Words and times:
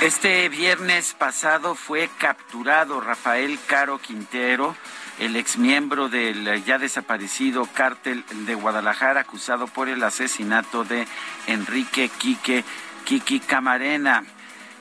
Este 0.00 0.48
viernes 0.48 1.12
pasado 1.12 1.74
fue 1.74 2.08
capturado 2.16 3.02
Rafael 3.02 3.58
Caro 3.66 3.98
Quintero, 3.98 4.74
el 5.18 5.36
exmiembro 5.36 6.08
del 6.08 6.64
ya 6.64 6.78
desaparecido 6.78 7.66
cártel 7.66 8.24
de 8.46 8.54
Guadalajara, 8.54 9.20
acusado 9.20 9.66
por 9.66 9.90
el 9.90 10.02
asesinato 10.02 10.84
de 10.84 11.06
Enrique 11.46 12.10
Quique 12.16 12.64
Kiki 13.04 13.40
Camarena. 13.40 14.24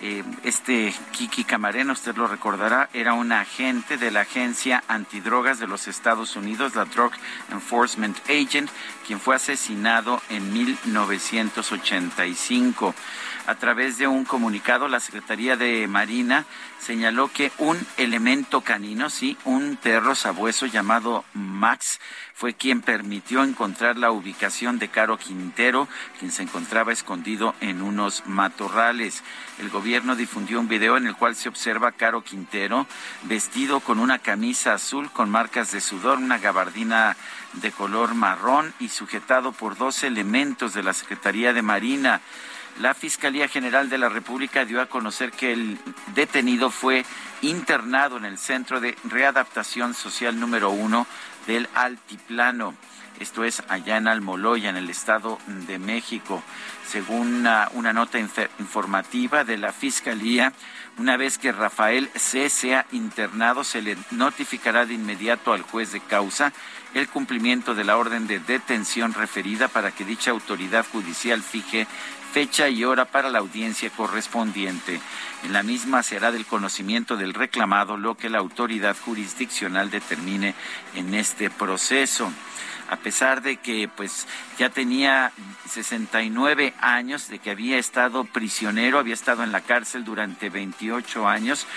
Eh, 0.01 0.23
este 0.45 0.93
Kiki 1.11 1.43
Camarena, 1.43 1.91
usted 1.91 2.15
lo 2.15 2.25
recordará, 2.25 2.89
era 2.93 3.11
un 3.11 3.33
agente 3.33 3.97
de 3.97 4.11
la 4.11 4.21
Agencia 4.21 4.81
Antidrogas 4.87 5.59
de 5.59 5.67
los 5.67 5.89
Estados 5.89 6.37
Unidos, 6.37 6.75
la 6.75 6.85
Drug 6.85 7.11
Enforcement 7.51 8.17
Agent, 8.29 8.69
quien 9.05 9.19
fue 9.19 9.35
asesinado 9.35 10.21
en 10.29 10.53
1985. 10.53 12.95
A 13.49 13.55
través 13.55 13.97
de 13.97 14.05
un 14.05 14.25
comunicado, 14.25 14.87
la 14.87 14.99
Secretaría 14.99 15.57
de 15.57 15.87
Marina 15.87 16.45
señaló 16.79 17.29
que 17.33 17.51
un 17.57 17.83
elemento 17.97 18.61
canino, 18.61 19.09
sí, 19.09 19.39
un 19.43 19.75
perro 19.75 20.13
sabueso 20.13 20.67
llamado 20.67 21.25
Max, 21.33 21.99
fue 22.35 22.53
quien 22.53 22.81
permitió 22.81 23.43
encontrar 23.43 23.97
la 23.97 24.11
ubicación 24.11 24.77
de 24.77 24.89
Caro 24.89 25.17
Quintero, 25.17 25.87
quien 26.19 26.31
se 26.31 26.43
encontraba 26.43 26.93
escondido 26.93 27.55
en 27.59 27.81
unos 27.81 28.21
matorrales. 28.27 29.23
El 29.57 29.71
gobierno 29.71 30.15
difundió 30.15 30.59
un 30.59 30.67
video 30.67 30.95
en 30.95 31.07
el 31.07 31.15
cual 31.15 31.35
se 31.35 31.49
observa 31.49 31.91
Caro 31.91 32.23
Quintero 32.23 32.85
vestido 33.23 33.79
con 33.79 33.99
una 33.99 34.19
camisa 34.19 34.75
azul 34.75 35.09
con 35.11 35.27
marcas 35.31 35.71
de 35.71 35.81
sudor, 35.81 36.19
una 36.19 36.37
gabardina 36.37 37.17
de 37.53 37.71
color 37.71 38.13
marrón 38.13 38.75
y 38.79 38.89
sujetado 38.89 39.53
por 39.53 39.75
dos 39.75 40.03
elementos 40.03 40.75
de 40.75 40.83
la 40.83 40.93
Secretaría 40.93 41.51
de 41.51 41.63
Marina. 41.63 42.21
La 42.79 42.93
Fiscalía 42.93 43.49
General 43.49 43.89
de 43.89 43.97
la 43.97 44.07
República 44.07 44.63
dio 44.63 44.79
a 44.79 44.85
conocer 44.85 45.31
que 45.31 45.51
el 45.51 45.77
detenido 46.15 46.71
fue 46.71 47.05
internado 47.41 48.15
en 48.15 48.23
el 48.23 48.37
Centro 48.37 48.79
de 48.79 48.95
Readaptación 49.03 49.93
Social 49.93 50.39
número 50.39 50.69
uno 50.69 51.05
del 51.45 51.67
Altiplano. 51.75 52.73
Esto 53.19 53.43
es 53.43 53.61
allá 53.67 53.97
en 53.97 54.07
Almoloya, 54.07 54.69
en 54.69 54.77
el 54.77 54.89
Estado 54.89 55.39
de 55.67 55.77
México. 55.77 56.41
Según 56.87 57.33
una, 57.39 57.69
una 57.73 57.91
nota 57.91 58.17
informativa 58.17 59.43
de 59.43 59.57
la 59.57 59.73
Fiscalía, 59.73 60.53
una 60.97 61.17
vez 61.17 61.37
que 61.37 61.51
Rafael 61.51 62.09
C. 62.15 62.49
sea 62.49 62.85
internado, 62.93 63.65
se 63.65 63.81
le 63.81 63.97
notificará 64.11 64.85
de 64.85 64.93
inmediato 64.93 65.51
al 65.51 65.63
juez 65.63 65.91
de 65.91 65.99
causa 65.99 66.53
el 66.93 67.07
cumplimiento 67.07 67.75
de 67.75 67.83
la 67.83 67.97
orden 67.97 68.25
de 68.25 68.39
detención 68.39 69.13
referida 69.13 69.67
para 69.67 69.91
que 69.91 70.05
dicha 70.05 70.31
autoridad 70.31 70.85
judicial 70.91 71.43
fije 71.43 71.87
fecha 72.31 72.69
y 72.69 72.83
hora 72.83 73.05
para 73.05 73.29
la 73.29 73.39
audiencia 73.39 73.89
correspondiente. 73.89 74.99
En 75.43 75.53
la 75.53 75.63
misma 75.63 76.03
será 76.03 76.31
del 76.31 76.45
conocimiento 76.45 77.17
del 77.17 77.33
reclamado 77.33 77.97
lo 77.97 78.15
que 78.15 78.29
la 78.29 78.39
autoridad 78.39 78.95
jurisdiccional 79.03 79.89
determine 79.89 80.53
en 80.95 81.13
este 81.13 81.49
proceso 81.49 82.31
a 82.89 82.97
pesar 82.97 83.41
de 83.43 83.57
que 83.57 83.87
pues 83.87 84.25
ya 84.57 84.69
tenía 84.69 85.31
69 85.69 86.73
años, 86.79 87.27
de 87.29 87.37
que 87.37 87.51
había 87.51 87.77
estado 87.77 88.25
prisionero, 88.25 88.97
había 88.97 89.13
estado 89.13 89.43
en 89.43 89.51
la 89.51 89.61
cárcel 89.61 90.03
durante 90.03 90.49
28 90.49 91.27
años 91.27 91.67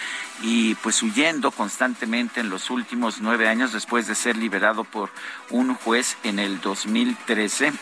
y 0.42 0.74
pues 0.76 1.02
huyendo 1.02 1.50
constantemente 1.50 2.40
en 2.40 2.48
los 2.48 2.70
últimos 2.70 3.20
nueve 3.20 3.46
años 3.46 3.72
después 3.72 4.06
de 4.06 4.14
ser 4.14 4.36
liberado 4.36 4.84
por 4.84 5.10
un 5.50 5.74
juez 5.74 6.16
en 6.24 6.38
el 6.38 6.60
2013. 6.62 7.72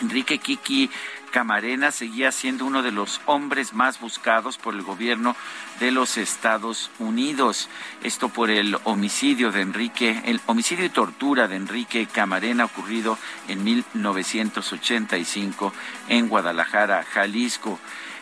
Enrique 0.00 0.38
Kiki 0.38 0.88
Camarena 1.32 1.90
seguía 1.90 2.30
siendo 2.30 2.66
uno 2.66 2.82
de 2.82 2.92
los 2.92 3.22
hombres 3.26 3.72
más 3.72 3.98
buscados 3.98 4.58
por 4.58 4.74
el 4.74 4.82
gobierno 4.82 5.34
de 5.80 5.90
los 5.90 6.18
Estados 6.18 6.90
Unidos. 7.00 7.68
Esto 8.04 8.28
por 8.28 8.50
el 8.50 8.78
homicidio 8.84 9.50
de 9.50 9.62
Enrique, 9.62 10.22
el 10.26 10.40
homicidio 10.46 10.84
y 10.84 10.90
tortura 10.90 11.48
de 11.48 11.56
Enrique 11.56 12.06
Camarena 12.06 12.66
ocurrido 12.66 13.18
en 13.48 13.64
1985 13.64 15.72
en 16.08 16.28
Guadalajara, 16.28 17.02
Jalisco. 17.02 17.80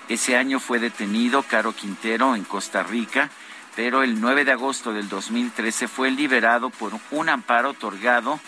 Ese 0.08 0.36
año 0.36 0.60
fue 0.60 0.78
detenido 0.78 1.42
Caro 1.42 1.74
Quintero 1.74 2.36
en 2.36 2.44
Costa 2.44 2.84
Rica, 2.84 3.28
pero 3.74 4.04
el 4.04 4.20
9 4.20 4.44
de 4.44 4.52
agosto 4.52 4.92
del 4.92 5.08
2013 5.08 5.88
fue 5.88 6.12
liberado 6.12 6.70
por 6.70 6.92
un 7.10 7.28
amparo 7.28 7.70
otorgado 7.70 8.38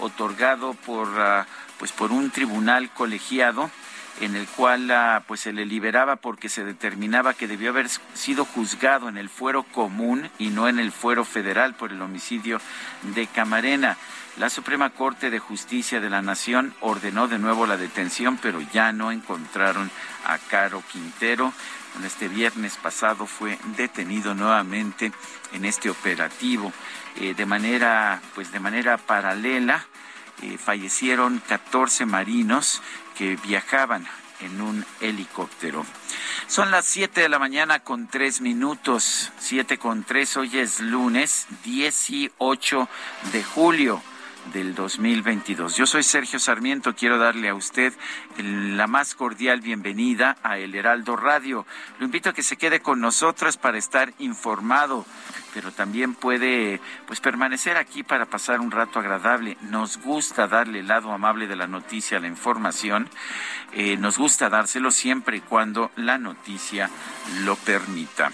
otorgado 0.00 0.74
por 0.74 1.08
ah, 1.18 1.46
pues 1.78 1.92
por 1.92 2.10
un 2.10 2.30
tribunal 2.30 2.90
colegiado 2.90 3.70
en 4.20 4.36
el 4.36 4.46
cual 4.46 4.92
pues 5.26 5.40
se 5.40 5.52
le 5.52 5.64
liberaba 5.66 6.16
porque 6.16 6.48
se 6.48 6.64
determinaba 6.64 7.34
que 7.34 7.48
debió 7.48 7.70
haber 7.70 7.88
sido 8.14 8.44
juzgado 8.44 9.08
en 9.08 9.16
el 9.16 9.28
fuero 9.28 9.62
común 9.62 10.30
y 10.38 10.48
no 10.48 10.68
en 10.68 10.78
el 10.78 10.92
fuero 10.92 11.24
federal 11.24 11.74
por 11.74 11.92
el 11.92 12.02
homicidio 12.02 12.60
de 13.14 13.26
Camarena. 13.26 13.96
La 14.36 14.48
Suprema 14.48 14.90
Corte 14.90 15.28
de 15.28 15.38
Justicia 15.38 16.00
de 16.00 16.08
la 16.08 16.22
Nación 16.22 16.74
ordenó 16.80 17.28
de 17.28 17.38
nuevo 17.38 17.66
la 17.66 17.76
detención, 17.76 18.38
pero 18.40 18.60
ya 18.72 18.92
no 18.92 19.10
encontraron 19.10 19.90
a 20.24 20.38
Caro 20.38 20.82
Quintero. 20.90 21.52
Este 22.04 22.28
viernes 22.28 22.76
pasado 22.76 23.26
fue 23.26 23.58
detenido 23.76 24.34
nuevamente 24.34 25.12
en 25.52 25.64
este 25.64 25.90
operativo 25.90 26.72
eh, 27.16 27.34
de 27.34 27.44
manera, 27.44 28.22
pues 28.34 28.52
de 28.52 28.60
manera 28.60 28.96
paralela. 28.96 29.86
Eh, 30.42 30.56
fallecieron 30.56 31.42
14 31.46 32.06
marinos 32.06 32.80
que 33.20 33.36
viajaban 33.36 34.06
en 34.40 34.62
un 34.62 34.82
helicóptero. 35.02 35.84
Son 36.46 36.70
las 36.70 36.86
7 36.86 37.20
de 37.20 37.28
la 37.28 37.38
mañana 37.38 37.80
con 37.80 38.08
3 38.08 38.40
minutos, 38.40 39.30
7 39.38 39.76
con 39.76 40.04
3, 40.04 40.38
hoy 40.38 40.58
es 40.58 40.80
lunes 40.80 41.46
18 41.62 42.88
de 43.30 43.44
julio 43.44 44.02
del 44.52 44.74
2022. 44.74 45.76
Yo 45.76 45.86
soy 45.86 46.02
Sergio 46.02 46.38
Sarmiento, 46.38 46.94
quiero 46.94 47.18
darle 47.18 47.48
a 47.48 47.54
usted 47.54 47.92
la 48.38 48.86
más 48.86 49.14
cordial 49.14 49.60
bienvenida 49.60 50.36
a 50.42 50.58
El 50.58 50.74
Heraldo 50.74 51.16
Radio. 51.16 51.66
Lo 51.98 52.06
invito 52.06 52.30
a 52.30 52.32
que 52.32 52.42
se 52.42 52.56
quede 52.56 52.80
con 52.80 53.00
nosotras 53.00 53.56
para 53.56 53.78
estar 53.78 54.12
informado 54.18 55.04
pero 55.52 55.72
también 55.72 56.14
puede 56.14 56.80
pues 57.06 57.20
permanecer 57.20 57.76
aquí 57.76 58.02
para 58.02 58.26
pasar 58.26 58.60
un 58.60 58.70
rato 58.70 58.98
agradable. 58.98 59.56
Nos 59.62 59.98
gusta 59.98 60.46
darle 60.46 60.80
el 60.80 60.88
lado 60.88 61.12
amable 61.12 61.46
de 61.46 61.56
la 61.56 61.66
noticia 61.66 62.20
la 62.20 62.28
información, 62.28 63.08
eh, 63.72 63.96
nos 63.96 64.18
gusta 64.18 64.48
dárselo 64.48 64.90
siempre 64.90 65.38
y 65.38 65.40
cuando 65.40 65.90
la 65.96 66.18
noticia 66.18 66.90
lo 67.44 67.56
permita. 67.56 68.30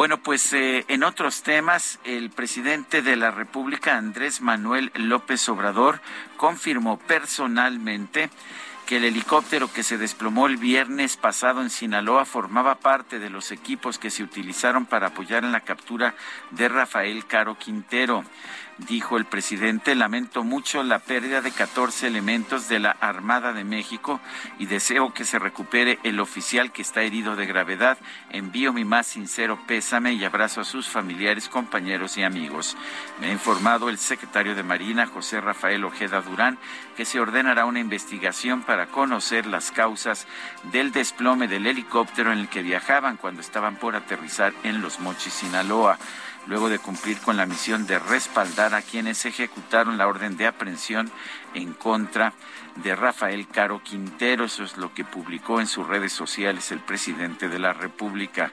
Bueno, 0.00 0.16
pues 0.22 0.54
eh, 0.54 0.86
en 0.88 1.02
otros 1.02 1.42
temas, 1.42 1.98
el 2.04 2.30
presidente 2.30 3.02
de 3.02 3.16
la 3.16 3.30
República, 3.30 3.98
Andrés 3.98 4.40
Manuel 4.40 4.90
López 4.94 5.46
Obrador, 5.50 6.00
confirmó 6.38 6.98
personalmente 6.98 8.30
que 8.86 8.96
el 8.96 9.04
helicóptero 9.04 9.70
que 9.70 9.82
se 9.82 9.98
desplomó 9.98 10.46
el 10.46 10.56
viernes 10.56 11.18
pasado 11.18 11.60
en 11.60 11.68
Sinaloa 11.68 12.24
formaba 12.24 12.76
parte 12.76 13.18
de 13.18 13.28
los 13.28 13.52
equipos 13.52 13.98
que 13.98 14.08
se 14.08 14.22
utilizaron 14.22 14.86
para 14.86 15.08
apoyar 15.08 15.44
en 15.44 15.52
la 15.52 15.60
captura 15.60 16.14
de 16.50 16.70
Rafael 16.70 17.26
Caro 17.26 17.58
Quintero 17.58 18.24
dijo 18.86 19.16
el 19.16 19.24
presidente, 19.24 19.94
lamento 19.94 20.44
mucho 20.44 20.82
la 20.82 20.98
pérdida 20.98 21.40
de 21.40 21.52
14 21.52 22.06
elementos 22.06 22.68
de 22.68 22.78
la 22.78 22.90
Armada 22.90 23.52
de 23.52 23.64
México 23.64 24.20
y 24.58 24.66
deseo 24.66 25.12
que 25.12 25.24
se 25.24 25.38
recupere 25.38 25.98
el 26.02 26.20
oficial 26.20 26.72
que 26.72 26.82
está 26.82 27.02
herido 27.02 27.36
de 27.36 27.46
gravedad. 27.46 27.98
Envío 28.30 28.72
mi 28.72 28.84
más 28.84 29.06
sincero 29.06 29.58
pésame 29.66 30.14
y 30.14 30.24
abrazo 30.24 30.60
a 30.60 30.64
sus 30.64 30.88
familiares, 30.88 31.48
compañeros 31.48 32.16
y 32.16 32.22
amigos. 32.22 32.76
Me 33.20 33.28
ha 33.28 33.32
informado 33.32 33.88
el 33.88 33.98
secretario 33.98 34.54
de 34.54 34.62
Marina, 34.62 35.06
José 35.06 35.40
Rafael 35.40 35.84
Ojeda 35.84 36.22
Durán, 36.22 36.58
que 36.96 37.04
se 37.04 37.20
ordenará 37.20 37.64
una 37.64 37.80
investigación 37.80 38.62
para 38.62 38.86
conocer 38.86 39.46
las 39.46 39.70
causas 39.70 40.26
del 40.72 40.92
desplome 40.92 41.48
del 41.48 41.66
helicóptero 41.66 42.32
en 42.32 42.38
el 42.38 42.48
que 42.48 42.62
viajaban 42.62 43.16
cuando 43.16 43.40
estaban 43.40 43.76
por 43.76 43.96
aterrizar 43.96 44.52
en 44.62 44.80
Los 44.80 45.00
Mochis, 45.00 45.32
Sinaloa 45.32 45.98
luego 46.46 46.68
de 46.68 46.78
cumplir 46.78 47.18
con 47.18 47.36
la 47.36 47.46
misión 47.46 47.86
de 47.86 47.98
respaldar 47.98 48.74
a 48.74 48.82
quienes 48.82 49.24
ejecutaron 49.24 49.98
la 49.98 50.08
orden 50.08 50.36
de 50.36 50.46
aprehensión 50.46 51.10
en 51.54 51.72
contra 51.74 52.32
de 52.76 52.94
Rafael 52.94 53.46
Caro 53.48 53.82
Quintero. 53.82 54.44
Eso 54.44 54.64
es 54.64 54.76
lo 54.76 54.94
que 54.94 55.04
publicó 55.04 55.60
en 55.60 55.66
sus 55.66 55.86
redes 55.86 56.12
sociales 56.12 56.70
el 56.72 56.80
presidente 56.80 57.48
de 57.48 57.58
la 57.58 57.72
República. 57.72 58.52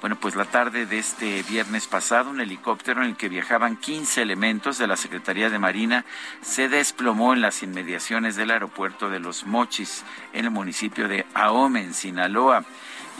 Bueno, 0.00 0.16
pues 0.16 0.34
la 0.34 0.44
tarde 0.44 0.86
de 0.86 0.98
este 0.98 1.42
viernes 1.44 1.86
pasado, 1.86 2.30
un 2.30 2.40
helicóptero 2.40 3.02
en 3.02 3.10
el 3.10 3.16
que 3.16 3.28
viajaban 3.28 3.76
15 3.76 4.22
elementos 4.22 4.78
de 4.78 4.86
la 4.86 4.96
Secretaría 4.96 5.48
de 5.48 5.58
Marina 5.58 6.04
se 6.40 6.68
desplomó 6.68 7.32
en 7.32 7.40
las 7.40 7.62
inmediaciones 7.62 8.36
del 8.36 8.50
aeropuerto 8.50 9.08
de 9.08 9.20
Los 9.20 9.46
Mochis, 9.46 10.04
en 10.32 10.46
el 10.46 10.50
municipio 10.50 11.08
de 11.08 11.26
Ahome, 11.34 11.82
en 11.82 11.94
Sinaloa 11.94 12.64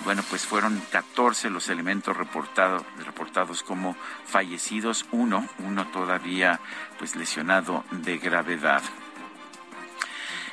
bueno, 0.05 0.23
pues 0.29 0.47
fueron 0.47 0.81
14 0.91 1.51
los 1.51 1.69
elementos 1.69 2.17
reportados 2.17 2.83
reportados 3.05 3.63
como 3.63 3.97
fallecidos, 4.27 5.07
uno, 5.13 5.49
uno 5.59 5.87
todavía 5.89 6.61
pues 6.99 7.17
lesionado 7.17 7.85
de 7.91 8.19
gravedad. 8.19 8.83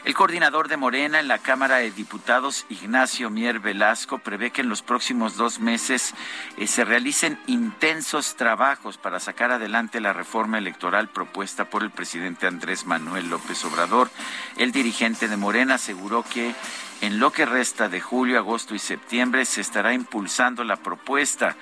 El 0.06 0.14
coordinador 0.14 0.70
de 0.70 0.78
Morena 0.78 1.20
en 1.20 1.28
la 1.28 1.40
Cámara 1.40 1.78
de 1.78 1.92
Diputados, 1.92 2.66
Ignacio 2.70 3.30
Mier 3.30 3.60
Velasco, 3.60 4.18
prevé 4.20 4.50
que 4.50 4.62
en 4.62 4.70
los 4.70 4.82
próximos 4.82 5.36
dos 5.36 5.60
meses 5.60 6.16
eh, 6.58 6.68
se 6.68 6.86
realicen 6.86 7.38
intensos 7.48 8.36
trabajos 8.36 8.98
para 8.98 9.20
sacar 9.20 9.52
adelante 9.52 10.00
la 10.00 10.14
reforma 10.14 10.58
electoral 10.58 11.10
propuesta 11.10 11.70
por 11.70 11.84
el 11.84 11.92
presidente 11.92 12.48
Andrés 12.48 12.86
Manuel 12.86 13.30
López 13.30 13.64
Obrador. 13.66 14.10
El 14.56 14.72
dirigente 14.72 15.28
de 15.28 15.36
Morena 15.36 15.76
aseguró 15.76 16.24
que 16.24 16.56
en 17.02 17.20
lo 17.20 17.32
que 17.32 17.46
resta 17.46 17.88
de 17.88 18.02
julio, 18.02 18.38
agosto 18.38 18.76
y 18.76 18.80
septiembre 18.80 19.46
se 19.46 19.62
estará 19.62 19.94
impulsando 19.94 20.64
la 20.64 20.78
propuesta 20.78 21.56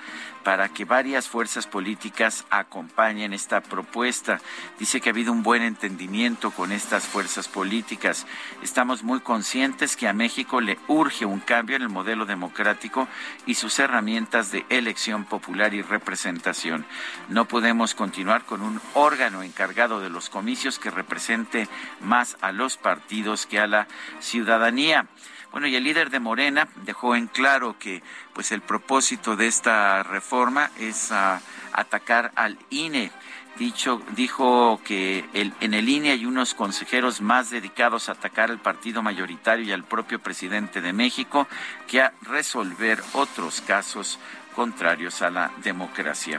para 0.48 0.70
que 0.70 0.86
varias 0.86 1.28
fuerzas 1.28 1.66
políticas 1.66 2.46
acompañen 2.48 3.34
esta 3.34 3.60
propuesta. 3.60 4.40
Dice 4.78 4.98
que 4.98 5.10
ha 5.10 5.12
habido 5.12 5.30
un 5.30 5.42
buen 5.42 5.60
entendimiento 5.60 6.52
con 6.52 6.72
estas 6.72 7.04
fuerzas 7.04 7.48
políticas. 7.48 8.26
Estamos 8.62 9.02
muy 9.02 9.20
conscientes 9.20 9.94
que 9.94 10.08
a 10.08 10.14
México 10.14 10.62
le 10.62 10.78
urge 10.88 11.26
un 11.26 11.40
cambio 11.40 11.76
en 11.76 11.82
el 11.82 11.90
modelo 11.90 12.24
democrático 12.24 13.08
y 13.44 13.56
sus 13.56 13.78
herramientas 13.78 14.50
de 14.50 14.64
elección 14.70 15.26
popular 15.26 15.74
y 15.74 15.82
representación. 15.82 16.86
No 17.28 17.44
podemos 17.44 17.94
continuar 17.94 18.46
con 18.46 18.62
un 18.62 18.80
órgano 18.94 19.42
encargado 19.42 20.00
de 20.00 20.08
los 20.08 20.30
comicios 20.30 20.78
que 20.78 20.90
represente 20.90 21.68
más 22.00 22.38
a 22.40 22.52
los 22.52 22.78
partidos 22.78 23.44
que 23.44 23.60
a 23.60 23.66
la 23.66 23.86
ciudadanía. 24.20 25.08
Bueno, 25.50 25.66
y 25.66 25.76
el 25.76 25.84
líder 25.84 26.10
de 26.10 26.20
Morena 26.20 26.68
dejó 26.84 27.16
en 27.16 27.26
claro 27.26 27.78
que 27.78 28.02
pues 28.34 28.52
el 28.52 28.60
propósito 28.60 29.34
de 29.34 29.46
esta 29.46 30.02
reforma 30.02 30.70
es 30.78 31.10
ah, 31.10 31.40
atacar 31.72 32.32
al 32.34 32.58
INE. 32.70 33.10
Dicho, 33.58 34.00
dijo 34.14 34.80
que 34.84 35.24
en 35.32 35.74
el 35.74 35.88
INE 35.88 36.12
hay 36.12 36.26
unos 36.26 36.54
consejeros 36.54 37.20
más 37.20 37.50
dedicados 37.50 38.08
a 38.08 38.12
atacar 38.12 38.52
al 38.52 38.60
partido 38.60 39.02
mayoritario 39.02 39.64
y 39.64 39.72
al 39.72 39.82
propio 39.82 40.20
presidente 40.20 40.80
de 40.80 40.92
México 40.92 41.48
que 41.88 42.00
a 42.00 42.12
resolver 42.22 43.02
otros 43.14 43.60
casos 43.60 44.20
contrarios 44.54 45.22
a 45.22 45.30
la 45.30 45.50
democracia. 45.64 46.38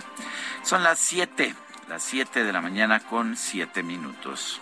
Son 0.64 0.82
las 0.82 1.00
siete, 1.00 1.56
las 1.90 2.04
siete 2.04 2.46
de 2.46 2.54
la 2.54 2.62
mañana 2.62 3.02
con 3.02 3.36
siete 3.36 3.84
minutos. 3.84 4.62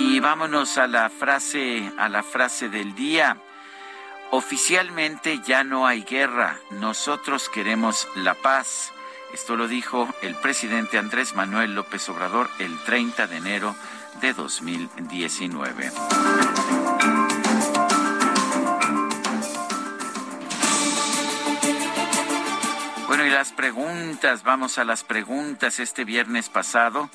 Y 0.00 0.20
vámonos 0.20 0.78
a 0.78 0.86
la 0.86 1.10
frase, 1.10 1.92
a 1.98 2.08
la 2.08 2.22
frase 2.22 2.68
del 2.68 2.94
día. 2.94 3.36
Oficialmente 4.30 5.40
ya 5.44 5.64
no 5.64 5.86
hay 5.86 6.02
guerra, 6.02 6.56
nosotros 6.70 7.48
queremos 7.48 8.06
la 8.14 8.34
paz. 8.34 8.92
Esto 9.34 9.56
lo 9.56 9.66
dijo 9.66 10.08
el 10.22 10.36
presidente 10.36 10.98
Andrés 10.98 11.34
Manuel 11.34 11.74
López 11.74 12.08
Obrador 12.08 12.48
el 12.58 12.78
30 12.84 13.26
de 13.26 13.36
enero 13.36 13.74
de 14.20 14.32
2019. 14.34 15.90
Bueno, 23.08 23.24
y 23.26 23.30
las 23.30 23.52
preguntas, 23.52 24.44
vamos 24.44 24.78
a 24.78 24.84
las 24.84 25.02
preguntas. 25.02 25.80
Este 25.80 26.04
viernes 26.04 26.48
pasado 26.48 27.10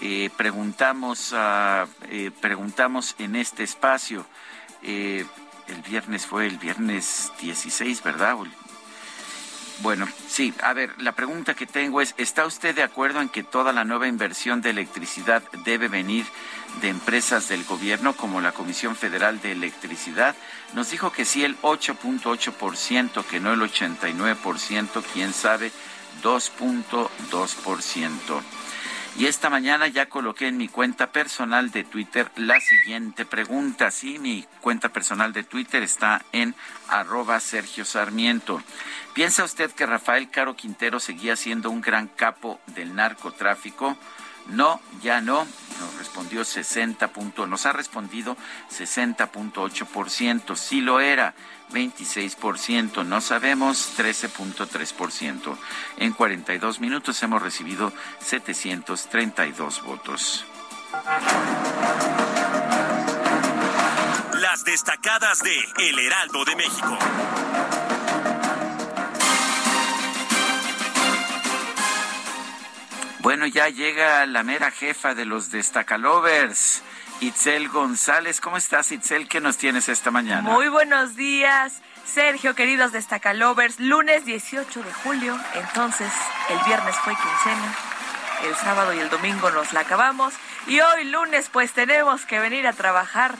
eh, 0.00 0.30
preguntamos, 0.36 1.34
eh, 1.34 2.30
preguntamos 2.40 3.14
en 3.18 3.36
este 3.36 3.64
espacio, 3.64 4.24
eh, 4.82 5.24
el 5.68 5.82
viernes 5.82 6.26
fue 6.26 6.46
el 6.46 6.58
viernes 6.58 7.32
16, 7.40 8.02
¿verdad? 8.02 8.36
Bueno, 9.82 10.06
sí, 10.28 10.52
a 10.62 10.74
ver, 10.74 11.00
la 11.00 11.12
pregunta 11.12 11.54
que 11.54 11.66
tengo 11.66 12.00
es, 12.00 12.14
¿está 12.18 12.44
usted 12.44 12.74
de 12.74 12.82
acuerdo 12.82 13.20
en 13.20 13.28
que 13.28 13.42
toda 13.42 13.72
la 13.72 13.84
nueva 13.84 14.08
inversión 14.08 14.60
de 14.60 14.70
electricidad 14.70 15.42
debe 15.64 15.88
venir 15.88 16.26
de 16.80 16.88
empresas 16.88 17.48
del 17.48 17.64
gobierno 17.64 18.14
como 18.14 18.40
la 18.40 18.52
Comisión 18.52 18.96
Federal 18.96 19.40
de 19.40 19.52
Electricidad? 19.52 20.34
Nos 20.74 20.90
dijo 20.90 21.12
que 21.12 21.24
sí 21.24 21.44
el 21.44 21.58
8.8%, 21.62 23.24
que 23.24 23.40
no 23.40 23.52
el 23.52 23.60
89%, 23.60 25.02
quién 25.12 25.32
sabe, 25.32 25.72
2.2%. 26.22 28.42
Y 29.16 29.26
esta 29.26 29.50
mañana 29.50 29.88
ya 29.88 30.08
coloqué 30.08 30.46
en 30.46 30.56
mi 30.56 30.68
cuenta 30.68 31.12
personal 31.12 31.70
de 31.70 31.84
Twitter 31.84 32.30
la 32.36 32.58
siguiente 32.60 33.26
pregunta. 33.26 33.90
Sí, 33.90 34.18
mi 34.18 34.46
cuenta 34.60 34.88
personal 34.88 35.32
de 35.32 35.42
Twitter 35.42 35.82
está 35.82 36.24
en 36.32 36.54
arroba 36.88 37.38
Sergio 37.40 37.84
Sarmiento. 37.84 38.62
¿Piensa 39.12 39.44
usted 39.44 39.70
que 39.72 39.84
Rafael 39.84 40.30
Caro 40.30 40.54
Quintero 40.54 41.00
seguía 41.00 41.36
siendo 41.36 41.70
un 41.70 41.80
gran 41.80 42.08
capo 42.08 42.60
del 42.68 42.94
narcotráfico? 42.94 43.98
No, 44.46 44.80
ya 45.02 45.20
no. 45.20 45.46
Nos 45.80 45.98
respondió 45.98 46.44
60 46.44 47.08
punto, 47.08 47.46
nos 47.46 47.66
ha 47.66 47.72
respondido 47.72 48.36
60.8%. 48.70 50.56
Sí 50.56 50.80
lo 50.80 51.00
era, 51.00 51.34
26%. 51.70 53.04
No 53.04 53.20
sabemos, 53.20 53.94
13.3%. 53.96 55.56
En 55.98 56.12
42 56.12 56.80
minutos 56.80 57.22
hemos 57.22 57.42
recibido 57.42 57.92
732 58.20 59.82
votos. 59.82 60.44
Las 64.40 64.64
destacadas 64.64 65.40
de 65.42 65.88
El 65.88 65.98
Heraldo 65.98 66.44
de 66.44 66.56
México. 66.56 66.98
Bueno, 73.22 73.46
ya 73.46 73.68
llega 73.68 74.24
la 74.24 74.42
mera 74.42 74.70
jefa 74.70 75.14
de 75.14 75.26
los 75.26 75.50
Destacalovers, 75.50 76.82
Itzel 77.20 77.68
González. 77.68 78.40
¿Cómo 78.40 78.56
estás, 78.56 78.90
Itzel? 78.92 79.28
¿Qué 79.28 79.40
nos 79.40 79.58
tienes 79.58 79.88
esta 79.90 80.10
mañana? 80.10 80.42
Muy 80.42 80.68
buenos 80.68 81.16
días, 81.16 81.82
Sergio, 82.06 82.54
queridos 82.54 82.92
Destacalovers. 82.92 83.78
Lunes 83.78 84.24
18 84.24 84.82
de 84.82 84.92
julio, 84.92 85.38
entonces 85.54 86.10
el 86.48 86.58
viernes 86.64 86.96
fue 86.96 87.14
quincena, 87.14 87.74
el 88.48 88.54
sábado 88.56 88.94
y 88.94 89.00
el 89.00 89.10
domingo 89.10 89.50
nos 89.50 89.72
la 89.74 89.80
acabamos 89.80 90.32
y 90.66 90.80
hoy 90.80 91.04
lunes 91.04 91.50
pues 91.52 91.72
tenemos 91.72 92.24
que 92.24 92.40
venir 92.40 92.66
a 92.66 92.72
trabajar 92.72 93.34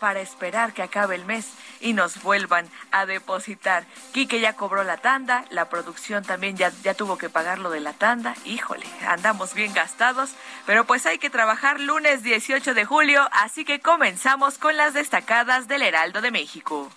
para 0.00 0.20
esperar 0.20 0.72
que 0.72 0.82
acabe 0.82 1.14
el 1.14 1.24
mes 1.24 1.46
y 1.82 1.92
nos 1.92 2.22
vuelvan 2.22 2.66
a 2.90 3.04
depositar. 3.04 3.84
Quique 4.12 4.40
ya 4.40 4.54
cobró 4.54 4.84
la 4.84 4.96
tanda, 4.96 5.44
la 5.50 5.68
producción 5.68 6.24
también 6.24 6.56
ya, 6.56 6.72
ya 6.82 6.94
tuvo 6.94 7.18
que 7.18 7.28
pagar 7.28 7.58
lo 7.58 7.70
de 7.70 7.80
la 7.80 7.92
tanda. 7.92 8.34
Híjole, 8.44 8.86
andamos 9.06 9.52
bien 9.52 9.74
gastados, 9.74 10.30
pero 10.64 10.84
pues 10.84 11.04
hay 11.04 11.18
que 11.18 11.28
trabajar 11.28 11.80
lunes 11.80 12.22
18 12.22 12.72
de 12.72 12.84
julio, 12.84 13.28
así 13.32 13.64
que 13.64 13.80
comenzamos 13.80 14.56
con 14.56 14.76
las 14.76 14.94
destacadas 14.94 15.68
del 15.68 15.82
Heraldo 15.82 16.22
de 16.22 16.30
México. 16.30 16.90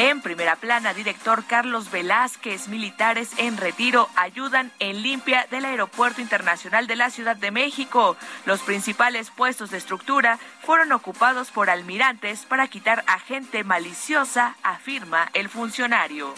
En 0.00 0.20
primera 0.20 0.54
plana, 0.54 0.94
director 0.94 1.44
Carlos 1.44 1.90
Velázquez, 1.90 2.68
militares 2.68 3.30
en 3.36 3.56
retiro 3.56 4.08
ayudan 4.14 4.70
en 4.78 5.02
limpia 5.02 5.48
del 5.50 5.64
Aeropuerto 5.64 6.20
Internacional 6.20 6.86
de 6.86 6.94
la 6.94 7.10
Ciudad 7.10 7.34
de 7.34 7.50
México. 7.50 8.16
Los 8.46 8.60
principales 8.60 9.32
puestos 9.32 9.72
de 9.72 9.78
estructura 9.78 10.38
fueron 10.62 10.92
ocupados 10.92 11.50
por 11.50 11.68
almirantes 11.68 12.46
para 12.46 12.68
quitar 12.68 13.02
a 13.08 13.18
gente 13.18 13.64
maliciosa, 13.64 14.54
afirma 14.62 15.30
el 15.34 15.48
funcionario. 15.48 16.32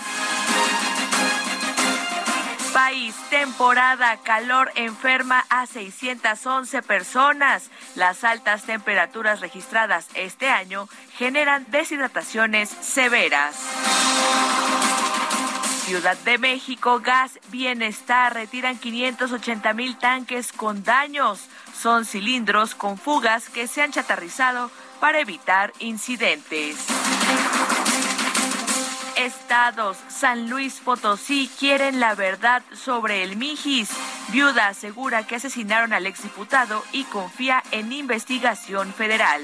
País, 2.73 3.17
temporada, 3.31 4.17
calor 4.19 4.71
enferma 4.77 5.45
a 5.49 5.67
611 5.67 6.83
personas. 6.83 7.69
Las 7.97 8.23
altas 8.23 8.65
temperaturas 8.65 9.41
registradas 9.41 10.07
este 10.15 10.49
año 10.49 10.89
generan 11.17 11.67
deshidrataciones 11.71 12.69
severas. 12.69 13.57
Ciudad 15.85 16.17
de 16.19 16.39
México, 16.39 17.01
Gas 17.01 17.41
Bienestar 17.49 18.35
retiran 18.35 18.79
580 18.79 19.73
mil 19.73 19.99
tanques 19.99 20.53
con 20.53 20.85
daños. 20.85 21.49
Son 21.77 22.05
cilindros 22.05 22.77
con 22.77 22.99
fugas 22.99 23.49
que 23.49 23.67
se 23.67 23.83
han 23.83 23.91
chatarrizado 23.91 24.71
para 25.01 25.19
evitar 25.19 25.73
incidentes 25.81 26.87
estados. 29.25 29.99
San 30.09 30.49
Luis 30.49 30.81
Potosí 30.85 31.51
quieren 31.59 32.01
la 32.01 32.15
verdad 32.15 32.63
sobre 32.73 33.23
el 33.23 33.37
Mijis. 33.37 33.91
Viuda 34.29 34.69
asegura 34.69 35.27
que 35.27 35.37
asesinaron 35.37 35.93
al 35.93 36.07
exdiputado 36.07 36.83
y 36.93 37.05
confía 37.05 37.63
en 37.71 37.93
investigación 37.93 38.93
federal. 38.93 39.43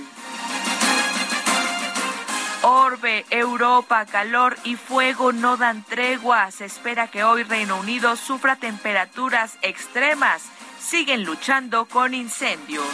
Orbe, 2.62 3.24
Europa, 3.30 4.06
calor 4.06 4.56
y 4.64 4.76
fuego 4.76 5.32
no 5.32 5.56
dan 5.56 5.84
tregua. 5.84 6.50
Se 6.50 6.64
espera 6.64 7.08
que 7.08 7.22
hoy 7.22 7.42
Reino 7.44 7.78
Unido 7.78 8.16
sufra 8.16 8.56
temperaturas 8.56 9.56
extremas. 9.62 10.42
Siguen 10.80 11.24
luchando 11.24 11.86
con 11.86 12.14
incendios. 12.14 12.84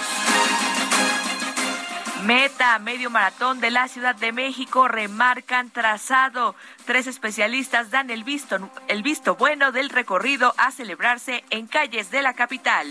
Meta, 2.24 2.78
medio 2.78 3.10
maratón 3.10 3.60
de 3.60 3.72
la 3.72 3.88
Ciudad 3.88 4.14
de 4.14 4.30
México, 4.30 4.86
remarcan 4.86 5.70
trazado. 5.70 6.54
Tres 6.84 7.08
especialistas 7.08 7.90
dan 7.90 8.10
el 8.10 8.22
visto, 8.22 8.70
el 8.86 9.02
visto 9.02 9.34
bueno 9.34 9.72
del 9.72 9.90
recorrido 9.90 10.54
a 10.56 10.70
celebrarse 10.70 11.44
en 11.50 11.66
calles 11.66 12.12
de 12.12 12.22
la 12.22 12.34
capital. 12.34 12.86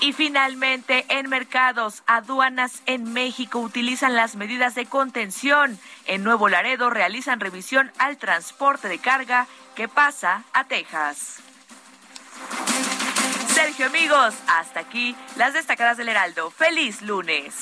Y 0.00 0.12
finalmente, 0.12 1.06
en 1.08 1.30
mercados, 1.30 2.02
aduanas 2.06 2.82
en 2.84 3.10
México 3.14 3.58
utilizan 3.58 4.14
las 4.14 4.36
medidas 4.36 4.74
de 4.74 4.84
contención. 4.84 5.78
En 6.04 6.24
Nuevo 6.24 6.50
Laredo 6.50 6.90
realizan 6.90 7.40
revisión 7.40 7.90
al 7.96 8.18
transporte 8.18 8.88
de 8.88 8.98
carga 8.98 9.46
que 9.74 9.88
pasa 9.88 10.44
a 10.52 10.64
Texas. 10.64 11.40
Sergio, 13.54 13.86
amigos, 13.86 14.34
hasta 14.48 14.80
aquí 14.80 15.14
las 15.36 15.54
destacadas 15.54 15.96
del 15.96 16.08
Heraldo. 16.08 16.50
Feliz 16.50 17.02
lunes. 17.02 17.54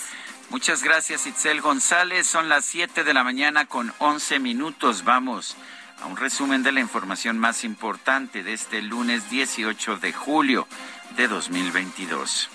Muchas 0.48 0.82
gracias, 0.82 1.26
Itzel 1.26 1.60
González. 1.60 2.26
Son 2.26 2.48
las 2.48 2.64
7 2.64 3.04
de 3.04 3.12
la 3.12 3.22
mañana 3.22 3.66
con 3.66 3.92
11 3.98 4.38
minutos. 4.38 5.04
Vamos 5.04 5.54
a 6.02 6.06
un 6.06 6.16
resumen 6.16 6.62
de 6.62 6.72
la 6.72 6.80
información 6.80 7.38
más 7.38 7.62
importante 7.62 8.42
de 8.42 8.54
este 8.54 8.80
lunes 8.80 9.28
18 9.28 9.98
de 9.98 10.14
julio 10.14 10.66
de 11.14 11.28
2022. 11.28 12.48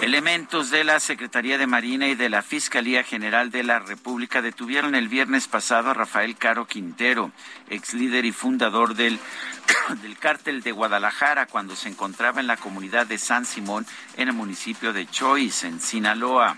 Elementos 0.00 0.70
de 0.70 0.82
la 0.82 0.98
Secretaría 0.98 1.58
de 1.58 1.66
Marina 1.66 2.08
y 2.08 2.14
de 2.14 2.30
la 2.30 2.40
Fiscalía 2.40 3.04
General 3.04 3.50
de 3.50 3.62
la 3.62 3.80
República 3.80 4.40
detuvieron 4.40 4.94
el 4.94 5.08
viernes 5.08 5.46
pasado 5.46 5.90
a 5.90 5.94
Rafael 5.94 6.36
Caro 6.36 6.66
Quintero, 6.66 7.32
ex 7.68 7.92
líder 7.92 8.24
y 8.24 8.32
fundador 8.32 8.94
del, 8.94 9.18
del 10.02 10.16
cártel 10.16 10.62
de 10.62 10.72
Guadalajara, 10.72 11.44
cuando 11.46 11.76
se 11.76 11.90
encontraba 11.90 12.40
en 12.40 12.46
la 12.46 12.56
comunidad 12.56 13.06
de 13.06 13.18
San 13.18 13.44
Simón, 13.44 13.86
en 14.16 14.28
el 14.28 14.34
municipio 14.34 14.94
de 14.94 15.06
Choice, 15.06 15.66
en 15.66 15.80
Sinaloa. 15.82 16.56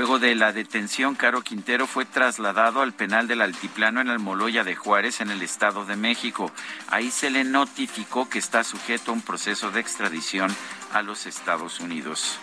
Luego 0.00 0.18
de 0.18 0.34
la 0.34 0.54
detención, 0.54 1.14
Caro 1.14 1.42
Quintero 1.42 1.86
fue 1.86 2.06
trasladado 2.06 2.80
al 2.80 2.94
penal 2.94 3.28
del 3.28 3.42
Altiplano 3.42 4.00
en 4.00 4.08
Almoloya 4.08 4.64
de 4.64 4.74
Juárez, 4.74 5.20
en 5.20 5.28
el 5.28 5.42
Estado 5.42 5.84
de 5.84 5.94
México. 5.94 6.50
Ahí 6.88 7.10
se 7.10 7.28
le 7.28 7.44
notificó 7.44 8.26
que 8.26 8.38
está 8.38 8.64
sujeto 8.64 9.10
a 9.10 9.14
un 9.14 9.20
proceso 9.20 9.70
de 9.70 9.80
extradición 9.80 10.56
a 10.94 11.02
los 11.02 11.26
Estados 11.26 11.80
Unidos. 11.80 12.38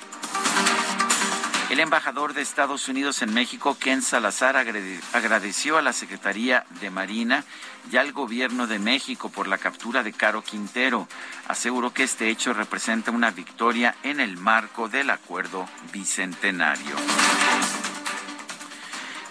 El 1.70 1.82
embajador 1.82 2.34
de 2.34 2.42
Estados 2.42 2.88
Unidos 2.88 3.22
en 3.22 3.34
México, 3.34 3.76
Ken 3.78 4.02
Salazar, 4.02 4.56
agradeció 4.56 5.78
a 5.78 5.82
la 5.82 5.92
Secretaría 5.92 6.66
de 6.80 6.90
Marina 6.90 7.44
y 7.92 7.98
al 7.98 8.14
Gobierno 8.14 8.68
de 8.68 8.80
México 8.80 9.28
por 9.30 9.50
la 9.50 9.58
captura 9.58 10.02
de 10.02 10.14
Caro 10.14 10.42
Quintero. 10.42 11.10
Aseguró 11.50 11.94
que 11.94 12.04
este 12.04 12.30
hecho 12.30 12.54
representa 12.54 13.12
una 13.12 13.32
victoria 13.32 13.96
en 14.04 14.22
el 14.22 14.38
marco 14.38 14.88
del 14.88 15.10
acuerdo 15.10 15.68
bicentenario. 15.92 16.96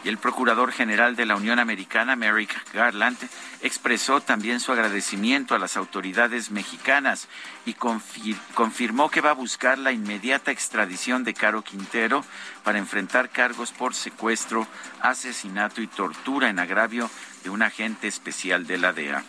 Y 0.07 0.09
el 0.09 0.19
Procurador 0.19 0.71
General 0.71 1.17
de 1.17 1.27
la 1.27 1.35
Unión 1.35 1.59
Americana, 1.59 2.15
Merrick 2.15 2.73
Garland, 2.73 3.19
expresó 3.61 4.21
también 4.21 4.61
su 4.61 4.71
agradecimiento 4.71 5.57
a 5.57 5.59
las 5.59 5.77
autoridades 5.77 6.53
mexicanas 6.53 7.27
y 7.65 7.75
confirmó 7.75 9.11
que 9.11 9.21
va 9.21 9.31
a 9.31 9.35
buscar 9.35 9.79
la 9.79 9.91
inmediata 9.91 10.53
extradición 10.53 11.25
de 11.25 11.35
Caro 11.35 11.63
Quintero 11.63 12.25
para 12.63 12.79
enfrentar 12.79 13.31
cargos 13.31 13.73
por 13.73 13.97
secuestro, 13.97 14.69
asesinato 15.01 15.83
y 15.83 15.89
tortura 15.89 16.51
en 16.51 16.61
agravio 16.61 17.11
de 17.43 17.51
un 17.51 17.63
agente 17.63 18.07
especial 18.07 18.65
de 18.65 18.79
la 18.79 18.93
DEA. 18.93 19.25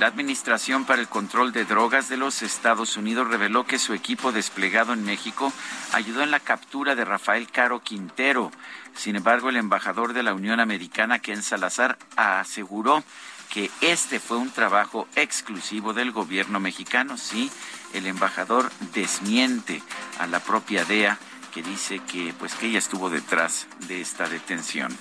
La 0.00 0.08
Administración 0.08 0.84
para 0.84 1.00
el 1.00 1.08
Control 1.08 1.52
de 1.52 1.64
Drogas 1.64 2.08
de 2.08 2.16
los 2.16 2.42
Estados 2.42 2.96
Unidos 2.96 3.28
reveló 3.28 3.64
que 3.64 3.78
su 3.78 3.94
equipo 3.94 4.32
desplegado 4.32 4.92
en 4.92 5.04
México 5.04 5.52
ayudó 5.92 6.22
en 6.22 6.32
la 6.32 6.40
captura 6.40 6.96
de 6.96 7.04
Rafael 7.04 7.48
Caro 7.50 7.80
Quintero. 7.80 8.50
Sin 8.96 9.14
embargo, 9.14 9.50
el 9.50 9.56
embajador 9.56 10.12
de 10.12 10.24
la 10.24 10.34
Unión 10.34 10.58
Americana, 10.58 11.20
Ken 11.20 11.44
Salazar, 11.44 11.96
aseguró 12.16 13.04
que 13.50 13.70
este 13.82 14.18
fue 14.18 14.36
un 14.36 14.50
trabajo 14.50 15.06
exclusivo 15.14 15.92
del 15.92 16.10
gobierno 16.10 16.58
mexicano. 16.58 17.16
Sí, 17.16 17.52
el 17.92 18.06
embajador 18.06 18.72
desmiente 18.94 19.80
a 20.18 20.26
la 20.26 20.40
propia 20.40 20.84
DEA 20.84 21.18
que 21.54 21.62
dice 21.62 22.00
que 22.00 22.34
pues 22.36 22.56
que 22.56 22.66
ella 22.66 22.80
estuvo 22.80 23.10
detrás 23.10 23.68
de 23.86 24.00
esta 24.00 24.28
detención. 24.28 24.92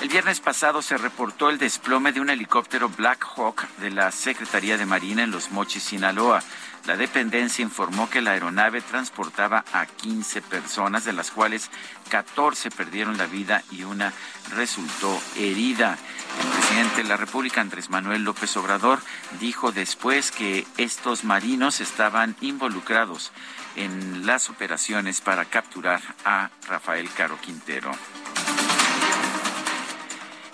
El 0.00 0.08
viernes 0.08 0.38
pasado 0.38 0.80
se 0.80 0.96
reportó 0.96 1.50
el 1.50 1.58
desplome 1.58 2.12
de 2.12 2.20
un 2.20 2.30
helicóptero 2.30 2.88
Black 2.88 3.26
Hawk 3.34 3.66
de 3.78 3.90
la 3.90 4.12
Secretaría 4.12 4.78
de 4.78 4.86
Marina 4.86 5.24
en 5.24 5.32
Los 5.32 5.50
Mochis, 5.50 5.82
Sinaloa. 5.82 6.40
La 6.86 6.96
dependencia 6.96 7.64
informó 7.64 8.08
que 8.08 8.22
la 8.22 8.30
aeronave 8.30 8.80
transportaba 8.80 9.64
a 9.72 9.86
15 9.86 10.40
personas, 10.42 11.04
de 11.04 11.12
las 11.12 11.32
cuales 11.32 11.68
14 12.10 12.70
perdieron 12.70 13.18
la 13.18 13.26
vida 13.26 13.64
y 13.72 13.82
una 13.82 14.12
resultó 14.54 15.20
herida. 15.36 15.98
El 16.40 16.46
presidente 16.46 17.02
de 17.02 17.08
la 17.08 17.16
República, 17.16 17.60
Andrés 17.60 17.90
Manuel 17.90 18.22
López 18.22 18.56
Obrador, 18.56 19.00
dijo 19.40 19.72
después 19.72 20.30
que 20.30 20.64
estos 20.76 21.24
marinos 21.24 21.80
estaban 21.80 22.36
involucrados 22.40 23.32
en 23.74 24.26
las 24.26 24.48
operaciones 24.48 25.20
para 25.20 25.44
capturar 25.46 26.00
a 26.24 26.50
Rafael 26.68 27.10
Caro 27.10 27.36
Quintero. 27.40 27.90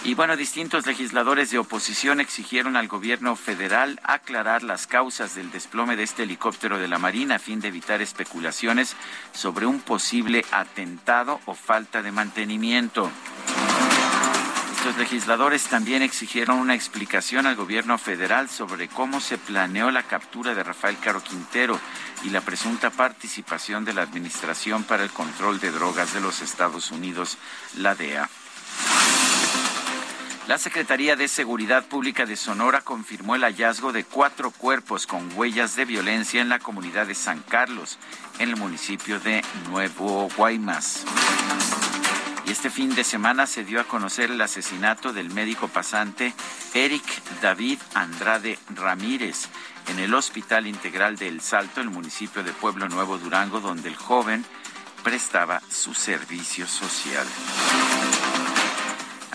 Y 0.04 0.12
bueno, 0.12 0.37
distintos 0.37 0.87
legisladores 0.87 1.50
de 1.50 1.58
oposición 1.58 2.20
exigieron 2.20 2.76
al 2.76 2.88
gobierno 2.88 3.37
federal 3.37 3.99
aclarar 4.04 4.62
las 4.62 4.87
causas 4.87 5.34
del 5.34 5.50
desplome 5.50 5.96
de 5.96 6.02
este 6.02 6.25
helicóptero 6.25 6.78
de 6.78 6.88
la 6.88 6.99
Marina 6.99 7.37
a 7.37 7.38
fin 7.38 7.58
de 7.58 7.68
evitar 7.68 8.02
especulaciones 8.02 8.96
sobre 9.32 9.64
un 9.64 9.80
posible 9.80 10.44
atentado 10.52 11.40
o 11.46 11.54
falta 11.54 12.02
de 12.02 12.12
mantenimiento. 12.12 13.11
Estos 14.76 14.99
legisladores 14.99 15.64
también 15.68 16.02
exigieron 16.02 16.58
una 16.58 16.75
explicación 16.75 17.46
al 17.46 17.56
gobierno 17.56 17.96
federal 17.96 18.50
sobre 18.50 18.88
cómo 18.88 19.20
se 19.23 19.38
planeó 19.38 19.90
la 19.90 20.02
captura 20.02 20.54
de 20.54 20.62
Rafael 20.62 20.99
Caro 20.99 21.23
Quintero 21.23 21.80
y 22.25 22.28
la 22.28 22.42
presunta 22.42 22.90
participación 22.90 23.87
de 23.87 23.94
la 23.94 24.02
Administración 24.02 24.84
para 24.84 25.02
el 25.02 25.11
Control 25.11 25.58
de 25.61 25.70
Drogas 25.70 26.12
de 26.12 26.20
los 26.20 26.42
Estados 26.42 26.90
Unidos, 26.90 27.38
la 27.78 27.94
DEA. 27.94 28.28
La 30.46 30.58
Secretaría 30.58 31.16
de 31.16 31.26
Seguridad 31.26 31.86
Pública 31.86 32.26
de 32.26 32.36
Sonora 32.36 32.82
confirmó 32.82 33.34
el 33.34 33.44
hallazgo 33.44 33.92
de 33.92 34.04
cuatro 34.04 34.50
cuerpos 34.50 35.06
con 35.06 35.30
huellas 35.34 35.74
de 35.74 35.86
violencia 35.86 36.42
en 36.42 36.50
la 36.50 36.58
comunidad 36.58 37.06
de 37.06 37.14
San 37.14 37.40
Carlos, 37.40 37.98
en 38.38 38.50
el 38.50 38.56
municipio 38.56 39.18
de 39.20 39.42
Nuevo 39.70 40.28
Guaymas. 40.36 41.06
Y 42.46 42.50
este 42.50 42.68
fin 42.68 42.94
de 42.94 43.04
semana 43.04 43.46
se 43.46 43.64
dio 43.64 43.80
a 43.80 43.84
conocer 43.84 44.30
el 44.30 44.40
asesinato 44.42 45.14
del 45.14 45.30
médico 45.30 45.68
pasante 45.68 46.34
Eric 46.74 47.04
David 47.40 47.78
Andrade 47.94 48.58
Ramírez. 48.74 49.48
en 49.88 49.98
el 49.98 50.12
Hospital 50.12 50.66
Integral 50.66 51.16
de 51.16 51.28
El 51.28 51.40
Salto, 51.40 51.80
el 51.80 51.88
municipio 51.88 52.42
de 52.42 52.52
Pueblo 52.52 52.88
Nuevo 52.88 53.16
Durango, 53.16 53.60
donde 53.60 53.88
el 53.88 53.96
joven 53.96 54.44
prestaba 55.02 55.62
su 55.70 55.94
servicio 55.94 56.66
social. 56.66 57.26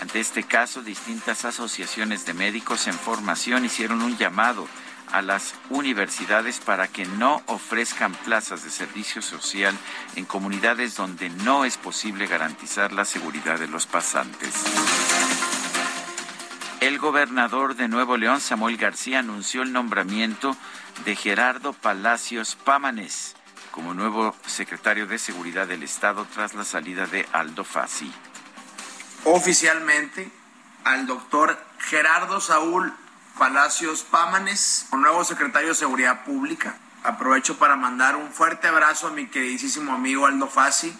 Ante 0.00 0.18
este 0.18 0.44
caso, 0.44 0.82
distintas 0.82 1.44
asociaciones 1.44 2.24
de 2.24 2.32
médicos 2.32 2.86
en 2.86 2.94
formación 2.94 3.66
hicieron 3.66 4.00
un 4.00 4.16
llamado 4.16 4.66
a 5.12 5.20
las 5.20 5.54
universidades 5.68 6.58
para 6.58 6.88
que 6.88 7.04
no 7.04 7.42
ofrezcan 7.46 8.12
plazas 8.12 8.64
de 8.64 8.70
servicio 8.70 9.20
social 9.20 9.76
en 10.16 10.24
comunidades 10.24 10.96
donde 10.96 11.28
no 11.28 11.66
es 11.66 11.76
posible 11.76 12.26
garantizar 12.26 12.92
la 12.92 13.04
seguridad 13.04 13.58
de 13.58 13.68
los 13.68 13.86
pasantes. 13.86 14.54
El 16.80 16.98
gobernador 16.98 17.76
de 17.76 17.88
Nuevo 17.88 18.16
León, 18.16 18.40
Samuel 18.40 18.78
García, 18.78 19.18
anunció 19.18 19.60
el 19.62 19.72
nombramiento 19.72 20.56
de 21.04 21.14
Gerardo 21.14 21.74
Palacios 21.74 22.56
Pámanes 22.56 23.36
como 23.70 23.94
nuevo 23.94 24.34
secretario 24.46 25.06
de 25.06 25.18
Seguridad 25.18 25.68
del 25.68 25.82
Estado 25.82 26.26
tras 26.34 26.54
la 26.54 26.64
salida 26.64 27.06
de 27.06 27.26
Aldo 27.32 27.64
Fassi. 27.64 28.10
Oficialmente 29.24 30.30
al 30.84 31.06
doctor 31.06 31.58
Gerardo 31.78 32.40
Saúl 32.40 32.92
Palacios 33.38 34.02
Pámanes, 34.02 34.86
nuevo 34.92 35.24
secretario 35.24 35.68
de 35.68 35.74
Seguridad 35.74 36.24
Pública. 36.24 36.76
Aprovecho 37.04 37.58
para 37.58 37.76
mandar 37.76 38.16
un 38.16 38.32
fuerte 38.32 38.68
abrazo 38.68 39.08
a 39.08 39.10
mi 39.10 39.26
queridísimo 39.26 39.92
amigo 39.92 40.26
Aldo 40.26 40.46
Fassi, 40.46 40.94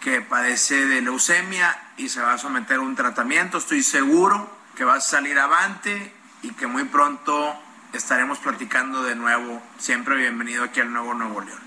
que 0.00 0.20
padece 0.20 0.86
de 0.86 1.02
leucemia 1.02 1.76
y 1.96 2.08
se 2.08 2.20
va 2.20 2.34
a 2.34 2.38
someter 2.38 2.78
a 2.78 2.80
un 2.80 2.94
tratamiento. 2.94 3.58
Estoy 3.58 3.82
seguro 3.82 4.48
que 4.76 4.84
va 4.84 4.94
a 4.94 5.00
salir 5.00 5.38
avante 5.38 6.12
y 6.42 6.52
que 6.52 6.68
muy 6.68 6.84
pronto 6.84 7.56
estaremos 7.92 8.38
platicando 8.38 9.02
de 9.02 9.16
nuevo. 9.16 9.60
Siempre 9.78 10.16
bienvenido 10.16 10.62
aquí 10.62 10.80
al 10.80 10.92
Nuevo 10.92 11.14
Nuevo 11.14 11.40
León. 11.40 11.60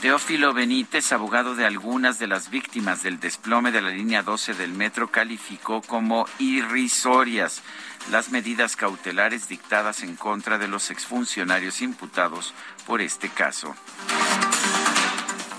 Teófilo 0.00 0.52
Benítez, 0.52 1.10
abogado 1.12 1.54
de 1.54 1.64
algunas 1.64 2.18
de 2.18 2.26
las 2.26 2.50
víctimas 2.50 3.02
del 3.02 3.18
desplome 3.18 3.72
de 3.72 3.80
la 3.80 3.90
línea 3.90 4.22
12 4.22 4.52
del 4.52 4.72
metro, 4.72 5.10
calificó 5.10 5.80
como 5.80 6.26
irrisorias 6.38 7.62
las 8.10 8.30
medidas 8.30 8.76
cautelares 8.76 9.48
dictadas 9.48 10.02
en 10.02 10.14
contra 10.16 10.58
de 10.58 10.68
los 10.68 10.90
exfuncionarios 10.90 11.80
imputados 11.80 12.52
por 12.86 13.00
este 13.00 13.30
caso. 13.30 13.74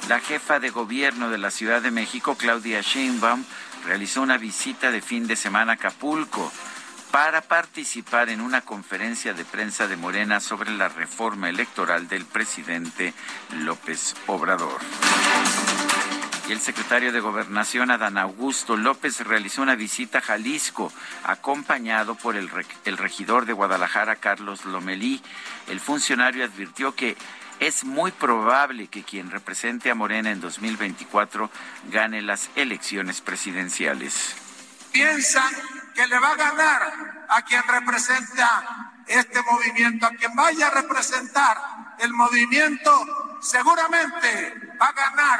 La 0.08 0.20
jefa 0.20 0.60
de 0.60 0.70
gobierno 0.70 1.30
de 1.30 1.40
la 1.40 1.50
Ciudad 1.52 1.82
de 1.82 1.92
México, 1.92 2.36
Claudia 2.36 2.82
Sheinbaum, 2.82 3.44
realizó 3.86 4.22
una 4.22 4.38
visita 4.38 4.92
de 4.92 5.02
fin 5.02 5.26
de 5.28 5.36
semana 5.36 5.74
a 5.74 5.76
Acapulco 5.76 6.52
para 7.12 7.42
participar 7.42 8.30
en 8.30 8.42
una 8.42 8.62
conferencia 8.62 9.34
de 9.34 9.46
prensa 9.46 9.88
de 9.88 9.98
Morena 9.98 10.40
sobre 10.40 10.72
la 10.72 10.90
reforma 10.90 11.50
electoral 11.50 12.08
del 12.08 12.26
presidente 12.26 13.14
López 13.52 14.16
Obrador. 14.28 14.80
Y 16.48 16.54
el 16.54 16.62
secretario 16.62 17.12
de 17.12 17.20
Gobernación, 17.20 17.92
Adán 17.92 18.18
Augusto 18.18 18.78
López, 18.78 19.20
realizó 19.20 19.62
una 19.62 19.76
visita 19.76 20.20
a 20.20 20.22
Jalisco, 20.22 20.94
acompañado 21.24 22.16
por 22.16 22.38
el, 22.38 22.50
regidor 22.98 23.46
de 23.46 23.52
Guadalajara, 23.52 24.16
Carlos 24.16 24.64
Lomelí. 24.64 25.22
El 25.68 25.82
funcionario 25.82 26.46
advirtió 26.46 26.96
que 26.96 27.18
es 27.60 27.84
muy 27.84 28.12
probable 28.12 28.88
que 28.88 29.04
quien 29.04 29.30
represente 29.30 29.92
a 29.92 29.96
Morena 29.96 30.32
en 30.32 30.40
2024 30.40 31.52
gane 31.92 32.22
las 32.22 32.50
elecciones 32.56 33.20
presidenciales. 33.20 34.36
Piensan 34.94 35.54
que 35.98 36.06
le 36.06 36.20
va 36.20 36.30
a 36.30 36.36
ganar 36.36 37.26
a 37.28 37.42
quien 37.42 37.64
representa 37.64 38.94
este 39.08 39.42
movimiento, 39.42 40.06
a 40.06 40.12
quien 40.12 40.36
vaya 40.36 40.68
a 40.68 40.70
representar 40.70 41.58
el 41.98 42.14
movimiento, 42.14 43.40
seguramente 43.42 44.76
va 44.80 44.90
a 44.90 44.92
ganar 44.92 45.40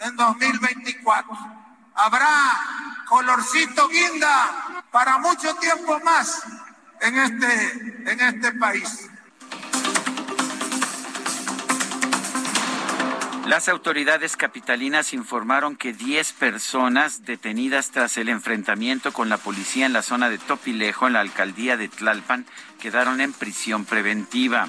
en 0.00 0.14
2024. 0.14 1.34
Habrá 1.94 2.60
colorcito 3.06 3.88
guinda 3.88 4.84
para 4.90 5.16
mucho 5.16 5.54
tiempo 5.56 5.98
más 6.00 6.44
en 7.00 7.18
este, 7.18 8.12
en 8.12 8.20
este 8.20 8.52
país. 8.52 9.08
Las 13.46 13.68
autoridades 13.68 14.38
capitalinas 14.38 15.12
informaron 15.12 15.76
que 15.76 15.92
10 15.92 16.32
personas 16.32 17.26
detenidas 17.26 17.90
tras 17.90 18.16
el 18.16 18.30
enfrentamiento 18.30 19.12
con 19.12 19.28
la 19.28 19.36
policía 19.36 19.84
en 19.84 19.92
la 19.92 20.00
zona 20.00 20.30
de 20.30 20.38
Topilejo, 20.38 21.06
en 21.06 21.12
la 21.12 21.20
alcaldía 21.20 21.76
de 21.76 21.88
Tlalpan, 21.88 22.46
quedaron 22.80 23.20
en 23.20 23.34
prisión 23.34 23.84
preventiva. 23.84 24.68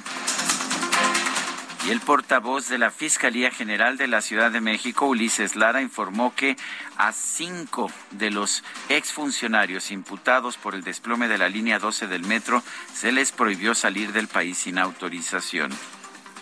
Y 1.88 1.92
el 1.92 2.02
portavoz 2.02 2.68
de 2.68 2.78
la 2.78 2.92
Fiscalía 2.92 3.50
General 3.50 3.96
de 3.96 4.08
la 4.08 4.22
Ciudad 4.22 4.52
de 4.52 4.60
México, 4.60 5.06
Ulises 5.06 5.56
Lara, 5.56 5.82
informó 5.82 6.36
que 6.36 6.58
a 6.98 7.14
cinco 7.14 7.90
de 8.12 8.30
los 8.30 8.62
exfuncionarios 8.90 9.90
imputados 9.90 10.58
por 10.58 10.76
el 10.76 10.84
desplome 10.84 11.30
de 11.30 11.38
la 11.38 11.48
línea 11.48 11.80
12 11.80 12.08
del 12.08 12.24
metro 12.24 12.62
se 12.94 13.14
les 13.14 13.32
prohibió 13.32 13.74
salir 13.74 14.12
del 14.12 14.28
país 14.28 14.58
sin 14.58 14.80
autorización 14.80 15.72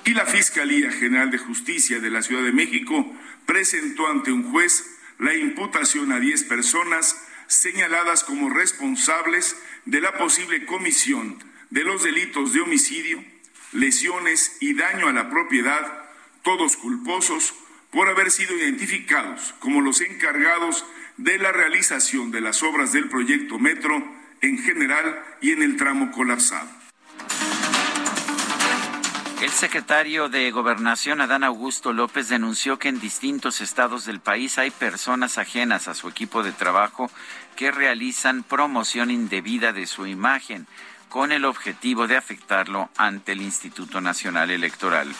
y 0.06 0.14
la 0.14 0.26
Fiscalía 0.26 0.92
General 0.92 1.32
de 1.32 1.38
Justicia 1.38 2.00
de 2.00 2.10
la 2.10 2.22
Ciudad 2.22 2.44
de 2.44 2.52
México 2.52 3.16
presentó 3.46 4.08
ante 4.08 4.32
un 4.32 4.52
juez 4.52 4.86
la 5.20 5.34
imputación 5.34 6.12
a 6.12 6.20
10 6.20 6.44
personas 6.44 7.18
señaladas 7.48 8.24
como 8.24 8.50
responsables 8.50 9.56
de 9.86 10.02
la 10.02 10.18
posible 10.18 10.66
comisión 10.66 11.38
de 11.70 11.84
los 11.84 12.04
delitos 12.04 12.54
de 12.54 12.62
homicidio, 12.62 13.24
lesiones 13.72 14.58
y 14.60 14.74
daño 14.74 15.08
a 15.08 15.14
la 15.14 15.30
propiedad, 15.30 16.04
todos 16.44 16.78
culposos 16.78 17.54
por 17.92 18.10
haber 18.10 18.32
sido 18.32 18.56
identificados 18.58 19.54
como 19.60 19.82
los 19.82 20.02
encargados 20.02 20.86
de 21.18 21.38
la 21.38 21.52
realización 21.52 22.32
de 22.32 22.42
las 22.42 22.64
obras 22.64 22.92
del 22.92 23.08
proyecto 23.08 23.60
Metro 23.60 24.04
en 24.42 24.58
general 24.58 25.24
y 25.42 25.52
en 25.52 25.62
el 25.62 25.78
tramo 25.78 26.12
colapsado. 26.12 26.70
El 29.44 29.52
secretario 29.52 30.30
de 30.30 30.50
Gobernación, 30.52 31.20
Adán 31.20 31.44
Augusto 31.44 31.92
López, 31.92 32.30
denunció 32.30 32.80
que 32.80 32.88
en 32.88 33.02
distintos 33.02 33.60
estados 33.60 34.06
del 34.06 34.22
país 34.22 34.58
hay 34.58 34.72
personas 34.72 35.38
ajenas 35.38 35.90
a 35.90 35.94
su 35.94 36.08
equipo 36.08 36.44
de 36.44 36.54
trabajo 36.54 37.12
que 37.58 37.70
realizan 37.70 38.44
promoción 38.44 39.12
indebida 39.12 39.74
de 39.74 39.86
su 39.86 40.08
imagen 40.08 40.66
con 41.10 41.34
el 41.34 41.44
objetivo 41.44 42.08
de 42.08 42.16
afectarlo 42.16 42.90
ante 42.96 43.34
el 43.34 43.42
Instituto 43.42 44.00
Nacional 44.00 44.50
Electoral. 44.50 45.14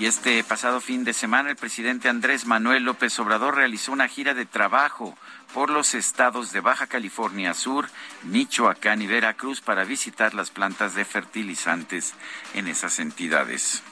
Y 0.00 0.06
este 0.06 0.42
pasado 0.42 0.80
fin 0.80 1.04
de 1.04 1.12
semana 1.12 1.50
el 1.50 1.56
presidente 1.56 2.08
Andrés 2.08 2.46
Manuel 2.46 2.84
López 2.84 3.16
Obrador 3.20 3.54
realizó 3.54 3.92
una 3.92 4.08
gira 4.08 4.34
de 4.34 4.46
trabajo 4.46 5.16
por 5.54 5.70
los 5.70 5.94
estados 5.94 6.50
de 6.52 6.60
Baja 6.60 6.88
California 6.88 7.54
Sur, 7.54 7.88
Michoacán 8.24 9.02
y 9.02 9.06
Veracruz 9.06 9.60
para 9.60 9.84
visitar 9.84 10.34
las 10.34 10.50
plantas 10.50 10.94
de 10.94 11.04
fertilizantes 11.04 12.14
en 12.54 12.66
esas 12.66 12.98
entidades 12.98 13.82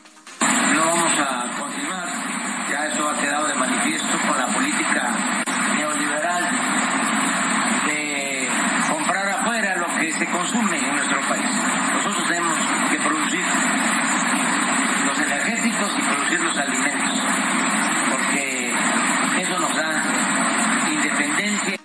ya 2.70 2.86
eso 2.86 3.08
ha 3.08 3.14
quedado 3.18 3.48
de 3.48 3.54
manifiesto 3.54 4.18
con 4.26 4.36
la 4.36 4.46
política 4.48 5.10
neoliberal 5.74 6.50
de 7.86 8.48
comprar 8.90 9.28
afuera 9.28 9.76
lo 9.76 9.86
que 9.98 10.12
se 10.12 10.26
consume 10.26 10.78
en 10.78 10.94
nuestro 10.96 11.20
país. 11.28 11.50
Nosotros 11.94 12.28
tenemos 12.28 12.58
que 12.90 12.98
producir 12.98 13.44
los 15.06 15.18
energéticos 15.18 15.92
y 15.96 16.02
producir 16.02 16.40
los 16.40 16.58
alimentos, 16.58 17.18
porque 18.10 18.74
eso 19.38 19.58
nos 19.58 19.76
da 19.76 20.04
independencia. 20.92 21.78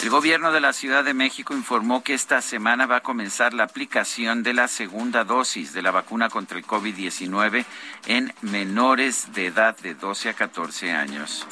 gobierno 0.11 0.51
de 0.51 0.59
la 0.59 0.73
Ciudad 0.73 1.05
de 1.05 1.13
México 1.13 1.55
informó 1.55 2.03
que 2.03 2.13
esta 2.13 2.41
semana 2.41 2.85
va 2.85 2.97
a 2.97 3.01
comenzar 3.01 3.53
la 3.53 3.63
aplicación 3.63 4.43
de 4.43 4.53
la 4.53 4.67
segunda 4.67 5.23
dosis 5.23 5.71
de 5.71 5.81
la 5.81 5.91
vacuna 5.91 6.27
contra 6.27 6.57
el 6.57 6.67
COVID-19 6.67 7.63
en 8.07 8.33
menores 8.41 9.31
de 9.33 9.45
edad 9.45 9.77
de 9.77 9.95
12 9.95 10.27
a 10.27 10.33
14 10.33 10.91
años. 10.91 11.47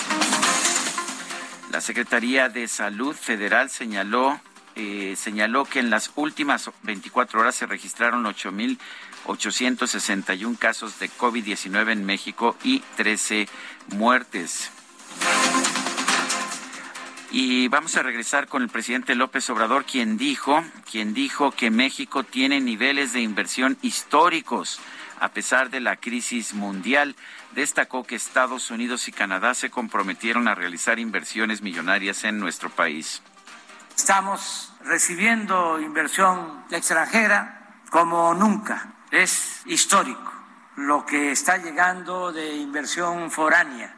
La 1.71 1.79
Secretaría 1.79 2.49
de 2.49 2.67
Salud 2.67 3.15
Federal 3.15 3.69
señaló 3.69 4.41
eh, 4.75 5.15
señaló 5.15 5.63
que 5.63 5.79
en 5.79 5.89
las 5.89 6.11
últimas 6.15 6.69
24 6.83 7.39
horas 7.39 7.55
se 7.55 7.65
registraron 7.65 8.25
8.861 8.25 10.57
casos 10.57 10.99
de 10.99 11.09
COVID-19 11.09 11.93
en 11.93 12.05
México 12.05 12.57
y 12.63 12.81
13 12.97 13.47
muertes. 13.87 14.73
Y 17.31 17.67
vamos 17.67 17.95
a 17.95 18.03
regresar 18.03 18.47
con 18.47 18.63
el 18.63 18.69
presidente 18.69 19.15
López 19.15 19.49
Obrador, 19.49 19.85
quien 19.85 20.17
dijo, 20.17 20.63
quien 20.89 21.13
dijo 21.13 21.51
que 21.51 21.69
México 21.69 22.23
tiene 22.23 22.59
niveles 22.59 23.13
de 23.13 23.21
inversión 23.21 23.77
históricos 23.81 24.79
a 25.19 25.29
pesar 25.29 25.69
de 25.69 25.79
la 25.79 25.97
crisis 25.97 26.53
mundial. 26.53 27.15
Destacó 27.51 28.03
que 28.03 28.15
Estados 28.15 28.71
Unidos 28.71 29.07
y 29.07 29.11
Canadá 29.11 29.53
se 29.53 29.69
comprometieron 29.69 30.47
a 30.47 30.55
realizar 30.55 30.97
inversiones 30.97 31.61
millonarias 31.61 32.23
en 32.23 32.39
nuestro 32.39 32.69
país 32.69 33.21
Estamos 33.99 34.71
recibiendo 34.85 35.77
inversión 35.77 36.63
extranjera 36.71 37.81
como 37.89 38.33
nunca. 38.33 38.93
Es 39.11 39.61
histórico 39.65 40.31
lo 40.77 41.05
que 41.05 41.33
está 41.33 41.57
llegando 41.57 42.31
de 42.31 42.55
inversión 42.55 43.29
foránea 43.29 43.93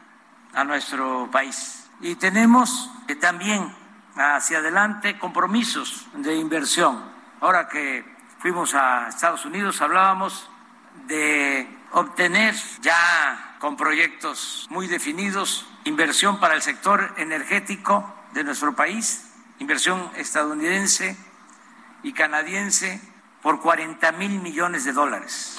a 0.52 0.64
nuestro 0.64 1.30
país. 1.30 1.81
Y 2.02 2.16
tenemos 2.16 2.90
también 3.20 3.72
hacia 4.16 4.58
adelante 4.58 5.18
compromisos 5.18 6.06
de 6.14 6.34
inversión. 6.34 7.00
Ahora 7.40 7.68
que 7.68 8.04
fuimos 8.40 8.74
a 8.74 9.08
Estados 9.08 9.44
Unidos 9.44 9.80
hablábamos 9.80 10.50
de 11.06 11.68
obtener 11.92 12.54
ya 12.80 13.56
con 13.60 13.76
proyectos 13.76 14.66
muy 14.70 14.88
definidos 14.88 15.66
inversión 15.84 16.40
para 16.40 16.54
el 16.54 16.62
sector 16.62 17.14
energético 17.18 18.12
de 18.32 18.44
nuestro 18.44 18.74
país, 18.74 19.32
inversión 19.60 20.10
estadounidense 20.16 21.16
y 22.02 22.12
canadiense 22.12 23.00
por 23.42 23.60
40 23.60 24.10
mil 24.12 24.40
millones 24.40 24.84
de 24.84 24.92
dólares. 24.92 25.58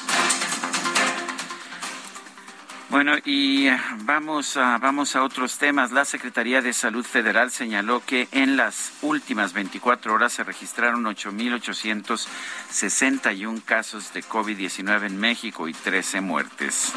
Bueno, 2.94 3.18
y 3.26 3.68
vamos 4.04 4.56
a, 4.56 4.78
vamos 4.78 5.16
a 5.16 5.24
otros 5.24 5.58
temas. 5.58 5.92
La 5.92 6.06
Secretaría 6.06 6.62
de 6.62 6.74
Salud 6.74 7.04
Federal 7.04 7.50
señaló 7.50 8.04
que 8.06 8.28
en 8.32 8.56
las 8.56 8.94
últimas 9.02 9.54
24 9.54 10.14
horas 10.14 10.34
se 10.34 10.44
registraron 10.44 11.04
8.861 11.06 13.64
casos 13.66 14.14
de 14.14 14.22
COVID-19 14.22 15.08
en 15.08 15.20
México 15.20 15.68
y 15.68 15.74
13 15.74 16.22
muertes. 16.22 16.94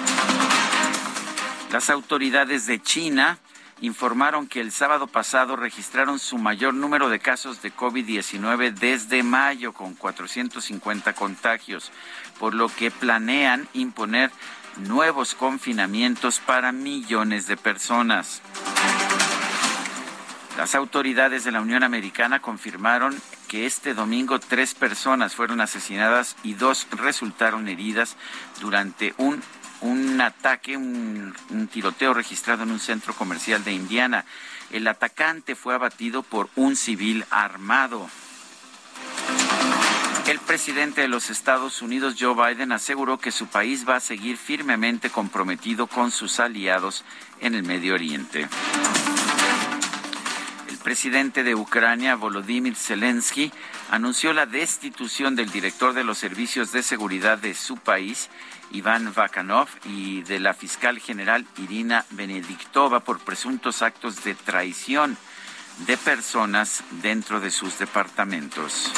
Las 1.72 1.88
autoridades 1.88 2.66
de 2.66 2.82
China 2.82 3.38
informaron 3.80 4.48
que 4.48 4.61
el 4.61 4.72
sábado 4.72 5.06
pasado 5.06 5.56
registraron 5.56 6.18
su 6.18 6.37
mayor 6.38 6.74
número 6.74 7.09
de 7.09 7.20
casos 7.20 7.62
de 7.62 7.72
COVID-19 7.72 8.74
desde 8.74 9.22
mayo, 9.22 9.72
con 9.72 9.94
450 9.94 11.14
contagios, 11.14 11.90
por 12.38 12.52
lo 12.54 12.68
que 12.68 12.90
planean 12.90 13.66
imponer 13.74 14.30
nuevos 14.78 15.34
confinamientos 15.34 16.40
para 16.40 16.72
millones 16.72 17.46
de 17.46 17.56
personas. 17.56 18.42
Las 20.56 20.74
autoridades 20.74 21.44
de 21.44 21.52
la 21.52 21.60
Unión 21.60 21.82
Americana 21.82 22.40
confirmaron 22.40 23.20
que 23.48 23.66
este 23.66 23.94
domingo 23.94 24.38
tres 24.38 24.74
personas 24.74 25.34
fueron 25.34 25.60
asesinadas 25.60 26.36
y 26.42 26.54
dos 26.54 26.86
resultaron 26.92 27.68
heridas 27.68 28.16
durante 28.60 29.14
un, 29.18 29.42
un 29.82 30.20
ataque, 30.20 30.76
un, 30.76 31.34
un 31.50 31.68
tiroteo 31.68 32.14
registrado 32.14 32.62
en 32.62 32.70
un 32.70 32.80
centro 32.80 33.14
comercial 33.14 33.64
de 33.64 33.72
Indiana. 33.72 34.24
El 34.70 34.88
atacante 34.88 35.54
fue 35.54 35.74
abatido 35.74 36.22
por 36.22 36.48
un 36.56 36.74
civil 36.74 37.24
armado. 37.30 38.08
El 40.28 40.40
presidente 40.40 41.02
de 41.02 41.08
los 41.08 41.30
Estados 41.30 41.82
Unidos, 41.82 42.16
Joe 42.18 42.34
Biden, 42.34 42.72
aseguró 42.72 43.16
que 43.16 43.30
su 43.30 43.46
país 43.46 43.88
va 43.88 43.96
a 43.96 44.00
seguir 44.00 44.36
firmemente 44.36 45.08
comprometido 45.08 45.86
con 45.86 46.10
sus 46.10 46.40
aliados 46.40 47.04
en 47.40 47.54
el 47.54 47.62
Medio 47.62 47.94
Oriente. 47.94 48.48
El 50.68 50.78
presidente 50.78 51.44
de 51.44 51.54
Ucrania, 51.54 52.16
Volodymyr 52.16 52.74
Zelensky, 52.74 53.52
anunció 53.88 54.32
la 54.32 54.46
destitución 54.46 55.36
del 55.36 55.52
director 55.52 55.92
de 55.92 56.02
los 56.02 56.18
servicios 56.18 56.72
de 56.72 56.82
seguridad 56.82 57.38
de 57.38 57.54
su 57.54 57.76
país, 57.76 58.28
Iván 58.72 59.12
Vakanov, 59.14 59.68
y 59.84 60.22
de 60.22 60.40
la 60.40 60.54
fiscal 60.54 60.98
general 60.98 61.46
Irina 61.56 62.04
Benediktova 62.10 62.98
por 62.98 63.20
presuntos 63.20 63.80
actos 63.80 64.24
de 64.24 64.34
traición 64.34 65.16
de 65.86 65.96
personas 65.96 66.82
dentro 67.00 67.38
de 67.38 67.52
sus 67.52 67.78
departamentos. 67.78 68.90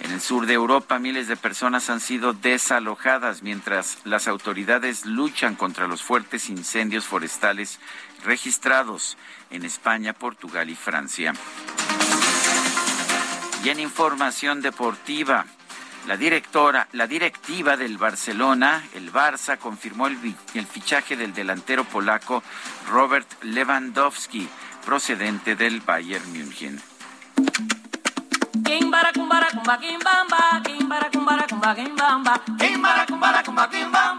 En 0.00 0.12
el 0.12 0.20
sur 0.20 0.46
de 0.46 0.54
Europa, 0.54 0.98
miles 0.98 1.26
de 1.26 1.36
personas 1.36 1.90
han 1.90 2.00
sido 2.00 2.32
desalojadas 2.32 3.42
mientras 3.42 3.98
las 4.04 4.28
autoridades 4.28 5.04
luchan 5.04 5.56
contra 5.56 5.88
los 5.88 6.02
fuertes 6.02 6.48
incendios 6.48 7.04
forestales 7.04 7.80
registrados 8.24 9.16
en 9.50 9.64
España, 9.64 10.12
Portugal 10.12 10.70
y 10.70 10.76
Francia. 10.76 11.32
Y 13.64 13.70
en 13.70 13.80
información 13.80 14.62
deportiva, 14.62 15.46
la 16.06 16.16
directora, 16.16 16.88
la 16.92 17.08
directiva 17.08 17.76
del 17.76 17.98
Barcelona, 17.98 18.84
el 18.94 19.12
Barça, 19.12 19.58
confirmó 19.58 20.06
el, 20.06 20.16
el 20.54 20.66
fichaje 20.66 21.16
del 21.16 21.34
delantero 21.34 21.84
polaco 21.84 22.42
Robert 22.88 23.26
Lewandowski, 23.42 24.48
procedente 24.86 25.56
del 25.56 25.80
Bayern 25.80 26.32
München. 26.32 26.80
Kimbara 28.68 29.10
kumbara 29.16 29.48
kumba 29.54 29.74
kimbamba, 29.80 30.40
kimbara 30.64 31.08
kumbara 31.12 31.44
kumba 31.48 31.70
kimbamba, 31.74 32.32
kimbara 32.60 33.02
kumbara 33.08 33.40
kumba 33.46 33.64
kimbamba, 33.72 34.17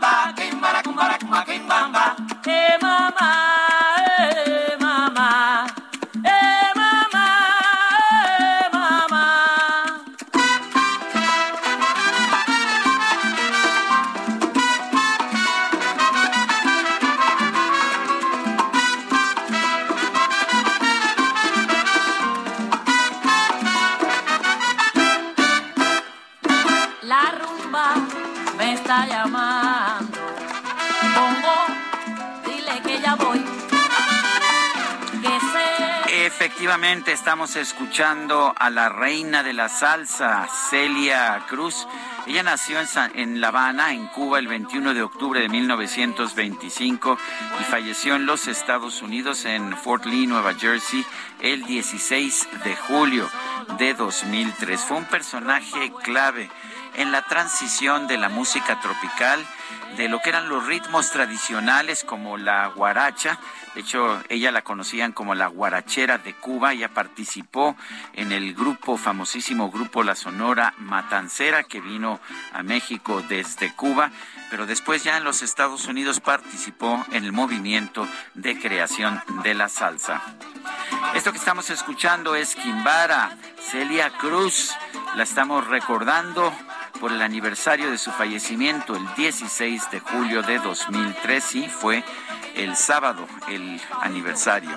Efectivamente, 36.69 37.13
estamos 37.13 37.55
escuchando 37.55 38.53
a 38.55 38.69
la 38.69 38.89
reina 38.89 39.41
de 39.41 39.53
la 39.53 39.69
salsa, 39.69 40.47
Celia 40.69 41.43
Cruz. 41.49 41.88
Ella 42.27 42.43
nació 42.43 42.79
en, 42.79 42.88
en, 43.15 43.41
La 43.41 43.47
Habana, 43.47 43.91
en 43.91 44.05
Cuba, 44.05 44.38
el 44.38 44.47
21 44.47 44.93
de 44.93 45.01
octubre 45.01 45.41
de 45.41 45.49
1925 45.49 47.17
y 47.60 47.63
falleció 47.63 48.13
en 48.13 48.27
los 48.27 48.47
Estados 48.47 49.01
Unidos, 49.01 49.45
en 49.45 49.75
Fort 49.77 50.05
Lee, 50.05 50.27
Nueva 50.27 50.53
Jersey, 50.53 51.03
el 51.41 51.63
16 51.63 52.47
de 52.63 52.75
julio 52.75 53.27
de 53.79 53.95
2003. 53.95 54.79
Fue 54.79 54.97
un 54.97 55.05
personaje 55.05 55.91
clave 56.03 56.51
en 56.97 57.12
la 57.12 57.23
transición 57.23 58.05
de 58.05 58.19
la 58.19 58.29
música 58.29 58.79
tropical, 58.79 59.43
de 59.97 60.08
lo 60.08 60.19
que 60.21 60.29
eran 60.29 60.49
los 60.49 60.67
ritmos 60.67 61.10
tradicionales 61.10 62.03
como 62.03 62.38
la 62.38 62.67
guaracha 62.67 63.39
de 63.75 63.82
hecho, 63.82 64.21
ella 64.29 64.51
la 64.51 64.63
conocían 64.63 65.12
como 65.12 65.36
la 65.36 65.47
guarachera 65.47 66.17
de 66.17 66.34
Cuba. 66.34 66.73
Ella 66.73 66.89
participó 66.89 67.75
en 68.13 68.32
el 68.32 68.53
grupo, 68.53 68.97
famosísimo 68.97 69.69
grupo 69.69 70.03
La 70.03 70.15
Sonora 70.15 70.73
Matancera, 70.77 71.63
que 71.63 71.79
vino 71.79 72.19
a 72.51 72.63
México 72.63 73.23
desde 73.29 73.73
Cuba, 73.73 74.12
pero 74.49 74.65
después 74.65 75.03
ya 75.03 75.17
en 75.17 75.23
los 75.23 75.41
Estados 75.41 75.86
Unidos 75.86 76.19
participó 76.19 77.05
en 77.12 77.25
el 77.25 77.32
movimiento 77.32 78.08
de 78.34 78.60
creación 78.60 79.21
de 79.43 79.53
la 79.53 79.69
salsa. 79.69 80.21
Esto 81.13 81.32
que 81.32 81.38
estamos 81.38 81.69
escuchando 81.69 82.36
es 82.36 82.55
Kimbara, 82.55 83.38
Celia 83.60 84.10
Cruz. 84.10 84.73
La 85.15 85.23
estamos 85.23 85.67
recordando 85.67 86.51
por 86.99 87.12
el 87.12 87.21
aniversario 87.21 87.89
de 87.91 87.97
su 87.97 88.12
fallecimiento 88.12 88.95
el 88.95 89.15
16 89.15 89.91
de 89.91 89.99
julio 89.99 90.41
de 90.41 90.60
2003 90.60 91.55
y 91.55 91.69
fue 91.69 92.03
el 92.63 92.76
sábado 92.76 93.26
el 93.48 93.82
aniversario. 94.02 94.72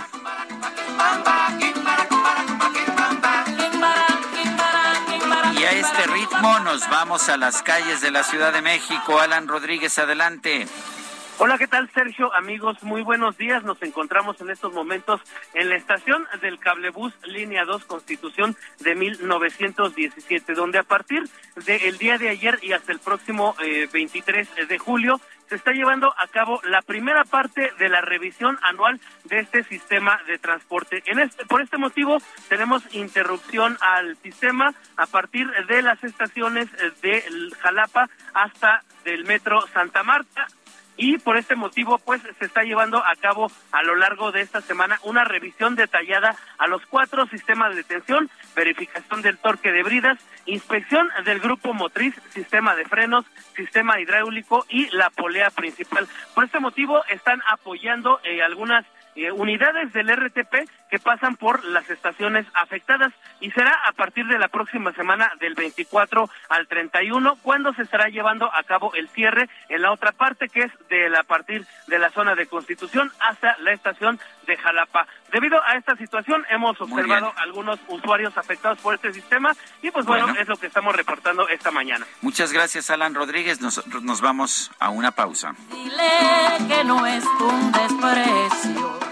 Y 5.54 5.64
a 5.64 5.72
este 5.72 6.06
ritmo 6.06 6.60
nos 6.60 6.88
vamos 6.88 7.28
a 7.28 7.36
las 7.36 7.62
calles 7.62 8.00
de 8.00 8.10
la 8.10 8.22
Ciudad 8.22 8.52
de 8.52 8.62
México. 8.62 9.18
Alan 9.18 9.48
Rodríguez, 9.48 9.98
adelante. 9.98 10.68
Hola, 11.44 11.58
¿qué 11.58 11.66
tal 11.66 11.90
Sergio? 11.90 12.32
Amigos, 12.36 12.84
muy 12.84 13.02
buenos 13.02 13.36
días. 13.36 13.64
Nos 13.64 13.82
encontramos 13.82 14.40
en 14.40 14.50
estos 14.50 14.72
momentos 14.72 15.20
en 15.54 15.70
la 15.70 15.74
estación 15.74 16.24
del 16.40 16.60
cablebús 16.60 17.12
Línea 17.24 17.64
2 17.64 17.84
Constitución 17.84 18.56
de 18.78 18.94
1917, 18.94 20.54
donde 20.54 20.78
a 20.78 20.84
partir 20.84 21.24
del 21.66 21.98
día 21.98 22.16
de 22.16 22.28
ayer 22.28 22.60
y 22.62 22.74
hasta 22.74 22.92
el 22.92 23.00
próximo 23.00 23.56
23 23.92 24.48
eh, 24.56 24.66
de 24.66 24.78
julio 24.78 25.20
se 25.48 25.56
está 25.56 25.72
llevando 25.72 26.14
a 26.16 26.28
cabo 26.28 26.60
la 26.62 26.80
primera 26.80 27.24
parte 27.24 27.72
de 27.76 27.88
la 27.88 28.02
revisión 28.02 28.56
anual 28.62 29.00
de 29.24 29.40
este 29.40 29.64
sistema 29.64 30.20
de 30.28 30.38
transporte. 30.38 31.02
En 31.06 31.18
este, 31.18 31.44
por 31.46 31.60
este 31.60 31.76
motivo 31.76 32.18
tenemos 32.48 32.84
interrupción 32.94 33.76
al 33.80 34.16
sistema 34.18 34.74
a 34.96 35.06
partir 35.06 35.50
de 35.66 35.82
las 35.82 36.04
estaciones 36.04 36.68
de 37.02 37.24
Jalapa 37.58 38.08
hasta 38.32 38.84
del 39.04 39.24
metro 39.24 39.66
Santa 39.72 40.04
Marta 40.04 40.46
y 40.96 41.18
por 41.18 41.36
este 41.36 41.56
motivo 41.56 41.98
pues 41.98 42.22
se 42.38 42.44
está 42.44 42.62
llevando 42.62 42.98
a 42.98 43.14
cabo 43.16 43.50
a 43.70 43.82
lo 43.82 43.96
largo 43.96 44.32
de 44.32 44.40
esta 44.40 44.60
semana 44.60 44.98
una 45.04 45.24
revisión 45.24 45.74
detallada 45.74 46.36
a 46.58 46.66
los 46.66 46.84
cuatro 46.86 47.26
sistemas 47.26 47.70
de 47.70 47.76
detención, 47.76 48.30
verificación 48.54 49.22
del 49.22 49.38
torque 49.38 49.72
de 49.72 49.82
bridas, 49.82 50.18
inspección 50.46 51.08
del 51.24 51.40
grupo 51.40 51.74
motriz, 51.74 52.14
sistema 52.30 52.74
de 52.74 52.84
frenos, 52.84 53.24
sistema 53.56 54.00
hidráulico 54.00 54.66
y 54.68 54.88
la 54.90 55.10
polea 55.10 55.50
principal. 55.50 56.06
Por 56.34 56.44
este 56.44 56.60
motivo 56.60 57.02
están 57.08 57.40
apoyando 57.48 58.20
eh, 58.24 58.42
algunas 58.42 58.84
eh, 59.14 59.30
unidades 59.30 59.92
del 59.92 60.08
RTP 60.08 60.68
que 60.90 60.98
pasan 60.98 61.36
por 61.36 61.64
las 61.64 61.88
estaciones 61.90 62.46
afectadas 62.54 63.12
y 63.40 63.50
será 63.50 63.72
a 63.86 63.92
partir 63.92 64.26
de 64.26 64.38
la 64.38 64.48
próxima 64.48 64.92
semana 64.92 65.32
del 65.40 65.54
24 65.54 66.28
al 66.48 66.66
31 66.66 67.36
cuando 67.42 67.72
se 67.74 67.82
estará 67.82 68.08
llevando 68.08 68.50
a 68.54 68.62
cabo 68.62 68.94
el 68.94 69.08
cierre 69.08 69.48
en 69.68 69.82
la 69.82 69.92
otra 69.92 70.12
parte 70.12 70.48
que 70.48 70.60
es 70.60 70.72
de 70.88 71.08
la 71.08 71.22
partir 71.24 71.66
de 71.86 71.98
la 71.98 72.10
zona 72.10 72.34
de 72.34 72.46
Constitución 72.46 73.10
hasta 73.20 73.56
la 73.58 73.72
estación 73.72 74.18
de 74.46 74.56
Jalapa. 74.56 75.06
Debido 75.32 75.60
a 75.64 75.76
esta 75.76 75.96
situación 75.96 76.44
hemos 76.50 76.80
observado 76.80 77.32
algunos 77.36 77.78
usuarios 77.88 78.36
afectados 78.36 78.78
por 78.78 78.94
este 78.94 79.12
sistema 79.12 79.54
y 79.82 79.90
pues 79.90 80.06
bueno, 80.06 80.34
es 80.38 80.48
lo 80.48 80.56
que 80.56 80.66
estamos 80.66 80.94
reportando 80.94 81.48
esta 81.48 81.70
mañana. 81.70 82.06
Muchas 82.20 82.52
gracias 82.52 82.90
Alan 82.90 83.14
Rodríguez, 83.14 83.60
nosotros 83.60 84.02
nos 84.02 84.20
vamos 84.20 84.70
a 84.78 84.90
una 84.90 85.12
pausa. 85.12 85.54
Dile 85.70 86.68
que 86.68 86.84
no 86.84 87.06
es 87.06 87.24
un 87.24 87.72
desprecio 87.72 89.11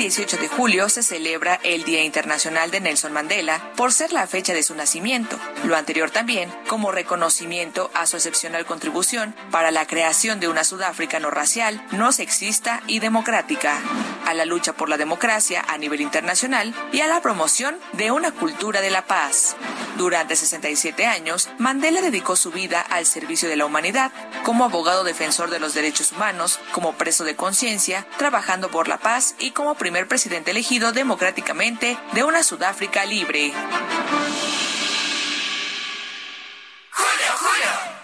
18 0.00 0.38
de 0.38 0.48
julio 0.48 0.88
se 0.88 1.02
celebra 1.02 1.60
el 1.62 1.84
Día 1.84 2.02
Internacional 2.02 2.70
de 2.70 2.80
Nelson 2.80 3.12
Mandela 3.12 3.70
por 3.76 3.92
ser 3.92 4.14
la 4.14 4.26
fecha 4.26 4.54
de 4.54 4.62
su 4.62 4.74
nacimiento. 4.74 5.38
Lo 5.64 5.76
anterior 5.76 6.10
también 6.10 6.50
como 6.68 6.90
reconocimiento 6.90 7.90
a 7.92 8.06
su 8.06 8.16
excepcional 8.16 8.64
contribución 8.64 9.34
para 9.50 9.70
la 9.70 9.86
creación 9.86 10.40
de 10.40 10.48
una 10.48 10.64
Sudáfrica 10.64 11.20
no 11.20 11.30
racial, 11.30 11.86
no 11.92 12.12
sexista 12.12 12.82
y 12.86 13.00
democrática, 13.00 13.78
a 14.24 14.32
la 14.32 14.46
lucha 14.46 14.72
por 14.72 14.88
la 14.88 14.96
democracia 14.96 15.62
a 15.68 15.76
nivel 15.76 16.00
internacional 16.00 16.74
y 16.92 17.02
a 17.02 17.06
la 17.06 17.20
promoción 17.20 17.76
de 17.92 18.10
una 18.10 18.32
cultura 18.32 18.80
de 18.80 18.88
la 18.88 19.04
paz. 19.04 19.54
Durante 19.98 20.34
67 20.34 21.04
años, 21.04 21.50
Mandela 21.58 22.00
dedicó 22.00 22.36
su 22.36 22.50
vida 22.50 22.80
al 22.80 23.04
servicio 23.04 23.50
de 23.50 23.56
la 23.56 23.66
humanidad, 23.66 24.12
como 24.44 24.64
abogado 24.64 25.04
defensor 25.04 25.50
de 25.50 25.60
los 25.60 25.74
derechos 25.74 26.12
humanos, 26.12 26.58
como 26.72 26.94
preso 26.94 27.24
de 27.24 27.36
conciencia, 27.36 28.06
trabajando 28.16 28.70
por 28.70 28.88
la 28.88 28.96
paz 28.96 29.34
y 29.38 29.50
como 29.50 29.74
primer 29.74 29.89
primer 29.90 30.06
presidente 30.06 30.52
elegido 30.52 30.92
democráticamente 30.92 31.98
de 32.12 32.22
una 32.22 32.44
Sudáfrica 32.44 33.04
libre. 33.04 33.52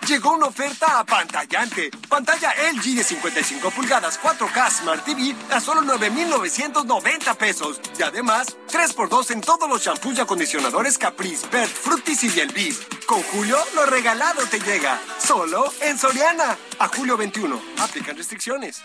Llegó 0.08 0.32
una 0.32 0.46
oferta 0.46 0.98
apantallante. 0.98 1.92
Pantalla 2.08 2.52
LG 2.72 2.96
de 2.96 3.04
55 3.04 3.70
pulgadas 3.70 4.20
4K 4.20 4.70
Smart 4.70 5.04
TV 5.04 5.36
a 5.52 5.60
solo 5.60 5.80
9,990 5.82 7.34
pesos. 7.34 7.80
Y 7.96 8.02
además, 8.02 8.56
3x2 8.68 9.30
en 9.30 9.40
todos 9.40 9.68
los 9.68 9.80
shampoos 9.80 10.18
y 10.18 10.20
acondicionadores 10.22 10.98
Caprice, 10.98 11.46
Bert, 11.52 11.70
Fructis 11.70 12.24
y 12.24 12.30
Bielvis. 12.30 12.80
Con 13.06 13.22
Julio, 13.22 13.58
lo 13.76 13.86
regalado 13.86 14.44
te 14.46 14.58
llega. 14.58 15.00
Solo 15.24 15.72
en 15.80 15.96
Soriana. 15.96 16.58
A 16.80 16.88
julio 16.88 17.16
21. 17.16 17.62
Aplican 17.78 18.16
restricciones. 18.16 18.82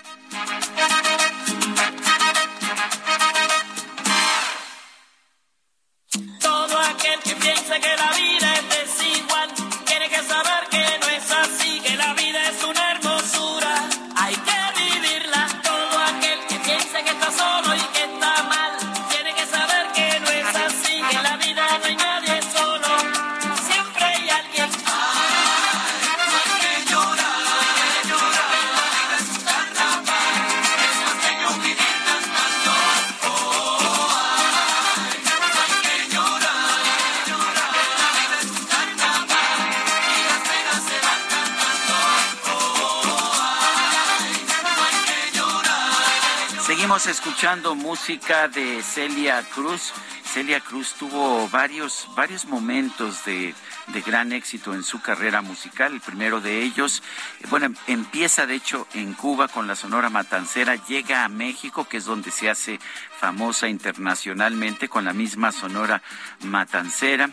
Todo 6.12 6.78
aquel 6.78 7.20
que 7.24 7.36
piense 7.36 7.80
que 7.80 7.96
la 7.96 8.12
vida 8.12 8.54
es 8.56 9.01
Seguimos 47.02 47.20
escuchando 47.20 47.74
música 47.74 48.48
de 48.48 48.84
Celia 48.84 49.42
Cruz. 49.56 49.92
Celia 50.24 50.60
Cruz 50.60 50.94
tuvo 50.94 51.50
varios, 51.50 52.08
varios 52.16 52.46
momentos 52.46 53.26
de, 53.26 53.56
de 53.88 54.02
gran 54.02 54.32
éxito 54.34 54.76
en 54.76 54.84
su 54.84 55.02
carrera 55.02 55.42
musical. 55.42 55.94
El 55.94 56.02
primero 56.02 56.42
de 56.42 56.62
ellos, 56.62 57.02
bueno, 57.50 57.74
empieza 57.88 58.46
de 58.46 58.54
hecho 58.54 58.88
en 58.94 59.14
Cuba 59.14 59.48
con 59.48 59.66
la 59.66 59.76
Sonora 59.76 60.12
Matancera, 60.12 60.76
llega 60.76 61.26
a 61.26 61.30
México, 61.30 61.88
que 61.90 61.98
es 61.98 62.06
donde 62.06 62.30
se 62.30 62.52
hace 62.52 62.80
famosa 63.20 63.68
internacionalmente 63.68 64.88
con 64.88 65.04
la 65.04 65.14
misma 65.14 65.52
Sonora 65.52 66.04
Matancera 66.42 67.32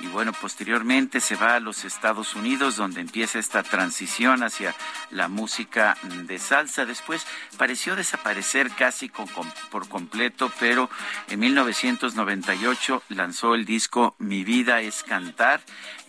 y 0.00 0.06
bueno, 0.08 0.32
posteriormente 0.32 1.20
se 1.20 1.36
va 1.36 1.54
a 1.56 1.60
los 1.60 1.84
Estados 1.84 2.34
Unidos 2.34 2.76
donde 2.76 3.00
empieza 3.00 3.38
esta 3.38 3.62
transición 3.62 4.42
hacia 4.42 4.74
la 5.10 5.28
música 5.28 5.96
de 6.02 6.38
salsa. 6.38 6.86
Después 6.86 7.26
pareció 7.58 7.96
desaparecer 7.96 8.70
casi 8.70 9.08
con- 9.08 9.26
con- 9.28 9.52
por 9.70 9.88
completo, 9.88 10.50
pero 10.58 10.88
en 11.28 11.40
1998 11.40 13.02
lanzó 13.10 13.54
el 13.54 13.64
disco 13.64 14.14
Mi 14.18 14.44
vida 14.44 14.80
es 14.80 15.02
cantar 15.02 15.60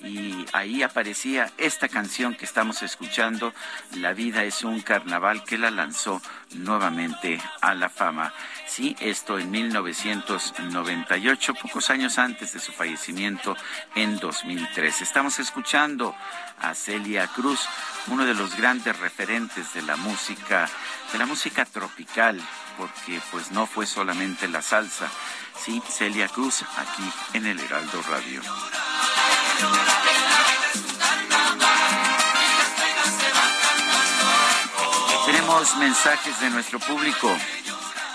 y 0.04 0.46
ahí 0.54 0.84
aparecía 0.84 1.52
esta 1.58 1.88
canción 1.88 2.36
que 2.36 2.46
estamos 2.46 2.82
escuchando, 2.84 3.54
La 3.98 4.14
vida 4.14 4.44
es 4.46 4.64
un 4.64 4.82
carnaval, 4.82 5.44
que 5.44 5.58
la 5.58 5.70
lanzó 5.70 6.22
nuevamente 6.56 7.40
a 7.62 7.74
la 7.76 7.90
fama. 7.90 8.34
Sí, 8.68 8.96
esto 9.00 9.38
en 9.38 9.52
1998, 9.52 11.54
pocos 11.56 11.90
años 11.90 12.18
antes 12.18 12.54
de 12.54 12.60
su 12.60 12.72
fallecimiento 12.72 13.56
en 13.96 14.20
2003. 14.20 15.02
Estamos 15.02 15.39
escuchando 15.39 16.15
a 16.60 16.74
Celia 16.74 17.28
Cruz, 17.28 17.62
uno 18.08 18.26
de 18.26 18.34
los 18.34 18.56
grandes 18.56 18.98
referentes 19.00 19.74
de 19.74 19.82
la 19.82 19.96
música, 19.96 20.70
de 21.12 21.20
la 21.20 21.26
música 21.26 21.65
tropical, 21.65 22.39
porque 22.78 23.20
pues 23.32 23.52
no 23.52 23.65
fue 23.65 23.86
solamente 23.86 24.48
la 24.48 24.62
salsa. 24.62 25.10
Sí, 25.63 25.82
Celia 25.89 26.28
Cruz 26.28 26.63
aquí 26.78 27.12
en 27.34 27.46
el 27.46 27.60
Heraldo 27.60 28.02
Radio. 28.10 28.41
Tenemos 35.26 35.78
mensajes 35.78 36.39
de 36.41 36.50
nuestro 36.50 36.80
público. 36.80 37.36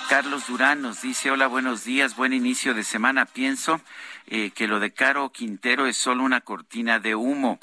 Carlos 0.08 0.46
Durán 0.46 0.82
nos 0.82 1.02
dice, 1.02 1.32
hola, 1.32 1.48
buenos 1.48 1.84
días, 1.84 2.14
buen 2.14 2.32
inicio 2.32 2.74
de 2.74 2.84
semana. 2.84 3.26
Pienso 3.26 3.80
eh, 4.28 4.50
que 4.52 4.68
lo 4.68 4.78
de 4.78 4.92
Caro 4.92 5.30
Quintero 5.30 5.86
es 5.86 5.96
solo 5.96 6.22
una 6.22 6.42
cortina 6.42 7.00
de 7.00 7.16
humo. 7.16 7.58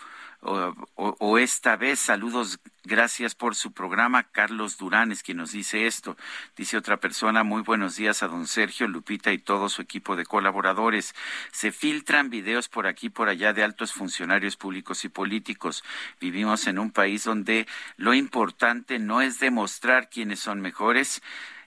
O, 0.46 1.38
esta 1.38 1.78
vez, 1.78 2.02
saludos, 2.02 2.60
gracias 2.84 3.34
por 3.34 3.56
su 3.56 3.72
programa. 3.72 4.24
Carlos 4.24 4.78
Durán 4.78 5.14
es 5.14 5.24
quien 5.24 5.38
nos 5.38 5.54
dice 5.54 5.88
esto. 5.88 6.18
Dice 6.58 6.76
otra 6.76 6.98
persona, 6.98 7.46
muy 7.46 7.62
buenos 7.62 7.96
días 7.96 8.24
a 8.24 8.28
don 8.28 8.46
Sergio, 8.46 8.90
Lupita 8.90 9.32
y 9.32 9.38
todo 9.38 9.70
su 9.70 9.82
equipo 9.82 10.18
de 10.18 10.26
colaboradores. 10.26 11.16
Se 11.54 11.72
filtran 11.72 12.30
videos 12.30 12.68
por 12.68 12.88
aquí 12.88 13.10
por 13.10 13.30
allá 13.30 13.54
de 13.54 13.64
altos 13.64 13.94
funcionarios 13.94 14.58
públicos 14.58 15.06
y 15.06 15.10
políticos. 15.10 15.82
Vivimos 16.20 16.68
en 16.68 16.78
un 16.78 16.92
país 16.92 17.24
donde 17.24 17.66
lo 17.96 18.14
importante 18.14 19.00
no 19.00 19.22
es 19.22 19.40
demostrar 19.40 20.10
quiénes 20.10 20.42
son 20.42 20.60
mejores, 20.60 21.22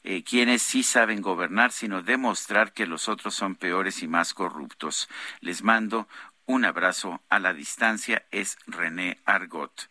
eh, 0.09 0.23
quienes 0.23 0.63
sí 0.63 0.85
saben 0.85 1.21
gobernar, 1.21 1.73
sino 1.73 2.01
demostrar 2.01 2.73
que 2.73 2.87
los 2.87 3.09
otros 3.09 3.35
son 3.35 3.57
peores 3.57 4.05
y 4.05 4.07
más 4.07 4.35
corruptos. 4.35 5.09
Les 5.41 5.65
mando 5.65 6.07
un 6.45 6.65
abrazo 6.65 7.21
a 7.29 7.41
la 7.41 7.53
distancia. 7.53 8.25
Es 8.31 8.57
René 8.69 9.19
Argot. 9.25 9.91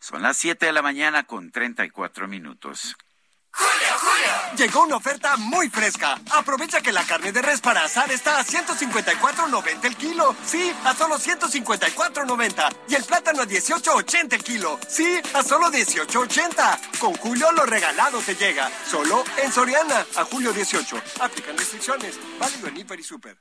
Son 0.00 0.20
las 0.20 0.36
7 0.36 0.66
de 0.66 0.72
la 0.72 0.82
mañana 0.82 1.22
con 1.22 1.50
34 1.50 2.28
minutos. 2.28 2.94
¡Julio, 3.52 3.98
Julio! 4.00 4.56
Llegó 4.56 4.82
una 4.84 4.96
oferta 4.96 5.36
muy 5.36 5.68
fresca. 5.68 6.20
Aprovecha 6.32 6.80
que 6.80 6.92
la 6.92 7.04
carne 7.04 7.32
de 7.32 7.42
res 7.42 7.60
para 7.60 7.84
asar 7.84 8.10
está 8.10 8.38
a 8.38 8.44
154.90 8.44 9.84
el 9.84 9.96
kilo. 9.96 10.34
Sí, 10.44 10.72
a 10.84 10.94
solo 10.94 11.18
154.90. 11.18 12.76
Y 12.88 12.94
el 12.94 13.04
plátano 13.04 13.42
a 13.42 13.46
18.80 13.46 14.32
el 14.34 14.44
kilo. 14.44 14.78
Sí, 14.88 15.20
a 15.34 15.42
solo 15.42 15.70
18.80. 15.70 16.98
Con 16.98 17.14
Julio 17.14 17.52
lo 17.52 17.66
regalado 17.66 18.20
te 18.20 18.34
llega. 18.34 18.70
Solo 18.88 19.24
en 19.42 19.52
Soriana. 19.52 20.06
A 20.16 20.24
julio 20.24 20.52
18. 20.52 21.02
Aplican 21.20 21.56
restricciones. 21.56 22.18
Válido 22.38 22.68
en 22.68 22.76
Hiper 22.76 23.00
y 23.00 23.04
Super. 23.04 23.38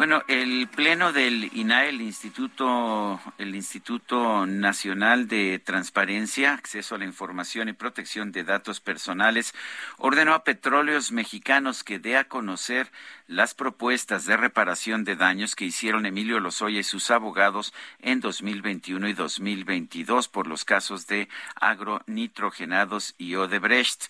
Bueno, 0.00 0.22
el 0.28 0.66
pleno 0.68 1.12
del 1.12 1.50
INAE, 1.52 1.90
el 1.90 2.00
Instituto, 2.00 3.20
el 3.36 3.54
Instituto 3.54 4.46
Nacional 4.46 5.28
de 5.28 5.58
Transparencia, 5.58 6.54
Acceso 6.54 6.94
a 6.94 6.98
la 6.98 7.04
Información 7.04 7.68
y 7.68 7.74
Protección 7.74 8.32
de 8.32 8.42
Datos 8.42 8.80
Personales, 8.80 9.52
ordenó 9.98 10.32
a 10.32 10.42
Petróleos 10.42 11.12
Mexicanos 11.12 11.84
que 11.84 11.98
dé 11.98 12.16
a 12.16 12.24
conocer 12.24 12.90
las 13.30 13.54
propuestas 13.54 14.24
de 14.24 14.36
reparación 14.36 15.04
de 15.04 15.14
daños 15.14 15.54
que 15.54 15.64
hicieron 15.64 16.04
Emilio 16.04 16.40
Lozoya 16.40 16.80
y 16.80 16.82
sus 16.82 17.12
abogados 17.12 17.72
en 18.00 18.18
2021 18.18 19.08
y 19.08 19.12
2022 19.12 20.26
por 20.26 20.48
los 20.48 20.64
casos 20.64 21.06
de 21.06 21.28
agronitrogenados 21.54 23.14
y 23.18 23.36
Odebrecht. 23.36 24.06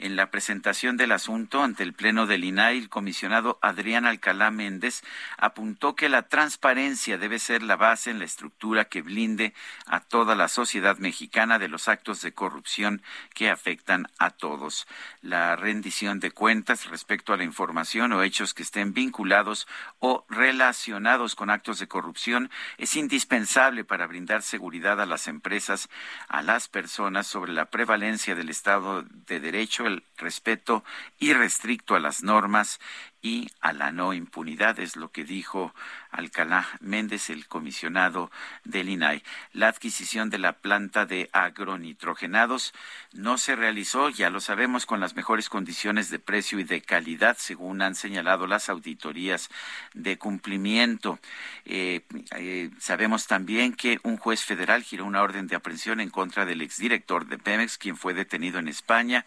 En 0.00 0.16
la 0.16 0.32
presentación 0.32 0.96
del 0.96 1.12
asunto 1.12 1.62
ante 1.62 1.84
el 1.84 1.92
Pleno 1.92 2.26
del 2.26 2.42
INAI, 2.42 2.78
el 2.78 2.88
comisionado 2.88 3.60
Adrián 3.62 4.06
Alcalá 4.06 4.50
Méndez 4.50 5.04
apuntó 5.38 5.94
que 5.94 6.08
la 6.08 6.22
transparencia 6.22 7.16
debe 7.16 7.38
ser 7.38 7.62
la 7.62 7.76
base 7.76 8.10
en 8.10 8.18
la 8.18 8.24
estructura 8.24 8.86
que 8.86 9.02
blinde 9.02 9.54
a 9.86 10.00
toda 10.00 10.34
la 10.34 10.48
sociedad 10.48 10.98
mexicana 10.98 11.60
de 11.60 11.68
los 11.68 11.86
actos 11.86 12.22
de 12.22 12.32
corrupción 12.32 13.02
que 13.34 13.50
afectan 13.50 14.08
a 14.18 14.30
todos. 14.30 14.88
La 15.22 15.54
rendición 15.54 16.18
de 16.18 16.32
cuentas 16.32 16.86
respecto 16.86 17.32
a 17.32 17.36
la 17.36 17.44
información 17.44 18.12
o 18.12 18.24
hechos 18.24 18.52
que 18.52 18.63
estén 18.64 18.92
vinculados 18.92 19.68
o 20.00 20.24
relacionados 20.28 21.36
con 21.36 21.50
actos 21.50 21.78
de 21.78 21.86
corrupción 21.88 22.50
es 22.78 22.96
indispensable 22.96 23.84
para 23.84 24.06
brindar 24.06 24.42
seguridad 24.42 25.00
a 25.00 25.06
las 25.06 25.28
empresas, 25.28 25.88
a 26.28 26.42
las 26.42 26.68
personas 26.68 27.26
sobre 27.26 27.52
la 27.52 27.66
prevalencia 27.66 28.34
del 28.34 28.50
Estado 28.50 29.02
de 29.02 29.40
Derecho, 29.40 29.86
el 29.86 30.04
respeto 30.16 30.84
irrestricto 31.18 31.94
a 31.94 32.00
las 32.00 32.22
normas 32.22 32.80
y 33.24 33.50
a 33.62 33.72
la 33.72 33.90
no 33.90 34.12
impunidad, 34.12 34.78
es 34.78 34.96
lo 34.96 35.10
que 35.10 35.24
dijo 35.24 35.74
Alcalá 36.10 36.68
Méndez, 36.80 37.30
el 37.30 37.48
comisionado 37.48 38.30
del 38.64 38.90
INAI. 38.90 39.22
La 39.54 39.68
adquisición 39.68 40.28
de 40.28 40.36
la 40.36 40.58
planta 40.58 41.06
de 41.06 41.30
agronitrogenados 41.32 42.74
no 43.14 43.38
se 43.38 43.56
realizó, 43.56 44.10
ya 44.10 44.28
lo 44.28 44.40
sabemos, 44.40 44.84
con 44.84 45.00
las 45.00 45.16
mejores 45.16 45.48
condiciones 45.48 46.10
de 46.10 46.18
precio 46.18 46.58
y 46.58 46.64
de 46.64 46.82
calidad, 46.82 47.38
según 47.38 47.80
han 47.80 47.94
señalado 47.94 48.46
las 48.46 48.68
auditorías 48.68 49.48
de 49.94 50.18
cumplimiento. 50.18 51.18
Eh, 51.64 52.02
eh, 52.36 52.70
sabemos 52.78 53.26
también 53.26 53.72
que 53.72 54.00
un 54.02 54.18
juez 54.18 54.44
federal 54.44 54.82
giró 54.82 55.06
una 55.06 55.22
orden 55.22 55.46
de 55.46 55.56
aprehensión 55.56 56.00
en 56.00 56.10
contra 56.10 56.44
del 56.44 56.60
exdirector 56.60 57.26
de 57.26 57.38
Pemex, 57.38 57.78
quien 57.78 57.96
fue 57.96 58.12
detenido 58.12 58.58
en 58.58 58.68
España, 58.68 59.24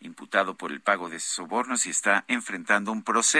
imputado 0.00 0.54
por 0.54 0.70
el 0.70 0.82
pago 0.82 1.08
de 1.08 1.18
sobornos 1.18 1.86
y 1.86 1.90
está 1.90 2.26
enfrentando 2.28 2.92
un 2.92 3.02
proceso, 3.02 3.37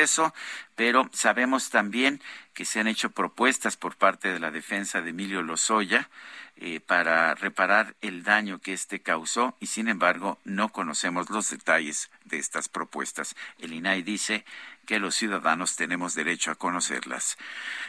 pero 0.74 1.08
sabemos 1.12 1.70
también 1.70 2.20
que 2.54 2.64
se 2.64 2.80
han 2.80 2.88
hecho 2.88 3.10
propuestas 3.10 3.76
por 3.76 3.96
parte 3.96 4.32
de 4.32 4.40
la 4.40 4.50
defensa 4.50 5.00
de 5.00 5.10
Emilio 5.10 5.42
Lozoya 5.42 6.08
eh, 6.56 6.80
para 6.80 7.34
reparar 7.34 7.94
el 8.00 8.24
daño 8.24 8.60
que 8.60 8.72
éste 8.72 9.00
causó 9.00 9.56
y 9.60 9.66
sin 9.66 9.88
embargo 9.88 10.38
no 10.44 10.70
conocemos 10.70 11.30
los 11.30 11.50
detalles 11.50 12.10
de 12.24 12.38
estas 12.38 12.68
propuestas. 12.68 13.36
El 13.58 13.72
INAI 13.72 14.02
dice 14.02 14.44
que 14.86 14.98
los 14.98 15.14
ciudadanos 15.14 15.76
tenemos 15.76 16.14
derecho 16.14 16.50
a 16.50 16.56
conocerlas. 16.56 17.38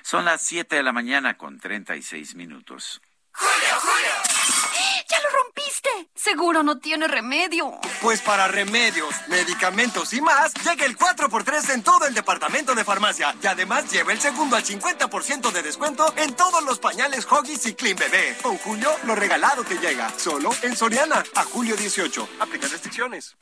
Son 0.04 0.26
las 0.26 0.42
7 0.42 0.76
de 0.76 0.84
la 0.84 0.92
mañana 0.92 1.38
con 1.38 1.60
36 1.60 2.36
minutos. 2.36 3.02
¡Julio, 3.34 3.80
Julio! 3.82 4.29
¡Ya 5.10 5.18
lo 5.22 5.30
rompiste! 5.44 5.90
Seguro 6.14 6.62
no 6.62 6.78
tiene 6.78 7.08
remedio. 7.08 7.80
Pues 8.02 8.22
para 8.22 8.48
remedios, 8.48 9.14
medicamentos 9.28 10.14
y 10.14 10.22
más, 10.22 10.54
llega 10.64 10.86
el 10.86 10.96
4x3 10.96 11.74
en 11.74 11.84
todo 11.84 12.06
el 12.06 12.14
departamento 12.14 12.76
de 12.76 12.84
farmacia. 12.84 13.36
Y 13.42 13.48
además 13.48 13.92
lleva 13.92 14.14
el 14.14 14.20
segundo 14.20 14.56
al 14.56 14.64
50% 14.64 15.52
de 15.52 15.64
descuento 15.64 16.14
en 16.16 16.36
todos 16.36 16.64
los 16.64 16.78
pañales 16.80 17.26
Hoggies 17.30 17.66
y 17.66 17.74
Clean 17.74 17.98
Bebé. 17.98 18.38
Con 18.42 18.58
Julio, 18.60 18.92
lo 19.04 19.16
regalado 19.16 19.64
te 19.64 19.80
llega. 19.80 20.12
Solo 20.18 20.52
en 20.62 20.76
Soriana, 20.76 21.24
a 21.36 21.44
julio 21.44 21.76
18. 21.76 22.30
Aplica 22.40 22.68
restricciones. 22.68 23.36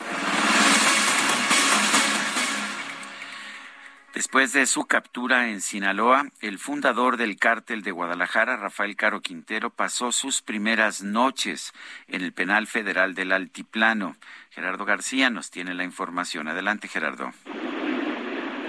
Después 4.18 4.52
de 4.52 4.66
su 4.66 4.86
captura 4.86 5.50
en 5.50 5.62
Sinaloa, 5.62 6.26
el 6.42 6.58
fundador 6.58 7.18
del 7.18 7.38
cártel 7.38 7.84
de 7.84 7.92
Guadalajara, 7.92 8.58
Rafael 8.58 8.96
Caro 8.96 9.22
Quintero, 9.22 9.70
pasó 9.70 10.12
sus 10.12 10.42
primeras 10.42 11.04
noches 11.04 11.72
en 12.08 12.24
el 12.24 12.34
penal 12.34 12.66
federal 12.66 13.14
del 13.14 13.32
Altiplano. 13.32 14.16
Gerardo 14.50 14.86
García 14.86 15.30
nos 15.30 15.52
tiene 15.52 15.76
la 15.76 15.84
información. 15.84 16.48
Adelante, 16.48 16.88
Gerardo. 16.88 17.32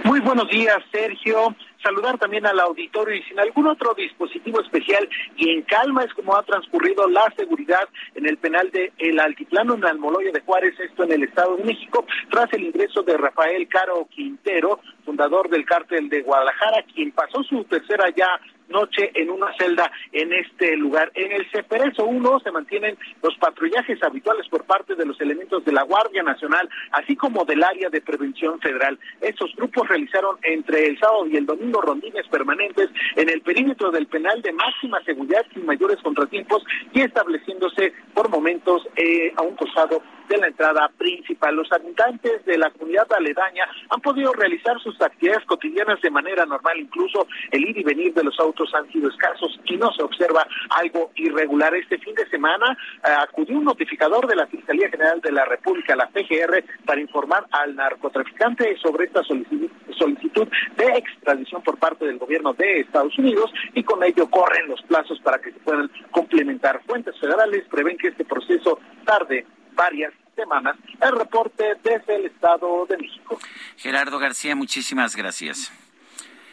Muy 0.04 0.20
buenos 0.20 0.50
días, 0.50 0.76
Sergio. 0.92 1.56
Saludar 1.82 2.18
también 2.18 2.44
al 2.46 2.58
auditorio 2.58 3.14
y 3.14 3.22
sin 3.22 3.38
algún 3.38 3.66
otro 3.68 3.94
dispositivo 3.94 4.60
especial 4.60 5.08
y 5.36 5.50
en 5.50 5.62
calma 5.62 6.02
es 6.02 6.12
como 6.12 6.36
ha 6.36 6.42
transcurrido 6.42 7.08
la 7.08 7.32
seguridad 7.36 7.88
en 8.14 8.26
el 8.26 8.36
penal 8.38 8.70
de 8.72 8.92
El 8.98 9.20
Altiplano 9.20 9.74
en 9.74 9.84
Almoloya 9.84 10.32
de 10.32 10.40
Juárez, 10.40 10.74
esto 10.80 11.04
en 11.04 11.12
el 11.12 11.24
Estado 11.24 11.56
de 11.56 11.64
México, 11.64 12.04
tras 12.30 12.52
el 12.52 12.64
ingreso 12.64 13.02
de 13.02 13.16
Rafael 13.16 13.68
Caro 13.68 14.08
Quintero, 14.10 14.80
fundador 15.04 15.48
del 15.48 15.64
cártel 15.64 16.08
de 16.08 16.22
Guadalajara, 16.22 16.84
quien 16.94 17.12
pasó 17.12 17.42
su 17.44 17.64
tercera 17.64 18.06
ya 18.16 18.28
noche 18.68 19.10
en 19.14 19.30
una 19.30 19.54
celda 19.56 19.90
en 20.12 20.32
este 20.32 20.76
lugar. 20.76 21.10
En 21.14 21.32
el 21.32 21.48
Ceperezo 21.50 22.04
1 22.04 22.40
se 22.40 22.50
mantienen 22.50 22.96
los 23.22 23.36
patrullajes 23.38 24.02
habituales 24.02 24.48
por 24.48 24.64
parte 24.64 24.94
de 24.94 25.06
los 25.06 25.20
elementos 25.20 25.64
de 25.64 25.72
la 25.72 25.82
Guardia 25.82 26.22
Nacional, 26.22 26.68
así 26.92 27.16
como 27.16 27.44
del 27.44 27.62
área 27.62 27.88
de 27.88 28.00
prevención 28.00 28.60
federal. 28.60 28.98
Estos 29.20 29.54
grupos 29.56 29.88
realizaron 29.88 30.36
entre 30.42 30.86
el 30.86 30.98
sábado 30.98 31.26
y 31.26 31.36
el 31.36 31.46
domingo 31.46 31.80
rondines 31.80 32.26
permanentes 32.28 32.88
en 33.16 33.28
el 33.28 33.40
perímetro 33.42 33.90
del 33.90 34.06
penal 34.06 34.40
de 34.42 34.52
máxima 34.52 35.02
seguridad 35.04 35.44
sin 35.52 35.66
mayores 35.66 35.98
contratiempos 36.02 36.64
y 36.92 37.00
estableciéndose 37.00 37.92
por 38.14 38.28
momentos 38.28 38.82
eh, 38.96 39.32
a 39.36 39.42
un 39.42 39.56
costado 39.56 40.02
de 40.28 40.38
la 40.38 40.48
entrada 40.48 40.90
principal. 40.96 41.56
Los 41.56 41.70
habitantes 41.72 42.44
de 42.44 42.58
la 42.58 42.70
comunidad 42.70 43.06
aledaña 43.12 43.64
han 43.90 44.00
podido 44.00 44.32
realizar 44.32 44.78
sus 44.80 45.00
actividades 45.00 45.44
cotidianas 45.46 46.00
de 46.00 46.10
manera 46.10 46.44
normal, 46.46 46.78
incluso 46.78 47.26
el 47.50 47.68
ir 47.68 47.78
y 47.78 47.82
venir 47.82 48.14
de 48.14 48.24
los 48.24 48.38
autos 48.38 48.72
han 48.74 48.90
sido 48.92 49.08
escasos 49.08 49.58
y 49.64 49.76
no 49.76 49.92
se 49.92 50.02
observa 50.02 50.46
algo 50.70 51.10
irregular. 51.16 51.74
Este 51.74 51.98
fin 51.98 52.14
de 52.14 52.28
semana 52.28 52.76
eh, 53.04 53.08
acudió 53.10 53.58
un 53.58 53.64
notificador 53.64 54.26
de 54.26 54.36
la 54.36 54.46
Fiscalía 54.46 54.90
General 54.90 55.20
de 55.20 55.32
la 55.32 55.44
República, 55.44 55.96
la 55.96 56.08
PGR, 56.08 56.64
para 56.84 57.00
informar 57.00 57.46
al 57.50 57.74
narcotraficante 57.74 58.76
sobre 58.78 59.06
esta 59.06 59.22
solicitud 59.24 60.48
de 60.76 60.86
extradición 60.96 61.62
por 61.62 61.78
parte 61.78 62.06
del 62.06 62.18
gobierno 62.18 62.52
de 62.54 62.80
Estados 62.80 63.16
Unidos 63.18 63.50
y 63.74 63.82
con 63.82 64.02
ello 64.02 64.28
corren 64.30 64.68
los 64.68 64.80
plazos 64.82 65.20
para 65.20 65.38
que 65.38 65.52
se 65.52 65.58
puedan 65.60 65.90
complementar. 66.10 66.80
Fuentes 66.86 67.18
federales 67.18 67.64
prevén 67.70 67.96
que 67.96 68.08
este 68.08 68.24
proceso 68.24 68.78
tarde 69.04 69.46
varias 69.78 70.12
semanas. 70.36 70.76
El 71.00 71.12
reporte 71.12 71.76
desde 71.82 72.16
el 72.16 72.26
Estado 72.26 72.84
de 72.86 72.98
México. 72.98 73.38
Gerardo 73.76 74.18
García, 74.18 74.54
muchísimas 74.54 75.16
gracias. 75.16 75.72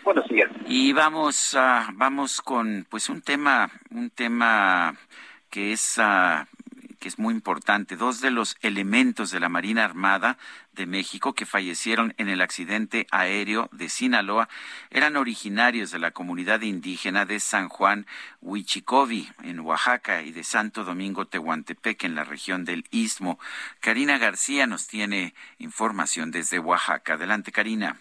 Buenos 0.04 0.28
días. 0.28 0.50
Y 0.68 0.94
vamos, 0.94 1.56
a 1.56 1.90
vamos 1.94 2.40
con 2.40 2.86
pues 2.90 3.10
un 3.10 3.22
tema, 3.22 3.72
un 3.90 4.12
tema 4.12 4.96
que 5.50 5.74
es 5.74 6.00
es 7.08 7.20
muy 7.20 7.34
importante. 7.34 7.96
Dos 7.96 8.22
de 8.22 8.32
los 8.32 8.58
elementos 8.62 9.32
de 9.32 9.40
la 9.40 9.50
Marina 9.50 9.84
Armada 9.84 10.38
de 10.74 10.86
México 10.86 11.34
que 11.34 11.46
fallecieron 11.46 12.14
en 12.18 12.30
el 12.30 12.42
accidente 12.42 13.08
aéreo 13.12 13.70
de 13.72 13.90
Sinaloa 13.90 14.50
eran 14.90 15.16
originarios 15.16 15.92
de 15.92 16.00
la 16.00 16.12
comunidad 16.12 16.62
indígena 16.62 17.26
de 17.26 17.40
San 17.40 17.70
Juan 17.70 18.06
Huichicovi, 18.42 19.30
en 19.44 19.60
Oaxaca, 19.62 20.22
y 20.22 20.32
de 20.32 20.44
Santo 20.44 20.84
Domingo 20.84 21.26
Tehuantepec, 21.26 22.04
en 22.04 22.16
la 22.16 22.24
región 22.24 22.66
del 22.66 22.86
Istmo. 22.92 23.40
Karina 23.80 24.18
García 24.18 24.68
nos 24.68 24.88
tiene 24.88 25.34
información 25.58 26.32
desde 26.32 26.60
Oaxaca. 26.60 27.14
Adelante, 27.14 27.52
Karina. 27.52 27.98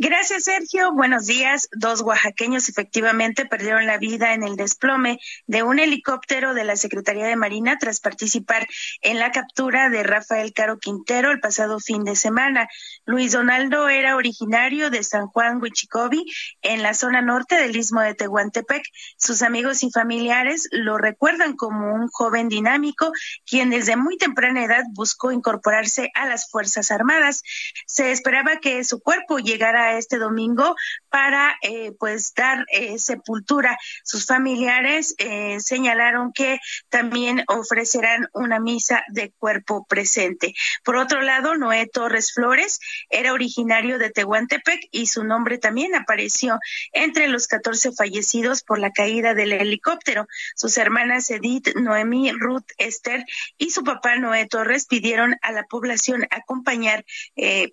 Gracias, 0.00 0.44
Sergio. 0.44 0.92
Buenos 0.92 1.26
días. 1.26 1.68
Dos 1.72 2.02
oaxaqueños 2.02 2.68
efectivamente 2.68 3.46
perdieron 3.46 3.84
la 3.84 3.98
vida 3.98 4.32
en 4.32 4.44
el 4.44 4.54
desplome 4.54 5.18
de 5.48 5.64
un 5.64 5.80
helicóptero 5.80 6.54
de 6.54 6.62
la 6.62 6.76
Secretaría 6.76 7.26
de 7.26 7.34
Marina 7.34 7.78
tras 7.80 7.98
participar 7.98 8.68
en 9.00 9.18
la 9.18 9.32
captura 9.32 9.90
de 9.90 10.04
Rafael 10.04 10.52
Caro 10.52 10.78
Quintero 10.78 11.32
el 11.32 11.40
pasado 11.40 11.80
fin 11.80 12.04
de 12.04 12.14
semana. 12.14 12.68
Luis 13.06 13.32
Donaldo 13.32 13.88
era 13.88 14.14
originario 14.14 14.90
de 14.90 15.02
San 15.02 15.26
Juan 15.26 15.60
Huichicobi, 15.60 16.24
en 16.62 16.84
la 16.84 16.94
zona 16.94 17.20
norte 17.20 17.56
del 17.56 17.74
istmo 17.74 18.00
de 18.00 18.14
Tehuantepec. 18.14 18.84
Sus 19.16 19.42
amigos 19.42 19.82
y 19.82 19.90
familiares 19.90 20.68
lo 20.70 20.96
recuerdan 20.98 21.56
como 21.56 21.92
un 21.92 22.06
joven 22.06 22.48
dinámico, 22.48 23.10
quien 23.44 23.70
desde 23.70 23.96
muy 23.96 24.16
temprana 24.16 24.62
edad 24.62 24.84
buscó 24.92 25.32
incorporarse 25.32 26.12
a 26.14 26.28
las 26.28 26.48
Fuerzas 26.48 26.92
Armadas. 26.92 27.42
Se 27.84 28.12
esperaba 28.12 28.58
que 28.58 28.84
su 28.84 29.00
cuerpo 29.00 29.40
llegara 29.40 29.87
este 29.96 30.18
domingo 30.18 30.76
para 31.10 31.56
eh, 31.62 31.92
pues 31.98 32.34
dar 32.34 32.66
eh, 32.72 32.98
sepultura. 32.98 33.78
Sus 34.04 34.26
familiares 34.26 35.14
eh, 35.18 35.60
señalaron 35.60 36.32
que 36.32 36.58
también 36.88 37.44
ofrecerán 37.48 38.28
una 38.32 38.60
misa 38.60 39.04
de 39.08 39.30
cuerpo 39.38 39.86
presente. 39.88 40.54
Por 40.84 40.96
otro 40.96 41.22
lado, 41.22 41.56
Noé 41.56 41.86
Torres 41.86 42.32
Flores 42.32 42.80
era 43.08 43.32
originario 43.32 43.98
de 43.98 44.10
Tehuantepec 44.10 44.80
y 44.90 45.06
su 45.06 45.24
nombre 45.24 45.58
también 45.58 45.94
apareció 45.94 46.58
entre 46.92 47.28
los 47.28 47.46
14 47.46 47.92
fallecidos 47.92 48.62
por 48.62 48.78
la 48.78 48.90
caída 48.90 49.34
del 49.34 49.52
helicóptero. 49.52 50.26
Sus 50.56 50.76
hermanas 50.76 51.30
Edith, 51.30 51.74
Noemí, 51.76 52.32
Ruth, 52.32 52.66
Esther 52.76 53.24
y 53.56 53.70
su 53.70 53.84
papá 53.84 54.16
Noé 54.16 54.46
Torres 54.46 54.86
pidieron 54.86 55.36
a 55.42 55.52
la 55.52 55.64
población 55.64 56.26
acompañar 56.30 57.04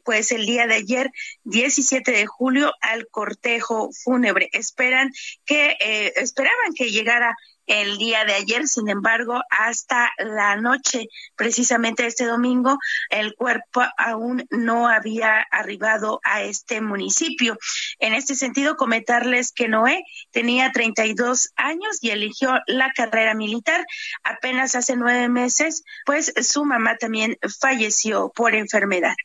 pues 0.03 0.31
el 0.31 0.45
día 0.45 0.67
de 0.67 0.75
ayer 0.75 1.11
17 1.43 2.04
de 2.11 2.25
julio 2.25 2.71
al 2.81 3.07
cortejo 3.07 3.89
fúnebre. 3.91 4.49
Esperan 4.53 5.11
que, 5.45 5.77
eh, 5.79 6.13
esperaban 6.15 6.73
que 6.75 6.91
llegara 6.91 7.35
el 7.67 7.97
día 7.97 8.25
de 8.25 8.33
ayer, 8.33 8.67
sin 8.67 8.89
embargo, 8.89 9.41
hasta 9.49 10.11
la 10.17 10.55
noche, 10.55 11.07
precisamente 11.35 12.05
este 12.05 12.25
domingo, 12.25 12.77
el 13.09 13.35
cuerpo 13.35 13.83
aún 13.97 14.45
no 14.49 14.87
había 14.87 15.41
arribado 15.51 16.19
a 16.23 16.43
este 16.43 16.81
municipio. 16.81 17.57
En 17.99 18.13
este 18.13 18.35
sentido, 18.35 18.75
comentarles 18.75 19.51
que 19.51 19.67
Noé 19.67 20.03
tenía 20.31 20.71
32 20.71 21.51
años 21.55 21.97
y 22.01 22.11
eligió 22.11 22.59
la 22.67 22.91
carrera 22.93 23.33
militar 23.33 23.85
apenas 24.23 24.75
hace 24.75 24.95
nueve 24.95 25.29
meses, 25.29 25.83
pues 26.05 26.33
su 26.41 26.65
mamá 26.65 26.97
también 26.97 27.37
falleció 27.59 28.31
por 28.35 28.55
enfermedad. 28.55 29.15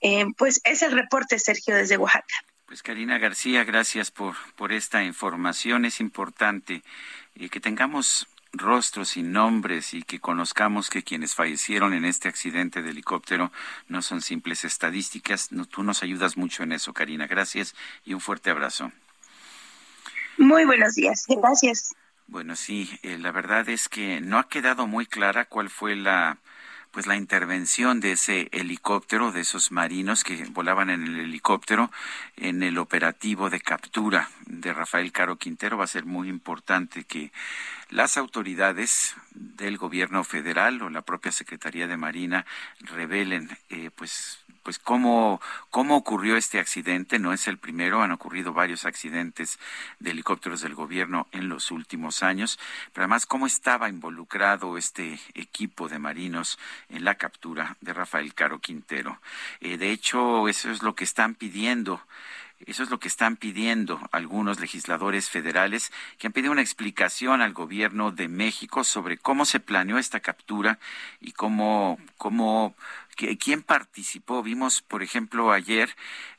Eh, 0.00 0.26
pues 0.36 0.60
es 0.64 0.82
el 0.82 0.92
reporte, 0.92 1.38
Sergio, 1.38 1.74
desde 1.74 1.96
Oaxaca. 1.96 2.34
Pues 2.66 2.82
Karina 2.82 3.18
García, 3.18 3.62
gracias 3.62 4.10
por, 4.10 4.34
por 4.56 4.72
esta 4.72 5.04
información. 5.04 5.84
Es 5.84 6.00
importante 6.00 6.82
eh, 7.36 7.48
que 7.48 7.60
tengamos 7.60 8.26
rostros 8.52 9.16
y 9.16 9.22
nombres 9.22 9.94
y 9.94 10.02
que 10.02 10.20
conozcamos 10.20 10.90
que 10.90 11.02
quienes 11.02 11.34
fallecieron 11.34 11.92
en 11.92 12.04
este 12.04 12.28
accidente 12.28 12.82
de 12.82 12.90
helicóptero 12.90 13.50
no 13.88 14.02
son 14.02 14.22
simples 14.22 14.64
estadísticas. 14.64 15.50
tú 15.70 15.82
nos 15.82 16.02
ayudas 16.02 16.36
mucho 16.36 16.62
en 16.62 16.72
eso, 16.72 16.92
Karina. 16.92 17.26
Gracias 17.26 17.74
y 18.04 18.14
un 18.14 18.20
fuerte 18.20 18.50
abrazo. 18.50 18.92
Muy 20.38 20.64
buenos 20.64 20.94
días. 20.94 21.24
Gracias. 21.28 21.94
Bueno, 22.26 22.56
sí, 22.56 22.98
eh, 23.02 23.18
la 23.18 23.32
verdad 23.32 23.68
es 23.68 23.88
que 23.88 24.20
no 24.20 24.38
ha 24.38 24.48
quedado 24.48 24.86
muy 24.86 25.06
clara 25.06 25.44
cuál 25.44 25.68
fue 25.68 25.94
la 25.94 26.38
pues 26.94 27.08
la 27.08 27.16
intervención 27.16 27.98
de 27.98 28.12
ese 28.12 28.48
helicóptero, 28.52 29.32
de 29.32 29.40
esos 29.40 29.72
marinos 29.72 30.22
que 30.22 30.44
volaban 30.50 30.90
en 30.90 31.02
el 31.02 31.18
helicóptero 31.18 31.90
en 32.36 32.62
el 32.62 32.78
operativo 32.78 33.50
de 33.50 33.60
captura 33.60 34.30
de 34.46 34.72
Rafael 34.72 35.10
Caro 35.10 35.36
Quintero. 35.36 35.76
Va 35.76 35.84
a 35.84 35.88
ser 35.88 36.04
muy 36.04 36.28
importante 36.28 37.02
que 37.02 37.32
las 37.90 38.16
autoridades 38.16 39.16
del 39.32 39.76
gobierno 39.76 40.22
federal 40.22 40.80
o 40.82 40.88
la 40.88 41.02
propia 41.02 41.32
Secretaría 41.32 41.88
de 41.88 41.96
Marina 41.96 42.46
revelen 42.78 43.50
eh, 43.70 43.90
pues 43.92 44.43
pues 44.64 44.80
cómo, 44.80 45.40
cómo 45.70 45.96
ocurrió 45.96 46.36
este 46.36 46.58
accidente. 46.58 47.20
No 47.20 47.32
es 47.32 47.46
el 47.46 47.58
primero, 47.58 48.02
han 48.02 48.10
ocurrido 48.10 48.52
varios 48.52 48.84
accidentes 48.84 49.60
de 50.00 50.10
helicópteros 50.10 50.62
del 50.62 50.74
gobierno 50.74 51.28
en 51.30 51.48
los 51.48 51.70
últimos 51.70 52.24
años, 52.24 52.58
pero 52.92 53.04
además 53.04 53.26
cómo 53.26 53.46
estaba 53.46 53.88
involucrado 53.88 54.76
este 54.76 55.20
equipo 55.34 55.88
de 55.88 56.00
marinos 56.00 56.58
en 56.88 57.04
la 57.04 57.14
captura 57.14 57.76
de 57.80 57.92
Rafael 57.92 58.34
Caro 58.34 58.58
Quintero. 58.58 59.20
Eh, 59.60 59.76
de 59.76 59.92
hecho, 59.92 60.48
eso 60.48 60.70
es 60.70 60.82
lo 60.82 60.96
que 60.96 61.04
están 61.04 61.34
pidiendo 61.34 62.00
eso 62.66 62.82
es 62.82 62.90
lo 62.90 62.98
que 62.98 63.08
están 63.08 63.36
pidiendo 63.36 64.00
algunos 64.10 64.58
legisladores 64.58 65.28
federales 65.28 65.92
que 66.18 66.28
han 66.28 66.32
pedido 66.32 66.52
una 66.52 66.62
explicación 66.62 67.42
al 67.42 67.52
gobierno 67.52 68.10
de 68.10 68.28
México 68.28 68.84
sobre 68.84 69.18
cómo 69.18 69.44
se 69.44 69.60
planeó 69.60 69.98
esta 69.98 70.20
captura 70.20 70.78
y 71.20 71.32
cómo, 71.32 71.98
cómo 72.16 72.74
quién 73.14 73.62
participó. 73.62 74.42
Vimos, 74.42 74.82
por 74.82 75.02
ejemplo, 75.02 75.52
ayer 75.52 75.94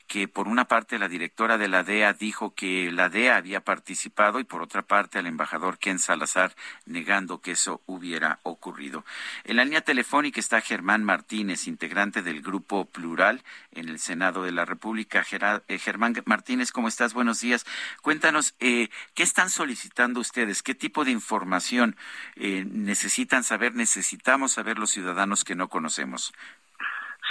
que 0.06 0.28
por 0.28 0.46
una 0.48 0.66
parte 0.66 0.98
la 0.98 1.08
directora 1.08 1.58
de 1.58 1.68
la 1.68 1.82
DEA 1.82 2.12
dijo 2.12 2.54
que 2.54 2.90
la 2.92 3.08
DEA 3.08 3.36
había 3.36 3.60
participado 3.60 4.38
y 4.38 4.44
por 4.44 4.62
otra 4.62 4.82
parte 4.82 5.18
al 5.18 5.26
embajador 5.26 5.78
Ken 5.78 5.98
Salazar 5.98 6.54
negando 6.84 7.40
que 7.40 7.52
eso 7.52 7.82
hubiera 7.86 8.38
ocurrido. 8.44 9.04
En 9.44 9.56
la 9.56 9.64
línea 9.64 9.80
telefónica 9.80 10.38
está 10.38 10.60
Germán 10.60 11.02
Martínez, 11.04 11.66
integrante 11.66 12.22
del 12.22 12.40
Grupo 12.40 12.84
Plural 12.84 13.42
en 13.72 13.88
el 13.88 13.98
Senado 13.98 14.44
de 14.44 14.52
la 14.52 14.64
República. 14.64 15.24
Eh, 15.68 15.78
Germán 15.78 16.14
Martínez, 16.24 16.70
¿cómo 16.70 16.88
estás? 16.88 17.12
Buenos 17.12 17.40
días. 17.40 17.66
Cuéntanos, 18.02 18.54
eh, 18.60 18.88
¿qué 19.14 19.24
están 19.24 19.50
solicitando 19.50 20.20
ustedes? 20.20 20.62
¿Qué 20.62 20.74
tipo 20.74 21.04
de 21.04 21.10
información 21.10 21.96
eh, 22.36 22.64
necesitan 22.64 23.42
saber, 23.42 23.74
necesitamos 23.74 24.52
saber 24.52 24.78
los 24.78 24.90
ciudadanos 24.90 25.42
que 25.42 25.56
no 25.56 25.68
conocemos? 25.68 26.32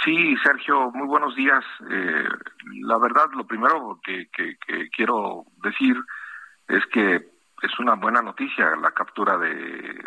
Sí, 0.06 0.36
Sergio, 0.40 0.92
muy 0.92 1.08
buenos 1.08 1.34
días. 1.34 1.64
Eh, 1.90 2.28
la 2.84 2.96
verdad, 2.96 3.26
lo 3.34 3.44
primero 3.44 3.98
que, 4.04 4.28
quiero 4.96 5.42
decir 5.64 5.96
es 6.68 6.86
que 6.92 7.16
es 7.16 7.78
una 7.80 7.96
buena 7.96 8.22
noticia 8.22 8.76
la 8.76 8.92
captura 8.92 9.36
de, 9.36 10.00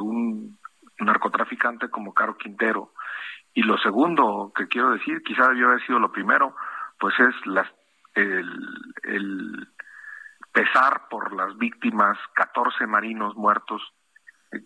un 0.00 0.58
narcotraficante 0.98 1.88
como 1.88 2.12
Caro 2.12 2.36
Quintero. 2.36 2.92
Y 3.54 3.62
lo 3.62 3.78
segundo 3.78 4.52
que 4.54 4.68
quiero 4.68 4.90
decir, 4.90 5.22
quizá 5.22 5.48
debió 5.48 5.68
haber 5.68 5.86
sido 5.86 5.98
lo 5.98 6.12
primero, 6.12 6.54
pues 7.00 7.14
es 7.20 7.34
el, 8.16 8.84
el 9.04 9.68
pesar 10.52 11.08
por 11.08 11.34
las 11.34 11.56
víctimas, 11.56 12.18
14 12.34 12.86
marinos 12.86 13.34
muertos 13.34 13.80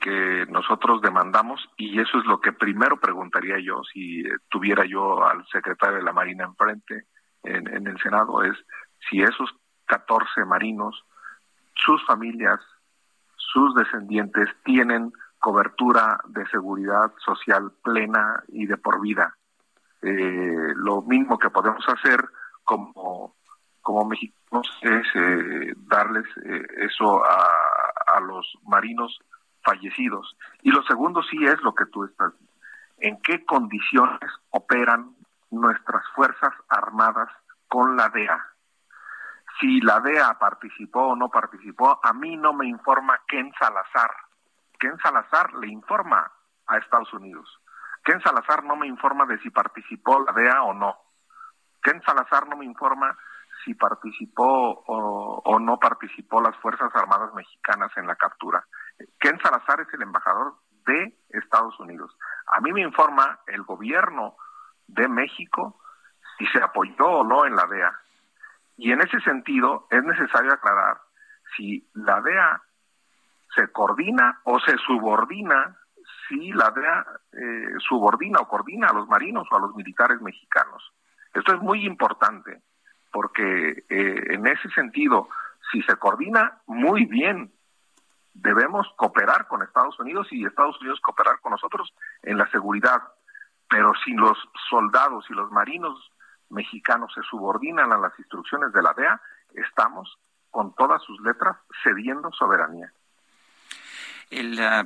que 0.00 0.46
nosotros 0.48 1.02
demandamos 1.02 1.68
y 1.76 2.00
eso 2.00 2.18
es 2.18 2.24
lo 2.26 2.40
que 2.40 2.52
primero 2.52 3.00
preguntaría 3.00 3.58
yo 3.58 3.82
si 3.92 4.20
eh, 4.20 4.36
tuviera 4.48 4.84
yo 4.84 5.24
al 5.24 5.44
secretario 5.48 5.96
de 5.96 6.04
la 6.04 6.12
Marina 6.12 6.44
enfrente 6.44 7.06
en, 7.42 7.66
en 7.66 7.86
el 7.88 7.98
Senado 8.00 8.42
es 8.42 8.56
si 9.10 9.20
esos 9.22 9.50
14 9.86 10.44
marinos, 10.44 11.04
sus 11.74 12.04
familias, 12.06 12.60
sus 13.36 13.74
descendientes 13.74 14.48
tienen 14.64 15.12
cobertura 15.38 16.20
de 16.28 16.46
seguridad 16.46 17.12
social 17.24 17.72
plena 17.82 18.44
y 18.48 18.66
de 18.66 18.76
por 18.76 19.00
vida. 19.00 19.36
Eh, 20.02 20.72
lo 20.76 21.02
mismo 21.02 21.38
que 21.38 21.50
podemos 21.50 21.84
hacer 21.88 22.24
como, 22.62 23.34
como 23.80 24.04
mexicanos 24.04 24.70
es 24.82 25.06
eh, 25.14 25.74
darles 25.88 26.26
eso 26.76 27.24
a, 27.24 27.48
a 28.16 28.20
los 28.20 28.56
marinos 28.64 29.18
fallecidos. 29.64 30.36
Y 30.62 30.70
lo 30.70 30.82
segundo 30.84 31.22
sí 31.22 31.44
es 31.44 31.60
lo 31.62 31.74
que 31.74 31.86
tú 31.86 32.04
estás. 32.04 32.32
¿En 32.98 33.20
qué 33.22 33.44
condiciones 33.44 34.30
operan 34.50 35.14
nuestras 35.50 36.04
Fuerzas 36.14 36.52
Armadas 36.68 37.28
con 37.68 37.96
la 37.96 38.08
DEA? 38.08 38.46
Si 39.60 39.80
la 39.80 40.00
DEA 40.00 40.38
participó 40.38 41.08
o 41.08 41.16
no 41.16 41.28
participó, 41.28 42.00
a 42.02 42.12
mí 42.12 42.36
no 42.36 42.52
me 42.52 42.66
informa 42.66 43.20
Ken 43.26 43.52
Salazar. 43.58 44.10
Ken 44.78 44.98
Salazar 44.98 45.52
le 45.54 45.68
informa 45.68 46.30
a 46.66 46.78
Estados 46.78 47.12
Unidos. 47.12 47.60
Ken 48.04 48.20
Salazar 48.22 48.64
no 48.64 48.76
me 48.76 48.86
informa 48.86 49.26
de 49.26 49.38
si 49.38 49.50
participó 49.50 50.20
la 50.20 50.32
DEA 50.32 50.62
o 50.62 50.74
no. 50.74 50.96
Ken 51.82 52.00
Salazar 52.02 52.48
no 52.48 52.56
me 52.56 52.64
informa 52.64 53.16
si 53.64 53.74
participó 53.74 54.82
o, 54.86 55.42
o, 55.44 55.58
no 55.58 55.78
participó 55.78 56.40
las 56.40 56.56
Fuerzas 56.56 56.90
Armadas 56.94 57.32
Mexicanas 57.34 57.90
en 57.96 58.06
la 58.06 58.16
captura. 58.16 58.64
Ken 59.18 59.38
Salazar 59.42 59.80
es 59.80 59.92
el 59.94 60.02
embajador 60.02 60.54
de 60.86 61.16
Estados 61.30 61.78
Unidos. 61.80 62.16
A 62.46 62.60
mí 62.60 62.72
me 62.72 62.82
informa 62.82 63.40
el 63.46 63.62
gobierno 63.62 64.36
de 64.86 65.08
México 65.08 65.80
si 66.38 66.46
se 66.46 66.62
apoyó 66.62 67.06
o 67.06 67.24
no 67.24 67.46
en 67.46 67.56
la 67.56 67.66
DEA. 67.66 67.98
Y 68.76 68.92
en 68.92 69.00
ese 69.00 69.20
sentido 69.20 69.86
es 69.90 70.02
necesario 70.02 70.52
aclarar 70.52 70.98
si 71.56 71.88
la 71.94 72.20
DEA 72.20 72.62
se 73.54 73.70
coordina 73.70 74.40
o 74.44 74.58
se 74.60 74.76
subordina, 74.78 75.76
si 76.28 76.52
la 76.52 76.70
DEA 76.70 77.06
eh, 77.32 77.74
subordina 77.78 78.40
o 78.40 78.48
coordina 78.48 78.88
a 78.88 78.94
los 78.94 79.08
marinos 79.08 79.46
o 79.50 79.56
a 79.56 79.60
los 79.60 79.74
militares 79.74 80.20
mexicanos. 80.20 80.92
Esto 81.34 81.54
es 81.54 81.60
muy 81.60 81.84
importante 81.86 82.62
porque 83.12 83.84
eh, 83.88 84.24
en 84.30 84.46
ese 84.46 84.68
sentido, 84.70 85.28
si 85.70 85.82
se 85.82 85.96
coordina 85.96 86.60
muy 86.66 87.04
bien, 87.04 87.52
debemos 88.34 88.86
cooperar 88.96 89.46
con 89.48 89.62
Estados 89.62 89.98
Unidos 89.98 90.28
y 90.30 90.44
Estados 90.44 90.80
Unidos 90.80 91.00
cooperar 91.00 91.40
con 91.40 91.52
nosotros 91.52 91.92
en 92.22 92.38
la 92.38 92.50
seguridad. 92.50 93.02
Pero 93.68 93.92
si 94.04 94.12
los 94.12 94.36
soldados 94.68 95.24
y 95.30 95.34
los 95.34 95.50
marinos 95.50 96.10
mexicanos 96.50 97.12
se 97.14 97.22
subordinan 97.22 97.92
a 97.92 97.98
las 97.98 98.18
instrucciones 98.18 98.72
de 98.72 98.82
la 98.82 98.92
DEA, 98.94 99.20
estamos 99.54 100.18
con 100.50 100.74
todas 100.74 101.02
sus 101.02 101.20
letras 101.20 101.56
cediendo 101.82 102.30
soberanía. 102.32 102.92
El, 104.30 104.60
ah, 104.60 104.84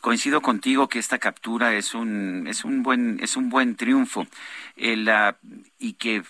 coincido 0.00 0.40
contigo 0.40 0.88
que 0.88 0.98
esta 0.98 1.18
captura 1.18 1.72
es 1.74 1.94
un 1.94 2.46
es 2.46 2.64
un 2.64 2.82
buen 2.82 3.20
es 3.20 3.36
un 3.36 3.48
buen 3.50 3.76
triunfo 3.76 4.26
el, 4.76 5.08
ah, 5.08 5.36
y 5.78 5.94
que 5.94 6.22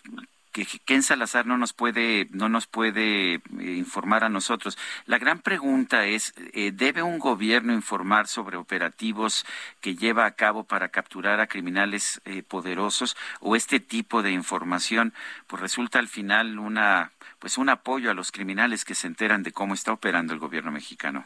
que 0.54 0.64
Ken 0.84 1.02
Salazar 1.02 1.46
no 1.46 1.58
nos 1.58 1.72
puede 1.72 2.28
no 2.30 2.48
nos 2.48 2.68
puede 2.68 3.34
eh, 3.34 3.40
informar 3.58 4.22
a 4.22 4.28
nosotros. 4.28 4.78
La 5.04 5.18
gran 5.18 5.40
pregunta 5.40 6.06
es 6.06 6.32
eh, 6.52 6.70
debe 6.72 7.02
un 7.02 7.18
gobierno 7.18 7.72
informar 7.72 8.28
sobre 8.28 8.56
operativos 8.56 9.44
que 9.80 9.96
lleva 9.96 10.26
a 10.26 10.30
cabo 10.36 10.62
para 10.62 10.90
capturar 10.90 11.40
a 11.40 11.48
criminales 11.48 12.22
eh, 12.24 12.44
poderosos 12.44 13.16
o 13.40 13.56
este 13.56 13.80
tipo 13.80 14.22
de 14.22 14.30
información 14.30 15.12
pues 15.48 15.60
resulta 15.60 15.98
al 15.98 16.06
final 16.06 16.60
una 16.60 17.10
pues 17.40 17.58
un 17.58 17.68
apoyo 17.68 18.12
a 18.12 18.14
los 18.14 18.30
criminales 18.30 18.84
que 18.84 18.94
se 18.94 19.08
enteran 19.08 19.42
de 19.42 19.50
cómo 19.50 19.74
está 19.74 19.92
operando 19.92 20.32
el 20.32 20.38
gobierno 20.38 20.70
mexicano. 20.70 21.24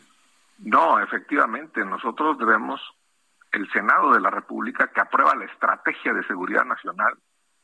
No, 0.59 0.99
efectivamente, 1.01 1.85
nosotros 1.85 2.39
debemos 2.39 2.81
el 3.53 3.70
Senado 3.70 4.12
de 4.14 4.20
la 4.20 4.31
República 4.31 4.89
que 4.89 5.01
aprueba 5.01 5.37
la 5.37 5.45
estrategia 5.45 6.14
de 6.14 6.26
seguridad 6.26 6.64
nacional 6.64 7.14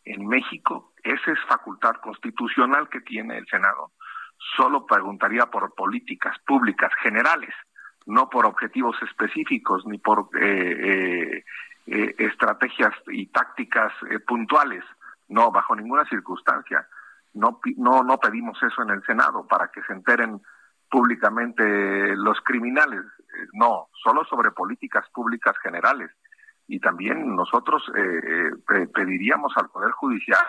en 0.04 0.26
México, 0.26 0.92
esa 1.02 1.32
es 1.32 1.38
facultad 1.48 1.96
constitucional 2.02 2.88
que 2.88 3.00
tiene 3.00 3.38
el 3.38 3.46
Senado. 3.46 3.92
Solo 4.56 4.86
preguntaría 4.86 5.46
por 5.46 5.74
políticas 5.74 6.36
públicas 6.46 6.92
generales, 7.02 7.54
no 8.06 8.28
por 8.28 8.46
objetivos 8.46 8.96
específicos 9.02 9.86
ni 9.86 9.98
por 9.98 10.28
eh, 10.38 10.44
eh, 10.46 11.44
eh, 11.86 12.14
estrategias 12.18 12.92
y 13.08 13.26
tácticas 13.26 13.92
puntuales. 14.26 14.84
No, 15.28 15.50
bajo 15.50 15.74
ninguna 15.74 16.04
circunstancia. 16.04 16.86
No, 17.32 17.60
no, 17.76 18.02
no 18.02 18.18
pedimos 18.18 18.62
eso 18.62 18.82
en 18.82 18.90
el 18.90 19.02
Senado 19.04 19.46
para 19.46 19.68
que 19.68 19.82
se 19.82 19.92
enteren 19.92 20.40
públicamente 20.90 22.14
los 22.16 22.40
criminales. 22.42 23.02
No, 23.54 23.88
solo 24.02 24.24
sobre 24.26 24.50
políticas 24.50 25.08
públicas 25.10 25.56
generales 25.62 26.10
y 26.66 26.80
también 26.80 27.34
nosotros 27.36 27.82
eh, 27.94 28.50
eh 28.74 28.86
pediríamos 28.94 29.52
al 29.56 29.68
Poder 29.68 29.90
Judicial 29.92 30.44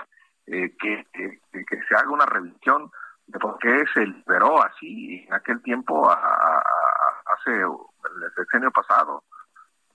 eh, 0.48 0.76
que, 0.80 1.06
que, 1.12 1.84
se 1.88 1.96
haga 1.96 2.12
una 2.12 2.26
revisión 2.26 2.92
de 3.26 3.40
por 3.40 3.58
qué 3.58 3.84
se 3.94 4.06
liberó 4.06 4.64
así 4.64 5.26
en 5.28 5.34
aquel 5.34 5.62
tiempo, 5.64 6.08
hace 6.08 7.62
el 7.62 8.32
sexenio 8.36 8.70
pasado, 8.72 9.24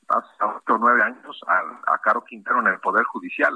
hace 0.08 0.28
ocho 0.40 0.74
o 0.74 0.78
nueve 0.78 1.02
años, 1.02 1.40
a, 1.46 1.92
a, 1.92 1.98
Caro 1.98 2.24
Quintero 2.24 2.58
en 2.60 2.66
el 2.66 2.80
Poder 2.80 3.04
Judicial. 3.04 3.54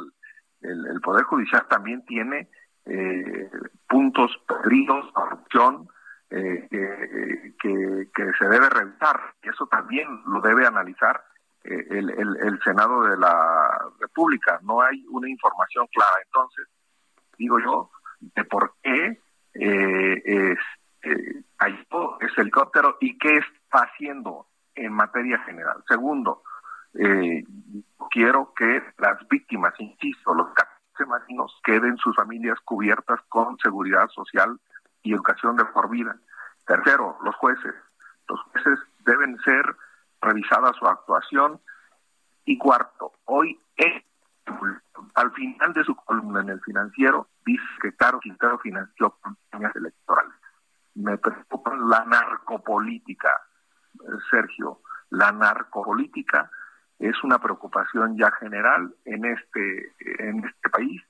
El, 0.61 1.01
Poder 1.01 1.25
Judicial 1.25 1.67
también 1.69 2.05
tiene 2.05 2.49
eh, 2.87 3.51
puntos 3.89 4.31
perdidos, 4.47 5.11
corrupción, 5.13 5.89
eh, 6.31 6.69
que, 6.71 8.09
que 8.15 8.33
se 8.39 8.49
debe 8.49 8.71
revisar. 8.71 9.35
Y 9.43 9.49
eso 9.49 9.67
también 9.67 10.07
lo 10.27 10.41
debe 10.41 10.65
analizar 10.65 11.23
eh, 11.65 11.87
el, 11.91 12.11
el, 12.11 12.61
Senado 12.63 13.05
de 13.05 13.17
la 13.17 13.79
República. 14.01 14.61
No 14.63 14.81
hay 14.81 15.05
una 15.09 15.29
información 15.29 15.87
clara. 15.93 16.15
Entonces, 16.25 16.67
digo 17.39 17.59
yo, 17.59 17.91
de 18.21 18.45
por 18.45 18.75
qué 18.83 19.21
eh, 19.55 20.23
es, 20.25 20.59
eh, 21.03 21.43
ese 22.21 22.41
helicóptero 22.41 22.97
y 23.01 23.17
qué 23.19 23.37
está 23.37 23.85
haciendo 23.85 24.47
en 24.75 24.93
materia 24.93 25.39
general. 25.41 25.83
Segundo, 25.89 26.43
eh, 26.95 27.45
quiero 28.11 28.53
que 28.55 28.83
las 28.99 29.27
víctimas, 29.29 29.75
insisto, 29.79 30.35
los 30.35 30.49
marinos 31.07 31.61
queden 31.65 31.97
sus 31.99 32.15
familias 32.15 32.59
cubiertas 32.61 33.21
con 33.29 33.59
seguridad 33.59 34.09
social 34.11 34.59
y 35.03 35.13
educación 35.13 35.57
de 35.57 35.65
por 35.67 35.91
vida. 35.91 36.17
Tercero, 36.67 37.19
los 37.23 37.35
jueces. 37.37 37.75
Los 38.29 38.41
jueces 38.53 38.79
deben 39.01 39.37
ser 39.41 39.77
revisada 40.25 40.73
su 40.73 40.87
actuación. 40.87 41.61
Y 42.45 42.59
cuarto, 42.59 43.13
hoy 43.25 43.59
al 45.15 45.33
final 45.33 45.73
de 45.73 45.85
su 45.85 45.95
columna 45.95 46.41
en 46.41 46.51
el 46.51 46.61
financiero 46.61 47.29
dice 47.47 47.65
que 47.81 47.95
Caro 47.97 48.21
Quintero 48.21 48.59
financió 48.59 49.17
campañas 49.23 49.75
electorales. 49.77 50.35
Me 50.95 51.17
preocupa 51.19 51.75
la 51.77 52.05
narcopolítica, 52.05 53.31
Sergio. 54.31 54.81
La 55.11 55.33
narcopolítica 55.33 56.51
es 56.99 57.23
una 57.25 57.39
preocupación 57.39 58.17
ya 58.17 58.31
general 58.33 58.95
en 59.05 59.25
este, 59.25 59.93
en 60.19 60.45
este 60.45 60.69
país 60.71 61.03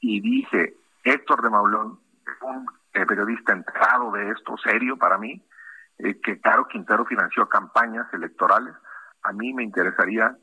y 0.00 0.20
dice 0.20 0.76
Héctor 1.04 1.42
de 1.42 1.50
Maulón, 1.50 2.00
un 2.42 2.66
eh, 2.92 3.06
periodista 3.06 3.52
enterado 3.52 4.10
de 4.12 4.30
esto, 4.30 4.56
serio 4.58 4.96
para 4.96 5.18
mí, 5.18 5.42
eh, 5.98 6.20
que 6.20 6.40
Caro 6.40 6.66
Quintero 6.68 7.04
financió 7.04 7.48
campañas 7.48 8.06
electorales, 8.12 8.74
a 9.22 9.32
mí 9.32 9.52
me 9.52 9.62
interesaría 9.62 10.36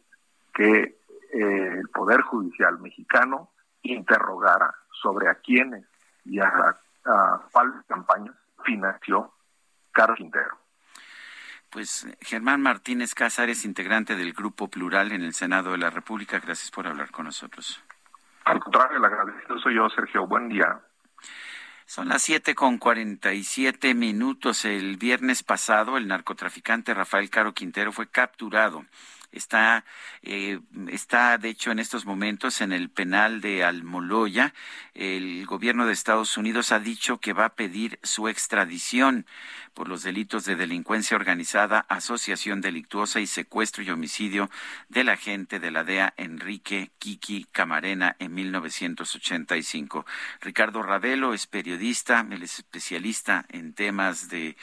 que 0.54 0.98
eh, 1.34 1.78
el 1.80 1.90
Poder 1.90 2.22
Judicial 2.22 2.80
mexicano 2.80 3.52
interrogara 3.82 4.74
sobre 5.02 5.30
a 5.30 5.36
quiénes 5.36 5.86
y 6.26 6.40
a, 6.40 6.78
cuáles 7.52 7.84
campañas 7.88 8.36
financió 8.64 9.34
Caro 9.92 10.16
Quintero. 10.16 10.58
Pues 11.70 12.08
Germán 12.22 12.62
Martínez 12.62 13.14
Cázares, 13.14 13.66
integrante 13.66 14.16
del 14.16 14.34
Grupo 14.34 14.70
Plural 14.70 15.12
en 15.12 15.24
el 15.24 15.34
Senado 15.34 15.72
de 15.72 15.80
la 15.80 15.90
República, 15.90 16.40
gracias 16.40 16.72
por 16.72 16.88
hablar 16.88 17.12
con 17.12 17.26
nosotros. 17.26 17.84
Al 18.46 18.60
contrario, 18.60 18.98
el 18.98 19.06
agradecido 19.06 19.58
soy 19.60 19.76
yo, 19.76 19.90
Sergio. 19.90 20.28
Buen 20.28 20.50
día. 20.50 20.80
Son 21.94 22.10
las 22.10 22.24
siete 22.24 22.56
con 22.56 22.80
cuarenta 22.80 23.36
y 23.36 23.44
siete 23.44 23.94
minutos. 23.94 24.66
El 24.66 24.98
viernes 24.98 25.44
pasado, 25.44 25.96
el 25.96 26.08
narcotraficante 26.08 26.92
Rafael 26.92 27.30
Caro 27.30 27.54
Quintero 27.54 27.92
fue 27.92 28.08
capturado 28.08 28.84
está, 29.34 29.84
eh, 30.22 30.60
está 30.88 31.38
de 31.38 31.50
hecho 31.50 31.72
en 31.72 31.80
estos 31.80 32.06
momentos 32.06 32.62
en 32.62 32.72
el 32.72 32.90
penal 32.90 33.42
de 33.42 33.64
Almoloya. 33.64 34.54
El 34.94 35.46
gobierno 35.46 35.86
de 35.86 35.94
Estados 35.94 36.38
Unidos 36.38 36.72
ha 36.72 36.80
dicho 36.80 37.20
que 37.20 37.34
va 37.34 37.46
a 37.46 37.56
pedir 37.56 38.00
su 38.04 38.28
extradición 38.28 39.26
por 39.74 39.90
los 39.90 40.04
delitos 40.04 40.46
de 40.46 40.56
delincuencia 40.56 41.18
organizada, 41.18 41.86
asociación 41.90 42.62
delictuosa 42.62 43.20
y 43.20 43.28
secuestro 43.28 43.84
y 43.84 43.90
homicidio 43.90 44.50
del 44.88 45.10
agente 45.10 45.60
de 45.60 45.72
la 45.72 45.84
DEA 45.84 46.14
Enrique 46.18 46.92
Kiki 47.00 47.48
Camarena 47.52 48.16
en 48.20 48.34
1985. 48.34 50.06
Ricardo 50.42 50.84
Ravelo 50.84 51.34
es 51.34 51.48
periodista, 51.48 52.26
es 52.32 52.60
especialista 52.60 53.46
en 53.50 53.74
temas 53.74 54.30
de 54.30 54.56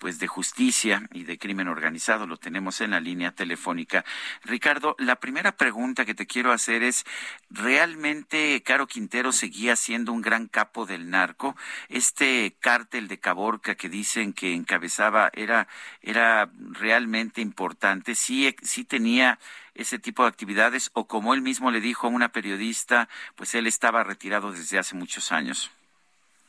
pues 0.00 0.18
de 0.18 0.26
justicia 0.26 1.06
y 1.12 1.24
de 1.24 1.38
crimen 1.38 1.68
organizado. 1.68 2.26
Lo 2.26 2.38
tenemos 2.38 2.80
en 2.80 2.92
la 2.92 3.00
línea 3.00 3.32
telefónica. 3.32 4.04
Ricardo, 4.42 4.96
la 4.98 5.16
primera 5.16 5.52
pregunta 5.52 6.06
que 6.06 6.14
te 6.14 6.26
quiero 6.26 6.52
hacer 6.52 6.82
es, 6.82 7.04
¿realmente 7.50 8.62
Caro 8.64 8.86
Quintero 8.86 9.30
seguía 9.30 9.76
siendo 9.76 10.12
un 10.12 10.22
gran 10.22 10.48
capo 10.48 10.86
del 10.86 11.10
narco? 11.10 11.54
Este 11.90 12.56
cártel 12.60 13.08
de 13.08 13.20
Caborca 13.20 13.74
que 13.74 13.90
dicen 13.90 14.32
que 14.32 14.54
encabezaba 14.54 15.30
era, 15.34 15.68
era 16.00 16.50
realmente 16.56 17.42
importante, 17.42 18.14
sí, 18.14 18.56
sí 18.62 18.84
tenía 18.84 19.38
ese 19.74 19.98
tipo 19.98 20.22
de 20.22 20.30
actividades 20.30 20.90
o 20.94 21.06
como 21.06 21.34
él 21.34 21.42
mismo 21.42 21.70
le 21.70 21.80
dijo 21.82 22.06
a 22.06 22.10
una 22.10 22.30
periodista, 22.32 23.08
pues 23.36 23.54
él 23.54 23.66
estaba 23.66 24.02
retirado 24.02 24.50
desde 24.50 24.78
hace 24.78 24.96
muchos 24.96 25.30
años. 25.30 25.70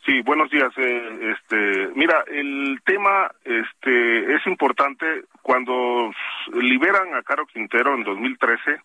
Sí, 0.05 0.19
buenos 0.21 0.49
días. 0.49 0.71
Eh, 0.77 1.35
este, 1.35 1.89
mira, 1.93 2.23
el 2.27 2.81
tema 2.83 3.29
este, 3.43 4.33
es 4.33 4.47
importante. 4.47 5.25
Cuando 5.43 6.11
liberan 6.53 7.13
a 7.13 7.21
Caro 7.21 7.45
Quintero 7.45 7.93
en 7.93 8.03
2013, 8.03 8.81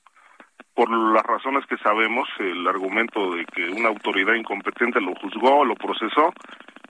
por 0.74 0.90
las 0.90 1.24
razones 1.24 1.64
que 1.66 1.78
sabemos, 1.78 2.28
el 2.38 2.68
argumento 2.68 3.34
de 3.34 3.46
que 3.46 3.66
una 3.70 3.88
autoridad 3.88 4.34
incompetente 4.34 5.00
lo 5.00 5.14
juzgó, 5.14 5.64
lo 5.64 5.74
procesó, 5.74 6.34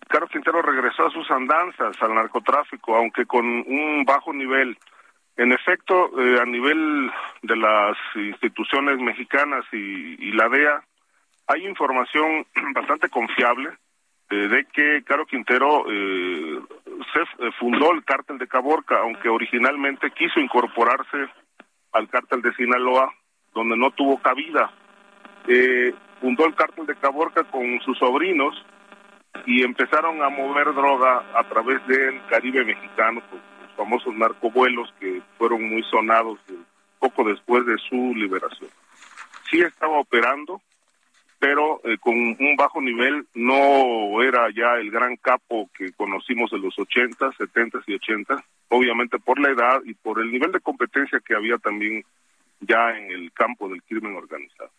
Caro 0.09 0.27
Quintero 0.27 0.61
regresó 0.61 1.07
a 1.07 1.11
sus 1.11 1.31
andanzas 1.31 2.01
al 2.03 2.15
narcotráfico, 2.15 2.97
aunque 2.97 3.27
con 3.27 3.47
un 3.47 4.05
bajo 4.05 4.33
nivel. 4.33 4.77
En 5.37 5.53
efecto, 5.53 6.11
eh, 6.21 6.41
a 6.41 6.45
nivel 6.47 7.13
de 7.43 7.57
las 7.57 7.97
instituciones 8.17 8.99
mexicanas 8.99 9.65
y, 9.73 10.33
la 10.33 10.49
DEA, 10.49 10.83
hay 11.47 11.65
información 11.65 12.45
bastante 12.75 13.09
confiable 13.09 13.71
de 14.29 14.67
que 14.73 15.03
Caro 15.05 15.27
Quintero 15.27 15.85
eh, 15.89 16.61
se 17.13 17.53
fundó 17.53 17.93
el 17.93 18.05
cártel 18.05 18.39
de 18.39 18.49
Caborca, 18.49 18.99
aunque 19.01 19.29
originalmente 19.29 20.11
quiso 20.11 20.41
incorporarse 20.41 21.29
al 21.93 22.09
cártel 22.09 22.43
de 22.43 22.53
Sinaloa, 22.55 23.13
donde 23.55 23.77
no 23.77 23.91
tuvo 23.93 24.19
cabida. 24.19 24.71
fundó 26.21 26.47
el 26.47 26.55
cártel 26.55 26.87
de 26.87 26.97
Caborca 26.97 27.45
con 27.45 27.81
sus 27.81 27.99
sobrinos 27.99 28.55
y 29.45 29.63
empezaron 29.63 30.23
a 30.23 30.29
mover 30.29 30.73
droga 30.75 31.25
a 31.35 31.45
través 31.45 31.85
del 31.87 32.21
Caribe 32.27 32.65
mexicano, 32.65 33.23
pues, 33.29 33.43
los 33.63 33.73
famosos 33.77 34.15
narcovuelos 34.15 34.93
que 34.99 35.21
fueron 35.37 35.69
muy 35.69 35.83
sonados 35.85 36.39
poco 36.99 37.25
después 37.25 37.67
de 37.67 37.77
su 37.89 38.15
liberación. 38.15 38.71
Sí 39.51 39.61
estaba 39.61 39.99
operando, 39.99 40.61
pero 41.39 41.81
eh, 41.85 41.99
con 41.99 42.15
un 42.15 42.57
bajo 42.57 42.81
nivel 42.81 43.27
no 43.35 44.23
era 44.23 44.49
ya 44.51 44.75
el 44.75 44.91
gran 44.91 45.17
capo 45.17 45.69
que 45.77 45.93
conocimos 45.93 46.53
en 46.53 46.63
los 46.63 46.79
80, 46.79 47.33
70 47.33 47.79
y 47.87 47.95
80, 47.95 48.45
obviamente 48.69 49.19
por 49.19 49.39
la 49.39 49.51
edad 49.51 49.81
y 49.85 49.95
por 49.95 50.21
el 50.21 50.31
nivel 50.31 50.53
de 50.53 50.61
competencia 50.61 51.21
que 51.21 51.35
había 51.35 51.59
también 51.59 52.05
ya 52.61 52.97
en 52.97 53.11
el 53.11 53.33
campo 53.33 53.69
del 53.69 53.83
crimen 53.83 54.17
organizado. 54.17 54.71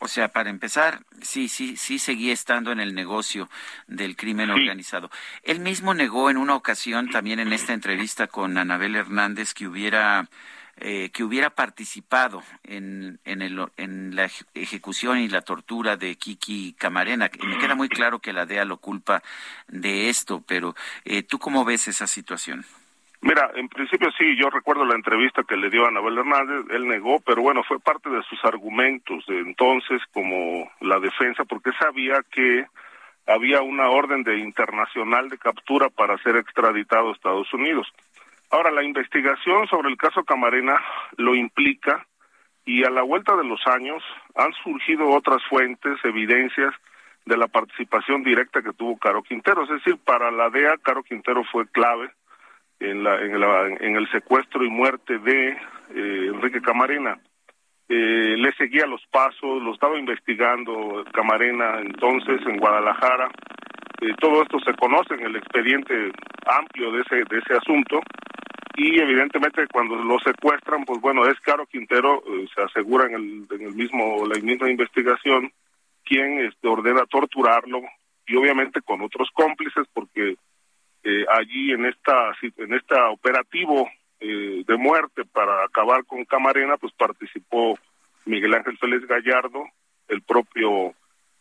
O 0.00 0.06
sea, 0.06 0.28
para 0.28 0.48
empezar, 0.48 1.00
sí, 1.22 1.48
sí, 1.48 1.76
sí 1.76 1.98
seguía 1.98 2.32
estando 2.32 2.70
en 2.70 2.78
el 2.78 2.94
negocio 2.94 3.48
del 3.88 4.14
crimen 4.16 4.50
organizado. 4.50 5.10
Él 5.42 5.58
mismo 5.58 5.92
negó 5.92 6.30
en 6.30 6.36
una 6.36 6.54
ocasión, 6.54 7.10
también 7.10 7.40
en 7.40 7.52
esta 7.52 7.72
entrevista 7.72 8.28
con 8.28 8.56
Anabel 8.58 8.94
Hernández, 8.94 9.54
que 9.54 9.66
hubiera 9.66 10.28
eh, 10.80 11.10
que 11.10 11.24
hubiera 11.24 11.50
participado 11.50 12.42
en, 12.64 13.18
en, 13.24 13.42
el, 13.42 13.66
en, 13.76 14.14
la 14.14 14.28
ejecución 14.54 15.18
y 15.18 15.28
la 15.28 15.42
tortura 15.42 15.96
de 15.96 16.16
Kiki 16.16 16.74
Camarena. 16.78 17.30
Y 17.40 17.46
me 17.46 17.58
queda 17.58 17.74
muy 17.74 17.88
claro 17.88 18.20
que 18.20 18.32
la 18.32 18.46
DEA 18.46 18.64
lo 18.64 18.78
culpa 18.78 19.22
de 19.66 20.08
esto, 20.08 20.42
pero 20.46 20.74
eh, 21.04 21.22
¿tú 21.22 21.38
cómo 21.38 21.64
ves 21.64 21.88
esa 21.88 22.06
situación? 22.06 22.64
Mira, 23.20 23.50
en 23.56 23.68
principio 23.68 24.10
sí, 24.16 24.36
yo 24.36 24.48
recuerdo 24.48 24.84
la 24.84 24.94
entrevista 24.94 25.42
que 25.42 25.56
le 25.56 25.70
dio 25.70 25.84
a 25.84 25.88
Anabel 25.88 26.18
Hernández, 26.18 26.66
él 26.70 26.86
negó, 26.86 27.20
pero 27.20 27.42
bueno, 27.42 27.64
fue 27.64 27.80
parte 27.80 28.08
de 28.08 28.22
sus 28.22 28.44
argumentos 28.44 29.26
de 29.26 29.40
entonces 29.40 30.00
como 30.12 30.70
la 30.80 31.00
defensa, 31.00 31.44
porque 31.44 31.72
sabía 31.80 32.22
que 32.30 32.66
había 33.26 33.60
una 33.60 33.88
orden 33.88 34.22
de 34.22 34.38
internacional 34.38 35.28
de 35.28 35.38
captura 35.38 35.88
para 35.90 36.16
ser 36.18 36.36
extraditado 36.36 37.08
a 37.08 37.12
Estados 37.12 37.52
Unidos. 37.52 37.88
Ahora, 38.50 38.70
la 38.70 38.82
investigación 38.82 39.66
sobre 39.68 39.90
el 39.90 39.96
caso 39.96 40.24
Camarena 40.24 40.82
lo 41.16 41.34
implica 41.34 42.06
y 42.64 42.84
a 42.84 42.90
la 42.90 43.02
vuelta 43.02 43.36
de 43.36 43.44
los 43.44 43.66
años 43.66 44.02
han 44.34 44.52
surgido 44.62 45.08
otras 45.10 45.42
fuentes, 45.48 45.98
evidencias 46.04 46.74
de 47.26 47.36
la 47.36 47.46
participación 47.46 48.22
directa 48.22 48.62
que 48.62 48.72
tuvo 48.72 48.98
Caro 48.98 49.22
Quintero. 49.22 49.64
Es 49.64 49.70
decir, 49.70 49.98
para 50.04 50.30
la 50.30 50.48
DEA, 50.48 50.78
Caro 50.82 51.02
Quintero 51.02 51.44
fue 51.44 51.68
clave 51.68 52.10
en, 52.80 53.04
la, 53.04 53.20
en, 53.20 53.96
el 53.96 54.10
secuestro 54.10 54.64
y 54.64 54.70
muerte 54.70 55.18
de 55.18 55.48
eh, 55.50 56.30
Enrique 56.32 56.62
Camarena. 56.62 57.18
Eh, 57.88 58.36
le 58.36 58.52
seguía 58.52 58.86
los 58.86 59.04
pasos, 59.06 59.62
lo 59.62 59.72
estaba 59.72 59.98
investigando 59.98 61.04
Camarena 61.12 61.80
entonces 61.80 62.40
en 62.46 62.58
Guadalajara. 62.58 63.30
Eh, 64.00 64.14
todo 64.20 64.42
esto 64.42 64.58
se 64.60 64.74
conoce 64.74 65.14
en 65.14 65.26
el 65.26 65.36
expediente 65.36 66.12
amplio 66.46 66.92
de 66.92 67.02
ese, 67.02 67.16
de 67.16 67.38
ese 67.38 67.54
asunto. 67.54 68.00
Y 68.76 69.00
evidentemente 69.00 69.66
cuando 69.72 69.96
lo 69.96 70.18
secuestran, 70.20 70.84
pues 70.84 71.00
bueno, 71.00 71.26
es 71.26 71.38
Caro 71.40 71.66
Quintero, 71.66 72.22
se 72.54 72.62
asegura 72.62 73.06
en 73.06 73.14
el, 73.14 73.46
en 73.50 73.66
el 73.66 73.74
mismo, 73.74 74.24
la 74.24 74.38
misma 74.40 74.70
investigación, 74.70 75.52
quien 76.04 76.40
este, 76.40 76.68
ordena 76.68 77.04
torturarlo 77.06 77.82
y 78.28 78.36
obviamente 78.36 78.80
con 78.82 79.00
otros 79.00 79.28
cómplices 79.34 79.86
porque 79.92 80.36
eh, 81.04 81.24
allí 81.30 81.72
en 81.72 81.86
esta 81.86 82.32
en 82.42 82.74
este 82.74 82.94
operativo 83.10 83.88
eh, 84.20 84.64
de 84.66 84.76
muerte 84.76 85.24
para 85.24 85.64
acabar 85.64 86.04
con 86.04 86.24
Camarena, 86.24 86.76
pues 86.76 86.92
participó 86.92 87.78
Miguel 88.24 88.54
Ángel 88.54 88.76
Félix 88.78 89.06
Gallardo, 89.06 89.64
el 90.08 90.22
propio 90.22 90.94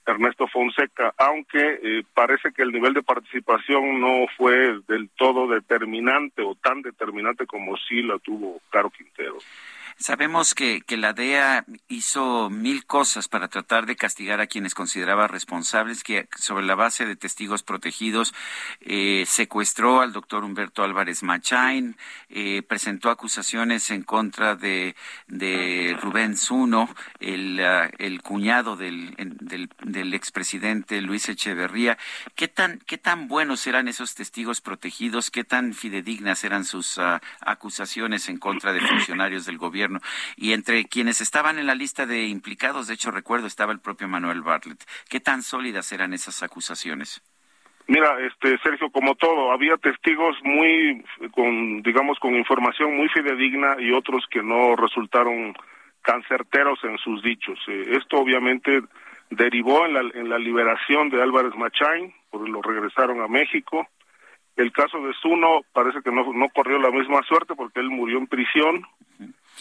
Ernesto 0.07 0.47
Fonseca, 0.47 1.13
aunque 1.17 1.79
eh, 1.83 2.03
parece 2.13 2.51
que 2.53 2.61
el 2.61 2.71
nivel 2.71 2.93
de 2.93 3.03
participación 3.03 3.99
no 3.99 4.25
fue 4.37 4.79
del 4.87 5.09
todo 5.17 5.47
determinante 5.47 6.41
o 6.41 6.55
tan 6.55 6.81
determinante 6.81 7.45
como 7.45 7.75
sí 7.77 8.01
la 8.01 8.17
tuvo 8.19 8.61
Caro 8.69 8.89
Quintero. 8.89 9.37
Sabemos 9.99 10.53
que, 10.53 10.81
que, 10.81 10.95
la 10.95 11.13
DEA 11.13 11.65
hizo 11.87 12.51
mil 12.51 12.85
cosas 12.85 13.27
para 13.27 13.47
tratar 13.47 13.87
de 13.87 13.95
castigar 13.95 14.39
a 14.41 14.45
quienes 14.45 14.75
consideraba 14.75 15.27
responsables, 15.27 16.03
que 16.03 16.27
sobre 16.37 16.65
la 16.65 16.75
base 16.75 17.07
de 17.07 17.15
testigos 17.15 17.63
protegidos 17.63 18.35
eh, 18.81 19.23
secuestró 19.25 20.01
al 20.01 20.13
doctor 20.13 20.43
Humberto 20.43 20.83
Álvarez 20.83 21.23
Machain, 21.23 21.97
eh, 22.29 22.61
presentó 22.61 23.09
acusaciones 23.09 23.89
en 23.89 24.03
contra 24.03 24.55
de, 24.55 24.95
de 25.25 25.97
Rubén 25.99 26.37
Zuno, 26.37 26.93
el, 27.19 27.59
uh, 27.59 27.89
el 27.97 28.21
cuñado 28.21 28.75
del, 28.77 29.15
del, 29.17 29.67
del, 29.83 30.13
expresidente 30.13 31.01
Luis 31.01 31.27
Echeverría. 31.27 31.97
¿Qué 32.35 32.47
tan, 32.47 32.77
¿Qué 32.85 32.99
tan 32.99 33.27
buenos 33.27 33.65
eran 33.65 33.87
esos 33.87 34.13
testigos 34.13 34.61
protegidos? 34.61 35.31
¿Qué 35.31 35.43
tan 35.43 35.73
fidedignas 35.73 36.43
eran 36.43 36.65
sus 36.65 36.99
uh, 36.99 37.19
acusaciones 37.41 38.29
en 38.29 38.37
contra 38.37 38.73
de 38.73 38.81
funcionarios 38.81 39.47
del 39.47 39.57
gobierno? 39.57 39.86
Y 40.35 40.53
entre 40.53 40.85
quienes 40.85 41.21
estaban 41.21 41.59
en 41.59 41.67
la 41.67 41.75
lista 41.75 42.05
de 42.05 42.27
implicados, 42.27 42.87
de 42.87 42.93
hecho 42.93 43.11
recuerdo, 43.11 43.47
estaba 43.47 43.71
el 43.71 43.79
propio 43.79 44.07
Manuel 44.07 44.41
Bartlett. 44.41 44.83
¿Qué 45.09 45.19
tan 45.19 45.43
sólidas 45.43 45.91
eran 45.91 46.13
esas 46.13 46.43
acusaciones? 46.43 47.21
Mira, 47.87 48.17
este 48.19 48.57
Sergio, 48.59 48.89
como 48.91 49.15
todo, 49.15 49.51
había 49.51 49.77
testigos 49.77 50.35
muy, 50.43 51.05
con, 51.31 51.81
digamos, 51.83 52.19
con 52.19 52.35
información 52.35 52.97
muy 52.97 53.07
fidedigna 53.07 53.77
y 53.79 53.91
otros 53.91 54.25
que 54.29 54.43
no 54.43 54.75
resultaron 54.75 55.55
tan 56.03 56.21
certeros 56.23 56.79
en 56.83 56.97
sus 56.97 57.23
dichos. 57.23 57.57
Eh, 57.67 57.97
esto 57.97 58.17
obviamente 58.17 58.81
derivó 59.29 59.85
en 59.85 59.93
la, 59.93 60.01
en 60.01 60.29
la 60.29 60.37
liberación 60.37 61.09
de 61.09 61.21
Álvarez 61.21 61.55
Machain, 61.55 62.13
porque 62.29 62.51
lo 62.51 62.61
regresaron 62.61 63.21
a 63.21 63.27
México. 63.27 63.87
El 64.57 64.71
caso 64.71 64.99
de 65.01 65.13
Zuno 65.21 65.61
parece 65.71 66.01
que 66.01 66.11
no, 66.11 66.33
no 66.33 66.49
corrió 66.49 66.79
la 66.79 66.91
misma 66.91 67.21
suerte 67.23 67.55
porque 67.55 67.79
él 67.79 67.89
murió 67.89 68.17
en 68.17 68.27
prisión. 68.27 68.85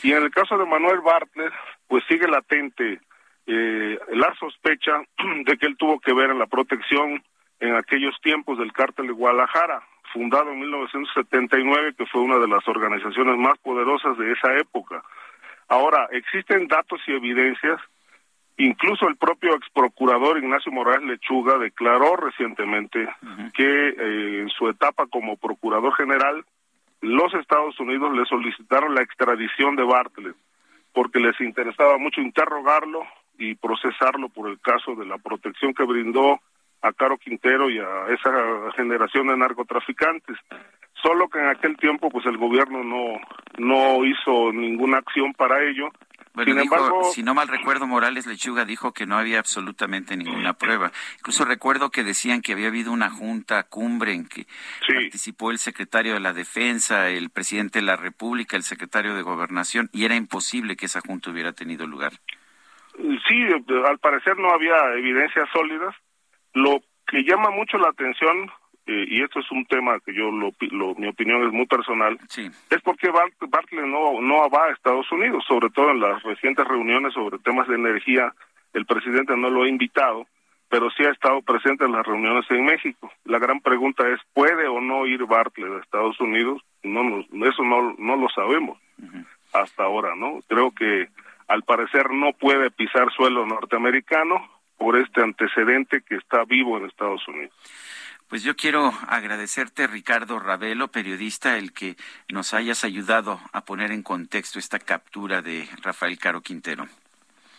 Y 0.03 0.13
en 0.13 0.23
el 0.23 0.31
caso 0.31 0.59
de 0.59 0.67
Manuel 0.67 1.01
Bartlett, 1.01 1.53
pues 1.87 2.03
sigue 2.09 2.27
latente 2.27 3.01
eh, 3.47 3.99
la 4.13 4.35
sospecha 4.35 5.03
de 5.45 5.57
que 5.57 5.67
él 5.67 5.77
tuvo 5.77 6.01
que 6.01 6.13
ver 6.13 6.31
en 6.31 6.39
la 6.39 6.47
protección 6.47 7.23
en 7.61 7.75
aquellos 7.75 8.15
tiempos 8.23 8.59
del 8.59 8.73
cártel 8.73 9.07
de 9.07 9.13
Guadalajara, 9.13 9.83
fundado 10.13 10.51
en 10.51 10.61
1979, 10.61 11.95
que 11.97 12.07
fue 12.07 12.23
una 12.23 12.39
de 12.39 12.49
las 12.49 12.67
organizaciones 12.69 13.37
más 13.39 13.57
poderosas 13.59 14.19
de 14.19 14.33
esa 14.33 14.55
época. 14.57 15.03
Ahora, 15.69 16.09
existen 16.13 16.69
datos 16.69 17.01
y 17.07 17.13
evidencias, 17.13 17.81
incluso 18.59 19.09
el 19.09 19.17
propio 19.17 19.55
ex 19.55 19.69
procurador 19.71 20.39
Ignacio 20.39 20.73
Morales 20.73 21.09
Lechuga 21.09 21.59
declaró 21.59 22.17
recientemente 22.17 23.09
que 23.55 23.89
eh, 23.89 24.41
en 24.41 24.49
su 24.51 24.69
etapa 24.69 25.07
como 25.07 25.37
procurador 25.37 25.95
general 25.95 26.45
los 27.03 27.35
Estados 27.35 27.79
Unidos 27.79 28.17
le 28.17 28.25
solicitaron 28.25 28.95
la 28.95 29.03
extradición 29.03 29.77
de 29.77 29.85
Bartlett 29.85 30.37
porque 30.93 31.21
les 31.21 31.39
interesaba 31.41 31.99
mucho 31.99 32.23
interrogarlo 32.23 33.05
y 33.39 33.55
procesarlo 33.55 34.31
por 34.31 34.49
el 34.49 34.59
caso 34.61 34.95
de 34.95 35.05
la 35.05 35.19
protección 35.19 35.75
que 35.75 35.85
brindó 35.85 36.41
a 36.81 36.93
Caro 36.93 37.19
Quintero 37.19 37.69
y 37.69 37.79
a 37.79 38.07
esa 38.09 38.73
generación 38.77 39.27
de 39.27 39.37
narcotraficantes. 39.37 40.37
Solo 41.03 41.29
que 41.29 41.39
en 41.39 41.49
aquel 41.49 41.77
tiempo 41.77 42.09
pues 42.09 42.25
el 42.25 42.39
gobierno 42.39 42.83
no 42.83 43.21
no 43.59 44.05
hizo 44.05 44.53
ninguna 44.53 44.99
acción 44.99 45.35
para 45.35 45.63
ello 45.63 45.91
bueno, 46.37 46.61
dijo, 46.61 47.05
si 47.15 47.23
no 47.23 47.33
mal 47.33 47.49
recuerdo, 47.49 47.87
Morales 47.87 48.27
Lechuga 48.27 48.67
dijo 48.67 48.93
que 48.93 49.07
no 49.07 49.17
había 49.17 49.39
absolutamente 49.39 50.19
ninguna 50.19 50.53
prueba. 50.53 50.93
Incluso 51.17 51.47
recuerdo 51.47 51.89
que 51.89 52.05
decían 52.05 52.43
que 52.43 52.53
había 52.53 52.69
habido 52.69 52.93
una 52.93 53.09
junta 53.09 53.63
cumbre 53.63 54.13
en 54.13 54.29
que 54.29 54.47
participó 54.87 55.51
el 55.51 55.57
secretario 55.57 56.13
de 56.13 56.21
la 56.21 56.35
Defensa, 56.35 57.09
el 57.09 57.31
presidente 57.31 57.79
de 57.79 57.87
la 57.87 57.97
República, 57.97 58.55
el 58.59 58.65
secretario 58.65 59.15
de 59.15 59.23
Gobernación, 59.23 59.89
y 59.95 60.05
era 60.05 60.15
imposible 60.15 60.77
que 60.77 60.85
esa 60.85 61.01
junta 61.01 61.31
hubiera 61.31 61.55
tenido 61.55 61.87
lugar. 61.87 62.13
Sí, 63.27 63.43
al 63.89 63.99
parecer 63.99 64.37
no 64.39 64.51
había 64.51 64.77
evidencias 64.93 65.49
sólidas. 65.55 65.95
Lo 66.53 66.83
que 67.07 67.25
llama 67.25 67.49
mucho 67.49 67.79
la 67.79 67.89
atención 67.89 68.51
eh, 68.87 69.05
y 69.09 69.23
esto 69.23 69.41
es 69.41 69.51
un 69.51 69.67
tema 69.67 69.99
que 70.01 70.15
yo, 70.15 70.31
lo, 70.31 70.53
mi 70.95 71.09
opinión 71.09 71.47
es 71.47 71.53
muy 71.53 71.67
personal, 71.67 72.19
es 72.71 72.83
porque 72.83 73.11
Bartlett 73.11 73.87
no, 73.87 74.21
no 74.21 74.49
va 74.49 74.67
a 74.67 74.73
Estados 74.73 75.11
Unidos, 75.11 75.45
sobre 75.47 75.71
todo 75.71 75.91
en 75.91 76.01
las 76.01 76.23
recientes 76.23 76.67
reuniones 76.67 77.13
sobre 77.15 77.39
temas 77.39 77.67
de 77.69 77.75
energía, 77.75 78.33
el 78.75 78.87
presidente 78.87 79.37
no 79.37 79.51
lo 79.51 79.65
ha 79.65 79.69
invitado, 79.69 80.27
pero 80.69 80.91
sí 80.91 81.05
ha 81.05 81.11
estado 81.11 81.43
presente 81.43 81.85
en 81.85 81.93
las 81.93 82.07
reuniones 82.07 82.45
en 82.51 82.65
México. 82.65 83.11
La 83.25 83.39
gran 83.39 83.61
pregunta 83.61 84.09
es, 84.09 84.21
¿puede 84.33 84.67
o 84.69 84.81
no 84.81 85.07
ir 85.07 85.25
Bartlett 85.25 85.73
a 85.73 85.83
Estados 85.83 86.21
Unidos? 86.21 86.63
No, 86.83 87.21
eso 87.47 87.63
no, 87.63 87.95
no 87.99 88.17
lo 88.17 88.29
sabemos 88.29 88.79
hasta 89.53 89.85
ahora, 89.85 90.15
¿no? 90.15 90.41
Creo 90.49 90.71
que 90.73 91.09
al 91.49 91.63
parecer 91.63 92.11
no 92.11 92.33
puede 92.33 92.71
pisar 92.71 93.13
suelo 93.13 93.47
norteamericano 93.47 94.49
por 94.77 94.97
este 94.97 95.23
antecedente 95.23 96.03
que 96.03 96.17
está 96.17 96.45
vivo 96.45 96.77
en 96.77 96.87
Estados 96.87 97.27
Unidos. 97.29 97.55
Pues 98.29 98.43
yo 98.43 98.57
quiero 98.57 98.93
agradecerte, 99.07 99.87
Ricardo 99.87 100.41
Ravelo, 100.41 100.89
periodista, 100.89 101.59
el 101.59 101.73
que 101.73 101.97
nos 102.29 102.55
hayas 102.55 102.83
ayudado 102.83 103.41
a 103.53 103.65
poner 103.65 103.93
en 103.93 104.03
contexto 104.03 104.59
esta 104.59 104.81
captura 104.81 105.43
de 105.43 105.69
Rafael 105.81 106.19
Caro 106.19 106.41
Quintero. 106.41 106.89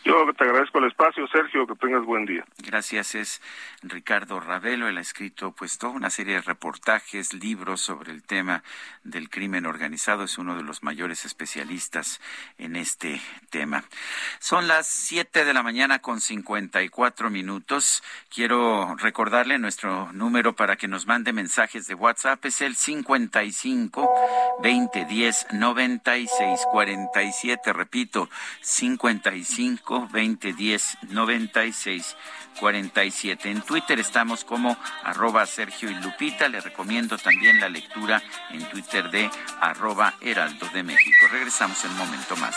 Yo 0.04 0.32
te 0.32 0.44
agradezco 0.44 0.78
el 0.78 0.86
espacio, 0.86 1.26
Sergio, 1.28 1.66
que 1.66 1.74
tengas 1.74 2.04
buen 2.04 2.24
día. 2.24 2.44
Gracias, 2.58 3.14
es 3.14 3.42
Ricardo 3.82 4.40
Ravelo, 4.40 4.88
él 4.88 4.96
ha 4.96 5.00
escrito 5.00 5.52
pues 5.52 5.76
toda 5.76 5.92
una 5.92 6.08
serie 6.08 6.34
de 6.34 6.40
reportajes, 6.40 7.34
libros 7.34 7.80
sobre 7.80 8.12
el 8.12 8.22
tema 8.22 8.62
del 9.02 9.28
crimen 9.28 9.66
organizado, 9.66 10.24
es 10.24 10.38
uno 10.38 10.56
de 10.56 10.62
los 10.62 10.82
mayores 10.82 11.24
especialistas 11.24 12.20
en 12.58 12.76
este 12.76 13.20
tema. 13.50 13.84
Son 14.38 14.68
las 14.68 14.86
7 14.86 15.44
de 15.44 15.52
la 15.52 15.62
mañana 15.62 15.98
con 15.98 16.20
54 16.20 17.28
minutos. 17.28 18.02
Quiero 18.32 18.94
recordarle 18.96 19.58
nuestro 19.58 20.12
número 20.12 20.54
para 20.54 20.76
que 20.76 20.88
nos 20.88 21.06
mande 21.06 21.32
mensajes 21.32 21.86
de 21.86 21.94
WhatsApp, 21.94 22.44
es 22.44 22.60
el 22.60 22.76
55 22.76 24.08
2010 24.62 25.46
9647, 25.52 27.72
repito, 27.72 28.30
55 28.60 29.97
20 30.06 30.52
10 30.52 30.98
96 31.10 32.16
47. 32.60 33.50
En 33.50 33.62
Twitter 33.62 33.98
estamos 33.98 34.44
como 34.44 34.76
arroba 35.02 35.46
Sergio 35.46 35.90
y 35.90 35.94
Lupita. 35.94 36.48
Le 36.48 36.60
recomiendo 36.60 37.16
también 37.18 37.60
la 37.60 37.68
lectura 37.68 38.22
en 38.50 38.68
Twitter 38.68 39.10
de 39.10 39.30
arroba 39.60 40.14
Heraldo 40.20 40.68
de 40.72 40.82
México. 40.82 41.26
Regresamos 41.30 41.84
en 41.84 41.90
un 41.92 41.98
momento 41.98 42.36
más. 42.36 42.56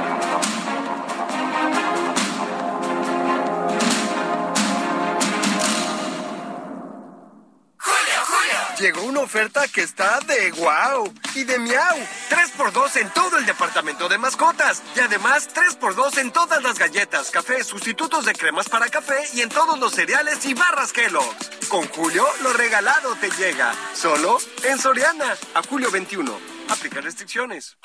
Llegó 8.81 9.03
una 9.03 9.19
oferta 9.19 9.67
que 9.67 9.83
está 9.83 10.19
de 10.21 10.51
wow 10.53 11.13
y 11.35 11.43
de 11.43 11.59
miau. 11.59 11.97
3x2 12.31 12.95
en 13.01 13.09
todo 13.11 13.37
el 13.37 13.45
departamento 13.45 14.09
de 14.09 14.17
mascotas. 14.17 14.81
Y 14.95 15.01
además 15.01 15.47
3x2 15.53 16.17
en 16.17 16.31
todas 16.31 16.63
las 16.63 16.79
galletas, 16.79 17.29
café, 17.29 17.63
sustitutos 17.63 18.25
de 18.25 18.33
cremas 18.33 18.67
para 18.69 18.89
café 18.89 19.19
y 19.35 19.41
en 19.41 19.49
todos 19.49 19.77
los 19.77 19.93
cereales 19.93 20.43
y 20.47 20.55
barras 20.55 20.93
Kellogg's. 20.93 21.51
Con 21.69 21.87
Julio, 21.89 22.25
lo 22.41 22.53
regalado 22.53 23.13
te 23.17 23.29
llega. 23.29 23.71
Solo 23.93 24.39
en 24.63 24.79
Soriana. 24.79 25.37
A 25.53 25.61
julio 25.61 25.91
21. 25.91 26.35
Aplica 26.69 27.01
restricciones. 27.01 27.77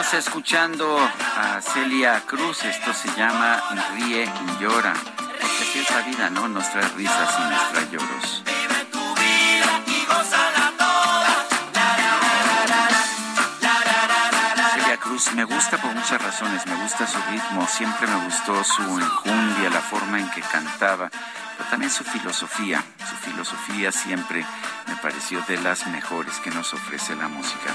Seguimos 0.00 0.26
escuchando 0.26 0.98
a 1.36 1.60
Celia 1.60 2.22
Cruz. 2.24 2.64
Esto 2.64 2.94
se 2.94 3.08
llama 3.18 3.62
Ríe 3.94 4.24
y 4.24 4.62
Llora. 4.62 4.94
Porque 4.94 5.62
así 5.62 5.78
es 5.80 5.90
la 5.90 6.00
vida, 6.00 6.30
¿no? 6.30 6.48
Nos 6.48 6.70
trae 6.70 6.88
risas 6.96 7.28
y 7.38 7.50
nos 7.50 7.70
trae 7.70 7.88
lloros. 7.90 8.42
Celia 14.72 14.96
Cruz 14.96 15.32
me 15.34 15.44
gusta 15.44 15.76
por 15.76 15.92
muchas 15.92 16.22
razones. 16.22 16.66
Me 16.66 16.76
gusta 16.76 17.06
su 17.06 17.18
ritmo, 17.30 17.66
siempre 17.66 18.06
me 18.06 18.24
gustó 18.24 18.64
su 18.64 18.82
enjundia, 18.82 19.68
la 19.68 19.82
forma 19.82 20.18
en 20.18 20.30
que 20.30 20.40
cantaba, 20.40 21.10
pero 21.58 21.68
también 21.68 21.90
su 21.90 22.04
filosofía. 22.04 22.82
Su 23.00 23.16
filosofía 23.16 23.92
siempre 23.92 24.46
me 24.86 24.96
pareció 24.96 25.42
de 25.42 25.58
las 25.58 25.86
mejores 25.88 26.38
que 26.38 26.50
nos 26.50 26.72
ofrece 26.72 27.14
la 27.16 27.28
música. 27.28 27.74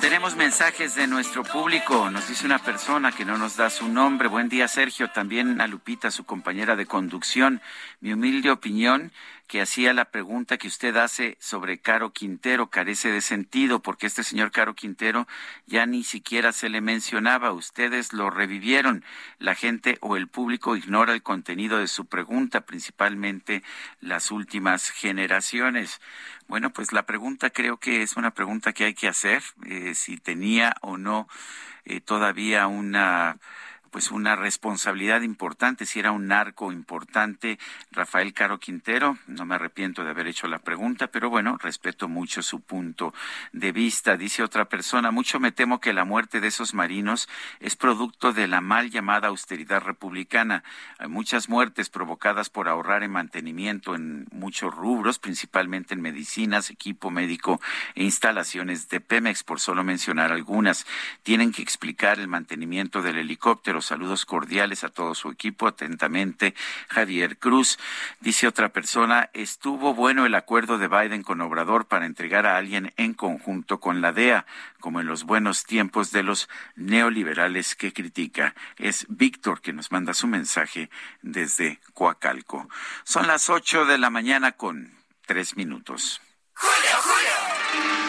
Tenemos 0.00 0.36
mensajes 0.36 0.94
de 0.94 1.06
nuestro 1.06 1.44
público. 1.44 2.10
Nos 2.10 2.28
dice 2.28 2.46
una 2.46 2.58
persona 2.58 3.12
que 3.12 3.24
no 3.24 3.38
nos 3.38 3.56
da 3.56 3.70
su 3.70 3.88
nombre. 3.88 4.28
Buen 4.28 4.48
día, 4.48 4.68
Sergio. 4.68 5.10
También 5.10 5.60
a 5.60 5.66
Lupita, 5.66 6.10
su 6.10 6.24
compañera 6.24 6.76
de 6.76 6.86
conducción. 6.86 7.60
Mi 8.00 8.12
humilde 8.12 8.50
opinión 8.50 9.12
que 9.52 9.60
hacía 9.60 9.92
la 9.92 10.06
pregunta 10.06 10.56
que 10.56 10.66
usted 10.66 10.96
hace 10.96 11.36
sobre 11.38 11.76
Caro 11.76 12.14
Quintero 12.14 12.70
carece 12.70 13.10
de 13.10 13.20
sentido 13.20 13.82
porque 13.82 14.06
este 14.06 14.24
señor 14.24 14.50
Caro 14.50 14.74
Quintero 14.74 15.28
ya 15.66 15.84
ni 15.84 16.04
siquiera 16.04 16.52
se 16.52 16.70
le 16.70 16.80
mencionaba. 16.80 17.52
Ustedes 17.52 18.14
lo 18.14 18.30
revivieron. 18.30 19.04
La 19.38 19.54
gente 19.54 19.98
o 20.00 20.16
el 20.16 20.26
público 20.26 20.74
ignora 20.74 21.12
el 21.12 21.22
contenido 21.22 21.76
de 21.76 21.86
su 21.86 22.06
pregunta, 22.06 22.62
principalmente 22.62 23.62
las 24.00 24.30
últimas 24.30 24.88
generaciones. 24.88 26.00
Bueno, 26.48 26.72
pues 26.72 26.94
la 26.94 27.04
pregunta 27.04 27.50
creo 27.50 27.76
que 27.76 28.00
es 28.00 28.16
una 28.16 28.30
pregunta 28.30 28.72
que 28.72 28.84
hay 28.84 28.94
que 28.94 29.08
hacer, 29.08 29.42
eh, 29.66 29.94
si 29.94 30.16
tenía 30.16 30.76
o 30.80 30.96
no 30.96 31.28
eh, 31.84 32.00
todavía 32.00 32.68
una 32.68 33.36
pues 33.92 34.10
una 34.10 34.36
responsabilidad 34.36 35.20
importante, 35.20 35.84
si 35.84 36.00
era 36.00 36.12
un 36.12 36.26
narco 36.26 36.72
importante, 36.72 37.58
Rafael 37.90 38.32
Caro 38.32 38.58
Quintero, 38.58 39.18
no 39.26 39.44
me 39.44 39.54
arrepiento 39.54 40.02
de 40.02 40.10
haber 40.10 40.28
hecho 40.28 40.48
la 40.48 40.60
pregunta, 40.60 41.08
pero 41.08 41.28
bueno, 41.28 41.58
respeto 41.58 42.08
mucho 42.08 42.42
su 42.42 42.60
punto 42.60 43.12
de 43.52 43.70
vista. 43.70 44.16
Dice 44.16 44.42
otra 44.42 44.64
persona, 44.64 45.10
mucho 45.10 45.38
me 45.40 45.52
temo 45.52 45.78
que 45.78 45.92
la 45.92 46.06
muerte 46.06 46.40
de 46.40 46.48
esos 46.48 46.72
marinos 46.72 47.28
es 47.60 47.76
producto 47.76 48.32
de 48.32 48.48
la 48.48 48.62
mal 48.62 48.90
llamada 48.90 49.28
austeridad 49.28 49.82
republicana. 49.82 50.64
Hay 50.98 51.08
muchas 51.08 51.50
muertes 51.50 51.90
provocadas 51.90 52.48
por 52.48 52.68
ahorrar 52.68 53.02
en 53.02 53.10
mantenimiento 53.10 53.94
en 53.94 54.26
muchos 54.32 54.74
rubros, 54.74 55.18
principalmente 55.18 55.92
en 55.92 56.00
medicinas, 56.00 56.70
equipo 56.70 57.10
médico 57.10 57.60
e 57.94 58.04
instalaciones 58.04 58.88
de 58.88 59.02
Pemex, 59.02 59.44
por 59.44 59.60
solo 59.60 59.84
mencionar 59.84 60.32
algunas. 60.32 60.86
Tienen 61.22 61.52
que 61.52 61.60
explicar 61.60 62.18
el 62.18 62.28
mantenimiento 62.28 63.02
del 63.02 63.18
helicóptero 63.18 63.81
saludos 63.82 64.24
cordiales 64.24 64.84
a 64.84 64.88
todo 64.88 65.14
su 65.14 65.28
equipo. 65.30 65.66
Atentamente, 65.66 66.54
Javier 66.88 67.38
Cruz. 67.38 67.78
Dice 68.20 68.46
otra 68.46 68.70
persona, 68.70 69.30
estuvo 69.32 69.94
bueno 69.94 70.26
el 70.26 70.34
acuerdo 70.34 70.78
de 70.78 70.88
Biden 70.88 71.22
con 71.22 71.40
Obrador 71.40 71.86
para 71.86 72.06
entregar 72.06 72.46
a 72.46 72.56
alguien 72.56 72.92
en 72.96 73.14
conjunto 73.14 73.80
con 73.80 74.00
la 74.00 74.12
DEA, 74.12 74.46
como 74.80 75.00
en 75.00 75.06
los 75.06 75.24
buenos 75.24 75.64
tiempos 75.64 76.12
de 76.12 76.22
los 76.22 76.48
neoliberales 76.76 77.74
que 77.74 77.92
critica. 77.92 78.54
Es 78.76 79.06
Víctor 79.08 79.60
que 79.60 79.72
nos 79.72 79.92
manda 79.92 80.14
su 80.14 80.26
mensaje 80.26 80.90
desde 81.22 81.80
Coacalco. 81.94 82.68
Son 83.04 83.26
las 83.26 83.48
ocho 83.50 83.84
de 83.84 83.98
la 83.98 84.10
mañana 84.10 84.52
con 84.52 84.92
tres 85.26 85.56
minutos. 85.56 86.20
Julio, 86.54 88.01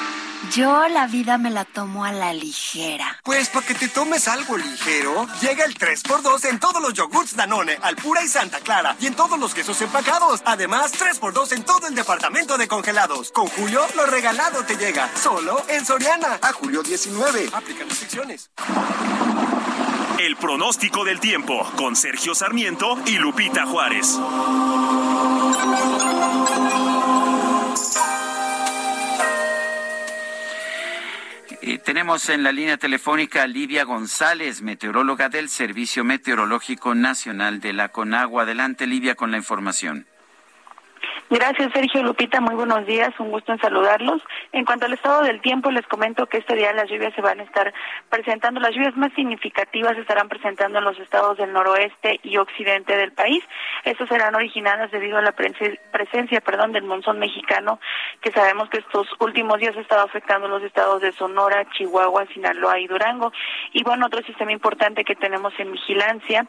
Yo 0.51 0.87
la 0.89 1.07
vida 1.07 1.37
me 1.37 1.49
la 1.49 1.65
tomo 1.65 2.03
a 2.03 2.11
la 2.11 2.33
ligera. 2.33 3.19
Pues 3.23 3.49
para 3.49 3.65
que 3.65 3.73
te 3.73 3.87
tomes 3.87 4.27
algo 4.27 4.57
ligero, 4.57 5.27
llega 5.41 5.63
el 5.63 5.75
3x2 5.75 6.49
en 6.49 6.59
todos 6.59 6.81
los 6.81 6.93
yogurts 6.93 7.35
Danone, 7.35 7.77
Alpura 7.81 8.23
y 8.23 8.27
Santa 8.27 8.59
Clara, 8.59 8.95
y 8.99 9.07
en 9.07 9.15
todos 9.15 9.39
los 9.39 9.53
quesos 9.53 9.81
empacados. 9.81 10.41
Además, 10.45 10.93
3x2 10.93 11.53
en 11.53 11.63
todo 11.63 11.87
el 11.87 11.95
departamento 11.95 12.57
de 12.57 12.67
congelados. 12.67 13.31
Con 13.31 13.47
Julio, 13.47 13.81
lo 13.95 14.05
regalado 14.05 14.63
te 14.65 14.75
llega. 14.75 15.09
Solo 15.15 15.63
en 15.69 15.85
Soriana. 15.85 16.39
A 16.41 16.51
julio 16.51 16.83
19. 16.83 17.49
Aplican 17.53 17.89
restricciones. 17.89 18.51
El 20.19 20.35
pronóstico 20.35 21.03
del 21.03 21.19
tiempo 21.19 21.69
con 21.75 21.95
Sergio 21.95 22.35
Sarmiento 22.35 22.97
y 23.05 23.17
Lupita 23.17 23.65
Juárez. 23.65 24.19
Tenemos 31.85 32.27
en 32.27 32.43
la 32.43 32.51
línea 32.51 32.75
telefónica 32.75 33.43
a 33.43 33.47
Livia 33.47 33.85
González, 33.85 34.61
meteoróloga 34.61 35.29
del 35.29 35.47
Servicio 35.47 36.03
Meteorológico 36.03 36.93
Nacional 36.93 37.61
de 37.61 37.71
la 37.71 37.87
Conagua. 37.89 38.43
Adelante, 38.43 38.85
Livia, 38.85 39.15
con 39.15 39.31
la 39.31 39.37
información. 39.37 40.05
Gracias, 41.33 41.71
Sergio 41.73 42.03
Lupita. 42.03 42.39
Muy 42.41 42.53
buenos 42.53 42.85
días. 42.85 43.09
Un 43.17 43.31
gusto 43.31 43.51
en 43.51 43.59
saludarlos. 43.59 44.21
En 44.51 44.65
cuanto 44.65 44.85
al 44.85 44.93
estado 44.93 45.23
del 45.23 45.41
tiempo, 45.41 45.71
les 45.71 45.87
comento 45.87 46.27
que 46.27 46.37
este 46.37 46.55
día 46.55 46.71
las 46.73 46.87
lluvias 46.87 47.11
se 47.15 47.23
van 47.23 47.39
a 47.39 47.43
estar 47.43 47.73
presentando. 48.07 48.59
Las 48.59 48.75
lluvias 48.75 48.95
más 48.95 49.11
significativas 49.13 49.95
se 49.95 50.01
estarán 50.01 50.29
presentando 50.29 50.77
en 50.77 50.85
los 50.85 50.99
estados 50.99 51.39
del 51.39 51.51
noroeste 51.51 52.19
y 52.21 52.37
occidente 52.37 52.95
del 52.95 53.13
país. 53.13 53.43
Estas 53.83 54.09
serán 54.09 54.35
originadas 54.35 54.91
debido 54.91 55.17
a 55.17 55.23
la 55.23 55.31
presencia, 55.31 56.39
perdón, 56.39 56.71
del 56.71 56.83
monzón 56.83 57.17
mexicano, 57.17 57.79
que 58.21 58.31
sabemos 58.31 58.69
que 58.69 58.77
estos 58.77 59.07
últimos 59.19 59.57
días 59.57 59.75
ha 59.75 59.81
estado 59.81 60.03
afectando 60.03 60.47
los 60.47 60.61
estados 60.61 61.01
de 61.01 61.13
Sonora, 61.13 61.65
Chihuahua, 61.71 62.27
Sinaloa 62.31 62.79
y 62.79 62.85
Durango. 62.85 63.33
Y 63.71 63.81
bueno, 63.81 64.05
otro 64.05 64.21
sistema 64.21 64.51
importante 64.51 65.03
que 65.03 65.15
tenemos 65.15 65.51
en 65.57 65.71
vigilancia 65.71 66.47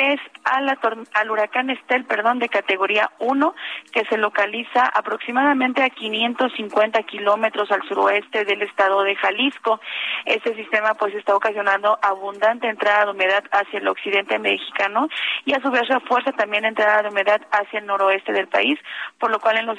es 0.00 0.18
al 0.44 1.30
huracán 1.30 1.68
Estel, 1.68 2.06
perdón, 2.06 2.38
de 2.38 2.48
categoría 2.48 3.10
1, 3.18 3.54
que 3.92 4.06
se 4.06 4.16
localiza 4.16 4.86
aproximadamente 4.86 5.82
a 5.82 5.90
550 5.90 7.02
kilómetros 7.02 7.70
al 7.70 7.82
suroeste 7.86 8.46
del 8.46 8.62
estado 8.62 9.02
de 9.02 9.14
Jalisco. 9.16 9.78
Este 10.24 10.54
sistema 10.54 10.94
pues 10.94 11.14
está 11.14 11.36
ocasionando 11.36 11.98
abundante 12.00 12.66
entrada 12.66 13.04
de 13.04 13.10
humedad 13.10 13.44
hacia 13.52 13.78
el 13.78 13.88
occidente 13.88 14.38
mexicano 14.38 15.08
y 15.44 15.52
a 15.52 15.60
su 15.60 15.70
vez 15.70 15.86
refuerza 15.86 16.32
también 16.32 16.64
entrada 16.64 17.02
de 17.02 17.10
humedad 17.10 17.42
hacia 17.50 17.80
el 17.80 17.86
noroeste 17.86 18.32
del 18.32 18.48
país, 18.48 18.78
por 19.18 19.30
lo 19.30 19.38
cual 19.38 19.58
en 19.58 19.66
los 19.66 19.78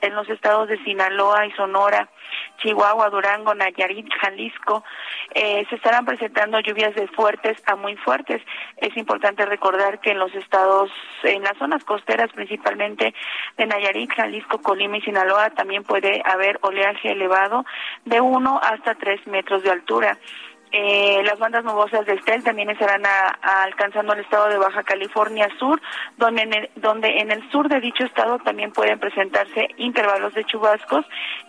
en 0.00 0.14
los 0.14 0.28
estados 0.28 0.68
de 0.68 0.82
Sinaloa 0.82 1.46
y 1.46 1.52
Sonora, 1.52 2.08
Chihuahua, 2.58 3.08
Durango, 3.10 3.54
Nayarit, 3.54 4.08
Jalisco, 4.20 4.82
eh, 5.34 5.64
se 5.68 5.76
estarán 5.76 6.04
presentando 6.04 6.58
lluvias 6.60 6.94
de 6.96 7.06
fuertes 7.08 7.56
a 7.66 7.76
muy 7.76 7.96
fuertes. 7.96 8.42
Es 8.78 8.96
importante 8.96 9.46
recordar 9.46 9.59
que 10.00 10.10
en 10.10 10.18
los 10.18 10.34
estados, 10.34 10.90
en 11.22 11.42
las 11.42 11.56
zonas 11.58 11.84
costeras 11.84 12.32
principalmente 12.32 13.14
de 13.56 13.66
Nayarit, 13.66 14.12
Jalisco, 14.12 14.58
Colima 14.62 14.96
y 14.96 15.02
Sinaloa 15.02 15.50
también 15.50 15.84
puede 15.84 16.22
haber 16.24 16.58
oleaje 16.62 17.12
elevado 17.12 17.64
de 18.04 18.20
1 18.20 18.60
hasta 18.62 18.94
3 18.94 19.26
metros 19.26 19.62
de 19.62 19.70
altura. 19.70 20.18
Eh, 20.72 21.22
las 21.24 21.38
bandas 21.38 21.64
nubosas 21.64 22.06
de 22.06 22.14
Estel 22.14 22.44
también 22.44 22.70
estarán 22.70 23.02
alcanzando 23.42 24.12
el 24.12 24.20
estado 24.20 24.48
de 24.48 24.58
Baja 24.58 24.84
California 24.84 25.48
Sur, 25.58 25.80
donde 26.16 26.42
en, 26.42 26.54
el, 26.54 26.70
donde 26.76 27.18
en 27.18 27.32
el 27.32 27.50
sur 27.50 27.68
de 27.68 27.80
dicho 27.80 28.04
estado 28.04 28.38
también 28.38 28.70
pueden 28.70 29.00
presentarse 29.00 29.68
intervalos 29.78 30.32
de 30.34 30.44
chubascos 30.44 31.04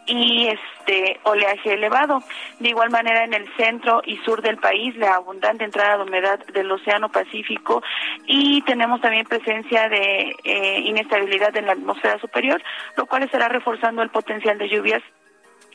y 0.07 0.47
este 0.47 1.19
oleaje 1.23 1.73
elevado. 1.73 2.23
De 2.59 2.69
igual 2.69 2.89
manera 2.89 3.23
en 3.23 3.33
el 3.33 3.47
centro 3.57 4.01
y 4.05 4.17
sur 4.17 4.41
del 4.41 4.57
país 4.57 4.95
la 4.97 5.15
abundante 5.15 5.65
entrada 5.65 5.97
de 5.97 6.03
humedad 6.03 6.39
del 6.47 6.71
Océano 6.71 7.09
Pacífico 7.09 7.83
y 8.25 8.61
tenemos 8.63 9.01
también 9.01 9.25
presencia 9.25 9.87
de 9.87 10.35
eh, 10.43 10.79
inestabilidad 10.79 11.55
en 11.55 11.67
la 11.67 11.73
atmósfera 11.73 12.19
superior, 12.19 12.61
lo 12.97 13.05
cual 13.05 13.23
estará 13.23 13.47
reforzando 13.49 14.01
el 14.01 14.09
potencial 14.09 14.57
de 14.57 14.69
lluvias 14.69 15.03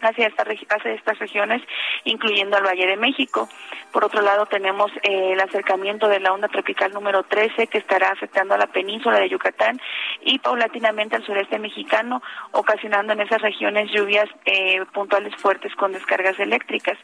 hacia, 0.03 0.27
esta, 0.27 0.43
hacia 0.43 0.93
estas 0.93 1.19
regiones, 1.19 1.63
incluyendo 2.05 2.57
al 2.57 2.65
Valle 2.65 2.87
de 2.87 2.97
México. 2.97 3.49
Por 3.93 4.05
otro 4.05 4.21
lado, 4.21 4.47
tenemos 4.47 4.91
eh, 5.03 5.33
el 5.33 5.41
acercamiento 5.41 6.09
de 6.09 6.21
la 6.21 6.33
onda 6.33 6.49
tropical 6.49 6.93
número 6.93 7.23
13 7.23 7.67
que 7.69 7.79
estará 7.79 8.11
afectando 8.11 8.55
a 8.55 8.59
la 8.59 8.67
península 8.67 9.19
de 9.19 9.29
Yucatán 9.29 9.81
y 10.23 10.39
paulatinamente 10.39 11.17
al 11.17 11.25
sureste 11.25 11.59
mexicano, 11.59 12.23
ocasionando 12.53 13.13
en 13.15 13.21
esas 13.21 13.41
regiones 13.41 13.91
lluvias 13.91 14.29
eh, 14.45 14.85
puntuales 14.93 15.35
fuertes 15.37 15.75
con 15.77 15.93
descargas 15.93 16.39
eléctricas. 16.39 16.99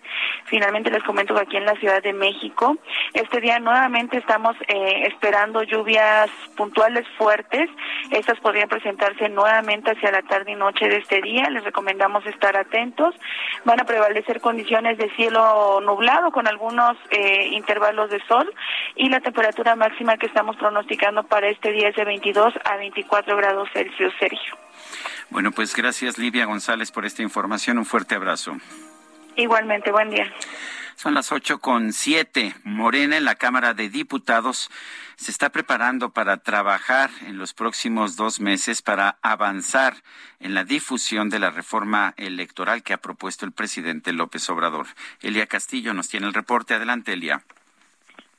Finalmente, 0.45 0.91
les 0.91 1.03
comento 1.03 1.35
que 1.35 1.41
aquí 1.41 1.57
en 1.57 1.65
la 1.65 1.77
Ciudad 1.77 2.03
de 2.03 2.13
México, 2.13 2.77
este 3.15 3.41
día 3.41 3.59
nuevamente 3.59 4.19
estamos 4.19 4.57
eh, 4.69 5.07
esperando 5.07 5.63
lluvias 5.63 6.31
puntuales 6.57 7.07
fuertes. 7.17 7.71
Estas 8.11 8.39
podrían 8.41 8.69
presentarse 8.69 9.29
nuevamente 9.29 9.93
hacia 9.93 10.11
la 10.11 10.23
tarde 10.23 10.53
y 10.53 10.57
noche 10.57 10.89
de 10.89 10.99
este 10.99 11.23
día. 11.23 11.49
Les 11.49 11.65
recomendamos 11.65 12.27
estar 12.27 12.57
atentos 12.57 12.82
Van 13.65 13.81
a 13.81 13.85
prevalecer 13.85 14.41
condiciones 14.41 14.99
de 14.99 15.11
cielo 15.15 15.81
nublado 15.81 16.31
con 16.31 16.47
algunos 16.47 16.97
eh, 17.11 17.49
intervalos 17.53 18.11
de 18.11 18.21
sol 18.27 18.53
y 18.97 19.09
la 19.09 19.21
temperatura 19.21 19.77
máxima 19.77 20.17
que 20.17 20.27
estamos 20.27 20.57
pronosticando 20.57 21.23
para 21.23 21.49
este 21.49 21.73
día 21.73 21.89
es 21.89 21.97
de 21.97 22.05
22 22.05 22.55
a 22.65 22.77
24 22.77 23.37
grados 23.37 23.69
Celsius, 23.73 24.13
Sergio. 24.19 24.57
Bueno, 25.31 25.53
pues 25.53 25.75
gracias 25.75 26.19
Livia 26.19 26.47
González 26.47 26.91
por 26.91 27.05
esta 27.07 27.23
información. 27.23 27.79
Un 27.79 27.87
fuerte 27.87 28.15
abrazo. 28.15 28.57
Igualmente, 29.37 29.91
buen 29.91 30.11
día. 30.11 30.31
Son 30.97 31.15
las 31.15 31.33
ocho 31.33 31.59
con 31.59 31.93
siete. 31.93 32.55
Morena 32.65 33.17
en 33.17 33.25
la 33.25 33.35
Cámara 33.35 33.75
de 33.75 33.89
Diputados 33.89 34.71
se 35.17 35.31
está 35.31 35.51
preparando 35.51 36.11
para 36.11 36.39
trabajar 36.39 37.11
en 37.23 37.39
los 37.39 37.55
próximos 37.55 38.17
dos 38.17 38.41
meses 38.41 38.83
para 38.83 39.19
avanzar 39.23 40.03
en 40.41 40.55
la 40.55 40.65
difusión 40.65 41.31
de 41.31 41.39
la 41.39 41.51
reforma 41.51 42.15
electoral 42.17 42.83
que 42.83 42.93
ha 42.93 42.99
propuesto 42.99 43.47
el 43.47 43.53
presidente 43.53 44.13
López 44.13 44.49
Obrador. 44.51 44.87
Elia 45.21 45.47
Castillo 45.47 45.95
nos 45.95 46.09
tiene 46.09 46.27
el 46.27 46.35
reporte. 46.35 46.75
Adelante, 46.75 47.13
Elia. 47.13 47.43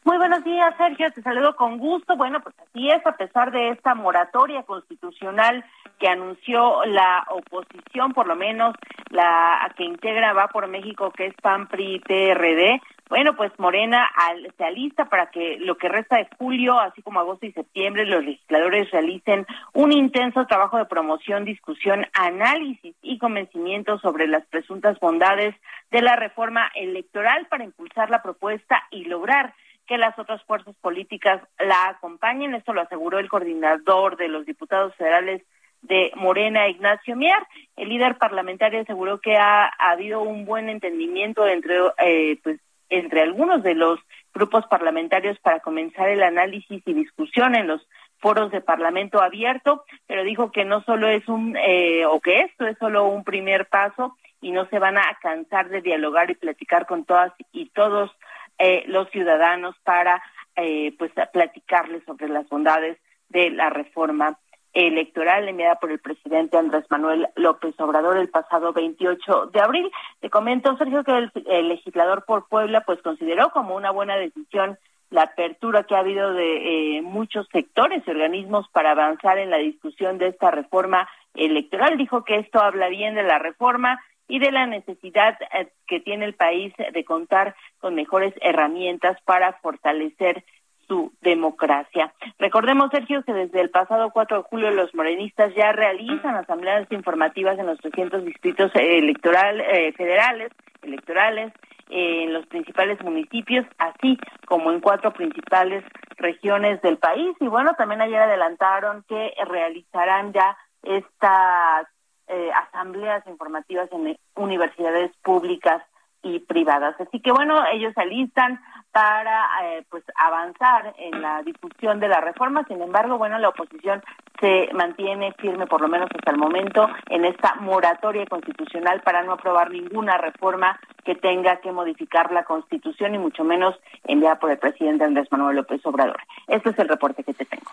Muy 0.06 0.18
buenos 0.18 0.44
días, 0.44 0.76
Sergio. 0.78 1.12
Te 1.12 1.22
saludo 1.22 1.56
con 1.56 1.78
gusto. 1.78 2.18
Bueno, 2.18 2.42
pues 2.42 2.56
así 2.60 2.90
es, 2.90 3.06
a 3.06 3.16
pesar 3.16 3.52
de 3.52 3.70
esta 3.70 3.96
moratoria 3.96 4.64
constitucional 4.64 5.64
que 5.98 6.10
anunció 6.10 6.84
la 6.86 7.26
oposición, 7.30 8.12
por 8.12 8.28
lo 8.28 8.36
menos 8.36 8.76
la 9.10 9.72
que 9.78 9.86
integra 9.86 10.34
Va 10.34 10.50
por 10.50 10.68
México, 10.68 11.12
que 11.12 11.28
es 11.28 11.34
PAN, 11.42 11.68
PRI, 11.68 12.00
PRD, 12.00 12.82
bueno, 13.10 13.36
pues 13.36 13.52
Morena 13.60 14.10
se 14.58 14.64
alista 14.64 15.06
para 15.06 15.30
que 15.30 15.58
lo 15.60 15.78
que 15.78 15.88
resta 15.88 16.18
de 16.18 16.28
julio, 16.40 16.80
así 16.80 17.04
como 17.04 17.20
agosto 17.20 17.46
y 17.46 17.52
septiembre, 17.52 18.08
los 18.08 18.24
legisladores 18.24 18.90
realicen 18.90 19.46
un 19.74 19.92
intenso 19.92 20.48
trabajo 20.48 20.78
de 20.78 20.86
promoción, 20.86 21.46
discusión, 21.46 22.08
análisis 22.14 22.96
y 23.04 23.20
convencimiento 23.20 24.00
sobre 24.00 24.26
las 24.28 24.46
presuntas 24.48 25.00
bondades 25.00 25.54
de 25.92 26.02
la 26.02 26.16
reforma 26.16 26.72
electoral 26.74 27.46
para 27.52 27.66
impulsar 27.66 28.10
la 28.10 28.24
propuesta 28.24 28.82
y 28.90 29.06
lograr 29.06 29.54
que 29.88 29.98
las 29.98 30.18
otras 30.18 30.44
fuerzas 30.44 30.76
políticas 30.82 31.42
la 31.60 31.90
acompañen. 31.90 32.56
Esto 32.56 32.74
lo 32.74 32.82
aseguró 32.82 33.20
el 33.20 33.30
coordinador 33.30 34.18
de 34.18 34.28
los 34.28 34.46
diputados 34.46 34.96
federales 34.96 35.44
de 35.82 36.12
Morena, 36.16 36.68
Ignacio 36.68 37.16
Mier. 37.16 37.44
El 37.76 37.90
líder 37.90 38.18
parlamentario 38.18 38.82
aseguró 38.82 39.20
que 39.20 39.38
ha, 39.38 39.66
habido 39.78 40.22
un 40.22 40.46
buen 40.46 40.70
entendimiento 40.70 41.46
entre 41.48 41.76
eh, 42.00 42.40
pues, 42.42 42.60
entre 42.90 43.22
algunos 43.22 43.64
de 43.64 43.74
los 43.74 44.00
grupos 44.34 44.66
parlamentarios 44.68 45.38
para 45.40 45.60
comenzar 45.60 46.10
el 46.10 46.22
análisis 46.22 46.82
y 46.86 46.94
discusión 46.94 47.56
en 47.56 47.68
los 47.68 47.88
foros 48.20 48.52
de 48.52 48.62
Parlamento 48.62 49.22
abierto, 49.22 49.84
pero 50.08 50.24
dijo 50.24 50.52
que 50.52 50.64
no 50.64 50.82
solo 50.84 51.08
es 51.08 51.28
un, 51.28 51.58
eh, 51.58 52.06
o 52.06 52.22
que 52.22 52.42
esto 52.42 52.66
es 52.66 52.78
solo 52.78 53.08
un 53.08 53.24
primer 53.24 53.66
paso 53.68 54.16
y 54.42 54.52
no 54.52 54.66
se 54.68 54.80
van 54.80 54.98
a 54.98 55.18
cansar 55.22 55.70
de 55.70 55.82
dialogar 55.82 56.30
y 56.30 56.36
platicar 56.36 56.86
con 56.86 57.04
todas 57.04 57.34
y 57.52 57.70
todos 57.70 58.12
eh, 58.58 58.84
los 58.88 59.10
ciudadanos 59.10 59.76
para 59.84 60.22
eh, 60.56 60.94
pues 60.98 61.12
platicarles 61.32 62.04
sobre 62.06 62.30
las 62.30 62.48
bondades 62.48 62.98
de 63.30 63.50
la 63.50 63.70
reforma 63.70 64.38
electoral 64.74 65.48
enviada 65.48 65.76
por 65.76 65.92
el 65.92 66.00
presidente 66.00 66.58
Andrés 66.58 66.86
Manuel 66.90 67.28
López 67.36 67.80
Obrador 67.80 68.18
el 68.18 68.30
pasado 68.30 68.74
28 68.74 69.48
de 69.48 69.62
abril. 69.62 69.92
Te 70.20 70.30
comento, 70.30 70.76
Sergio, 70.78 71.04
que 71.04 71.30
el, 71.46 71.68
legislador 71.68 72.26
por 72.26 72.48
Puebla 72.48 72.82
pues 72.82 73.02
consideró 73.02 73.52
como 73.52 73.76
una 73.76 73.92
buena 73.92 74.16
decisión 74.16 74.78
la 75.12 75.24
apertura 75.24 75.84
que 75.84 75.96
ha 75.96 76.00
habido 76.00 76.34
de 76.34 76.98
eh, 76.98 77.02
muchos 77.04 77.48
sectores 77.52 78.02
y 78.06 78.10
organismos 78.10 78.68
para 78.70 78.92
avanzar 78.92 79.38
en 79.38 79.52
la 79.52 79.58
discusión 79.58 80.18
de 80.18 80.30
esta 80.30 80.50
reforma 80.50 81.08
electoral. 81.36 81.98
Dijo 81.98 82.24
que 82.24 82.38
esto 82.38 82.60
habla 82.60 82.90
bien 82.90 83.14
de 83.14 83.24
la 83.24 83.38
reforma 83.38 84.00
y 84.28 84.40
de 84.40 84.52
la 84.52 84.66
necesidad 84.66 85.38
eh, 85.54 85.70
que 85.88 86.00
tiene 86.00 86.26
el 86.26 86.34
país 86.34 86.74
de 86.78 87.04
contar 87.04 87.56
con 87.80 87.96
mejores 87.96 88.34
herramientas 88.42 89.18
para 89.26 89.54
fortalecer 89.54 90.44
su 90.88 91.14
democracia. 91.22 92.14
Recordemos, 92.40 92.90
Sergio, 92.92 93.24
que 93.24 93.34
desde 93.34 93.62
el 93.62 93.70
pasado 93.70 94.12
4 94.12 94.38
de 94.38 94.44
julio 94.44 94.72
los 94.72 94.94
morenistas 94.94 95.54
ya 95.56 95.72
realizan 95.72 96.36
asambleas 96.36 96.92
informativas 96.92 97.58
en 97.58 97.68
los 97.68 97.80
300 97.80 98.26
distritos 98.26 98.72
electoral, 98.76 99.62
eh, 99.62 99.94
federales, 99.94 100.52
electorales, 100.82 101.54
en 101.90 102.34
los 102.34 102.46
principales 102.48 103.02
municipios, 103.04 103.66
así 103.78 104.18
como 104.48 104.72
en 104.72 104.80
cuatro 104.80 105.14
principales 105.14 105.84
regiones 106.18 106.82
del 106.82 106.98
país. 106.98 107.36
Y 107.40 107.48
bueno, 107.48 107.74
también 107.78 108.02
ayer 108.02 108.20
adelantaron 108.20 109.04
que 109.08 109.34
realizarán 109.46 110.34
ya 110.34 110.58
estas 110.82 111.88
eh, 112.28 112.52
asambleas 112.52 113.26
informativas 113.28 113.90
en 113.92 114.18
universidades 114.36 115.12
públicas 115.24 115.84
y 116.24 116.40
privadas. 116.40 116.96
Así 117.00 117.20
que 117.20 117.32
bueno, 117.32 117.64
ellos 117.72 117.94
se 117.94 118.02
alistan 118.02 118.60
para 118.92 119.48
eh, 119.64 119.86
pues 119.90 120.04
avanzar 120.16 120.94
en 120.98 121.22
la 121.22 121.44
difusión 121.44 122.00
de 122.00 122.08
la 122.08 122.22
reforma. 122.22 122.64
Sin 122.68 122.82
embargo, 122.82 123.18
bueno, 123.18 123.38
la 123.40 123.50
oposición 123.50 124.02
se 124.40 124.70
mantiene 124.74 125.34
firme, 125.34 125.68
por 125.68 125.82
lo 125.82 125.88
menos 125.88 126.10
hasta 126.14 126.32
el 126.32 126.38
momento, 126.38 126.88
en 127.10 127.26
esta 127.26 127.56
moratoria 127.56 128.26
constitucional 128.26 129.02
para 129.02 129.24
no 129.24 129.34
aprobar 129.34 129.72
ninguna 129.72 130.18
reforma 130.18 130.80
que 131.04 131.16
tenga 131.16 131.60
que 131.60 131.72
modificar 131.72 132.32
la 132.32 132.44
Constitución 132.46 133.16
y 133.16 133.18
mucho 133.18 133.44
menos 133.44 133.76
enviada 134.06 134.40
por 134.40 134.52
el 134.52 134.58
presidente 134.58 135.04
Andrés 135.04 135.28
Manuel 135.32 135.58
López 135.58 135.82
Obrador. 135.86 136.22
Este 136.48 136.70
es 136.70 136.80
el 136.80 136.88
reporte 136.88 137.24
que 137.24 137.34
te 137.34 137.46
tengo. 137.46 137.72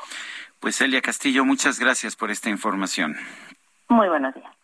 Pues 0.59 0.81
Elia 0.81 1.01
Castillo, 1.01 1.45
muchas 1.45 1.79
gracias 1.79 2.17
por 2.17 2.31
esta 2.31 2.51
información. 2.51 3.17
Muy 3.91 4.09
buenos 4.09 4.33
días. 4.35 4.60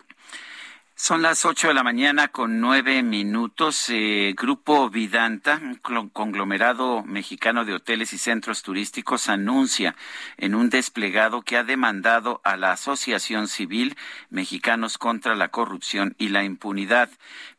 Son 0.99 1.21
las 1.21 1.45
ocho 1.45 1.69
de 1.69 1.75
la 1.75 1.83
mañana 1.83 2.29
con 2.29 2.59
nueve 2.59 3.03
minutos. 3.03 3.91
Eh, 3.91 4.35
Grupo 4.35 4.89
Vidanta, 4.89 5.61
un 5.63 6.09
conglomerado 6.09 7.03
mexicano 7.03 7.67
de 7.67 7.75
hoteles 7.75 8.15
y 8.15 8.19
centros 8.19 8.63
turísticos, 8.63 9.29
anuncia 9.29 9.95
en 10.39 10.55
un 10.55 10.71
desplegado 10.71 11.43
que 11.43 11.59
ha 11.59 11.65
demandado 11.65 12.41
a 12.45 12.57
la 12.57 12.73
Asociación 12.73 13.47
Civil 13.47 13.95
Mexicanos 14.31 14.97
contra 14.97 15.35
la 15.35 15.49
Corrupción 15.49 16.15
y 16.17 16.29
la 16.29 16.45
Impunidad. 16.45 17.11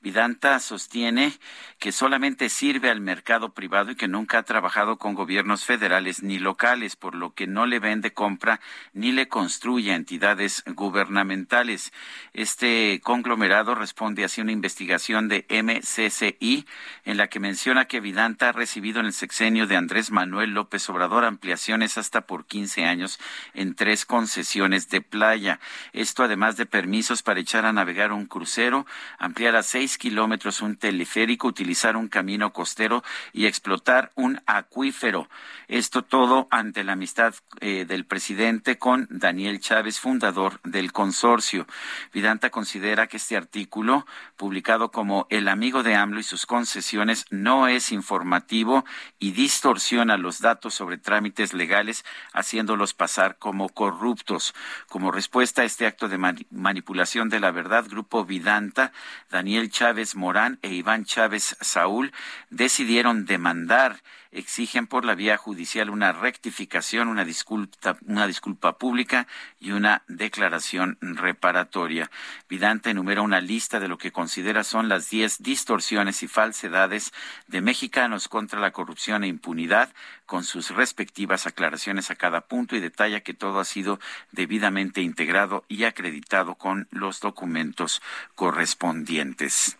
Vidanta 0.01 0.59
sostiene 0.59 1.31
que 1.77 1.91
solamente 1.91 2.49
sirve 2.49 2.89
al 2.89 3.01
mercado 3.01 3.53
privado 3.53 3.91
y 3.91 3.95
que 3.95 4.07
nunca 4.07 4.39
ha 4.39 4.43
trabajado 4.43 4.97
con 4.97 5.13
gobiernos 5.13 5.63
federales 5.63 6.23
ni 6.23 6.39
locales, 6.39 6.95
por 6.95 7.13
lo 7.13 7.35
que 7.35 7.45
no 7.45 7.67
le 7.67 7.77
vende 7.77 8.13
compra 8.13 8.61
ni 8.93 9.11
le 9.11 9.27
construye 9.27 9.93
entidades 9.93 10.63
gubernamentales. 10.65 11.93
Este 12.33 12.99
conglomerado 13.03 13.26
responde 13.75 14.23
así 14.23 14.41
una 14.41 14.51
investigación 14.51 15.27
de 15.27 15.45
MCCI 15.49 16.65
en 17.05 17.17
la 17.17 17.27
que 17.27 17.39
menciona 17.39 17.85
que 17.85 17.99
Vidanta 17.99 18.49
ha 18.49 18.51
recibido 18.51 18.99
en 18.99 19.07
el 19.07 19.13
sexenio 19.13 19.67
de 19.67 19.75
Andrés 19.75 20.11
Manuel 20.11 20.51
López 20.51 20.89
Obrador 20.89 21.25
ampliaciones 21.25 21.97
hasta 21.97 22.21
por 22.21 22.45
15 22.45 22.85
años 22.85 23.19
en 23.53 23.75
tres 23.75 24.05
concesiones 24.05 24.89
de 24.89 25.01
playa. 25.01 25.59
Esto 25.93 26.23
además 26.23 26.57
de 26.57 26.65
permisos 26.65 27.23
para 27.23 27.39
echar 27.39 27.65
a 27.65 27.73
navegar 27.73 28.11
un 28.11 28.25
crucero, 28.25 28.85
ampliar 29.17 29.55
a 29.55 29.63
seis 29.63 29.97
kilómetros 29.97 30.61
un 30.61 30.77
teleférico, 30.77 31.47
utilizar 31.47 31.97
un 31.97 32.07
camino 32.07 32.53
costero 32.53 33.03
y 33.33 33.45
explotar 33.45 34.11
un 34.15 34.41
acuífero. 34.45 35.29
Esto 35.67 36.03
todo 36.03 36.47
ante 36.49 36.83
la 36.83 36.93
amistad 36.93 37.35
eh, 37.59 37.85
del 37.85 38.05
presidente 38.05 38.77
con 38.77 39.07
Daniel 39.09 39.59
Chávez, 39.59 39.99
fundador 39.99 40.59
del 40.63 40.91
consorcio. 40.91 41.67
Vidanta 42.13 42.49
considera 42.49 43.07
que 43.07 43.16
este 43.17 43.35
artículo, 43.35 44.05
publicado 44.37 44.91
como 44.91 45.27
El 45.29 45.49
amigo 45.49 45.83
de 45.83 45.95
AMLO 45.95 46.19
y 46.19 46.23
sus 46.23 46.45
concesiones, 46.45 47.25
no 47.29 47.67
es 47.67 47.91
informativo 47.91 48.85
y 49.19 49.31
distorsiona 49.31 50.17
los 50.17 50.39
datos 50.39 50.73
sobre 50.73 50.97
trámites 50.97 51.53
legales, 51.53 52.05
haciéndolos 52.33 52.93
pasar 52.93 53.37
como 53.37 53.69
corruptos. 53.69 54.55
Como 54.87 55.11
respuesta 55.11 55.63
a 55.63 55.65
este 55.65 55.85
acto 55.85 56.07
de 56.07 56.17
manipulación 56.49 57.29
de 57.29 57.39
la 57.39 57.51
verdad, 57.51 57.85
Grupo 57.87 58.25
Vidanta, 58.25 58.93
Daniel 59.29 59.69
Chávez 59.69 60.15
Morán 60.15 60.59
e 60.61 60.73
Iván 60.73 61.05
Chávez 61.05 61.57
Saúl 61.59 62.13
decidieron 62.49 63.25
demandar 63.25 64.01
exigen 64.31 64.87
por 64.87 65.05
la 65.05 65.15
vía 65.15 65.37
judicial 65.37 65.89
una 65.89 66.11
rectificación, 66.11 67.07
una 67.07 67.25
disculpa, 67.25 67.97
una 68.05 68.27
disculpa 68.27 68.77
pública 68.77 69.27
y 69.59 69.71
una 69.71 70.03
declaración 70.07 70.97
reparatoria. 71.01 72.09
Vidante 72.49 72.89
enumera 72.89 73.21
una 73.21 73.41
lista 73.41 73.79
de 73.79 73.87
lo 73.87 73.97
que 73.97 74.11
considera 74.11 74.63
son 74.63 74.89
las 74.89 75.09
diez 75.09 75.41
distorsiones 75.41 76.23
y 76.23 76.27
falsedades 76.27 77.13
de 77.47 77.61
mexicanos 77.61 78.27
contra 78.27 78.59
la 78.59 78.71
corrupción 78.71 79.23
e 79.23 79.27
impunidad, 79.27 79.93
con 80.25 80.43
sus 80.43 80.71
respectivas 80.71 81.47
aclaraciones 81.47 82.11
a 82.11 82.15
cada 82.15 82.41
punto 82.41 82.75
y 82.75 82.79
detalla 82.79 83.21
que 83.21 83.33
todo 83.33 83.59
ha 83.59 83.65
sido 83.65 83.99
debidamente 84.31 85.01
integrado 85.01 85.63
y 85.67 85.85
acreditado 85.85 86.55
con 86.55 86.87
los 86.91 87.21
documentos 87.21 88.01
correspondientes. 88.35 89.77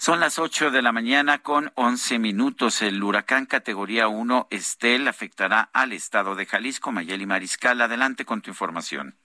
Son 0.00 0.20
las 0.20 0.38
ocho 0.38 0.70
de 0.70 0.80
la 0.80 0.92
mañana 0.92 1.42
con 1.42 1.72
once 1.74 2.20
minutos. 2.20 2.82
El 2.82 3.02
huracán 3.02 3.46
categoría 3.46 4.06
1 4.06 4.46
Estel 4.48 5.08
afectará 5.08 5.70
al 5.72 5.92
estado 5.92 6.36
de 6.36 6.46
Jalisco. 6.46 6.92
Mayeli 6.92 7.26
Mariscal, 7.26 7.80
adelante 7.82 8.24
con 8.24 8.40
tu 8.40 8.48
información. 8.48 9.16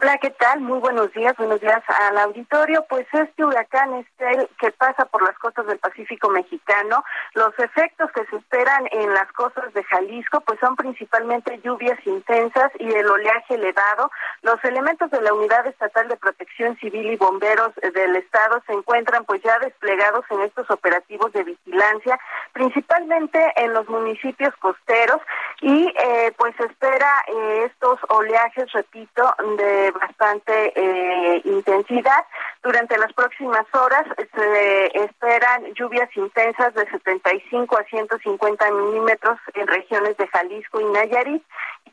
Hola, 0.00 0.16
¿qué 0.18 0.30
tal? 0.30 0.60
Muy 0.60 0.78
buenos 0.78 1.12
días, 1.12 1.34
buenos 1.36 1.60
días 1.60 1.82
al 1.88 2.18
auditorio. 2.18 2.86
Pues 2.88 3.04
este 3.12 3.44
huracán 3.44 3.94
Estel 3.94 4.48
que 4.60 4.70
pasa 4.70 5.06
por 5.06 5.24
las 5.24 5.36
costas 5.40 5.66
del 5.66 5.78
Pacífico 5.78 6.28
mexicano, 6.30 7.02
los 7.34 7.52
efectos 7.58 8.08
que 8.12 8.24
se 8.26 8.36
esperan 8.36 8.86
en 8.92 9.12
las 9.12 9.26
costas 9.32 9.74
de 9.74 9.82
Jalisco 9.82 10.40
pues 10.42 10.60
son 10.60 10.76
principalmente 10.76 11.60
lluvias 11.64 11.98
intensas 12.06 12.70
y 12.78 12.88
el 12.94 13.10
oleaje 13.10 13.54
elevado. 13.54 14.12
Los 14.42 14.62
elementos 14.62 15.10
de 15.10 15.20
la 15.20 15.34
Unidad 15.34 15.66
Estatal 15.66 16.06
de 16.06 16.16
Protección 16.16 16.76
Civil 16.76 17.10
y 17.10 17.16
Bomberos 17.16 17.74
del 17.74 18.14
Estado 18.14 18.62
se 18.68 18.74
encuentran 18.74 19.24
pues 19.24 19.42
ya 19.42 19.58
desplegados 19.58 20.24
en 20.30 20.42
estos 20.42 20.70
operativos 20.70 21.32
de 21.32 21.42
vigilancia, 21.42 22.20
principalmente 22.52 23.52
en 23.56 23.72
los 23.72 23.88
municipios 23.88 24.54
costeros 24.60 25.20
y 25.60 25.88
eh, 25.88 26.32
pues 26.36 26.54
espera 26.60 27.24
eh, 27.26 27.64
estos 27.64 27.98
oleajes, 28.10 28.70
repito, 28.70 29.34
de 29.56 29.87
bastante 29.90 30.72
eh, 30.74 31.42
intensidad. 31.44 32.24
Durante 32.62 32.98
las 32.98 33.12
próximas 33.12 33.66
horas 33.72 34.04
se 34.34 34.86
esperan 34.98 35.72
lluvias 35.74 36.08
intensas 36.16 36.74
de 36.74 36.88
75 36.90 37.78
a 37.78 37.84
150 37.84 38.70
milímetros 38.72 39.38
en 39.54 39.66
regiones 39.66 40.16
de 40.16 40.26
Jalisco 40.28 40.80
y 40.80 40.84
Nayarit. 40.86 41.42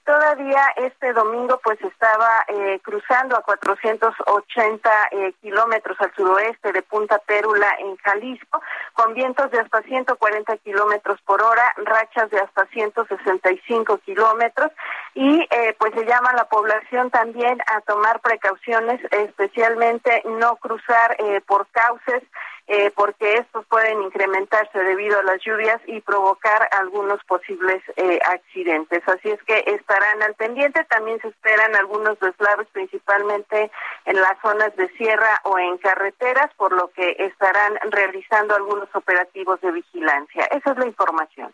Todavía 0.06 0.62
este 0.76 1.14
domingo 1.14 1.60
pues 1.64 1.82
estaba 1.82 2.46
eh, 2.48 2.80
cruzando 2.84 3.36
a 3.36 3.42
480 3.42 4.92
eh, 5.12 5.34
kilómetros 5.42 6.00
al 6.00 6.14
suroeste 6.14 6.72
de 6.74 6.84
Punta 6.84 7.18
Pérula 7.18 7.76
en 7.80 7.96
Jalisco, 7.98 8.62
con 8.94 9.16
vientos 9.16 9.50
de 9.50 9.60
hasta 9.60 9.82
140 9.82 10.58
kilómetros 10.58 11.20
por 11.22 11.42
hora, 11.42 11.74
rachas 11.78 12.30
de 12.30 12.40
hasta 12.40 12.68
165 12.68 13.98
kilómetros 14.06 14.72
y 15.16 15.42
eh, 15.50 15.76
pues 15.80 15.92
se 15.96 16.06
llama 16.06 16.34
la 16.34 16.46
población 16.50 17.10
también 17.10 17.60
a 17.66 17.82
tomar 17.86 18.20
precauciones, 18.22 19.00
especialmente 19.12 20.24
no 20.26 20.56
cruzar 20.58 21.16
eh, 21.20 21.42
por 21.46 21.68
cauces, 21.68 22.24
eh, 22.68 22.92
porque 22.96 23.36
estos 23.36 23.64
pueden 23.68 24.02
incrementarse 24.02 24.80
debido 24.80 25.20
a 25.20 25.24
las 25.24 25.40
lluvias 25.44 25.80
y 25.86 26.02
provocar 26.02 26.68
algunos 26.72 27.24
posibles 27.26 27.84
eh, 27.96 28.20
accidentes. 28.26 29.08
Así 29.08 29.30
es 29.30 29.42
que 29.44 29.64
estarán 29.68 30.24
al 30.24 30.34
pendiente. 30.34 30.84
También 30.86 31.20
se 31.22 31.28
esperan 31.28 31.76
algunos 31.76 32.20
deslaves, 32.20 32.68
principalmente 32.72 33.70
en 34.06 34.16
las 34.16 34.40
zonas 34.42 34.76
de 34.78 34.90
sierra 34.98 35.42
o 35.44 35.60
en 35.60 35.78
carreteras, 35.78 36.52
por 36.56 36.72
lo 36.72 36.90
que 36.90 37.16
estarán 37.20 37.76
realizando 37.92 38.56
algunos 38.56 38.90
operativos 38.96 39.62
de 39.62 39.72
vigilancia. 39.72 40.46
Esa 40.46 40.72
es 40.72 40.78
la 40.78 40.88
información. 40.88 41.54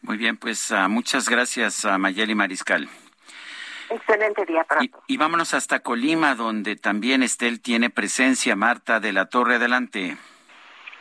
Muy 0.00 0.16
bien, 0.16 0.38
pues 0.38 0.70
uh, 0.70 0.88
muchas 0.88 1.28
gracias 1.28 1.84
a 1.84 1.98
Mayeli 1.98 2.34
Mariscal. 2.34 2.88
Excelente 3.90 4.44
día 4.44 4.64
para 4.64 4.84
y, 4.84 4.90
y, 5.06 5.16
vámonos 5.16 5.54
hasta 5.54 5.80
Colima, 5.80 6.34
donde 6.34 6.76
también 6.76 7.22
Estel 7.22 7.60
tiene 7.60 7.90
presencia. 7.90 8.54
Marta 8.56 9.00
de 9.00 9.12
la 9.12 9.26
Torre, 9.26 9.56
adelante. 9.56 10.16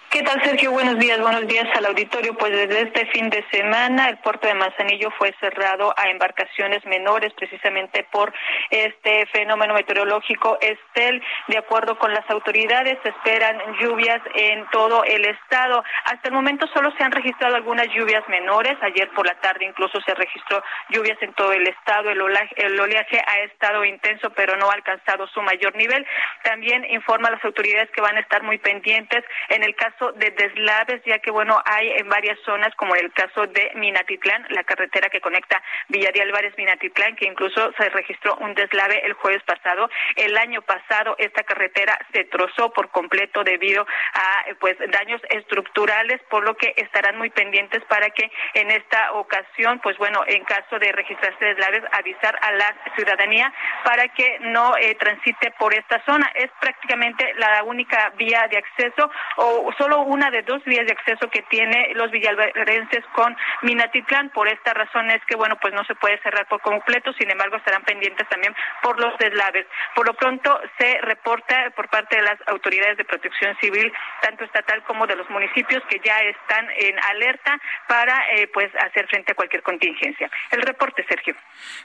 ¿Qué 0.10 0.24
tal, 0.24 0.42
Sergio? 0.42 0.72
Buenos 0.72 0.98
días, 1.00 1.20
buenos 1.20 1.46
días 1.48 1.68
al 1.76 1.86
auditorio. 1.86 2.34
Pues 2.36 2.54
desde 2.54 2.84
este 2.84 3.06
fin 3.08 3.30
de 3.30 3.44
semana 3.52 4.08
el 4.08 4.18
puerto 4.20 4.48
de 4.48 4.54
Manzanillo 4.54 5.12
fue 5.18 5.36
cerrado 5.42 5.94
a 5.98 6.10
embarcaciones 6.10 6.84
menores 6.86 7.34
precisamente 7.34 8.08
por 8.10 8.34
este 8.70 9.26
fenómeno 9.28 9.74
meteorológico 9.74 10.58
Estel. 10.62 11.22
De 11.50 11.58
acuerdo 11.58 12.00
con 12.00 12.14
las 12.14 12.28
autoridades, 12.30 12.98
esperan 13.04 13.60
lluvias 13.82 14.22
en 14.34 14.66
todo 14.72 15.04
el 15.04 15.26
estado. 15.26 15.84
Hasta 16.06 16.30
el 16.30 16.34
momento 16.34 16.68
solo 16.74 16.90
se 16.98 17.04
han 17.04 17.12
registrado 17.12 17.56
algunas 17.56 17.88
lluvias 17.90 18.24
menores. 18.30 18.78
Ayer 18.82 19.10
por 19.10 19.28
la 19.28 19.36
tarde 19.42 19.66
incluso 19.66 20.00
se 20.02 20.16
registró 20.16 20.64
lluvias 20.90 21.22
en 21.22 21.34
todo 21.34 21.52
el 21.52 21.68
estado. 21.68 22.10
El 22.10 22.22
el 22.56 22.80
oleaje 22.80 23.22
ha 23.28 23.40
estado 23.42 23.84
intenso, 23.84 24.30
pero 24.30 24.56
no 24.56 24.70
ha 24.70 24.74
alcanzado 24.74 25.28
su 25.28 25.42
mayor 25.42 25.76
nivel. 25.76 26.08
También 26.44 26.86
informa 26.92 27.28
a 27.28 27.32
las 27.32 27.44
autoridades 27.44 27.92
que 27.92 28.02
van 28.02 28.16
a 28.16 28.22
estar 28.22 28.42
muy 28.44 28.58
pendientes 28.58 29.26
en 29.50 29.64
el 29.64 29.76
caso 29.98 30.12
de 30.14 30.32
deslaves, 30.32 31.02
ya 31.06 31.20
que 31.20 31.32
bueno, 31.32 31.62
hay 31.66 31.92
en 31.92 32.10
varias 32.10 32.38
zonas, 32.46 32.74
como 32.76 32.96
en 32.96 33.06
el 33.06 33.14
caso 33.14 33.48
de 33.48 33.72
Minatitlán, 33.76 34.46
la 34.50 34.64
carretera 34.64 35.10
que 35.10 35.22
conecta 35.22 35.62
Villa 35.88 36.12
de 36.14 36.22
Álvarez 36.22 36.54
Minatitlán, 36.58 37.16
que 37.16 37.26
incluso 37.26 37.72
se 37.78 37.90
registró 37.90 38.36
un 38.38 38.54
deslave 38.54 39.06
el 39.06 39.14
jueves 39.14 39.44
pasado. 39.44 39.90
El 40.16 40.38
año 40.38 40.62
pasado 40.62 41.16
esta 41.18 41.44
carretera 41.44 41.98
se 42.14 42.26
trozó 42.26 42.72
por 42.72 42.90
completo 42.90 43.44
debido 43.44 43.86
a 44.14 44.46
pues 44.60 44.78
daños 44.92 45.22
estructurales, 45.30 46.22
por 46.30 46.44
lo 46.44 46.56
que 46.56 46.74
estarán 46.78 47.18
muy 47.18 47.30
pendientes 47.30 47.84
para 47.86 48.10
que 48.10 48.32
en 48.54 48.72
esta 48.72 49.14
ocasión, 49.14 49.80
pues 49.80 49.98
bueno, 49.98 50.24
en 50.28 50.44
caso 50.46 50.80
de 50.80 50.92
registrarse 50.92 51.46
deslaves, 51.46 51.84
avisar 51.92 52.38
a 52.42 52.52
la 52.52 52.76
ciudadanía 52.96 53.54
para 53.84 54.08
que 54.10 54.40
no 54.42 54.76
eh, 54.78 54.96
transite 54.96 55.52
por 55.60 55.74
esta 55.74 56.04
zona. 56.06 56.32
Es 56.36 56.50
prácticamente 56.60 57.34
la 57.36 57.64
única 57.64 58.10
vía 58.18 58.48
de 58.50 58.58
acceso 58.58 59.10
o 59.38 59.72
una 59.96 60.30
de 60.30 60.42
dos 60.44 60.64
vías 60.66 60.86
de 60.86 60.92
acceso 60.92 61.30
que 61.30 61.42
tiene 61.44 61.92
los 61.96 62.12
villalvarenses 62.12 63.04
con 63.14 63.36
Minatitlán. 63.62 64.30
Por 64.30 64.48
esta 64.48 64.74
razón 64.74 65.10
es 65.12 65.24
que, 65.26 65.36
bueno, 65.36 65.58
pues 65.62 65.74
no 65.74 65.84
se 65.86 65.96
puede 65.96 66.22
cerrar 66.22 66.48
por 66.48 66.62
completo, 66.62 67.14
sin 67.14 67.30
embargo, 67.32 67.58
estarán 67.58 67.84
pendientes 67.84 68.28
también 68.30 68.56
por 68.82 69.00
los 69.00 69.18
deslaves. 69.18 69.66
Por 69.96 70.06
lo 70.06 70.14
pronto, 70.14 70.60
se 70.78 71.00
reporta 71.02 71.72
por 71.76 71.90
parte 71.90 72.18
de 72.18 72.24
las 72.24 72.40
autoridades 72.48 72.98
de 72.98 73.06
protección 73.06 73.56
civil, 73.62 73.92
tanto 74.22 74.44
estatal 74.44 74.84
como 74.84 75.08
de 75.08 75.16
los 75.16 75.30
municipios, 75.30 75.82
que 75.90 76.00
ya 76.04 76.20
están 76.20 76.68
en 76.78 77.00
alerta 77.00 77.60
para, 77.88 78.30
eh, 78.36 78.48
pues, 78.54 78.70
hacer 78.76 79.08
frente 79.08 79.32
a 79.32 79.36
cualquier 79.36 79.64
contingencia. 79.64 80.30
El 80.52 80.62
reporte, 80.62 81.06
Sergio. 81.08 81.36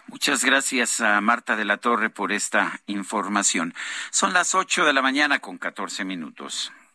Muchas 0.06 0.44
gracias 0.44 1.00
a 1.00 1.20
Marta 1.20 1.56
de 1.56 1.64
la 1.64 1.76
Torre 1.76 2.10
por 2.10 2.32
esta 2.32 2.80
información. 2.86 3.74
Son 4.10 4.32
las 4.32 4.54
8 4.54 4.84
de 4.84 4.92
la 4.92 5.02
mañana 5.02 5.38
con 5.38 5.58
14 5.58 6.04
minutos. 6.04 6.72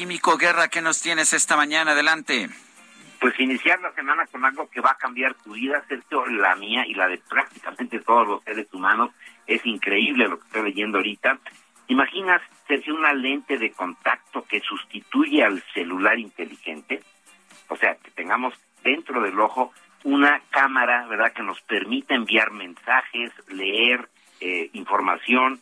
Químico 0.00 0.38
Guerra, 0.38 0.68
¿qué 0.68 0.80
nos 0.80 1.02
tienes 1.02 1.34
esta 1.34 1.58
mañana? 1.58 1.90
Adelante. 1.90 2.48
Pues 3.20 3.38
iniciar 3.38 3.78
la 3.82 3.92
semana 3.92 4.24
con 4.28 4.42
algo 4.46 4.66
que 4.70 4.80
va 4.80 4.92
a 4.92 4.96
cambiar 4.96 5.34
tu 5.34 5.52
vida, 5.52 5.84
Sergio, 5.88 6.24
la 6.24 6.56
mía 6.56 6.86
y 6.86 6.94
la 6.94 7.06
de 7.06 7.18
prácticamente 7.18 8.00
todos 8.00 8.26
los 8.26 8.42
seres 8.44 8.66
humanos. 8.72 9.10
Es 9.46 9.60
increíble 9.66 10.26
lo 10.26 10.38
que 10.38 10.46
estoy 10.46 10.62
leyendo 10.62 10.96
ahorita. 10.96 11.38
¿Imaginas, 11.88 12.40
Sergio, 12.66 12.94
una 12.94 13.12
lente 13.12 13.58
de 13.58 13.72
contacto 13.72 14.42
que 14.48 14.60
sustituye 14.60 15.44
al 15.44 15.62
celular 15.74 16.18
inteligente? 16.18 17.02
O 17.68 17.76
sea, 17.76 17.94
que 17.96 18.10
tengamos 18.12 18.54
dentro 18.82 19.20
del 19.20 19.38
ojo 19.38 19.74
una 20.04 20.40
cámara, 20.48 21.06
¿verdad?, 21.08 21.34
que 21.34 21.42
nos 21.42 21.60
permita 21.60 22.14
enviar 22.14 22.52
mensajes, 22.52 23.32
leer 23.48 24.08
eh, 24.40 24.70
información 24.72 25.60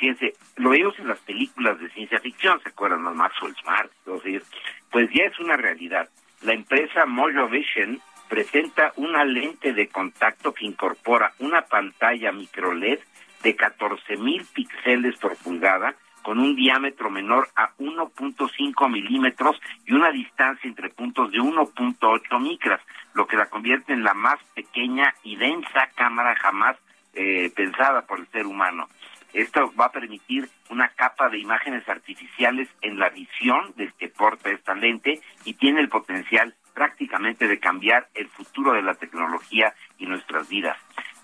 fíjense, 0.00 0.32
lo 0.56 0.70
vimos 0.70 0.98
en 0.98 1.08
las 1.08 1.18
películas 1.20 1.78
de 1.78 1.90
ciencia 1.90 2.18
ficción, 2.20 2.60
¿se 2.62 2.70
acuerdan? 2.70 3.04
de 3.04 3.10
Maxwell 3.10 3.54
Smart, 3.56 3.92
todos 4.04 4.24
ellos. 4.24 4.44
Pues 4.90 5.10
ya 5.12 5.24
es 5.24 5.38
una 5.38 5.56
realidad. 5.56 6.08
La 6.40 6.54
empresa 6.54 7.04
Mojo 7.04 7.48
Vision 7.48 8.00
presenta 8.28 8.92
una 8.96 9.24
lente 9.24 9.74
de 9.74 9.88
contacto 9.88 10.54
que 10.54 10.64
incorpora 10.64 11.34
una 11.38 11.62
pantalla 11.62 12.32
micro 12.32 12.72
LED 12.72 12.98
de 13.42 13.56
14 13.56 14.16
mil 14.16 14.44
píxeles 14.54 15.16
por 15.18 15.36
pulgada 15.36 15.94
con 16.22 16.38
un 16.38 16.54
diámetro 16.54 17.10
menor 17.10 17.48
a 17.56 17.70
1.5 17.78 18.90
milímetros 18.90 19.60
y 19.86 19.92
una 19.92 20.10
distancia 20.10 20.68
entre 20.68 20.90
puntos 20.90 21.32
de 21.32 21.38
1.8 21.38 22.40
micras, 22.40 22.80
lo 23.14 23.26
que 23.26 23.36
la 23.36 23.46
convierte 23.46 23.92
en 23.92 24.04
la 24.04 24.14
más 24.14 24.38
pequeña 24.54 25.14
y 25.24 25.36
densa 25.36 25.88
cámara 25.94 26.34
jamás 26.36 26.76
eh, 27.14 27.50
pensada 27.54 28.02
por 28.02 28.20
el 28.20 28.26
ser 28.28 28.46
humano. 28.46 28.88
Esto 29.32 29.72
va 29.78 29.86
a 29.86 29.92
permitir 29.92 30.48
una 30.70 30.88
capa 30.88 31.28
de 31.28 31.38
imágenes 31.38 31.88
artificiales 31.88 32.68
en 32.80 32.98
la 32.98 33.10
visión 33.10 33.72
del 33.76 33.92
que 33.94 34.08
porta 34.08 34.50
esta 34.50 34.74
lente 34.74 35.20
y 35.44 35.54
tiene 35.54 35.80
el 35.80 35.88
potencial 35.88 36.54
prácticamente 36.74 37.46
de 37.46 37.60
cambiar 37.60 38.08
el 38.14 38.28
futuro 38.28 38.72
de 38.72 38.82
la 38.82 38.94
tecnología 38.94 39.74
y 39.98 40.06
nuestras 40.06 40.48
vidas. 40.48 40.76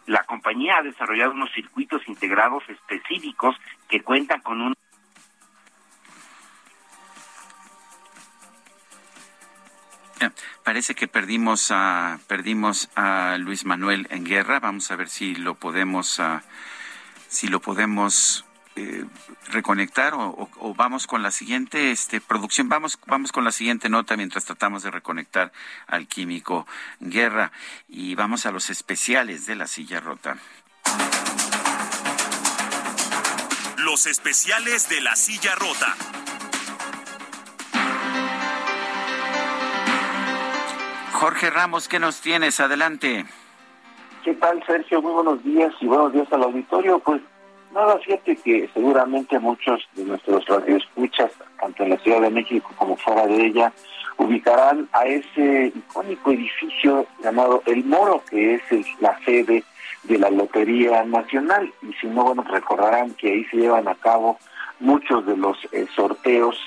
La 0.07 0.23
compañía 0.25 0.79
ha 0.79 0.83
desarrollado 0.83 1.33
unos 1.33 1.53
circuitos 1.53 2.07
integrados 2.07 2.63
específicos 2.69 3.57
que 3.89 4.03
cuentan 4.03 4.41
con 4.41 4.61
un 4.61 4.75
Parece 10.65 10.97
que 10.97 11.07
perdimos 11.07 11.71
a 11.71 12.19
perdimos 12.27 12.91
a 12.97 13.37
Luis 13.39 13.65
Manuel 13.65 14.09
en 14.11 14.25
guerra. 14.25 14.59
Vamos 14.59 14.91
a 14.91 14.97
ver 14.97 15.09
si 15.09 15.37
lo 15.37 15.55
podemos 15.55 16.19
uh, 16.19 16.41
si 17.29 17.49
lo 17.49 17.61
podemos 17.61 18.45
eh, 18.79 19.07
reconectar 19.49 20.13
o, 20.15 20.75
vamos 20.77 21.07
con 21.07 21.23
la 21.23 21.31
siguiente 21.31 21.93
este, 21.93 22.21
producción. 22.21 22.69
Vamos, 22.69 22.99
vamos 23.07 23.33
con 23.33 23.43
la 23.43 23.53
siguiente 23.53 23.89
nota 23.89 24.17
mientras 24.17 24.45
tratamos 24.45 24.83
de 24.83 24.91
reconectar 24.91 25.51
al 25.87 26.07
químico 26.07 26.67
Guerra 27.01 27.53
y 27.89 28.15
vamos 28.15 28.45
a 28.45 28.51
los 28.51 28.69
especiales 28.69 29.47
de 29.47 29.57
la 29.57 29.67
silla 29.67 30.01
rota. 30.01 30.37
Los 33.79 34.07
especiales 34.07 34.89
de 34.91 35.01
la 35.01 35.17
silla 35.17 35.55
rota. 35.55 35.97
Jorge 41.13 41.49
Ramos, 41.49 41.89
¿qué 41.89 41.99
nos 41.99 42.21
tienes? 42.21 42.61
Adelante. 42.61 43.25
¿Qué 44.27 44.35
tal, 44.35 44.61
Sergio? 44.67 45.01
Muy 45.01 45.13
buenos 45.13 45.45
días 45.45 45.73
y 45.81 45.87
buenos 45.87 46.13
días 46.13 46.27
al 46.33 46.43
auditorio. 46.43 46.99
Pues 46.99 47.23
nada, 47.73 47.97
fíjate 48.01 48.35
que 48.35 48.69
seguramente 48.75 49.39
muchos 49.39 49.89
de 49.95 50.03
nuestros 50.03 50.45
radioescuchas, 50.47 51.31
tanto 51.61 51.85
en 51.85 51.91
la 51.91 51.99
Ciudad 51.99 52.23
de 52.23 52.31
México 52.31 52.69
como 52.77 52.97
fuera 52.97 53.25
de 53.29 53.47
ella, 53.47 53.73
ubicarán 54.17 54.89
a 54.95 55.05
ese 55.05 55.73
icónico 55.73 56.33
edificio 56.33 57.07
llamado 57.23 57.63
El 57.67 57.85
Moro, 57.85 58.21
que 58.29 58.57
es 58.57 58.63
la 58.99 59.17
sede 59.25 59.63
de 60.03 60.19
la 60.19 60.31
Lotería 60.31 61.05
Nacional. 61.05 61.73
Y 61.83 61.93
si 62.01 62.09
no, 62.09 62.25
bueno, 62.25 62.43
recordarán 62.51 63.15
que 63.15 63.31
ahí 63.31 63.45
se 63.45 63.59
llevan 63.59 63.87
a 63.87 63.95
cabo 63.95 64.39
muchos 64.81 65.25
de 65.25 65.37
los 65.37 65.57
eh, 65.71 65.87
sorteos 65.95 66.59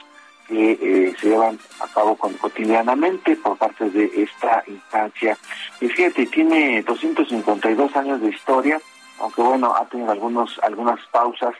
que 0.50 0.72
eh, 0.72 1.16
se 1.22 1.30
llevan 1.30 1.60
a 1.80 1.88
cabo 1.94 2.18
cotidianamente 2.18 3.36
por 3.36 3.56
parte 3.58 3.90
de 3.92 4.12
esta 4.16 4.64
instancia. 4.66 5.38
Y 5.80 5.88
fíjate, 5.88 6.26
tiene 6.26 6.82
252 6.82 7.96
años 7.96 8.20
de 8.20 8.30
historia, 8.30 8.82
aunque 9.20 9.44
bueno, 9.44 9.76
ha 9.76 9.86
tenido 9.86 10.12
algunos 10.12 10.60
algunas 10.64 11.00
pausas 11.12 11.54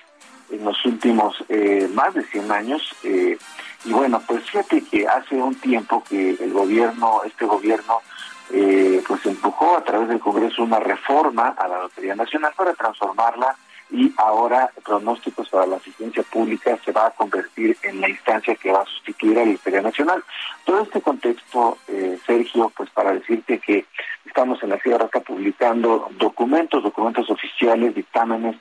en 0.50 0.66
los 0.66 0.84
últimos 0.86 1.36
eh, 1.50 1.88
más 1.94 2.16
de 2.16 2.24
100 2.24 2.52
años. 2.52 2.96
Eh, 3.04 3.38
y 3.86 3.92
bueno, 3.92 4.22
pues 4.28 4.44
fíjate 4.50 4.84
que 4.84 5.08
hace 5.08 5.36
un 5.36 5.54
tiempo 5.56 6.04
que 6.10 6.32
el 6.32 6.52
gobierno, 6.52 7.22
este 7.24 7.46
gobierno, 7.46 8.02
pues 8.50 9.26
empujó 9.28 9.78
a 9.78 9.84
través 9.84 10.10
del 10.10 10.20
Congreso 10.20 10.64
una 10.64 10.80
reforma 10.80 11.50
a 11.50 11.68
la 11.68 11.82
Lotería 11.84 12.16
Nacional 12.16 12.52
para 12.58 12.74
transformarla 12.74 13.56
y 13.92 14.14
ahora 14.18 14.70
pronósticos 14.84 15.50
para 15.50 15.66
la 15.66 15.78
asistencia 15.78 16.24
pública 16.24 16.78
se 16.86 16.92
va 16.92 17.08
a 17.08 17.12
convertir 17.12 17.76
en 17.84 18.02
la 18.02 18.10
instancia 18.10 18.56
que 18.56 18.72
va 18.72 18.82
a 18.82 18.86
sustituir 18.86 19.40
a 19.40 19.46
la 19.46 19.52
Lotería 19.52 19.82
Nacional. 19.82 20.24
Todo 20.66 20.82
este 20.82 21.02
contexto, 21.02 21.78
eh, 21.88 22.18
Sergio, 22.26 22.72
pues 22.76 22.90
para 22.92 23.14
decirte 23.14 23.60
que 23.60 23.86
estamos 24.26 24.62
en 24.64 24.70
la 24.70 24.80
Sierra 24.80 25.08
publicando 25.08 26.10
documentos, 26.18 26.84
documentos 26.84 27.30
oficiales, 27.30 27.96
dictámenes 27.96 28.56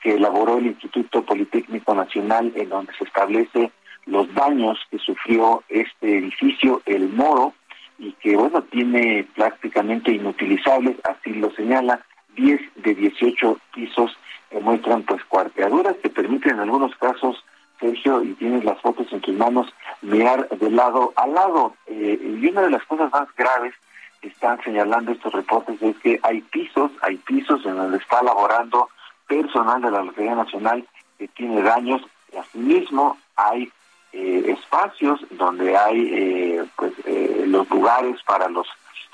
que 0.00 0.14
elaboró 0.14 0.58
el 0.58 0.66
Instituto 0.66 1.22
Politécnico 1.22 1.94
Nacional 1.94 2.52
en 2.54 2.68
donde 2.68 2.92
se 2.94 3.04
establece 3.04 3.72
los 4.06 4.32
daños 4.34 4.78
que 4.90 4.98
sufrió 4.98 5.62
este 5.68 6.18
edificio, 6.18 6.82
el 6.84 7.08
Moro, 7.08 7.54
y 7.98 8.12
que, 8.12 8.36
bueno, 8.36 8.62
tiene 8.64 9.26
prácticamente 9.34 10.12
inutilizables, 10.12 10.96
así 11.04 11.30
lo 11.30 11.50
señala, 11.52 12.04
10 12.34 12.60
de 12.76 12.94
18 12.94 13.58
pisos 13.74 14.16
que 14.50 14.60
muestran 14.60 15.02
pues 15.02 15.24
cuarteaduras 15.24 15.96
que 15.96 16.10
permiten 16.10 16.52
en 16.52 16.60
algunos 16.60 16.94
casos, 16.96 17.44
Sergio, 17.80 18.22
y 18.22 18.34
tienes 18.34 18.64
las 18.64 18.80
fotos 18.80 19.12
en 19.12 19.20
tus 19.20 19.34
manos, 19.34 19.72
mirar 20.02 20.48
de 20.48 20.70
lado 20.70 21.12
a 21.16 21.26
lado. 21.26 21.74
Eh, 21.86 22.38
y 22.40 22.46
una 22.46 22.62
de 22.62 22.70
las 22.70 22.84
cosas 22.84 23.10
más 23.12 23.28
graves 23.36 23.74
que 24.20 24.28
están 24.28 24.62
señalando 24.62 25.12
estos 25.12 25.32
reportes 25.32 25.80
es 25.82 25.96
que 25.98 26.18
hay 26.22 26.40
pisos, 26.40 26.90
hay 27.02 27.16
pisos 27.16 27.64
en 27.66 27.76
donde 27.76 27.98
está 27.98 28.22
laborando 28.22 28.88
personal 29.26 29.82
de 29.82 29.90
la 29.90 30.02
Lotería 30.02 30.34
Nacional 30.34 30.86
que 31.18 31.28
tiene 31.28 31.62
daños. 31.62 32.02
Y 32.32 32.36
asimismo 32.36 33.18
hay 33.36 33.70
eh, 34.12 34.56
espacios 34.56 35.20
donde 35.30 35.76
hay 35.76 36.10
eh, 36.12 36.64
pues 36.76 36.92
eh, 37.04 37.44
los 37.46 37.68
lugares 37.68 38.22
para 38.26 38.48
los 38.48 38.66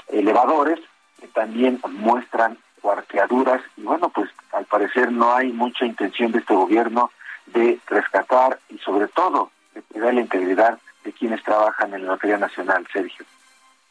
elevadores 0.09 0.79
que 1.19 1.27
también 1.29 1.81
muestran 1.89 2.59
cuarteaduras 2.81 3.63
y 3.77 3.83
bueno 3.83 4.09
pues 4.09 4.31
al 4.53 4.65
parecer 4.67 5.13
no 5.13 5.35
hay 5.35 5.53
mucha 5.53 5.85
intención 5.87 6.33
de 6.33 6.39
este 6.39 6.55
gobierno 6.55 7.11
de 7.47 7.79
rescatar 7.87 8.59
y 8.69 8.79
sobre 8.79 9.09
todo 9.09 9.51
de 9.75 9.83
cuidar 9.83 10.15
la 10.15 10.21
integridad 10.21 10.79
de 11.05 11.13
quienes 11.13 11.43
trabajan 11.43 11.95
en 11.95 12.05
la 12.05 12.13
Lotería 12.13 12.39
Nacional, 12.39 12.87
Sergio. 12.93 13.25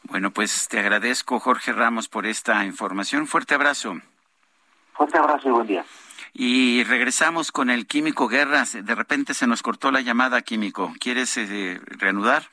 Bueno, 0.04 0.30
pues 0.30 0.68
te 0.68 0.78
agradezco, 0.78 1.38
Jorge 1.40 1.72
Ramos, 1.72 2.08
por 2.08 2.26
esta 2.26 2.64
información. 2.64 3.26
Fuerte 3.26 3.54
abrazo. 3.54 3.94
Fuerte 4.94 5.18
abrazo 5.18 5.48
y 5.48 5.52
buen 5.52 5.66
día. 5.66 5.84
Y 6.32 6.84
regresamos 6.84 7.52
con 7.52 7.70
el 7.70 7.86
Químico 7.86 8.28
Guerras. 8.28 8.84
De 8.84 8.94
repente 8.94 9.34
se 9.34 9.46
nos 9.46 9.62
cortó 9.62 9.90
la 9.90 10.00
llamada, 10.00 10.42
Químico. 10.42 10.92
¿Quieres 11.00 11.36
eh, 11.36 11.80
reanudar? 11.86 12.44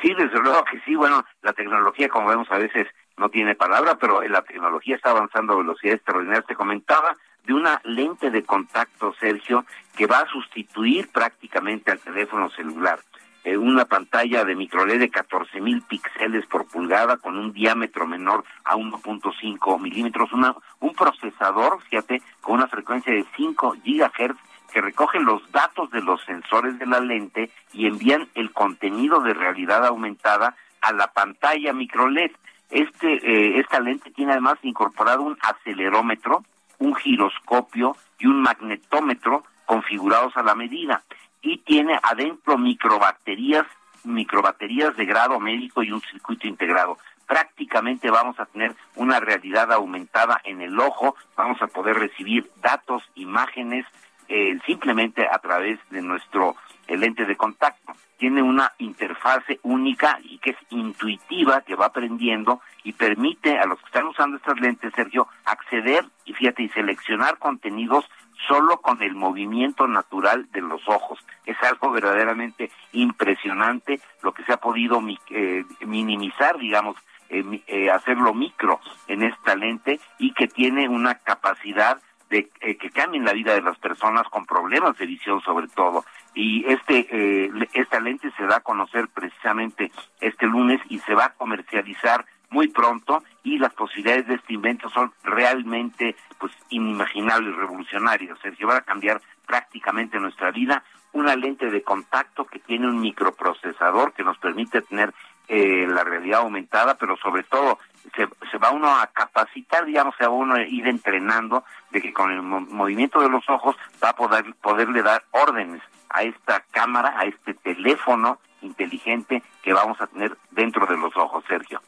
Sí, 0.00 0.12
desde 0.14 0.38
luego 0.40 0.64
que 0.64 0.80
sí. 0.80 0.94
Bueno, 0.94 1.24
la 1.42 1.52
tecnología, 1.52 2.08
como 2.08 2.28
vemos 2.28 2.50
a 2.50 2.58
veces, 2.58 2.88
no 3.22 3.28
tiene 3.28 3.54
palabra, 3.54 3.94
pero 4.00 4.20
la 4.22 4.42
tecnología 4.42 4.96
está 4.96 5.10
avanzando 5.10 5.52
a 5.52 5.58
velocidades 5.58 5.98
extraordinarias. 5.98 6.44
Te 6.44 6.56
comentaba 6.56 7.16
de 7.46 7.54
una 7.54 7.80
lente 7.84 8.32
de 8.32 8.42
contacto, 8.42 9.14
Sergio, 9.20 9.64
que 9.96 10.08
va 10.08 10.18
a 10.18 10.26
sustituir 10.26 11.08
prácticamente 11.12 11.92
al 11.92 12.00
teléfono 12.00 12.50
celular. 12.50 12.98
Eh, 13.44 13.56
una 13.56 13.84
pantalla 13.84 14.44
de 14.44 14.56
microLED 14.56 14.98
de 14.98 15.08
14 15.08 15.60
mil 15.60 15.82
píxeles 15.82 16.46
por 16.46 16.66
pulgada 16.66 17.16
con 17.16 17.38
un 17.38 17.52
diámetro 17.52 18.08
menor 18.08 18.42
a 18.64 18.74
1.5 18.74 19.80
milímetros, 19.80 20.32
una, 20.32 20.56
un 20.80 20.92
procesador, 20.92 21.80
fíjate, 21.82 22.22
con 22.40 22.54
una 22.54 22.66
frecuencia 22.66 23.12
de 23.12 23.24
5 23.36 23.76
gigahertz 23.84 24.38
que 24.72 24.80
recoge 24.80 25.20
los 25.20 25.48
datos 25.52 25.92
de 25.92 26.02
los 26.02 26.20
sensores 26.24 26.76
de 26.80 26.86
la 26.86 26.98
lente 26.98 27.50
y 27.72 27.86
envían 27.86 28.28
el 28.34 28.50
contenido 28.50 29.20
de 29.20 29.34
realidad 29.34 29.86
aumentada 29.86 30.56
a 30.80 30.92
la 30.92 31.06
pantalla 31.12 31.72
microLED. 31.72 32.32
Este, 32.72 33.16
eh, 33.16 33.60
esta 33.60 33.80
lente 33.80 34.10
tiene 34.12 34.32
además 34.32 34.58
incorporado 34.62 35.22
un 35.22 35.36
acelerómetro, 35.42 36.42
un 36.78 36.94
giroscopio 36.94 37.94
y 38.18 38.26
un 38.26 38.40
magnetómetro 38.40 39.44
configurados 39.66 40.34
a 40.38 40.42
la 40.42 40.54
medida 40.54 41.02
y 41.42 41.58
tiene 41.58 41.98
adentro 42.02 42.56
microbaterías, 42.56 43.66
microbaterías 44.04 44.96
de 44.96 45.04
grado 45.04 45.38
médico 45.38 45.82
y 45.82 45.92
un 45.92 46.00
circuito 46.00 46.46
integrado. 46.46 46.96
Prácticamente 47.26 48.10
vamos 48.10 48.40
a 48.40 48.46
tener 48.46 48.74
una 48.96 49.20
realidad 49.20 49.70
aumentada 49.70 50.40
en 50.42 50.62
el 50.62 50.80
ojo, 50.80 51.14
vamos 51.36 51.60
a 51.60 51.66
poder 51.66 51.98
recibir 51.98 52.50
datos, 52.62 53.02
imágenes, 53.16 53.84
eh, 54.28 54.58
simplemente 54.64 55.28
a 55.30 55.38
través 55.40 55.78
de 55.90 56.00
nuestro 56.00 56.56
lente 56.96 57.24
de 57.24 57.36
contacto. 57.36 57.92
Tiene 58.18 58.42
una 58.42 58.72
interfase 58.78 59.58
única 59.62 60.18
y 60.22 60.38
que 60.38 60.50
es 60.50 60.56
intuitiva, 60.70 61.62
que 61.62 61.74
va 61.74 61.86
aprendiendo 61.86 62.60
y 62.84 62.92
permite 62.92 63.58
a 63.58 63.66
los 63.66 63.78
que 63.80 63.86
están 63.86 64.06
usando 64.06 64.36
estas 64.36 64.60
lentes, 64.60 64.92
Sergio, 64.94 65.26
acceder 65.44 66.04
y 66.24 66.32
fíjate, 66.32 66.62
y 66.62 66.68
seleccionar 66.68 67.38
contenidos 67.38 68.04
solo 68.46 68.78
con 68.78 69.02
el 69.02 69.14
movimiento 69.14 69.86
natural 69.86 70.48
de 70.52 70.60
los 70.60 70.86
ojos. 70.88 71.18
Es 71.46 71.56
algo 71.62 71.90
verdaderamente 71.90 72.70
impresionante 72.92 74.00
lo 74.22 74.32
que 74.32 74.44
se 74.44 74.52
ha 74.52 74.56
podido 74.58 75.00
eh, 75.30 75.64
minimizar, 75.86 76.58
digamos, 76.58 76.96
eh, 77.28 77.62
eh, 77.66 77.90
hacerlo 77.90 78.34
micro 78.34 78.80
en 79.08 79.22
esta 79.22 79.54
lente 79.56 80.00
y 80.18 80.32
que 80.32 80.48
tiene 80.48 80.88
una 80.88 81.14
capacidad 81.16 82.00
de 82.30 82.48
que 82.48 82.90
cambien 82.90 83.26
la 83.26 83.34
vida 83.34 83.52
de 83.52 83.60
las 83.60 83.76
personas 83.76 84.26
con 84.30 84.46
problemas 84.46 84.96
de 84.96 85.04
visión 85.04 85.42
sobre 85.42 85.68
todo. 85.68 86.02
Y 86.34 86.64
este 86.66 87.50
esta 87.74 88.00
lente 88.00 88.30
se 88.36 88.44
da 88.44 88.56
a 88.56 88.60
conocer 88.60 89.08
precisamente 89.08 89.92
este 90.20 90.46
lunes 90.46 90.80
y 90.88 90.98
se 91.00 91.14
va 91.14 91.26
a 91.26 91.34
comercializar 91.34 92.24
muy 92.52 92.68
pronto 92.68 93.22
y 93.42 93.58
las 93.58 93.72
posibilidades 93.74 94.28
de 94.28 94.34
este 94.34 94.52
invento 94.52 94.88
son 94.90 95.12
realmente 95.24 96.14
pues 96.38 96.52
inimaginables, 96.68 97.56
revolucionarias. 97.56 98.38
Sergio, 98.40 98.68
va 98.68 98.76
a 98.76 98.82
cambiar 98.82 99.20
prácticamente 99.46 100.20
nuestra 100.20 100.50
vida. 100.50 100.84
Una 101.12 101.34
lente 101.34 101.70
de 101.70 101.82
contacto 101.82 102.44
que 102.44 102.58
tiene 102.58 102.86
un 102.86 103.00
microprocesador 103.00 104.12
que 104.12 104.22
nos 104.22 104.38
permite 104.38 104.82
tener 104.82 105.12
eh, 105.54 105.86
la 105.86 106.02
realidad 106.02 106.40
aumentada, 106.40 106.94
pero 106.94 107.14
sobre 107.18 107.42
todo 107.42 107.78
se, 108.16 108.26
se, 108.50 108.56
va 108.56 108.70
uno 108.70 108.88
a 108.88 109.06
capacitar, 109.08 109.84
digamos, 109.84 110.14
se 110.16 110.24
va 110.24 110.30
uno 110.30 110.54
a 110.54 110.62
ir 110.62 110.88
entrenando 110.88 111.62
de 111.90 112.00
que 112.00 112.10
con 112.14 112.30
el 112.30 112.40
movimiento 112.40 113.20
de 113.20 113.28
los 113.28 113.46
ojos 113.50 113.76
va 114.02 114.08
a 114.08 114.16
poder 114.16 114.54
poderle 114.62 115.02
dar 115.02 115.24
órdenes 115.30 115.82
a 116.08 116.22
esta 116.22 116.64
cámara, 116.70 117.18
a 117.18 117.26
este 117.26 117.52
teléfono 117.52 118.38
inteligente 118.62 119.42
que 119.62 119.74
vamos 119.74 120.00
a 120.00 120.06
tener 120.06 120.38
dentro 120.52 120.86
de 120.86 120.96
los 120.96 121.14
ojos, 121.18 121.44
Sergio. 121.46 121.82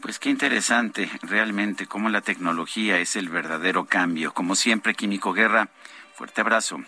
Pues 0.00 0.18
qué 0.18 0.28
interesante, 0.28 1.08
realmente, 1.22 1.86
cómo 1.86 2.08
la 2.08 2.22
tecnología 2.22 2.98
es 2.98 3.14
el 3.14 3.28
verdadero 3.28 3.84
cambio. 3.84 4.34
Como 4.34 4.56
siempre, 4.56 4.94
Químico 4.94 5.32
Guerra, 5.32 5.68
fuerte 6.14 6.40
abrazo. 6.40 6.80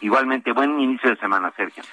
Igualmente, 0.00 0.50
buen 0.50 0.80
inicio 0.80 1.10
de 1.10 1.16
semana, 1.18 1.52
Sergio. 1.56 1.84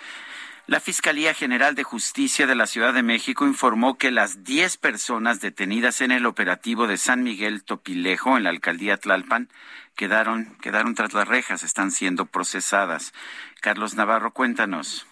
La 0.65 0.79
Fiscalía 0.79 1.33
General 1.33 1.75
de 1.75 1.83
Justicia 1.83 2.47
de 2.47 2.55
la 2.55 2.67
Ciudad 2.67 2.93
de 2.93 3.03
México 3.03 3.45
informó 3.45 3.97
que 3.97 4.11
las 4.11 4.45
10 4.45 4.77
personas 4.77 5.41
detenidas 5.41 5.99
en 5.99 6.11
el 6.11 6.25
operativo 6.25 6.87
de 6.87 6.95
San 6.95 7.21
Miguel 7.21 7.65
Topilejo 7.65 8.37
en 8.37 8.45
la 8.45 8.51
alcaldía 8.51 8.95
Tlalpan 8.95 9.49
quedaron, 9.97 10.55
quedaron 10.61 10.95
tras 10.95 11.11
las 11.11 11.27
rejas, 11.27 11.63
están 11.63 11.91
siendo 11.91 12.27
procesadas. 12.27 13.13
Carlos 13.59 13.95
Navarro, 13.95 14.31
cuéntanos. 14.31 15.05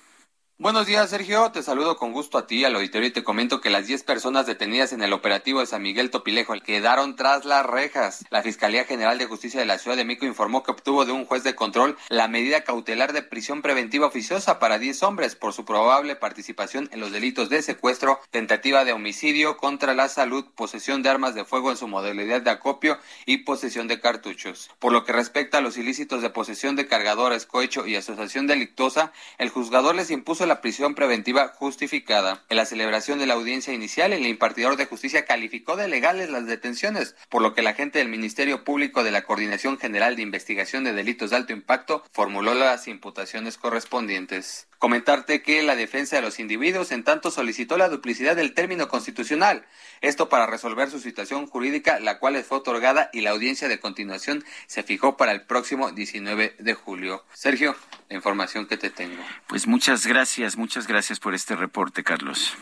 Buenos 0.62 0.86
días, 0.86 1.10
Sergio. 1.10 1.52
Te 1.52 1.64
saludo 1.64 1.98
con 1.98 2.14
gusto 2.14 2.38
a 2.38 2.46
ti, 2.46 2.64
al 2.66 2.76
auditorio, 2.76 3.08
y 3.08 3.12
te 3.12 3.24
comento 3.24 3.62
que 3.62 3.72
las 3.72 3.88
10 3.88 4.04
personas 4.04 4.46
detenidas 4.46 4.94
en 4.94 5.02
el 5.02 5.12
operativo 5.12 5.60
de 5.60 5.66
San 5.66 5.82
Miguel 5.82 6.12
Topilejo 6.12 6.54
quedaron 6.64 7.16
tras 7.16 7.46
las 7.46 7.66
rejas. 7.66 8.24
La 8.30 8.44
Fiscalía 8.44 8.86
General 8.86 9.18
de 9.18 9.26
Justicia 9.26 9.60
de 9.60 9.66
la 9.66 9.80
Ciudad 9.80 9.98
de 9.98 10.06
México 10.06 10.28
informó 10.28 10.62
que 10.62 10.70
obtuvo 10.70 11.04
de 11.04 11.14
un 11.14 11.26
juez 11.26 11.44
de 11.44 11.56
control 11.56 11.98
la 12.10 12.28
medida 12.28 12.64
cautelar 12.64 13.12
de 13.12 13.24
prisión 13.24 13.64
preventiva 13.64 14.06
oficiosa 14.06 14.60
para 14.60 14.78
10 14.78 15.02
hombres 15.02 15.36
por 15.36 15.54
su 15.54 15.66
probable 15.66 16.16
participación 16.16 16.90
en 16.92 17.00
los 17.00 17.12
delitos 17.12 17.50
de 17.50 17.64
secuestro, 17.64 18.20
tentativa 18.30 18.86
de 18.86 18.94
homicidio 18.94 19.58
contra 19.58 19.96
la 19.96 20.10
salud, 20.10 20.46
posesión 20.54 21.02
de 21.02 21.10
armas 21.10 21.34
de 21.34 21.44
fuego 21.44 21.72
en 21.72 21.78
su 21.78 21.88
modalidad 21.88 22.44
de 22.44 22.52
acopio 22.52 23.00
y 23.26 23.38
posesión 23.38 23.88
de 23.88 24.00
cartuchos. 24.00 24.70
Por 24.78 24.94
lo 24.94 25.06
que 25.06 25.12
respecta 25.12 25.58
a 25.58 25.62
los 25.62 25.78
ilícitos 25.78 26.22
de 26.22 26.30
posesión 26.30 26.76
de 26.76 26.86
cargadores, 26.86 27.48
cohecho 27.48 27.88
y 27.88 27.96
asociación 27.96 28.46
delictuosa, 28.46 29.12
el 29.40 29.50
juzgador 29.50 29.96
les 29.96 30.12
impuso 30.12 30.51
la 30.52 30.60
prisión 30.60 30.96
preventiva 30.96 31.54
justificada. 31.56 32.44
En 32.50 32.58
la 32.58 32.66
celebración 32.66 33.20
de 33.20 33.26
la 33.26 33.36
audiencia 33.36 33.74
inicial, 33.74 34.12
el 34.12 34.28
impartidor 34.28 34.76
de 34.76 34.86
justicia 34.86 35.24
calificó 35.24 35.78
de 35.78 35.88
legales 35.88 36.30
las 36.30 36.46
detenciones, 36.46 37.16
por 37.30 37.42
lo 37.42 37.54
que 37.54 37.62
la 37.62 37.74
gente 37.74 38.00
del 38.00 38.10
Ministerio 38.10 38.66
Público 38.66 39.06
de 39.06 39.12
la 39.12 39.22
Coordinación 39.22 39.80
General 39.80 40.18
de 40.18 40.24
Investigación 40.24 40.84
de 40.84 40.92
Delitos 40.92 41.30
de 41.30 41.38
Alto 41.38 41.54
Impacto 41.54 42.04
formuló 42.12 42.54
las 42.54 42.90
imputaciones 42.90 43.58
correspondientes. 43.58 44.68
Comentarte 44.82 45.44
que 45.44 45.62
la 45.62 45.76
defensa 45.76 46.16
de 46.16 46.24
los 46.24 46.40
individuos 46.40 46.92
en 46.92 47.04
tanto 47.04 47.30
solicitó 47.30 47.78
la 47.78 47.88
duplicidad 47.88 48.36
del 48.36 48.56
término 48.56 48.88
constitucional, 48.88 49.64
esto 50.02 50.28
para 50.28 50.48
resolver 50.48 50.90
su 50.90 51.00
situación 51.00 51.46
jurídica, 51.46 52.00
la 52.00 52.18
cual 52.18 52.44
fue 52.44 52.58
otorgada 52.58 53.12
y 53.14 53.22
la 53.22 53.30
audiencia 53.30 53.68
de 53.68 53.80
continuación 53.80 54.44
se 54.66 54.82
fijó 54.82 55.18
para 55.18 55.34
el 55.34 55.44
próximo 55.44 55.92
19 55.92 56.56
de 56.58 56.74
julio. 56.74 57.24
Sergio, 57.32 57.76
la 58.10 58.16
información 58.16 58.66
que 58.66 58.78
te 58.78 58.90
tengo. 58.90 59.22
Pues 59.46 59.68
muchas 59.68 60.08
gracias, 60.08 60.58
muchas 60.58 60.88
gracias 60.88 61.20
por 61.20 61.36
este 61.36 61.56
reporte, 61.56 62.04
Carlos. 62.04 62.58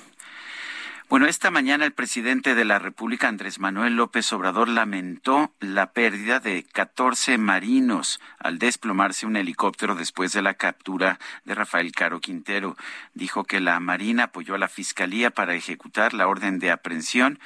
Bueno, 1.10 1.26
esta 1.26 1.50
mañana 1.50 1.86
el 1.86 1.92
presidente 1.92 2.54
de 2.54 2.66
la 2.66 2.78
República, 2.78 3.28
Andrés 3.28 3.58
Manuel 3.58 3.96
López 3.96 4.32
Obrador, 4.32 4.70
lamentó 4.70 5.52
la 5.60 5.92
pérdida 5.92 6.40
de 6.40 6.64
14 6.64 7.40
marinos 7.40 8.22
al 8.38 8.60
desplomarse 8.60 9.26
un 9.26 9.36
helicóptero 9.36 9.96
después 9.96 10.34
de 10.34 10.44
la 10.44 10.54
captura 10.54 11.18
de 11.46 11.56
Rafael 11.56 11.92
Caro 11.94 12.20
Quintero. 12.20 12.78
Dijo 13.16 13.44
que 13.44 13.60
la 13.60 13.80
Marina 13.80 14.26
apoyó 14.26 14.54
a 14.54 14.60
la 14.60 14.68
Fiscalía 14.68 15.32
para 15.32 15.56
ejecutar 15.56 16.14
la 16.14 16.28
orden 16.28 16.60
de 16.60 16.70
aprehensión 16.70 17.40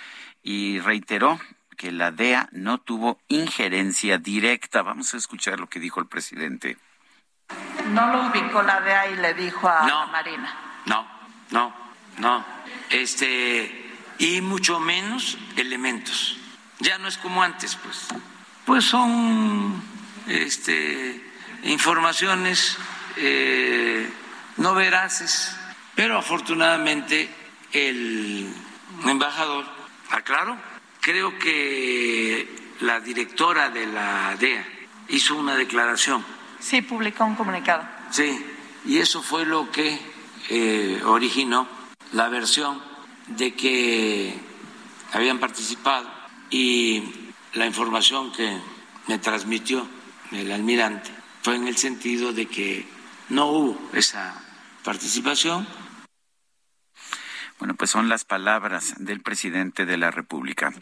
y 0.44 0.82
reiteró 0.82 1.40
que 1.78 1.94
la 1.94 2.12
DEA 2.12 2.50
no 2.52 2.80
tuvo 2.80 3.18
injerencia 3.30 4.18
directa. 4.18 4.82
Vamos 4.82 5.14
a 5.14 5.18
escuchar 5.18 5.62
lo 5.62 5.68
que 5.68 5.80
dijo 5.80 6.02
el 6.02 6.08
presidente. 6.08 6.78
No 7.92 8.12
lo 8.12 8.28
ubicó 8.28 8.62
la 8.62 8.82
DEA 8.82 9.12
y 9.12 9.16
le 9.16 9.34
dijo 9.36 9.70
a 9.70 9.88
la 9.88 10.06
Marina. 10.08 10.54
No, 10.86 11.08
no, 11.52 11.74
no. 12.18 12.63
Este, 12.94 13.90
y 14.20 14.40
mucho 14.42 14.80
menos 14.80 15.40
elementos. 15.56 16.38
Ya 16.80 17.00
no 17.00 17.08
es 17.08 17.18
como 17.18 17.42
antes, 17.42 17.76
pues. 17.76 18.06
Pues 18.66 18.86
son 18.86 19.82
este, 20.28 21.20
informaciones 21.64 22.78
eh, 23.18 24.08
no 24.58 24.76
veraces, 24.76 25.56
pero 25.96 26.20
afortunadamente 26.20 27.30
el 27.72 28.54
embajador 29.08 29.66
aclaró. 30.12 30.56
Creo 31.02 31.40
que 31.40 32.48
la 32.82 33.00
directora 33.00 33.72
de 33.72 33.88
la 33.88 34.36
DEA 34.40 34.66
hizo 35.10 35.36
una 35.36 35.56
declaración. 35.56 36.24
Sí, 36.60 36.84
publicó 36.84 37.26
un 37.26 37.36
comunicado. 37.36 37.88
Sí, 38.12 38.46
y 38.86 39.00
eso 39.00 39.24
fue 39.24 39.48
lo 39.48 39.72
que 39.72 40.00
eh, 40.50 41.02
originó 41.06 41.83
la 42.14 42.30
versión 42.30 42.82
de 43.28 43.54
que 43.54 44.34
habían 45.12 45.40
participado 45.40 46.10
y 46.50 47.04
la 47.54 47.66
información 47.66 48.32
que 48.32 48.58
me 49.08 49.20
transmitió 49.20 49.88
el 50.32 50.52
almirante 50.52 51.12
fue 51.42 51.56
en 51.56 51.68
el 51.68 51.78
sentido 51.78 52.34
de 52.34 52.48
que 52.48 52.88
no 53.30 53.48
hubo 53.48 53.90
esa 53.94 54.42
participación 54.84 55.68
bueno, 57.64 57.76
pues 57.76 57.92
son 57.92 58.10
las 58.10 58.26
palabras 58.26 58.96
del 58.98 59.22
presidente 59.22 59.86
de 59.86 59.96
la 59.96 60.12
República. 60.12 60.74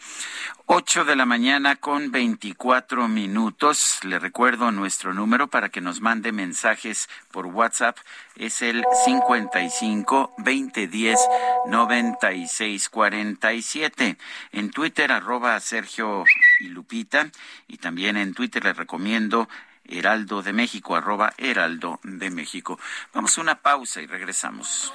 Ocho 0.66 1.06
de 1.06 1.16
la 1.16 1.28
mañana 1.28 1.76
con 1.76 2.10
veinticuatro 2.10 3.08
minutos. 3.08 4.00
Le 4.02 4.18
recuerdo 4.18 4.72
nuestro 4.72 5.14
número 5.14 5.48
para 5.48 5.70
que 5.70 5.80
nos 5.80 6.02
mande 6.02 6.32
mensajes 6.32 7.08
por 7.30 7.46
WhatsApp. 7.46 8.00
Es 8.36 8.64
el 8.64 8.84
55 9.06 10.34
2010 10.40 11.20
96 11.68 12.90
47. 12.90 14.18
En 14.52 14.72
Twitter, 14.72 15.12
arroba 15.12 15.60
Sergio 15.60 16.24
y 16.62 16.70
Lupita. 16.70 17.30
Y 17.68 17.78
también 17.78 18.18
en 18.18 18.34
Twitter 18.34 18.64
le 18.64 18.74
recomiendo 18.74 19.48
Heraldo 19.86 20.42
de 20.42 20.54
México, 20.54 20.96
arroba 20.96 21.32
Heraldo 21.38 22.00
de 22.02 22.32
México. 22.32 22.80
Vamos 23.14 23.38
a 23.38 23.42
una 23.42 23.62
pausa 23.62 24.02
y 24.02 24.08
regresamos 24.08 24.92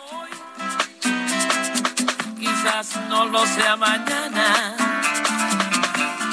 quizás 2.39 2.97
no 3.09 3.27
lo 3.27 3.45
sea 3.47 3.77
mañana. 3.77 4.77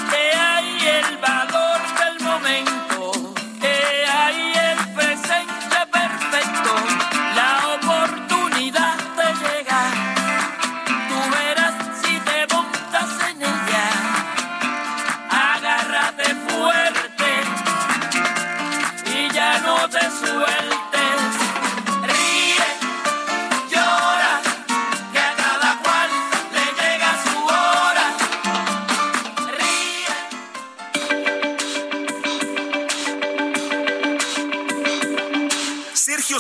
Que 0.10 0.38
hay 0.38 0.88
el 0.88 1.18
valor 1.18 1.63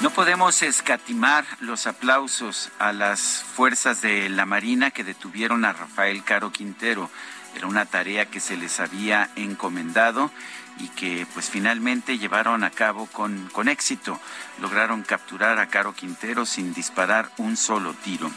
No 0.00 0.08
podemos 0.08 0.62
escatimar 0.62 1.44
los 1.60 1.86
aplausos 1.86 2.70
a 2.78 2.94
las 2.94 3.20
fuerzas 3.20 4.00
de 4.00 4.30
la 4.30 4.46
Marina 4.46 4.90
que 4.90 5.04
detuvieron 5.04 5.66
a 5.66 5.74
Rafael 5.74 6.24
Caro 6.24 6.50
Quintero. 6.50 7.10
Era 7.54 7.66
una 7.66 7.84
tarea 7.84 8.24
que 8.24 8.40
se 8.40 8.56
les 8.56 8.80
había 8.80 9.28
encomendado 9.36 10.30
y 10.78 10.88
que 10.88 11.26
pues 11.34 11.50
finalmente 11.50 12.16
llevaron 12.16 12.64
a 12.64 12.70
cabo 12.70 13.08
con, 13.08 13.50
con 13.52 13.68
éxito. 13.68 14.18
Lograron 14.62 15.02
capturar 15.02 15.58
a 15.58 15.66
Caro 15.66 15.92
Quintero 15.92 16.46
sin 16.46 16.72
disparar 16.72 17.30
un 17.36 17.58
solo 17.58 17.92
tiro. 17.92 18.30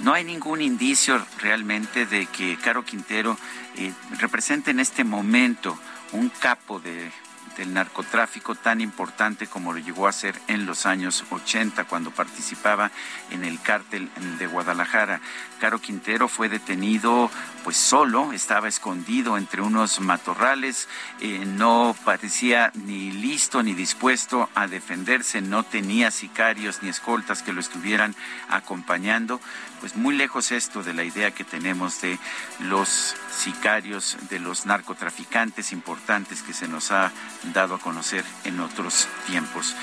No 0.00 0.14
hay 0.14 0.24
ningún 0.24 0.60
indicio 0.60 1.24
realmente 1.38 2.06
de 2.06 2.26
que 2.26 2.56
Caro 2.56 2.84
Quintero 2.84 3.38
eh, 3.76 3.92
represente 4.18 4.72
en 4.72 4.80
este 4.80 5.04
momento 5.04 5.78
un 6.10 6.28
capo 6.28 6.80
de 6.80 7.12
del 7.58 7.74
narcotráfico 7.74 8.54
tan 8.54 8.80
importante 8.80 9.46
como 9.46 9.72
lo 9.74 9.80
llegó 9.80 10.06
a 10.06 10.12
ser 10.12 10.40
en 10.46 10.64
los 10.64 10.86
años 10.86 11.24
80 11.30 11.84
cuando 11.84 12.10
participaba 12.10 12.90
en 13.30 13.44
el 13.44 13.60
cártel 13.60 14.08
de 14.38 14.46
Guadalajara. 14.46 15.20
Caro 15.60 15.80
Quintero 15.80 16.28
fue 16.28 16.48
detenido 16.48 17.30
pues 17.64 17.76
solo, 17.76 18.32
estaba 18.32 18.68
escondido 18.68 19.36
entre 19.36 19.60
unos 19.60 20.00
matorrales, 20.00 20.88
eh, 21.20 21.44
no 21.44 21.94
parecía 22.04 22.70
ni 22.74 23.10
listo 23.10 23.62
ni 23.62 23.74
dispuesto 23.74 24.48
a 24.54 24.68
defenderse, 24.68 25.42
no 25.42 25.64
tenía 25.64 26.10
sicarios 26.10 26.82
ni 26.82 26.88
escoltas 26.88 27.42
que 27.42 27.52
lo 27.52 27.60
estuvieran 27.60 28.14
acompañando, 28.48 29.40
pues 29.80 29.96
muy 29.96 30.16
lejos 30.16 30.52
esto 30.52 30.82
de 30.82 30.94
la 30.94 31.04
idea 31.04 31.30
que 31.30 31.44
tenemos 31.44 32.00
de 32.00 32.18
los 32.60 33.14
sicarios, 33.30 34.16
de 34.28 34.40
los 34.40 34.66
narcotraficantes 34.66 35.72
importantes 35.72 36.42
que 36.42 36.52
se 36.52 36.68
nos 36.68 36.90
ha 36.90 37.12
dado 37.54 37.76
a 37.76 37.80
conocer 37.80 38.24
en 38.44 38.60
otros 38.60 39.08
tiempos. 39.26 39.74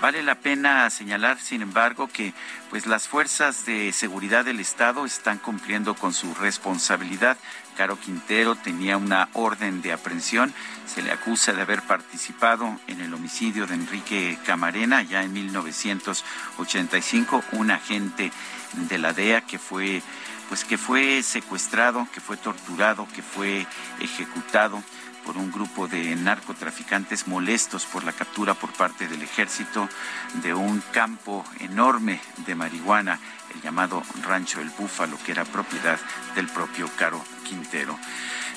Vale 0.00 0.22
la 0.22 0.34
pena 0.34 0.90
señalar, 0.90 1.40
sin 1.40 1.62
embargo, 1.62 2.08
que 2.08 2.34
pues 2.68 2.86
las 2.86 3.08
fuerzas 3.08 3.64
de 3.64 3.92
seguridad 3.92 4.44
del 4.44 4.60
Estado 4.60 5.06
están 5.06 5.38
cumpliendo 5.38 5.94
con 5.94 6.12
su 6.12 6.34
responsabilidad. 6.34 7.38
Caro 7.76 7.98
Quintero 7.98 8.56
tenía 8.56 8.96
una 8.96 9.28
orden 9.32 9.82
de 9.82 9.92
aprehensión, 9.92 10.52
se 10.86 11.02
le 11.02 11.12
acusa 11.12 11.52
de 11.52 11.62
haber 11.62 11.82
participado 11.82 12.78
en 12.86 13.00
el 13.00 13.12
homicidio 13.14 13.66
de 13.66 13.74
Enrique 13.74 14.38
Camarena 14.44 15.02
ya 15.02 15.22
en 15.22 15.32
1985, 15.32 17.44
un 17.52 17.70
agente 17.70 18.32
de 18.76 18.98
la 18.98 19.12
DEA 19.12 19.40
que 19.42 19.58
fue 19.58 20.02
pues 20.48 20.64
que 20.64 20.78
fue 20.78 21.22
secuestrado, 21.22 22.06
que 22.12 22.20
fue 22.20 22.36
torturado, 22.36 23.08
que 23.14 23.22
fue 23.22 23.66
ejecutado 24.00 24.82
por 25.24 25.36
un 25.36 25.50
grupo 25.50 25.88
de 25.88 26.14
narcotraficantes 26.14 27.26
molestos 27.26 27.84
por 27.84 28.04
la 28.04 28.12
captura 28.12 28.54
por 28.54 28.72
parte 28.72 29.08
del 29.08 29.22
ejército 29.22 29.88
de 30.34 30.54
un 30.54 30.80
campo 30.92 31.44
enorme 31.58 32.20
de 32.46 32.54
marihuana, 32.54 33.18
el 33.52 33.60
llamado 33.60 34.04
Rancho 34.22 34.60
El 34.60 34.70
Búfalo, 34.70 35.18
que 35.24 35.32
era 35.32 35.44
propiedad 35.44 35.98
del 36.36 36.46
propio 36.46 36.88
Caro 36.96 37.20
Quintero. 37.44 37.98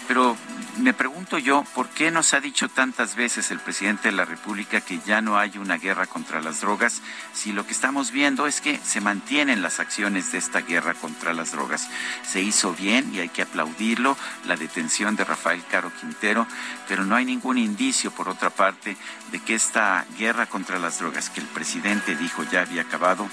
Pero 0.10 0.36
me 0.80 0.96
pregunto 0.96 1.38
yo, 1.38 1.64
¿por 1.76 1.88
qué 1.90 2.10
nos 2.10 2.34
ha 2.34 2.40
dicho 2.40 2.68
tantas 2.68 3.16
veces 3.16 3.52
el 3.52 3.60
presidente 3.60 4.08
de 4.08 4.16
la 4.16 4.26
República 4.26 4.82
que 4.82 5.00
ya 5.06 5.22
no 5.22 5.38
hay 5.38 5.60
una 5.60 5.78
guerra 5.78 6.08
contra 6.08 6.42
las 6.42 6.62
drogas 6.62 7.04
si 7.32 7.52
lo 7.52 7.68
que 7.68 7.74
estamos 7.74 8.10
viendo 8.10 8.48
es 8.48 8.60
que 8.60 8.80
se 8.84 9.02
mantienen 9.02 9.62
las 9.62 9.80
acciones 9.80 10.32
de 10.32 10.40
esta 10.40 10.62
guerra 10.62 10.96
contra 10.96 11.32
las 11.34 11.52
drogas? 11.52 11.88
Se 12.24 12.42
hizo 12.42 12.74
bien 12.74 13.14
y 13.14 13.20
hay 13.20 13.30
que 13.30 13.44
aplaudirlo, 13.44 14.18
la 14.48 14.56
detención 14.56 15.16
de 15.16 15.26
Rafael 15.26 15.62
Caro 15.70 15.92
Quintero, 16.02 16.48
pero 16.88 17.06
no 17.06 17.16
hay 17.16 17.26
ningún 17.26 17.60
indicio, 17.60 18.10
por 18.10 18.30
otra 18.30 18.50
parte, 18.50 18.98
de 19.32 19.40
que 19.40 19.54
esta 19.54 20.08
guerra 20.18 20.48
contra 20.48 20.80
las 20.80 20.98
drogas 20.98 21.30
que 21.30 21.42
el 21.42 21.48
presidente 21.48 22.16
dijo 22.16 22.44
ya 22.52 22.62
había 22.62 22.82
acabado 22.82 23.30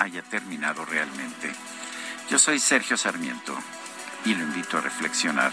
haya 0.00 0.22
terminado 0.22 0.84
realmente. 0.84 1.52
Yo 2.28 2.40
soy 2.40 2.58
Sergio 2.58 2.96
Sarmiento 2.96 3.56
y 4.24 4.34
lo 4.34 4.42
invito 4.42 4.78
a 4.78 4.80
reflexionar. 4.80 5.52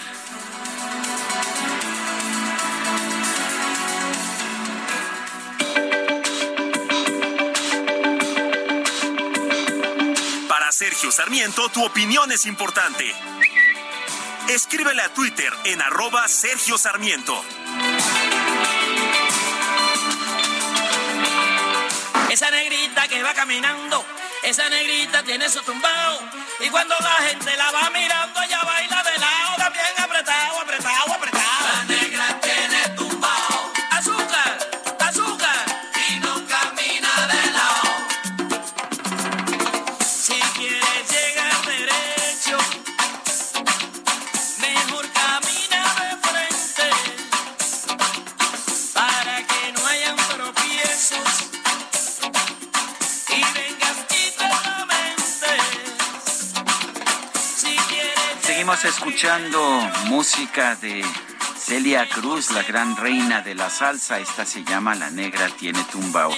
Para 10.48 10.72
Sergio 10.72 11.12
Sarmiento, 11.12 11.70
tu 11.70 11.84
opinión 11.84 12.32
es 12.32 12.46
importante. 12.46 13.14
Escríbele 14.50 15.02
a 15.02 15.14
Twitter 15.14 15.52
en 15.64 15.82
arroba 15.82 16.28
Sergio 16.28 16.78
Sarmiento. 16.78 17.44
Esa 22.30 22.52
negrita 22.52 23.08
que 23.08 23.24
va 23.24 23.34
caminando, 23.34 24.06
esa 24.44 24.68
negrita 24.70 25.24
tiene 25.24 25.48
su 25.50 25.62
tumbao. 25.62 26.20
Y 26.60 26.70
cuando 26.70 26.96
la 27.00 27.28
gente 27.28 27.56
la 27.56 27.72
va 27.72 27.90
mirando, 27.92 28.42
ella 28.42 28.62
baila 28.64 29.04
de 29.04 29.18
lado 29.18 29.56
también. 29.58 30.03
Escuchando 58.88 59.62
música 60.08 60.76
de 60.76 61.04
Celia 61.58 62.08
Cruz, 62.10 62.52
la 62.52 62.64
gran 62.64 62.98
reina 62.98 63.42
de 63.42 63.56
la 63.56 63.70
salsa. 63.70 64.20
Esta 64.20 64.46
se 64.46 64.64
llama 64.64 64.96
La 64.96 65.10
Negra 65.10 65.48
Tiene 65.50 65.84
Tumbao. 65.86 66.32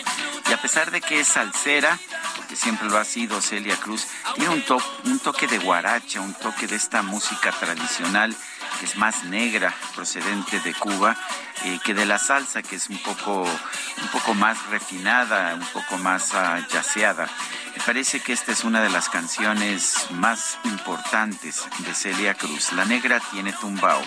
Y 0.49 0.53
a 0.53 0.61
pesar 0.61 0.91
de 0.91 1.01
que 1.01 1.22
es 1.22 1.27
salsera, 1.27 1.97
porque 2.35 2.55
siempre 2.55 2.88
lo 2.88 2.97
ha 2.97 3.05
sido 3.05 3.41
Celia 3.41 3.77
Cruz, 3.77 4.05
tiene 4.35 4.49
un, 4.49 4.63
un 5.05 5.19
toque 5.19 5.47
de 5.47 5.57
guaracha, 5.57 6.22
un 6.22 6.34
toque 6.34 6.67
de 6.67 6.76
esta 6.76 7.01
música 7.01 7.51
tradicional 7.51 8.35
que 8.80 8.85
es 8.85 8.97
más 8.97 9.23
negra, 9.26 9.73
procedente 9.95 10.60
de 10.60 10.73
Cuba, 10.73 11.15
eh, 11.64 11.80
que 11.84 11.93
de 11.93 12.06
la 12.06 12.18
salsa, 12.18 12.61
que 12.61 12.76
es 12.76 12.89
un 12.89 12.97
poco, 12.99 13.43
un 13.43 14.07
poco 14.11 14.34
más 14.34 14.65
refinada, 14.68 15.56
un 15.56 15.65
poco 15.68 15.97
más 15.97 16.34
ah, 16.34 16.60
yaceada. 16.72 17.27
Me 17.76 17.84
parece 17.84 18.19
que 18.19 18.34
esta 18.34 18.52
es 18.52 18.64
una 18.64 18.81
de 18.81 18.89
las 18.89 19.10
canciones 19.10 20.07
más 20.11 20.57
importantes 20.64 21.68
de 21.80 21.93
Celia 21.93 22.34
Cruz. 22.34 22.72
La 22.73 22.85
negra 22.85 23.19
tiene 23.31 23.53
tumbao. 23.53 24.02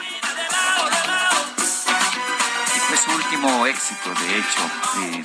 Y 2.77 2.81
fue 2.81 2.97
su 2.97 3.11
último 3.11 3.67
éxito, 3.67 4.11
de 4.15 4.39
hecho. 4.39 4.61
Eh, 5.03 5.25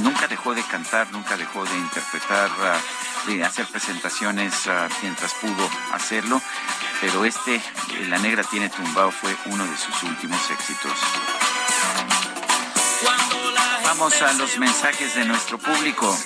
nunca 0.00 0.26
dejó 0.28 0.54
de 0.54 0.62
cantar, 0.62 1.10
nunca 1.12 1.36
dejó 1.36 1.64
de 1.64 1.76
interpretar, 1.76 2.50
ah, 2.60 2.80
de 3.26 3.44
hacer 3.44 3.66
presentaciones 3.66 4.66
ah, 4.66 4.88
mientras 5.02 5.34
pudo 5.34 5.68
hacerlo. 5.92 6.40
Pero 7.00 7.24
este, 7.24 7.56
eh, 7.56 8.06
La 8.08 8.18
negra 8.18 8.44
tiene 8.44 8.68
tumbao, 8.68 9.10
fue 9.10 9.36
uno 9.46 9.64
de 9.64 9.76
sus 9.76 10.02
últimos 10.02 10.50
éxitos. 10.50 10.92
Vamos 13.84 14.22
a 14.22 14.32
los 14.34 14.58
mensajes 14.58 15.14
de 15.14 15.24
nuestro 15.24 15.58
público. 15.58 16.16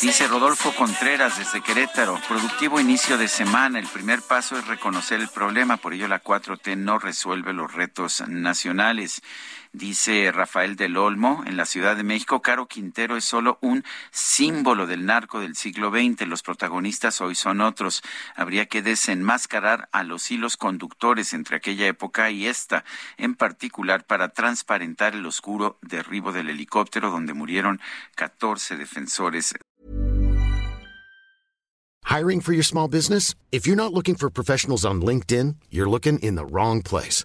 Dice 0.00 0.26
Rodolfo 0.28 0.74
Contreras 0.74 1.36
desde 1.36 1.60
Querétaro, 1.60 2.18
productivo 2.26 2.80
inicio 2.80 3.18
de 3.18 3.28
semana. 3.28 3.78
El 3.78 3.86
primer 3.86 4.22
paso 4.22 4.58
es 4.58 4.66
reconocer 4.66 5.20
el 5.20 5.28
problema, 5.28 5.76
por 5.76 5.92
ello 5.92 6.08
la 6.08 6.22
4T 6.22 6.74
no 6.76 6.98
resuelve 6.98 7.52
los 7.52 7.70
retos 7.70 8.24
nacionales. 8.26 9.20
Dice 9.72 10.32
Rafael 10.32 10.74
del 10.74 10.96
Olmo, 10.96 11.44
en 11.46 11.56
la 11.56 11.64
Ciudad 11.64 11.96
de 11.96 12.02
México, 12.02 12.42
Caro 12.42 12.66
Quintero 12.66 13.16
es 13.16 13.24
solo 13.24 13.58
un 13.60 13.84
símbolo 14.10 14.88
del 14.88 15.06
narco 15.06 15.38
del 15.38 15.54
siglo 15.54 15.90
XX. 15.90 16.26
Los 16.26 16.42
protagonistas 16.42 17.20
hoy 17.20 17.36
son 17.36 17.60
otros. 17.60 18.02
Habría 18.34 18.66
que 18.66 18.82
desenmascarar 18.82 19.88
a 19.92 20.02
los 20.02 20.30
hilos 20.32 20.56
conductores 20.56 21.32
entre 21.34 21.56
aquella 21.56 21.86
época 21.86 22.30
y 22.30 22.48
esta, 22.48 22.84
en 23.16 23.36
particular 23.36 24.04
para 24.04 24.30
transparentar 24.30 25.14
el 25.14 25.24
oscuro 25.24 25.78
derribo 25.82 26.32
del 26.32 26.50
helicóptero 26.50 27.10
donde 27.10 27.32
murieron 27.32 27.80
14 28.16 28.76
defensores 28.76 29.54
Hiring 32.10 32.40
for 32.40 32.52
your 32.52 32.64
small 32.64 32.88
business? 32.88 33.36
If 33.52 33.68
you're 33.68 33.76
not 33.76 33.92
looking 33.92 34.16
for 34.16 34.28
professionals 34.30 34.84
on 34.84 35.00
LinkedIn, 35.00 35.54
you're 35.70 35.88
looking 35.88 36.18
in 36.18 36.34
the 36.34 36.44
wrong 36.44 36.82
place. 36.82 37.24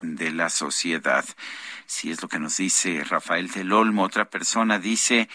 De 0.00 0.30
la 0.30 0.48
sociedad. 0.48 1.24
Si 1.86 2.10
es 2.10 2.22
lo 2.22 2.28
que 2.28 2.38
nos 2.38 2.56
dice 2.58 3.02
Rafael 3.04 3.50
del 3.50 3.72
Olmo. 3.72 4.04
Otra 4.04 4.28
persona 4.30 4.78
dice, 4.78 5.28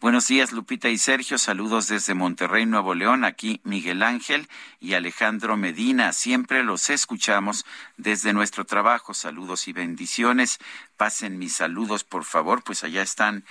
buenos 0.00 0.28
días 0.28 0.52
Lupita 0.52 0.88
y 0.88 0.98
Sergio, 0.98 1.36
saludos 1.36 1.88
desde 1.88 2.14
Monterrey, 2.14 2.64
Nuevo 2.64 2.94
León. 2.94 3.24
Aquí 3.24 3.60
Miguel 3.64 4.02
Ángel 4.02 4.48
y 4.80 4.94
Alejandro 4.94 5.56
Medina. 5.56 6.12
Siempre 6.12 6.62
los 6.62 6.88
escuchamos 6.90 7.66
desde 7.96 8.32
nuestro 8.32 8.64
trabajo. 8.64 9.14
Saludos 9.14 9.68
y 9.68 9.72
bendiciones. 9.72 10.58
Pasen 10.96 11.38
mis 11.38 11.54
saludos, 11.54 12.04
por 12.04 12.24
favor. 12.24 12.62
Pues 12.62 12.84
allá 12.84 13.02
están 13.02 13.44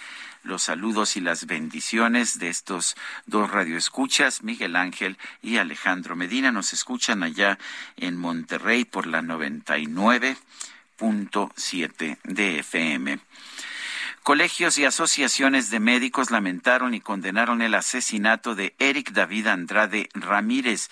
los 0.45 0.63
saludos 0.63 1.17
y 1.17 1.21
las 1.21 1.45
bendiciones 1.47 2.39
de 2.39 2.47
estos 2.49 2.95
dos 3.25 3.51
radioescuchas, 3.51 4.43
Miguel 4.43 4.75
Ángel 4.75 5.17
y 5.41 5.57
Alejandro 5.57 6.15
Medina. 6.15 6.51
Nos 6.51 6.71
escuchan 6.71 7.23
allá 7.23 7.57
en 7.97 8.15
Monterrey 8.15 8.85
por 8.85 9.07
la 9.07 9.21
99.7 9.21 12.19
de 12.23 12.59
FM. 12.59 13.17
Colegios 14.21 14.77
y 14.77 14.85
asociaciones 14.85 15.69
de 15.69 15.79
médicos 15.79 16.29
lamentaron 16.31 16.93
y 16.93 17.01
condenaron 17.01 17.61
el 17.61 17.75
asesinato 17.75 18.55
de 18.55 18.73
Eric 18.79 19.11
David 19.11 19.47
Andrade 19.47 20.09
Ramírez. 20.13 20.89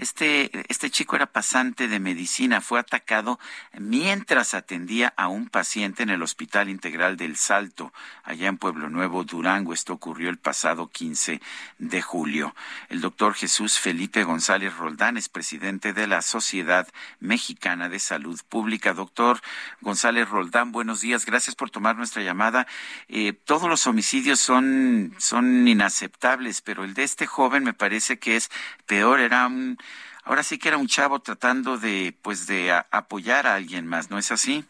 Este, 0.00 0.50
este 0.68 0.88
chico 0.88 1.14
era 1.14 1.26
pasante 1.26 1.86
de 1.86 2.00
medicina, 2.00 2.62
fue 2.62 2.80
atacado 2.80 3.38
mientras 3.78 4.54
atendía 4.54 5.12
a 5.14 5.28
un 5.28 5.50
paciente 5.50 6.02
en 6.02 6.08
el 6.08 6.22
Hospital 6.22 6.70
Integral 6.70 7.18
del 7.18 7.36
Salto, 7.36 7.92
allá 8.24 8.48
en 8.48 8.56
Pueblo 8.56 8.88
Nuevo, 8.88 9.24
Durango. 9.24 9.74
Esto 9.74 9.92
ocurrió 9.92 10.30
el 10.30 10.38
pasado 10.38 10.88
15 10.88 11.42
de 11.76 12.00
julio. 12.00 12.54
El 12.88 13.02
doctor 13.02 13.34
Jesús 13.34 13.78
Felipe 13.78 14.24
González 14.24 14.74
Roldán 14.74 15.18
es 15.18 15.28
presidente 15.28 15.92
de 15.92 16.06
la 16.06 16.22
Sociedad 16.22 16.88
Mexicana 17.18 17.90
de 17.90 17.98
Salud 17.98 18.40
Pública. 18.48 18.94
Doctor 18.94 19.42
González 19.82 20.26
Roldán, 20.30 20.72
buenos 20.72 21.02
días. 21.02 21.26
Gracias 21.26 21.54
por 21.54 21.68
tomar 21.68 21.96
nuestra 21.96 22.22
llamada. 22.22 22.66
Eh, 23.10 23.34
todos 23.34 23.68
los 23.68 23.86
homicidios 23.86 24.40
son, 24.40 25.14
son 25.18 25.68
inaceptables, 25.68 26.62
pero 26.62 26.84
el 26.84 26.94
de 26.94 27.02
este 27.02 27.26
joven 27.26 27.64
me 27.64 27.74
parece 27.74 28.18
que 28.18 28.36
es 28.36 28.50
peor. 28.86 29.20
Era 29.20 29.46
un, 29.46 29.76
ahora 30.30 30.42
sí 30.42 30.58
que 30.58 30.68
era 30.68 30.78
un 30.78 30.86
chavo 30.86 31.18
tratando 31.20 31.76
de, 31.76 32.16
pues, 32.22 32.46
de 32.46 32.72
apoyar 32.90 33.46
a 33.46 33.54
alguien 33.56 33.86
más, 33.86 34.10
¿no 34.10 34.16
es 34.18 34.30
así? 34.32 34.64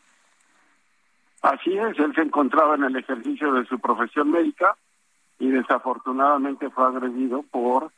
Así 1.43 1.77
es, 1.77 1.99
él 1.99 2.15
se 2.15 2.23
encontraba 2.23 2.75
en 2.75 2.85
el 2.85 2.97
ejercicio 2.97 3.53
de 3.53 3.65
su 3.67 3.79
profesión 3.79 4.31
médica 4.31 4.77
y 5.39 5.49
desafortunadamente 5.51 6.69
fue 6.71 6.85
agredido 6.87 7.43
por 7.51 7.91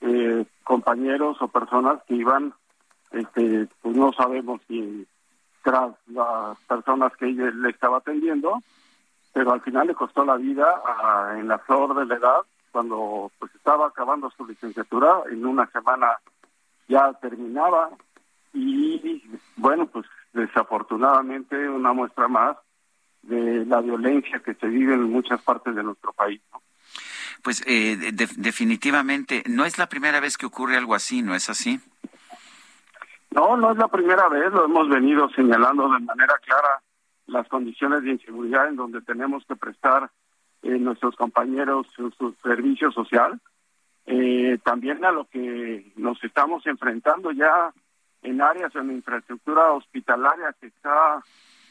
eh, 0.00 0.44
compañeros 0.64 1.36
o 1.40 1.48
personas 1.48 2.02
que 2.06 2.14
iban, 2.14 2.54
este, 3.12 3.68
pues 3.82 3.96
no 3.96 4.12
sabemos 4.12 4.60
si 4.68 5.06
tras 5.62 5.92
las 6.06 6.58
personas 6.68 7.14
que 7.16 7.26
ella 7.28 7.50
le 7.50 7.70
estaba 7.70 7.98
atendiendo, 7.98 8.62
pero 9.32 9.52
al 9.52 9.60
final 9.62 9.86
le 9.88 9.94
costó 9.94 10.24
la 10.24 10.36
vida 10.36 10.66
a- 10.86 11.38
en 11.38 11.48
la 11.48 11.58
flor 11.58 11.94
de 11.96 12.06
la 12.06 12.14
edad, 12.16 12.40
cuando 12.72 13.30
pues 13.38 13.54
estaba 13.54 13.88
acabando 13.88 14.30
su 14.30 14.46
licenciatura, 14.46 15.20
en 15.30 15.44
una 15.44 15.66
semana 15.66 16.08
ya 16.88 17.12
terminaba 17.20 17.90
y 18.52 19.22
bueno, 19.56 19.86
pues 19.86 20.06
desafortunadamente 20.32 21.68
una 21.68 21.92
muestra 21.92 22.28
más 22.28 22.56
de 23.22 23.64
la 23.66 23.80
violencia 23.80 24.40
que 24.44 24.54
se 24.54 24.66
vive 24.66 24.94
en 24.94 25.10
muchas 25.10 25.42
partes 25.42 25.74
de 25.74 25.82
nuestro 25.82 26.12
país. 26.12 26.40
¿no? 26.52 26.62
Pues 27.42 27.62
eh, 27.66 27.96
de- 27.96 28.12
de- 28.12 28.28
definitivamente 28.36 29.42
no 29.48 29.64
es 29.64 29.78
la 29.78 29.88
primera 29.88 30.20
vez 30.20 30.36
que 30.36 30.46
ocurre 30.46 30.76
algo 30.76 30.94
así, 30.94 31.22
¿no 31.22 31.34
es 31.34 31.50
así? 31.50 31.80
No, 33.30 33.56
no 33.56 33.72
es 33.72 33.78
la 33.78 33.88
primera 33.88 34.28
vez, 34.28 34.50
lo 34.52 34.64
hemos 34.64 34.88
venido 34.88 35.28
señalando 35.30 35.90
de 35.92 36.00
manera 36.00 36.34
clara 36.44 36.80
las 37.26 37.46
condiciones 37.48 38.02
de 38.02 38.12
inseguridad 38.12 38.68
en 38.68 38.76
donde 38.76 39.02
tenemos 39.02 39.44
que 39.46 39.56
prestar 39.56 40.10
eh, 40.62 40.78
nuestros 40.78 41.16
compañeros 41.16 41.86
su, 41.94 42.10
su 42.12 42.34
servicio 42.42 42.90
social, 42.92 43.40
eh, 44.06 44.58
también 44.64 45.04
a 45.04 45.10
lo 45.10 45.24
que 45.24 45.92
nos 45.96 46.22
estamos 46.22 46.66
enfrentando 46.66 47.32
ya 47.32 47.72
en 48.22 48.40
áreas 48.40 48.74
en 48.76 48.92
infraestructura 48.92 49.72
hospitalaria 49.72 50.54
que 50.60 50.68
está 50.68 51.22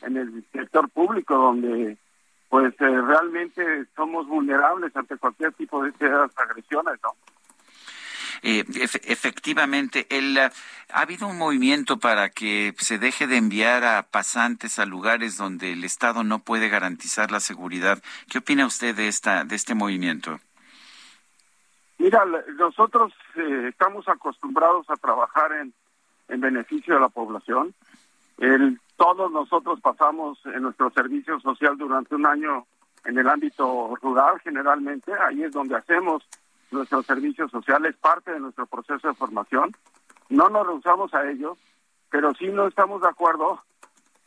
en 0.02 0.18
el 0.18 0.46
sector 0.52 0.90
público, 0.90 1.36
donde 1.36 1.98
pues 2.50 2.74
eh, 2.80 3.02
realmente 3.02 3.86
somos 3.96 4.28
vulnerables 4.28 4.96
ante 4.96 5.18
cualquier 5.18 5.54
tipo 5.54 5.84
de 5.84 5.90
estas 5.90 6.38
agresiones, 6.38 7.00
¿no? 7.04 7.16
Eh, 8.44 8.64
efectivamente, 9.08 10.06
el, 10.10 10.38
ha 10.38 10.52
habido 10.90 11.28
un 11.28 11.38
movimiento 11.38 11.98
para 11.98 12.30
que 12.30 12.76
se 12.78 13.00
deje 13.00 13.28
de 13.28 13.38
enviar 13.38 13.84
a 13.84 14.04
pasantes 14.04 14.78
a 14.78 14.86
lugares 14.86 15.38
donde 15.38 15.72
el 15.72 15.84
Estado 15.84 16.24
no 16.24 16.40
puede 16.40 16.70
garantizar 16.70 17.32
la 17.32 17.40
seguridad. 17.40 18.04
¿Qué 18.30 18.40
opina 18.40 18.68
usted 18.68 18.96
de 18.96 19.08
esta 19.08 19.46
de 19.46 19.56
este 19.56 19.74
movimiento? 19.74 20.40
Mira, 22.06 22.24
nosotros 22.60 23.12
eh, 23.36 23.70
estamos 23.70 24.08
acostumbrados 24.08 24.88
a 24.92 24.96
trabajar 24.96 25.52
en, 25.54 25.74
en 26.28 26.40
beneficio 26.40 26.94
de 26.94 27.00
la 27.00 27.10
población. 27.10 27.74
El, 28.38 28.80
todos 28.96 29.32
nosotros 29.32 29.82
pasamos 29.82 30.38
en 30.46 30.62
nuestro 30.62 30.92
servicio 30.92 31.40
social 31.40 31.76
durante 31.80 32.14
un 32.14 32.28
año 32.28 32.68
en 33.06 33.18
el 33.18 33.28
ámbito 33.28 33.96
rural 34.04 34.40
generalmente, 34.44 35.14
ahí 35.20 35.42
es 35.42 35.52
donde 35.52 35.78
hacemos 35.78 36.24
nuestros 36.70 37.08
servicios 37.08 37.50
sociales, 37.50 37.96
parte 38.00 38.34
de 38.34 38.40
nuestro 38.40 38.68
proceso 38.68 39.08
de 39.08 39.16
formación. 39.16 39.72
No 40.30 40.48
nos 40.50 40.68
rehusamos 40.68 41.12
a 41.16 41.28
ello, 41.28 41.58
pero 42.12 42.36
sí 42.36 42.50
no 42.50 42.68
estamos 42.68 43.02
de 43.02 43.10
acuerdo 43.10 43.64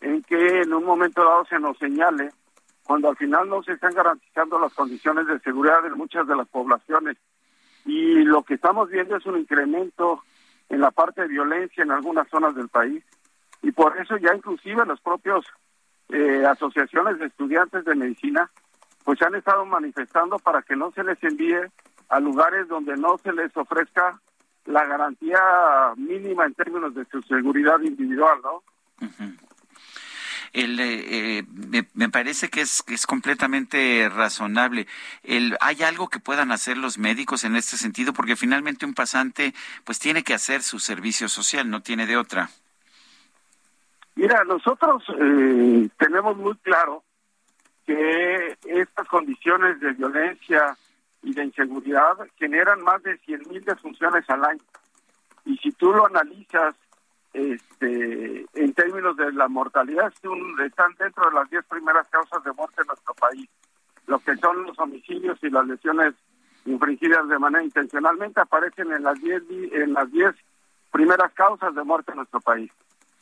en 0.00 0.24
que 0.24 0.62
en 0.62 0.74
un 0.74 0.84
momento 0.84 1.22
dado 1.22 1.44
se 1.44 1.60
nos 1.60 1.78
señale 1.78 2.32
cuando 2.82 3.10
al 3.10 3.16
final 3.16 3.48
no 3.48 3.62
se 3.62 3.74
están 3.74 3.94
garantizando 3.94 4.58
las 4.58 4.74
condiciones 4.74 5.28
de 5.28 5.38
seguridad 5.38 5.84
de 5.84 5.90
muchas 5.90 6.26
de 6.26 6.34
las 6.34 6.48
poblaciones. 6.48 7.16
Y 7.88 8.22
lo 8.24 8.42
que 8.42 8.54
estamos 8.54 8.90
viendo 8.90 9.16
es 9.16 9.24
un 9.24 9.38
incremento 9.38 10.22
en 10.68 10.82
la 10.82 10.90
parte 10.90 11.22
de 11.22 11.28
violencia 11.28 11.82
en 11.82 11.90
algunas 11.90 12.28
zonas 12.28 12.54
del 12.54 12.68
país. 12.68 13.02
Y 13.62 13.72
por 13.72 13.96
eso 13.98 14.18
ya 14.18 14.34
inclusive 14.34 14.84
los 14.84 15.00
propios 15.00 15.46
eh, 16.10 16.44
asociaciones 16.44 17.18
de 17.18 17.26
estudiantes 17.26 17.86
de 17.86 17.94
medicina 17.94 18.50
pues 19.04 19.22
han 19.22 19.34
estado 19.34 19.64
manifestando 19.64 20.38
para 20.38 20.60
que 20.60 20.76
no 20.76 20.92
se 20.92 21.02
les 21.02 21.22
envíe 21.24 21.56
a 22.10 22.20
lugares 22.20 22.68
donde 22.68 22.94
no 22.94 23.16
se 23.16 23.32
les 23.32 23.56
ofrezca 23.56 24.20
la 24.66 24.84
garantía 24.84 25.40
mínima 25.96 26.44
en 26.44 26.52
términos 26.52 26.94
de 26.94 27.06
su 27.06 27.22
seguridad 27.22 27.80
individual, 27.80 28.38
¿no? 28.42 28.62
El, 30.52 30.78
eh, 30.80 31.44
me, 31.48 31.86
me, 31.94 32.08
parece 32.08 32.48
que 32.48 32.60
es, 32.60 32.82
es 32.88 33.06
completamente 33.06 34.08
razonable. 34.08 34.86
El, 35.22 35.56
¿Hay 35.60 35.82
algo 35.82 36.08
que 36.08 36.20
puedan 36.20 36.52
hacer 36.52 36.76
los 36.76 36.98
médicos 36.98 37.44
en 37.44 37.56
este 37.56 37.76
sentido? 37.76 38.12
Porque 38.12 38.36
finalmente 38.36 38.86
un 38.86 38.94
pasante 38.94 39.54
pues 39.84 39.98
tiene 39.98 40.22
que 40.22 40.34
hacer 40.34 40.62
su 40.62 40.78
servicio 40.78 41.28
social, 41.28 41.68
no 41.68 41.82
tiene 41.82 42.06
de 42.06 42.16
otra. 42.16 42.50
Mira, 44.14 44.42
nosotros 44.44 45.04
eh, 45.20 45.88
tenemos 45.96 46.36
muy 46.36 46.56
claro 46.56 47.04
que 47.86 48.58
estas 48.66 49.06
condiciones 49.08 49.80
de 49.80 49.92
violencia, 49.92 50.76
y 51.22 51.34
de 51.34 51.44
inseguridad 51.44 52.16
generan 52.36 52.82
más 52.82 53.02
de 53.02 53.18
100 53.18 53.42
mil 53.48 53.64
defunciones 53.64 54.28
al 54.28 54.44
año. 54.44 54.62
Y 55.44 55.56
si 55.58 55.72
tú 55.72 55.92
lo 55.92 56.06
analizas 56.06 56.74
este, 57.38 58.46
en 58.54 58.72
términos 58.72 59.16
de 59.16 59.32
la 59.32 59.48
mortalidad, 59.48 60.12
están 60.64 60.94
dentro 60.98 61.28
de 61.28 61.34
las 61.34 61.48
10 61.48 61.64
primeras 61.66 62.08
causas 62.08 62.42
de 62.42 62.52
muerte 62.52 62.80
en 62.80 62.88
nuestro 62.88 63.14
país. 63.14 63.48
Lo 64.06 64.18
que 64.18 64.36
son 64.36 64.64
los 64.64 64.78
homicidios 64.78 65.38
y 65.42 65.50
las 65.50 65.66
lesiones 65.66 66.14
infringidas 66.64 67.28
de 67.28 67.38
manera 67.38 67.64
intencionalmente 67.64 68.40
aparecen 68.40 68.92
en 68.92 69.04
las 69.04 69.20
10 69.20 69.42
en 69.72 69.92
las 69.92 70.10
10 70.10 70.34
primeras 70.90 71.32
causas 71.32 71.74
de 71.74 71.84
muerte 71.84 72.10
en 72.10 72.16
nuestro 72.16 72.40
país. 72.40 72.72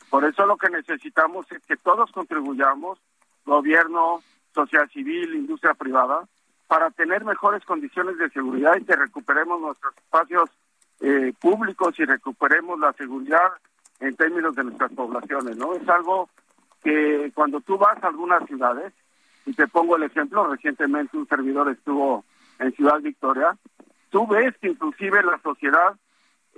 Por 0.09 0.23
eso 0.23 0.45
lo 0.45 0.57
que 0.57 0.69
necesitamos 0.69 1.51
es 1.51 1.63
que 1.65 1.77
todos 1.77 2.11
contribuyamos, 2.11 2.97
gobierno, 3.45 4.23
sociedad 4.53 4.89
civil, 4.89 5.35
industria 5.35 5.73
privada, 5.73 6.27
para 6.67 6.89
tener 6.91 7.23
mejores 7.23 7.63
condiciones 7.65 8.17
de 8.17 8.29
seguridad 8.29 8.75
y 8.77 8.85
que 8.85 8.95
recuperemos 8.95 9.61
nuestros 9.61 9.95
espacios 9.97 10.49
eh, 11.01 11.33
públicos 11.39 11.93
y 11.99 12.05
recuperemos 12.05 12.79
la 12.79 12.93
seguridad 12.93 13.51
en 13.99 14.15
términos 14.15 14.55
de 14.55 14.63
nuestras 14.63 14.91
poblaciones, 14.93 15.57
¿no? 15.57 15.73
Es 15.73 15.87
algo 15.89 16.29
que 16.83 17.31
cuando 17.33 17.61
tú 17.61 17.77
vas 17.77 18.01
a 18.03 18.07
algunas 18.07 18.45
ciudades, 18.47 18.93
y 19.45 19.53
te 19.53 19.67
pongo 19.67 19.95
el 19.95 20.03
ejemplo, 20.03 20.45
recientemente 20.47 21.17
un 21.17 21.27
servidor 21.27 21.69
estuvo 21.69 22.25
en 22.59 22.73
Ciudad 22.73 22.99
Victoria, 23.01 23.57
tú 24.09 24.27
ves 24.27 24.55
que 24.59 24.69
inclusive 24.69 25.23
la 25.23 25.39
sociedad 25.39 25.95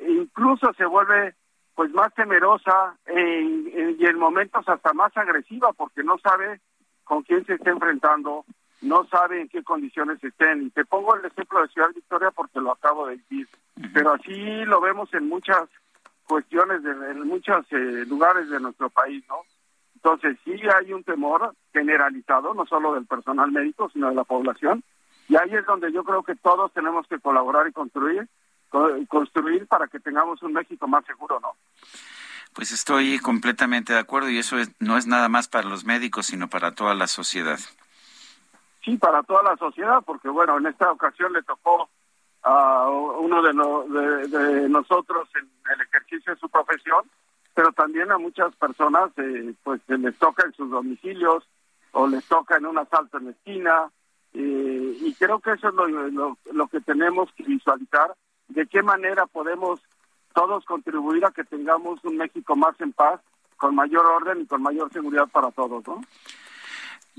incluso 0.07 0.73
se 0.73 0.85
vuelve 0.85 1.35
pues 1.75 1.91
más 1.93 2.13
temerosa 2.13 2.97
y 3.07 4.05
en 4.05 4.19
momentos 4.19 4.67
hasta 4.67 4.93
más 4.93 5.15
agresiva 5.15 5.71
porque 5.73 6.03
no 6.03 6.17
sabe 6.17 6.59
con 7.03 7.23
quién 7.23 7.45
se 7.45 7.53
está 7.53 7.71
enfrentando, 7.71 8.45
no 8.81 9.05
sabe 9.05 9.41
en 9.41 9.49
qué 9.49 9.63
condiciones 9.63 10.23
estén. 10.23 10.63
Y 10.63 10.69
te 10.71 10.85
pongo 10.85 11.15
el 11.15 11.25
ejemplo 11.25 11.61
de 11.61 11.69
Ciudad 11.69 11.89
Victoria 11.95 12.31
porque 12.31 12.59
lo 12.59 12.71
acabo 12.71 13.07
de 13.07 13.17
decir, 13.17 13.47
pero 13.93 14.13
así 14.13 14.65
lo 14.65 14.81
vemos 14.81 15.13
en 15.13 15.29
muchas 15.29 15.69
cuestiones, 16.30 16.84
de, 16.84 16.91
en 16.91 17.27
muchos 17.27 17.65
eh, 17.72 18.06
lugares 18.07 18.49
de 18.49 18.60
nuestro 18.60 18.89
país, 18.89 19.23
¿no? 19.27 19.41
Entonces 19.95 20.38
sí 20.45 20.53
hay 20.77 20.93
un 20.93 21.03
temor 21.03 21.53
generalizado, 21.73 22.53
no 22.53 22.65
solo 22.65 22.93
del 22.93 23.06
personal 23.06 23.51
médico, 23.51 23.89
sino 23.91 24.10
de 24.10 24.15
la 24.15 24.23
población, 24.23 24.84
y 25.27 25.35
ahí 25.35 25.53
es 25.53 25.65
donde 25.65 25.91
yo 25.91 26.03
creo 26.03 26.23
que 26.23 26.35
todos 26.35 26.72
tenemos 26.72 27.06
que 27.07 27.19
colaborar 27.19 27.68
y 27.68 27.73
construir, 27.73 28.27
construir 29.10 29.68
para 29.68 29.88
que 29.88 29.99
tengamos 29.99 30.41
un 30.43 30.53
México 30.53 30.88
más 30.88 31.03
seguro, 31.06 31.39
¿no? 31.41 31.49
Pues 32.53 32.72
estoy 32.72 33.19
completamente 33.19 33.93
de 33.93 33.99
acuerdo 33.99 34.30
y 34.30 34.38
eso 34.38 34.56
no 34.80 34.97
es 34.97 35.07
nada 35.07 35.27
más 35.30 35.47
para 35.47 35.68
los 35.68 35.84
médicos, 35.84 36.27
sino 36.27 36.47
para 36.47 36.73
toda 36.73 36.93
la 36.93 37.07
sociedad 37.07 37.60
sí 38.84 38.97
para 38.97 39.23
toda 39.23 39.43
la 39.43 39.57
sociedad, 39.57 40.01
porque 40.06 40.30
bueno, 40.30 40.57
en 40.57 40.68
esta 40.68 40.91
ocasión 40.91 41.34
le 41.34 41.43
tocó 41.43 41.89
a 42.49 42.89
uno 42.89 43.41
de, 43.43 44.27
de, 44.27 44.69
nosotros 44.69 45.30
en 45.35 45.47
el 45.71 45.81
ejercicio 45.81 46.34
de 46.34 46.39
su 46.39 46.49
profesión, 46.49 47.05
pero 47.53 47.71
también 47.73 48.11
a 48.11 48.17
muchas 48.17 48.55
personas 48.55 49.11
eh, 49.17 49.53
pues 49.63 49.81
les 49.88 50.17
toca 50.17 50.45
en 50.45 50.53
sus 50.53 50.69
domicilios 50.71 51.47
o 51.91 52.07
les 52.07 52.26
toca 52.26 52.57
en 52.57 52.65
un 52.65 52.77
asalto 52.77 53.19
en 53.19 53.30
esquina, 53.30 53.91
eh, 54.34 54.97
y 55.01 55.13
creo 55.15 55.39
que 55.39 55.51
eso 55.51 55.69
es 55.69 55.73
lo, 55.73 56.38
lo 56.51 56.67
que 56.67 56.81
tenemos 56.81 57.31
que 57.34 57.43
visualizar, 57.43 58.15
de 58.47 58.65
qué 58.65 58.81
manera 58.81 59.27
podemos 59.27 59.80
todos 60.34 60.65
contribuir 60.65 61.26
a 61.26 61.31
que 61.31 61.43
tengamos 61.43 62.03
un 62.03 62.17
México 62.17 62.55
más 62.55 62.80
en 62.81 62.93
paz, 62.93 63.21
con 63.57 63.76
mayor 63.76 64.05
orden 64.05 64.41
y 64.41 64.45
con 64.45 64.63
mayor 64.63 64.91
seguridad 64.91 65.27
para 65.27 65.51
todos, 65.51 65.85
¿no? 65.88 66.01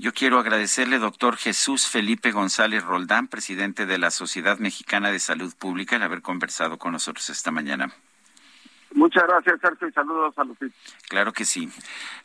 Yo 0.01 0.13
quiero 0.15 0.39
agradecerle, 0.39 0.97
doctor 0.97 1.37
Jesús 1.37 1.87
Felipe 1.87 2.31
González 2.31 2.83
Roldán, 2.83 3.27
presidente 3.27 3.85
de 3.85 3.99
la 3.99 4.09
Sociedad 4.09 4.57
Mexicana 4.57 5.11
de 5.11 5.19
Salud 5.19 5.53
Pública, 5.55 5.95
el 5.95 6.01
haber 6.01 6.23
conversado 6.23 6.79
con 6.79 6.93
nosotros 6.93 7.29
esta 7.29 7.51
mañana. 7.51 7.93
Muchas 8.95 9.27
gracias, 9.27 9.61
Sergio, 9.61 9.87
y 9.87 9.91
saludos 9.91 10.33
a 10.39 10.43
Lupita. 10.43 10.75
Claro 11.07 11.33
que 11.33 11.45
sí. 11.45 11.71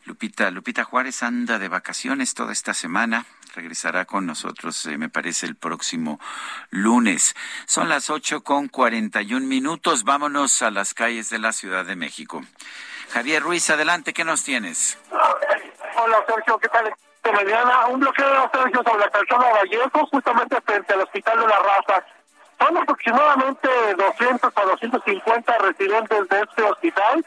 Lupita, 0.05 0.49
Lupita 0.49 0.85
Juárez 0.85 1.21
anda 1.21 1.59
de 1.59 1.67
vacaciones 1.67 2.33
toda 2.33 2.51
esta 2.51 2.73
semana. 2.73 3.27
Regresará 3.53 4.05
con 4.05 4.25
nosotros, 4.25 4.83
eh, 4.87 4.97
me 4.97 5.09
parece, 5.09 5.45
el 5.45 5.55
próximo 5.55 6.19
lunes. 6.71 7.35
Son 7.67 7.89
las 7.89 8.09
ocho 8.09 8.41
con 8.41 8.69
cuarenta 8.69 9.21
y 9.21 9.35
un 9.35 9.47
minutos. 9.47 10.03
Vámonos 10.03 10.63
a 10.63 10.71
las 10.71 10.95
calles 10.95 11.29
de 11.29 11.37
la 11.37 11.53
Ciudad 11.53 11.85
de 11.85 11.95
México. 11.95 12.41
Javier 13.11 13.43
Ruiz, 13.43 13.69
adelante, 13.69 14.13
¿qué 14.13 14.23
nos 14.23 14.43
tienes? 14.43 14.97
Hola, 15.11 16.17
Sergio, 16.27 16.57
¿qué 16.57 16.69
tal? 16.69 16.91
Mañana 17.31 17.87
un 17.87 17.99
bloqueo 17.99 18.29
de 18.29 18.49
servicios 18.51 18.83
sobre 18.85 19.05
la 19.05 19.11
persona 19.11 19.45
Vallejo, 19.53 20.07
justamente 20.11 20.61
frente 20.61 20.93
al 20.93 21.01
Hospital 21.01 21.39
de 21.39 21.47
la 21.47 21.59
Raza. 21.59 22.05
Son 22.59 22.77
aproximadamente 22.77 23.69
200 23.95 24.53
a 24.55 24.61
250 24.61 25.57
residentes 25.59 26.29
de 26.29 26.41
este 26.41 26.63
hospital 26.63 27.25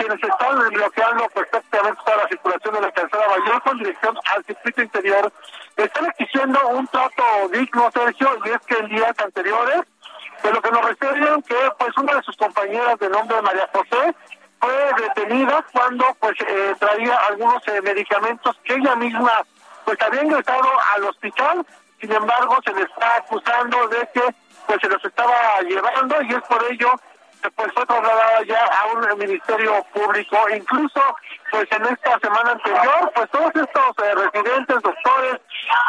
quienes 0.00 0.22
están 0.22 0.58
bloqueando 0.70 1.28
perfectamente 1.28 2.00
toda 2.06 2.16
la 2.16 2.28
circulación 2.28 2.74
de 2.74 2.80
la 2.80 2.90
tercera 2.90 3.26
Vallejo 3.28 3.70
en 3.72 3.78
dirección 3.78 4.18
al 4.34 4.44
circuito 4.44 4.82
interior. 4.82 5.32
Están 5.76 6.06
exigiendo 6.06 6.68
un 6.68 6.86
trato 6.86 7.24
digno, 7.52 7.90
Sergio, 7.92 8.38
y 8.46 8.48
es 8.48 8.60
que 8.66 8.76
en 8.76 8.88
días 8.88 9.14
anteriores, 9.22 9.82
de 10.42 10.52
lo 10.52 10.62
que 10.62 10.70
nos 10.70 10.84
refieren 10.86 11.42
que 11.42 11.56
pues 11.78 11.96
una 11.98 12.14
de 12.14 12.22
sus 12.22 12.36
compañeras 12.38 12.98
de 12.98 13.10
nombre 13.10 13.42
María 13.42 13.68
José 13.74 14.14
fue 14.60 14.92
detenida 15.00 15.64
cuando 15.72 16.04
pues 16.20 16.34
eh, 16.46 16.74
traía 16.78 17.14
algunos 17.28 17.66
eh, 17.68 17.80
medicamentos 17.82 18.56
que 18.64 18.74
ella 18.74 18.94
misma 18.96 19.42
pues 19.84 20.00
había 20.02 20.22
ingresado 20.22 20.68
al 20.94 21.04
hospital, 21.04 21.66
sin 22.00 22.12
embargo 22.12 22.58
se 22.64 22.72
le 22.74 22.82
está 22.82 23.16
acusando 23.16 23.88
de 23.88 24.08
que 24.12 24.22
pues 24.66 24.78
se 24.80 24.88
los 24.88 25.04
estaba 25.04 25.60
llevando 25.62 26.22
y 26.22 26.34
es 26.34 26.42
por 26.42 26.64
ello 26.70 26.90
que 27.42 27.50
pues 27.52 27.72
fue 27.72 27.86
trasladada 27.86 28.42
ya 28.44 28.64
a 28.64 28.86
un 28.92 29.18
ministerio 29.18 29.82
público, 29.94 30.36
incluso 30.54 31.00
pues 31.50 31.66
en 31.72 31.86
esta 31.86 32.18
semana 32.20 32.52
anterior, 32.52 33.12
pues 33.14 33.30
todos 33.30 33.50
estos 33.54 34.04
eh, 34.04 34.14
residentes, 34.14 34.82
doctores, 34.82 35.40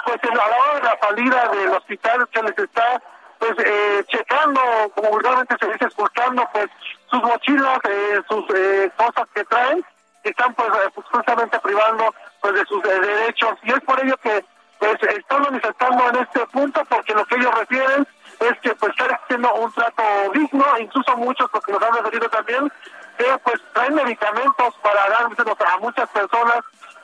pues 0.05 0.19
a 0.23 0.35
la 0.35 0.43
hora 0.45 0.75
de 0.75 0.81
la 0.81 0.99
salida 1.01 1.49
del 1.49 1.71
hospital 1.71 2.29
se 2.33 2.43
les 2.43 2.57
está 2.57 3.01
pues 3.41 3.53
eh, 3.57 4.03
checando, 4.07 4.61
como 4.93 5.09
vulgarmente 5.09 5.55
se 5.59 5.71
dice, 5.71 5.85
escuchando 5.85 6.47
pues 6.53 6.67
sus 7.09 7.23
mochilas, 7.23 7.79
eh, 7.89 8.21
sus 8.29 8.45
eh, 8.55 8.91
cosas 8.95 9.27
que 9.33 9.43
traen, 9.45 9.83
que 10.21 10.29
están 10.29 10.53
pues 10.53 10.69
justamente 11.11 11.59
privando 11.59 12.13
pues 12.39 12.53
de 12.53 12.65
sus 12.65 12.83
derechos. 12.83 13.57
Y 13.63 13.71
es 13.71 13.79
por 13.81 13.99
ello 13.99 14.15
que 14.17 14.45
pues 14.77 14.95
están 15.01 15.41
manifestando 15.41 16.09
en 16.09 16.17
este 16.17 16.45
punto 16.47 16.85
porque 16.87 17.15
lo 17.15 17.25
que 17.25 17.35
ellos 17.35 17.55
refieren 17.57 18.07
es 18.41 18.59
que 18.59 18.75
pues 18.75 18.91
están 18.91 19.17
haciendo 19.19 19.55
un 19.55 19.71
trato 19.73 20.03
digno, 20.35 20.65
incluso 20.77 21.17
muchos, 21.17 21.49
porque 21.49 21.71
nos 21.71 21.81
han 21.81 21.93
referido 21.95 22.29
también, 22.29 22.71
que 23.17 23.25
pues 23.43 23.59
traen 23.73 23.95
medicamentos 23.95 24.75
para 24.83 25.09
dárselos 25.09 25.57
a 25.61 25.77
muchas 25.79 26.07
personas 26.09 26.59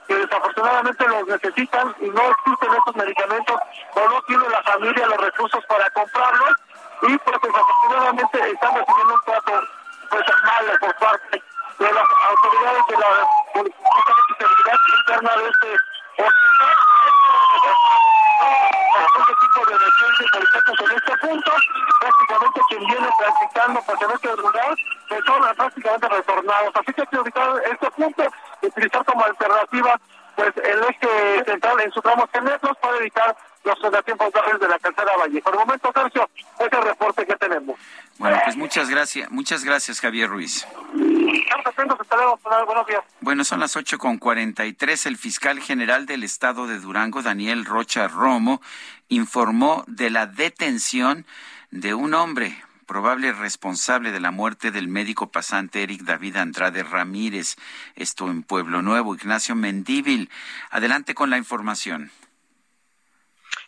que 0.07 0.15
desafortunadamente 0.15 1.07
los 1.07 1.27
necesitan 1.27 1.95
y 1.99 2.09
no 2.09 2.21
existen 2.21 2.73
estos 2.73 2.95
medicamentos 2.95 3.55
o 3.95 4.09
no 4.09 4.21
tiene 4.23 4.47
la 4.49 4.63
familia 4.63 5.05
los 5.07 5.17
recursos 5.17 5.65
para 5.65 5.89
comprarlos 5.91 6.53
y 7.01 7.17
pues 7.17 7.38
desafortunadamente 7.41 8.51
están 8.51 8.75
recibiendo 8.75 9.13
un 9.13 9.21
trato 9.25 9.61
pues 10.09 10.23
malo 10.43 10.71
por 10.79 10.95
parte 10.95 11.43
de 11.79 11.91
las 11.91 12.07
autoridades 12.29 12.88
de 12.88 12.97
la 12.97 13.27
seguridad 14.38 14.77
interna 14.99 15.38
de 15.38 15.49
este 15.49 15.73
hospital 16.17 16.88
este 19.19 19.34
tipo 19.41 19.65
de 19.65 19.75
emergencias 19.75 20.29
en 20.79 20.97
este 20.97 21.17
punto, 21.17 21.51
prácticamente 21.99 22.61
quien 22.69 22.85
viene 22.85 23.09
practicando 23.17 23.81
pues 23.85 24.01
en 24.01 24.11
este 24.11 24.35
lugar, 24.35 24.75
pues 25.09 25.21
son 25.25 25.55
prácticamente 25.55 26.09
retornados. 26.09 26.75
Así 26.75 26.93
que 26.93 27.01
hay 27.01 27.07
que 27.07 27.19
ubicar 27.19 27.61
este 27.71 27.91
punto 27.91 28.23
y 28.61 28.65
utilizar 28.67 29.05
como 29.05 29.23
alternativa 29.25 29.99
pues 30.35 30.53
el 30.57 30.84
eje 30.84 31.43
central 31.45 31.81
en 31.81 31.91
su 31.91 32.01
tramo 32.01 32.29
de 32.31 32.41
metros 32.41 32.77
para 32.77 32.97
evitar 32.97 33.35
los 33.63 33.79
contratiempos 33.79 34.31
de 34.31 34.67
la 34.67 34.79
tercera 34.79 35.11
valle. 35.17 35.41
Por 35.41 35.53
el 35.53 35.59
momento, 35.59 35.91
Sergio, 35.93 36.29
ese 36.59 36.65
es 36.65 36.73
el 36.73 36.84
reporte 36.84 37.25
que 37.25 37.35
tenemos. 37.35 37.77
Bueno, 38.17 38.39
pues 38.43 38.55
muchas 38.55 38.89
gracias, 38.89 39.29
muchas 39.29 39.63
gracias 39.63 39.99
Javier 39.99 40.29
Ruiz. 40.29 40.65
buenos 42.65 42.88
días. 42.88 43.01
Bueno, 43.19 43.43
son 43.43 43.59
las 43.59 43.75
ocho 43.75 43.97
con 43.97 44.17
cuarenta 44.17 44.65
y 44.65 44.73
tres. 44.73 45.05
El 45.05 45.17
fiscal 45.17 45.59
general 45.59 46.05
del 46.05 46.23
estado 46.23 46.67
de 46.67 46.79
Durango, 46.79 47.21
Daniel 47.21 47.65
Rocha 47.65 48.07
Romo, 48.07 48.61
informó 49.09 49.84
de 49.88 50.09
la 50.09 50.27
detención 50.27 51.25
de 51.71 51.93
un 51.93 52.13
hombre 52.13 52.63
probable 52.85 53.34
responsable 53.34 54.11
de 54.11 54.21
la 54.21 54.31
muerte 54.31 54.71
del 54.71 54.88
médico 54.88 55.29
pasante 55.29 55.84
Eric 55.84 56.03
David 56.03 56.38
Andrade 56.38 56.84
Ramírez, 56.84 57.57
esto 57.95 58.31
en 58.31 58.43
Pueblo 58.43 58.81
Nuevo, 58.81 59.13
Ignacio 59.13 59.55
Mendíbil. 59.55 60.29
Adelante 60.71 61.13
con 61.13 61.29
la 61.29 61.38
información. 61.38 62.11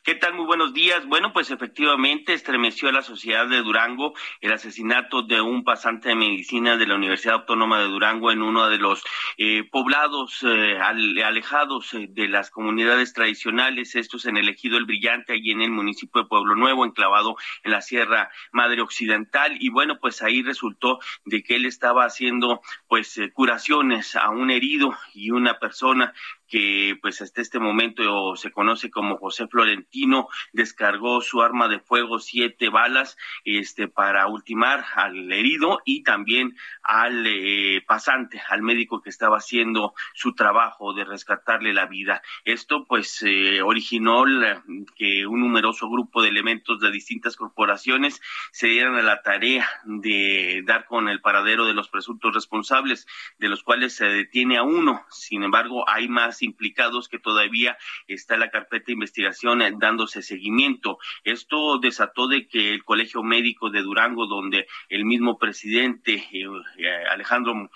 ¿Qué 0.04 0.16
tal? 0.16 0.34
Muy 0.34 0.46
buenos 0.46 0.74
días. 0.74 1.06
Bueno, 1.08 1.34
pues 1.34 1.52
efectivamente 1.52 2.34
estremeció 2.34 2.88
a 2.88 2.94
la 2.94 3.02
sociedad 3.02 3.48
de 3.48 3.62
Durango 3.62 4.14
el 4.40 4.54
asesinato 4.54 5.24
de 5.24 5.42
un 5.42 5.66
pasante 5.66 6.10
de 6.10 6.16
medicina 6.16 6.78
de 6.78 6.88
la 6.88 6.96
Universidad 6.96 7.36
Autónoma 7.36 7.80
de 7.80 7.90
Durango 7.90 8.32
en 8.32 8.42
uno 8.42 8.70
de 8.70 8.78
los 8.78 9.04
eh, 9.38 9.66
poblados 9.70 10.42
eh, 10.44 10.80
alejados 10.80 11.94
eh, 11.94 12.08
de 12.10 12.30
las 12.30 12.50
comunidades 12.50 13.12
tradicionales, 13.12 13.96
estos 13.96 14.26
en 14.26 14.38
el 14.38 14.48
Ejido 14.48 14.78
El 14.78 14.86
Brillante, 14.86 15.34
allí 15.34 15.52
en 15.52 15.62
el 15.62 15.72
municipio 15.72 16.22
de 16.22 16.30
Pueblo 16.30 16.56
Nuevo, 16.56 16.86
enclavado 16.86 17.36
en 17.64 17.72
la 17.72 17.82
Sierra 17.82 18.30
Madre 18.54 18.82
Occidental. 18.82 19.58
Y 19.60 19.68
bueno, 19.68 20.00
pues 20.00 20.22
ahí 20.22 20.42
resultó 20.42 21.00
de 21.26 21.44
que 21.44 21.58
él 21.58 21.66
estaba 21.66 22.06
haciendo 22.06 22.62
pues 22.88 23.20
curaciones 23.34 24.16
a 24.16 24.30
un 24.30 24.50
herido 24.50 24.98
y 25.14 25.32
una 25.32 25.60
persona 25.60 26.14
que 26.50 26.98
pues 27.02 27.22
hasta 27.22 27.42
este 27.42 27.60
momento 27.60 28.36
se 28.36 28.52
conoce 28.52 28.90
como 28.90 29.18
José 29.18 29.48
Florentino, 29.48 30.28
descargó 30.52 31.22
su 31.22 31.42
arma 31.42 31.68
de 31.68 31.80
fuego, 31.80 32.20
siete 32.20 32.70
balas, 32.70 33.18
este, 33.46 33.88
para 33.88 34.28
ultimar 34.28 34.86
al 34.96 35.32
herido 35.32 35.80
y 35.86 36.04
también 36.04 36.58
al 36.82 37.26
eh, 37.28 37.84
pasante, 37.88 38.42
al 38.50 38.62
médico 38.62 39.02
que 39.02 39.10
estaba 39.10 39.38
haciendo 39.38 39.94
su 40.14 40.34
trabajo 40.34 40.94
de 40.94 41.06
rescatarle 41.06 41.74
la 41.74 41.86
vida. 41.86 42.22
Esto 42.46 42.86
pues 42.86 43.24
eh, 43.26 43.62
originó 43.62 44.24
que 44.96 45.26
un 45.28 45.40
numeroso 45.40 45.90
grupo 45.90 46.22
de 46.22 46.30
elementos 46.30 46.80
de 46.80 46.92
distintas 46.92 47.36
corporaciones 47.36 48.22
se 48.52 48.68
dieran 48.68 48.96
a 48.96 49.02
la 49.02 49.22
tarea 49.22 49.68
de 49.86 50.64
dar 50.66 50.86
con 50.86 51.10
el 51.10 51.22
paradero 51.22 51.66
de 51.66 51.74
los 51.74 51.90
presuntos 51.90 52.34
responsables, 52.34 53.08
de 53.38 53.50
los 53.50 53.64
cuales 53.64 53.96
se 53.96 54.06
detiene 54.06 54.58
a 54.58 54.64
uno. 54.64 55.06
Sin 55.10 55.44
embargo, 55.44 55.88
hay 55.88 56.08
más 56.08 56.39
implicados 56.42 57.08
que 57.08 57.20
todavía 57.20 57.78
está 58.08 58.38
la 58.38 58.50
carpeta 58.50 58.86
de 58.88 58.94
investigación 58.94 59.62
eh, 59.62 59.72
dándose 59.78 60.22
seguimiento. 60.22 60.98
Esto 61.24 61.80
desató 61.80 62.28
de 62.28 62.48
que 62.48 62.74
el 62.74 62.84
Colegio 62.84 63.24
Médico 63.24 63.70
de 63.70 63.82
Durango, 63.82 64.28
donde 64.28 64.68
el 64.90 65.06
mismo 65.06 65.38
presidente 65.38 66.28
eh, 66.32 66.46
eh, 66.78 67.04
Alejandro 67.12 67.70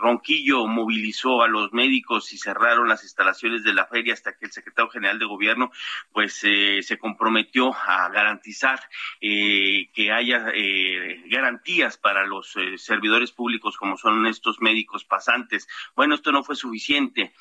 Ronquillo 0.00 0.66
movilizó 0.66 1.42
a 1.42 1.48
los 1.48 1.72
médicos 1.72 2.32
y 2.32 2.38
cerraron 2.38 2.88
las 2.88 3.02
instalaciones 3.02 3.64
de 3.64 3.74
la 3.74 3.86
feria 3.86 4.14
hasta 4.14 4.36
que 4.36 4.46
el 4.46 4.52
secretario 4.52 4.90
general 4.90 5.18
de 5.18 5.24
gobierno 5.24 5.70
pues 6.12 6.34
se 6.34 6.98
comprometió 6.98 7.72
a 7.74 8.08
garantizar 8.10 8.80
que 9.20 10.12
haya 10.12 10.52
garantías 11.26 11.96
para 11.96 12.26
los 12.26 12.54
servidores 12.76 13.32
públicos 13.32 13.76
como 13.76 13.96
son 13.96 14.26
estos 14.26 14.60
médicos 14.60 15.04
pasantes. 15.04 15.66
Bueno, 15.94 16.14
esto 16.14 16.32
no 16.32 16.42
fue 16.42 16.56
suficiente 16.56 17.32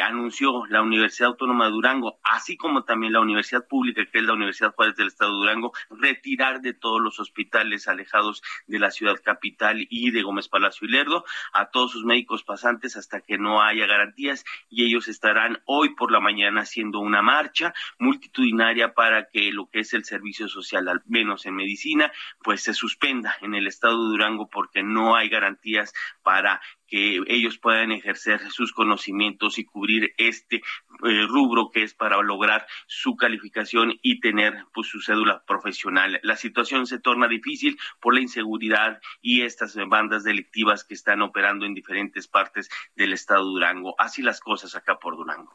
anunció 0.00 0.66
la 0.66 0.82
Universidad 0.82 1.30
Autónoma 1.30 1.66
de 1.66 1.72
Durango, 1.72 2.18
así 2.22 2.56
como 2.56 2.84
también 2.84 3.12
la 3.12 3.20
Universidad 3.20 3.66
Pública, 3.66 4.04
que 4.10 4.18
es 4.18 4.24
la 4.24 4.34
Universidad 4.34 4.74
Juárez 4.74 4.96
del 4.96 5.08
Estado 5.08 5.32
de 5.32 5.38
Durango, 5.38 5.72
retirar 5.90 6.60
de 6.60 6.74
todos 6.74 7.00
los 7.00 7.18
hospitales 7.20 7.88
alejados 7.88 8.42
de 8.66 8.78
la 8.78 8.90
ciudad 8.90 9.16
capital 9.22 9.86
y 9.88 10.10
de 10.10 10.22
Gómez 10.22 10.48
Palacio 10.48 10.86
y 10.86 10.90
Lerdo 10.90 11.24
a 11.52 11.70
todos 11.70 11.92
sus 11.92 12.04
médicos 12.04 12.42
pasantes 12.42 12.96
hasta 12.96 13.20
que 13.20 13.38
no 13.38 13.62
haya 13.62 13.86
garantías 13.86 14.44
y 14.68 14.84
ellos 14.84 15.08
estarán 15.08 15.58
hoy 15.66 15.94
por 15.94 16.12
la 16.12 16.20
mañana 16.20 16.62
haciendo 16.62 17.00
una 17.00 17.22
marcha 17.22 17.74
multitudinaria 17.98 18.94
para 18.94 19.28
que 19.28 19.52
lo 19.52 19.68
que 19.68 19.80
es 19.80 19.94
el 19.94 20.04
servicio 20.04 20.48
social, 20.48 20.88
al 20.88 21.02
menos 21.06 21.46
en 21.46 21.54
medicina, 21.54 22.12
pues 22.42 22.62
se 22.62 22.74
suspenda 22.74 23.36
en 23.40 23.54
el 23.54 23.66
estado 23.66 24.04
de 24.04 24.10
Durango 24.10 24.48
porque 24.48 24.82
no 24.82 25.16
hay 25.16 25.28
garantías 25.28 25.92
para 26.22 26.60
que 26.86 27.20
ellos 27.26 27.58
puedan 27.58 27.92
ejercer 27.92 28.50
sus 28.50 28.72
conocimientos 28.72 29.58
y 29.58 29.64
cubrir 29.64 30.14
este 30.16 30.56
eh, 30.56 31.26
rubro 31.28 31.70
que 31.70 31.82
es 31.82 31.94
para 31.94 32.20
lograr 32.22 32.66
su 32.86 33.16
calificación 33.16 33.98
y 34.02 34.20
tener 34.20 34.64
pues 34.72 34.88
su 34.88 35.00
cédula 35.00 35.44
profesional. 35.46 36.20
La 36.22 36.36
situación 36.36 36.86
se 36.86 36.98
torna 36.98 37.28
difícil 37.28 37.78
por 38.00 38.14
la 38.14 38.20
inseguridad 38.20 39.00
y 39.20 39.42
estas 39.42 39.76
bandas 39.88 40.24
delictivas 40.24 40.84
que 40.84 40.94
están 40.94 41.22
operando 41.22 41.66
en 41.66 41.74
diferentes 41.74 42.28
partes 42.28 42.68
del 42.94 43.12
estado 43.12 43.44
de 43.44 43.50
Durango. 43.50 43.94
Así 43.98 44.22
las 44.22 44.40
cosas 44.40 44.74
acá 44.74 44.98
por 44.98 45.16
Durango. 45.16 45.52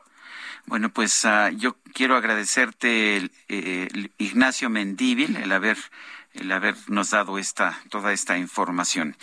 Bueno, 0.65 0.89
pues 0.89 1.25
uh, 1.25 1.49
yo 1.57 1.77
quiero 1.93 2.15
agradecerte, 2.15 3.29
eh, 3.47 3.87
Ignacio 4.17 4.69
Mendíbil, 4.69 5.35
el 5.37 5.51
haber 5.51 5.77
el 6.33 6.51
habernos 6.51 7.09
dado 7.09 7.37
esta 7.37 7.77
toda 7.89 8.13
esta 8.13 8.37
información. 8.37 9.17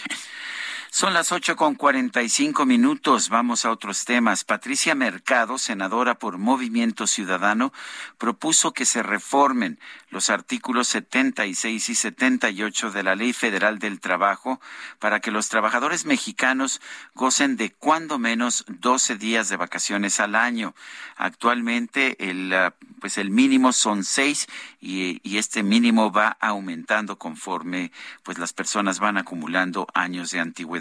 Son 0.91 1.13
las 1.13 1.33
ocho 1.33 1.55
con 1.55 1.75
cuarenta 1.75 2.23
y 2.23 2.31
cinco 2.31 2.65
minutos. 2.65 3.29
Vamos 3.29 3.67
a 3.67 3.71
otros 3.71 4.07
temas. 4.07 4.45
Patricia 4.45 4.95
Mercado, 4.95 5.59
senadora 5.59 6.19
por 6.19 6.39
Movimiento 6.39 7.07
Ciudadano, 7.07 7.75
propuso 8.17 8.73
que 8.73 8.87
se 8.87 9.03
reformen 9.03 9.79
los 10.09 10.31
artículos 10.31 10.89
76 10.89 11.91
y 11.91 11.95
78 11.95 12.91
de 12.91 13.03
la 13.03 13.15
Ley 13.15 13.35
Federal 13.35 13.79
del 13.79 14.01
Trabajo 14.01 14.63
para 14.99 15.21
que 15.21 15.31
los 15.31 15.51
trabajadores 15.51 16.07
mexicanos 16.07 16.81
gocen 17.15 17.59
de 17.59 17.71
cuando 17.71 18.19
menos 18.19 18.65
12 18.69 19.17
días 19.17 19.51
de 19.51 19.57
vacaciones 19.57 20.21
al 20.21 20.35
año. 20.35 20.75
Actualmente 21.17 22.31
el, 22.31 22.51
ah, 22.55 22.75
pues 22.99 23.19
el 23.19 23.31
mínimo 23.31 23.75
son 23.75 24.05
seis 24.05 24.47
y, 24.81 25.21
y 25.23 25.37
este 25.37 25.63
mínimo 25.63 26.11
va 26.11 26.39
aumentando 26.41 27.19
conforme 27.19 27.93
pues 28.23 28.39
las 28.39 28.55
personas 28.55 29.01
van 29.01 29.19
acumulando 29.19 29.87
años 29.93 30.31
de 30.31 30.41
antigüedad. 30.41 30.78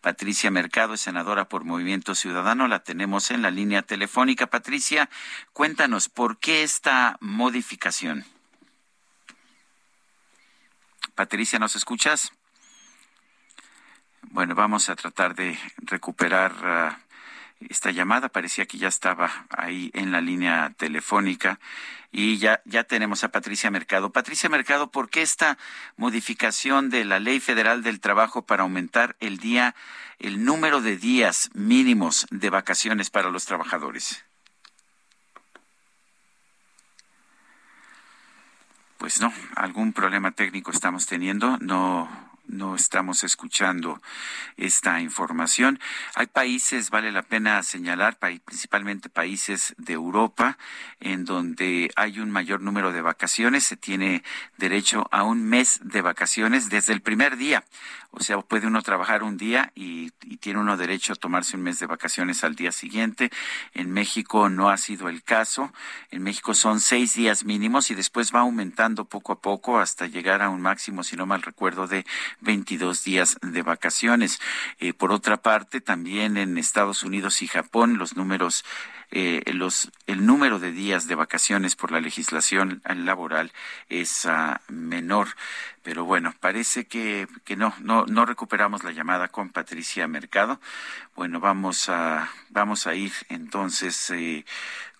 Patricia 0.00 0.50
Mercado 0.50 0.94
es 0.94 1.00
senadora 1.00 1.48
por 1.48 1.64
Movimiento 1.64 2.14
Ciudadano. 2.14 2.68
La 2.68 2.80
tenemos 2.80 3.30
en 3.30 3.42
la 3.42 3.50
línea 3.50 3.82
telefónica. 3.82 4.46
Patricia, 4.46 5.08
cuéntanos, 5.52 6.08
¿por 6.08 6.38
qué 6.38 6.62
esta 6.62 7.16
modificación? 7.20 8.24
Patricia, 11.14 11.58
¿nos 11.58 11.76
escuchas? 11.76 12.32
Bueno, 14.22 14.54
vamos 14.54 14.88
a 14.90 14.96
tratar 14.96 15.34
de 15.34 15.58
recuperar 15.78 16.52
ah, 16.62 16.98
esta 17.60 17.90
llamada. 17.90 18.28
Parecía 18.28 18.66
que 18.66 18.78
ya 18.78 18.88
estaba 18.88 19.46
ahí 19.50 19.90
en 19.94 20.12
la 20.12 20.20
línea 20.20 20.72
telefónica 20.76 21.58
y 22.12 22.38
ya, 22.38 22.60
ya 22.64 22.84
tenemos 22.84 23.24
a 23.24 23.28
Patricia 23.28 23.70
Mercado. 23.70 24.10
Patricia 24.10 24.48
Mercado, 24.48 24.90
¿por 24.90 25.10
qué 25.10 25.22
esta 25.22 25.58
modificación 25.96 26.90
de 26.90 27.04
la 27.04 27.20
Ley 27.20 27.40
Federal 27.40 27.82
del 27.82 28.00
Trabajo 28.00 28.42
para 28.42 28.62
aumentar 28.62 29.16
el 29.20 29.38
día, 29.38 29.74
el 30.18 30.44
número 30.44 30.80
de 30.80 30.96
días 30.96 31.50
mínimos 31.54 32.26
de 32.30 32.50
vacaciones 32.50 33.10
para 33.10 33.30
los 33.30 33.44
trabajadores? 33.44 34.24
pues 38.98 39.20
no, 39.20 39.32
algún 39.54 39.92
problema 39.92 40.32
técnico 40.32 40.72
estamos 40.72 41.06
teniendo, 41.06 41.58
no 41.58 42.08
no 42.48 42.74
estamos 42.74 43.24
escuchando 43.24 44.00
esta 44.56 45.00
información. 45.00 45.78
Hay 46.14 46.26
países, 46.26 46.90
vale 46.90 47.12
la 47.12 47.22
pena 47.22 47.62
señalar, 47.62 48.18
principalmente 48.18 49.08
países 49.08 49.74
de 49.78 49.94
Europa, 49.94 50.58
en 51.00 51.24
donde 51.24 51.90
hay 51.96 52.20
un 52.20 52.30
mayor 52.30 52.60
número 52.60 52.92
de 52.92 53.02
vacaciones. 53.02 53.64
Se 53.64 53.76
tiene 53.76 54.22
derecho 54.56 55.08
a 55.10 55.22
un 55.22 55.44
mes 55.44 55.80
de 55.82 56.02
vacaciones 56.02 56.68
desde 56.68 56.92
el 56.92 57.02
primer 57.02 57.36
día. 57.36 57.64
O 58.10 58.20
sea, 58.20 58.38
puede 58.40 58.66
uno 58.66 58.82
trabajar 58.82 59.22
un 59.22 59.36
día 59.36 59.72
y, 59.74 60.10
tiene 60.40 60.60
uno 60.60 60.76
derecho 60.76 61.12
a 61.12 61.16
tomarse 61.16 61.56
un 61.56 61.62
mes 61.62 61.78
de 61.78 61.86
vacaciones 61.86 62.44
al 62.44 62.54
día 62.54 62.70
siguiente. 62.70 63.30
En 63.74 63.90
México 63.90 64.48
no 64.48 64.70
ha 64.70 64.76
sido 64.76 65.08
el 65.08 65.22
caso. 65.22 65.72
En 66.10 66.22
México 66.22 66.54
son 66.54 66.80
seis 66.80 67.14
días 67.14 67.44
mínimos 67.44 67.90
y 67.90 67.94
después 67.94 68.32
va 68.34 68.40
aumentando 68.40 69.06
poco 69.06 69.32
a 69.32 69.40
poco 69.40 69.78
hasta 69.78 70.06
llegar 70.06 70.42
a 70.42 70.50
un 70.50 70.60
máximo, 70.60 71.02
si 71.02 71.16
no 71.16 71.26
mal 71.26 71.42
recuerdo, 71.42 71.86
de 71.86 72.06
22 72.40 73.02
días 73.02 73.38
de 73.42 73.62
vacaciones. 73.62 74.40
Eh, 74.78 74.92
por 74.92 75.10
otra 75.10 75.36
parte, 75.38 75.80
también 75.80 76.36
en 76.36 76.58
Estados 76.58 77.02
Unidos 77.02 77.42
y 77.42 77.48
Japón 77.48 77.98
los 77.98 78.16
números 78.16 78.64
eh, 79.10 79.42
el 79.46 80.26
número 80.26 80.58
de 80.58 80.72
días 80.72 81.06
de 81.06 81.14
vacaciones 81.14 81.76
por 81.76 81.92
la 81.92 82.00
legislación 82.00 82.82
laboral 82.84 83.52
es 83.88 84.26
ah, 84.26 84.60
menor. 84.68 85.28
Pero 85.82 86.04
bueno, 86.04 86.34
parece 86.40 86.86
que, 86.86 87.28
que 87.44 87.56
no, 87.56 87.72
no, 87.80 88.06
no 88.06 88.26
recuperamos 88.26 88.82
la 88.82 88.90
llamada 88.90 89.28
con 89.28 89.50
Patricia 89.50 90.08
Mercado. 90.08 90.60
Bueno, 91.14 91.38
vamos 91.38 91.88
a, 91.88 92.28
vamos 92.50 92.86
a 92.86 92.94
ir 92.94 93.12
entonces 93.28 94.10
eh, 94.10 94.44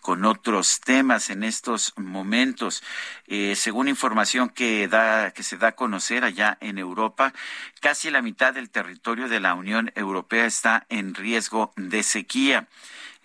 con 0.07 0.25
otros 0.25 0.81
temas 0.83 1.31
en 1.31 1.43
estos 1.43 1.93
momentos. 1.97 2.85
Eh, 3.27 3.57
según 3.57 3.89
información 3.89 4.49
que 4.49 4.87
da 4.87 5.33
que 5.33 5.43
se 5.43 5.57
da 5.57 5.69
a 5.69 5.73
conocer 5.73 6.23
allá 6.23 6.57
en 6.61 6.79
Europa, 6.79 7.33
casi 7.81 8.13
la 8.13 8.23
mitad 8.23 8.55
del 8.55 8.71
territorio 8.71 9.29
de 9.29 9.41
la 9.41 9.55
Unión 9.55 9.91
Europea 9.97 10.47
está 10.47 10.87
en 10.91 11.17
riesgo 11.17 11.73
de 11.75 12.05
sequía. 12.05 12.69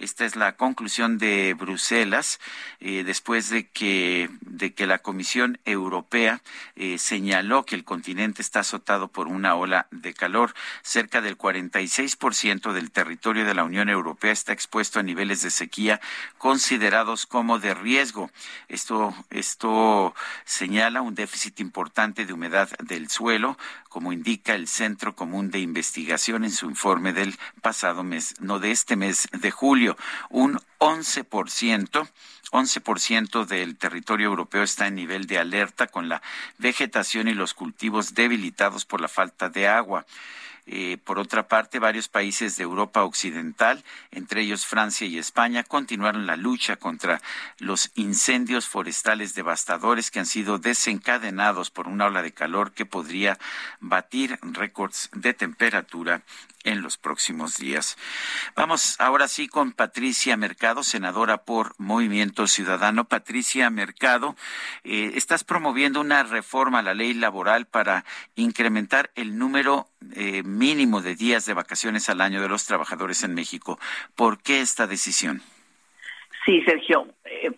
Esta 0.02 0.26
es 0.26 0.36
la 0.36 0.54
conclusión 0.54 1.20
de 1.20 1.54
Bruselas 1.54 2.40
eh, 2.80 3.04
después 3.06 3.52
de 3.52 3.68
que, 3.68 4.32
de 4.42 4.74
que 4.74 4.88
la 4.88 4.98
Comisión 4.98 5.60
Europea 5.64 6.42
eh, 6.76 6.98
señaló 6.98 7.68
que 7.68 7.76
el 7.76 7.84
continente 7.84 8.42
está 8.42 8.62
azotado 8.62 9.10
por 9.10 9.28
una 9.28 9.54
ola 9.54 9.86
de 9.92 10.16
calor. 10.16 10.56
Cerca 10.82 11.22
del 11.22 11.38
46% 11.38 12.74
del 12.74 12.90
territorio 12.90 13.46
de 13.46 13.54
la 13.54 13.64
Unión 13.64 13.90
Europea 13.90 14.32
está 14.32 14.54
expuesto 14.54 15.00
a 15.00 15.04
niveles 15.04 15.44
de 15.44 15.52
sequía 15.52 16.02
considerados 16.40 17.28
como 17.28 17.60
de 17.60 17.76
riesgo. 17.76 18.32
Esto, 18.70 19.14
esto 19.30 20.16
señala 20.46 21.04
un 21.04 21.14
déficit 21.14 21.60
importante 21.60 22.26
de 22.26 22.34
humedad 22.34 22.70
del 22.80 23.08
suelo, 23.12 23.56
como 23.92 24.14
indica 24.14 24.56
el 24.56 24.70
Centro 24.70 25.18
Común 25.18 25.52
de 25.52 25.60
Investigación 25.60 26.46
en 26.46 26.52
su 26.52 26.66
informe 26.68 27.12
del 27.12 27.38
pasado 27.62 28.06
mes, 28.06 28.36
no 28.40 28.58
de 28.58 28.72
este 28.72 28.96
mes 28.96 29.28
de 29.34 29.52
julio. 29.52 29.98
Un 30.30 30.62
11%, 30.80 32.10
11% 32.52 33.46
del 33.46 33.76
territorio 33.76 34.28
europeo 34.28 34.64
está 34.64 34.88
en 34.88 34.96
nivel 34.96 35.28
de 35.28 35.40
alerta 35.40 35.88
con 35.88 36.08
la 36.08 36.22
vegetación 36.58 37.28
y 37.28 37.34
los 37.34 37.54
cultivos 37.54 38.14
debilitados 38.14 38.86
por 38.86 39.02
la 39.02 39.10
falta 39.10 39.50
de 39.50 39.68
agua. 39.68 40.06
Eh, 40.74 40.98
por 41.04 41.20
otra 41.20 41.50
parte, 41.50 41.80
varios 41.80 42.08
países 42.08 42.56
de 42.56 42.64
Europa 42.64 43.04
Occidental, 43.04 43.84
entre 44.10 44.44
ellos 44.44 44.66
Francia 44.66 45.06
y 45.06 45.18
España, 45.18 45.66
continuaron 45.66 46.26
la 46.26 46.38
lucha 46.38 46.78
contra 46.78 47.22
los 47.58 47.92
incendios 47.96 48.70
forestales 48.70 49.36
devastadores 49.36 50.12
que 50.12 50.20
han 50.20 50.26
sido 50.26 50.60
desencadenados 50.60 51.72
por 51.72 51.90
una 51.90 52.06
ola 52.06 52.22
de 52.22 52.32
calor 52.32 52.72
que 52.72 52.86
podría 52.86 53.38
batir 53.82 54.40
récords 54.42 55.10
de 55.14 55.34
temperatura 55.34 56.22
en 56.64 56.82
los 56.82 56.98
próximos 56.98 57.58
días. 57.58 57.98
Vamos 58.56 59.00
ahora 59.00 59.28
sí 59.28 59.48
con 59.48 59.72
Patricia 59.72 60.38
Mercado, 60.38 60.84
senadora 60.84 61.44
por 61.44 61.74
Movimiento 61.78 62.48
Ciudadano. 62.48 63.06
Patricia 63.06 63.70
Mercado, 63.70 64.36
eh, 64.84 65.12
estás 65.16 65.44
promoviendo 65.44 66.02
una 66.02 66.24
reforma 66.24 66.80
a 66.80 66.84
la 66.84 66.94
ley 66.94 67.14
laboral 67.14 67.66
para 67.66 68.06
incrementar 68.36 69.12
el 69.16 69.38
número 69.38 69.88
eh, 70.16 70.44
mínimo 70.44 71.02
de 71.02 71.16
días 71.16 71.46
de 71.46 71.54
vacaciones 71.54 72.10
al 72.10 72.22
año 72.22 72.42
de 72.42 72.50
los 72.50 72.66
trabajadores 72.66 73.24
en 73.24 73.34
México. 73.34 73.80
¿Por 74.16 74.42
qué 74.42 74.62
esta 74.62 74.88
decisión? 74.88 75.42
Sí, 76.46 76.62
Sergio. 76.64 77.08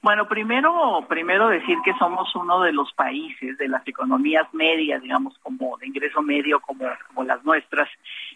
Bueno, 0.02 0.28
primero, 0.28 1.06
primero 1.10 1.50
decir 1.50 1.78
que 1.84 1.94
somos 1.96 2.34
uno 2.36 2.62
de 2.62 2.72
los 2.72 2.94
países 2.94 3.58
de 3.58 3.68
las 3.68 3.86
economías 3.86 4.48
medias, 4.54 5.02
digamos, 5.02 5.38
como 5.40 5.78
de 5.78 5.88
ingreso 5.88 6.22
medio, 6.22 6.62
como, 6.62 6.86
como 7.08 7.24
las 7.24 7.44
nuestras, 7.44 7.90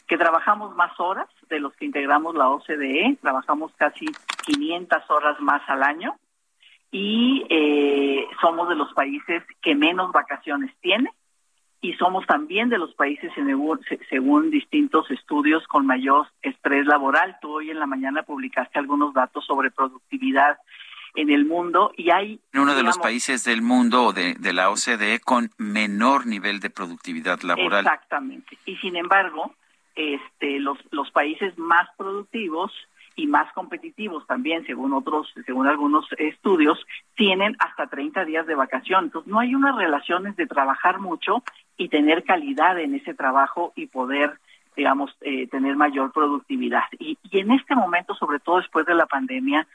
que 0.07 0.17
trabajamos 0.17 0.75
más 0.75 0.99
horas 0.99 1.27
de 1.49 1.59
los 1.59 1.73
que 1.75 1.85
integramos 1.85 2.35
la 2.35 2.49
OCDE, 2.49 3.17
trabajamos 3.21 3.71
casi 3.77 4.05
500 4.45 5.09
horas 5.09 5.39
más 5.39 5.61
al 5.69 5.83
año. 5.83 6.15
Y 6.91 7.45
eh, 7.49 8.25
somos 8.41 8.67
de 8.69 8.75
los 8.75 8.93
países 8.93 9.43
que 9.61 9.75
menos 9.75 10.11
vacaciones 10.11 10.73
tiene. 10.81 11.11
Y 11.79 11.93
somos 11.93 12.25
también 12.25 12.69
de 12.69 12.79
los 12.79 12.93
países, 12.95 13.31
según 14.09 14.49
distintos 14.49 15.09
estudios, 15.11 15.65
con 15.67 15.85
mayor 15.85 16.27
estrés 16.41 16.85
laboral. 16.85 17.37
Tú 17.39 17.53
hoy 17.53 17.69
en 17.69 17.79
la 17.79 17.85
mañana 17.85 18.23
publicaste 18.23 18.79
algunos 18.79 19.13
datos 19.13 19.45
sobre 19.45 19.69
productividad 19.69 20.57
en 21.17 21.31
el 21.31 21.45
mundo 21.45 21.91
y 21.97 22.11
hay... 22.11 22.39
Uno 22.53 22.75
de 22.75 22.83
los 22.83 22.99
países 22.99 23.43
del 23.43 23.63
mundo 23.63 24.13
de, 24.13 24.35
de 24.35 24.53
la 24.53 24.69
OCDE 24.69 25.19
con 25.19 25.49
menor 25.57 26.27
nivel 26.27 26.59
de 26.59 26.69
productividad 26.69 27.41
laboral. 27.41 27.85
Exactamente. 27.85 28.57
Y 28.65 28.77
sin 28.77 28.95
embargo, 28.95 29.51
este, 29.95 30.59
los, 30.59 30.77
los 30.91 31.09
países 31.09 31.57
más 31.57 31.89
productivos 31.97 32.71
y 33.15 33.25
más 33.25 33.51
competitivos 33.53 34.27
también, 34.27 34.63
según 34.67 34.93
otros, 34.93 35.33
según 35.47 35.67
algunos 35.67 36.05
estudios, 36.19 36.77
tienen 37.15 37.57
hasta 37.57 37.87
30 37.87 38.23
días 38.25 38.45
de 38.45 38.53
vacación. 38.53 39.05
Entonces, 39.05 39.31
no 39.31 39.39
hay 39.39 39.55
unas 39.55 39.75
relaciones 39.75 40.35
de 40.35 40.45
trabajar 40.45 40.99
mucho 40.99 41.43
y 41.77 41.89
tener 41.89 42.25
calidad 42.25 42.79
en 42.79 42.93
ese 42.93 43.15
trabajo 43.15 43.73
y 43.75 43.87
poder, 43.87 44.37
digamos, 44.75 45.17
eh, 45.21 45.47
tener 45.47 45.75
mayor 45.75 46.11
productividad. 46.11 46.83
Y, 46.99 47.17
y 47.23 47.39
en 47.39 47.53
este 47.53 47.73
momento, 47.73 48.13
sobre 48.13 48.37
todo 48.37 48.57
después 48.57 48.85
de 48.85 48.93
la 48.93 49.07
pandemia, 49.07 49.67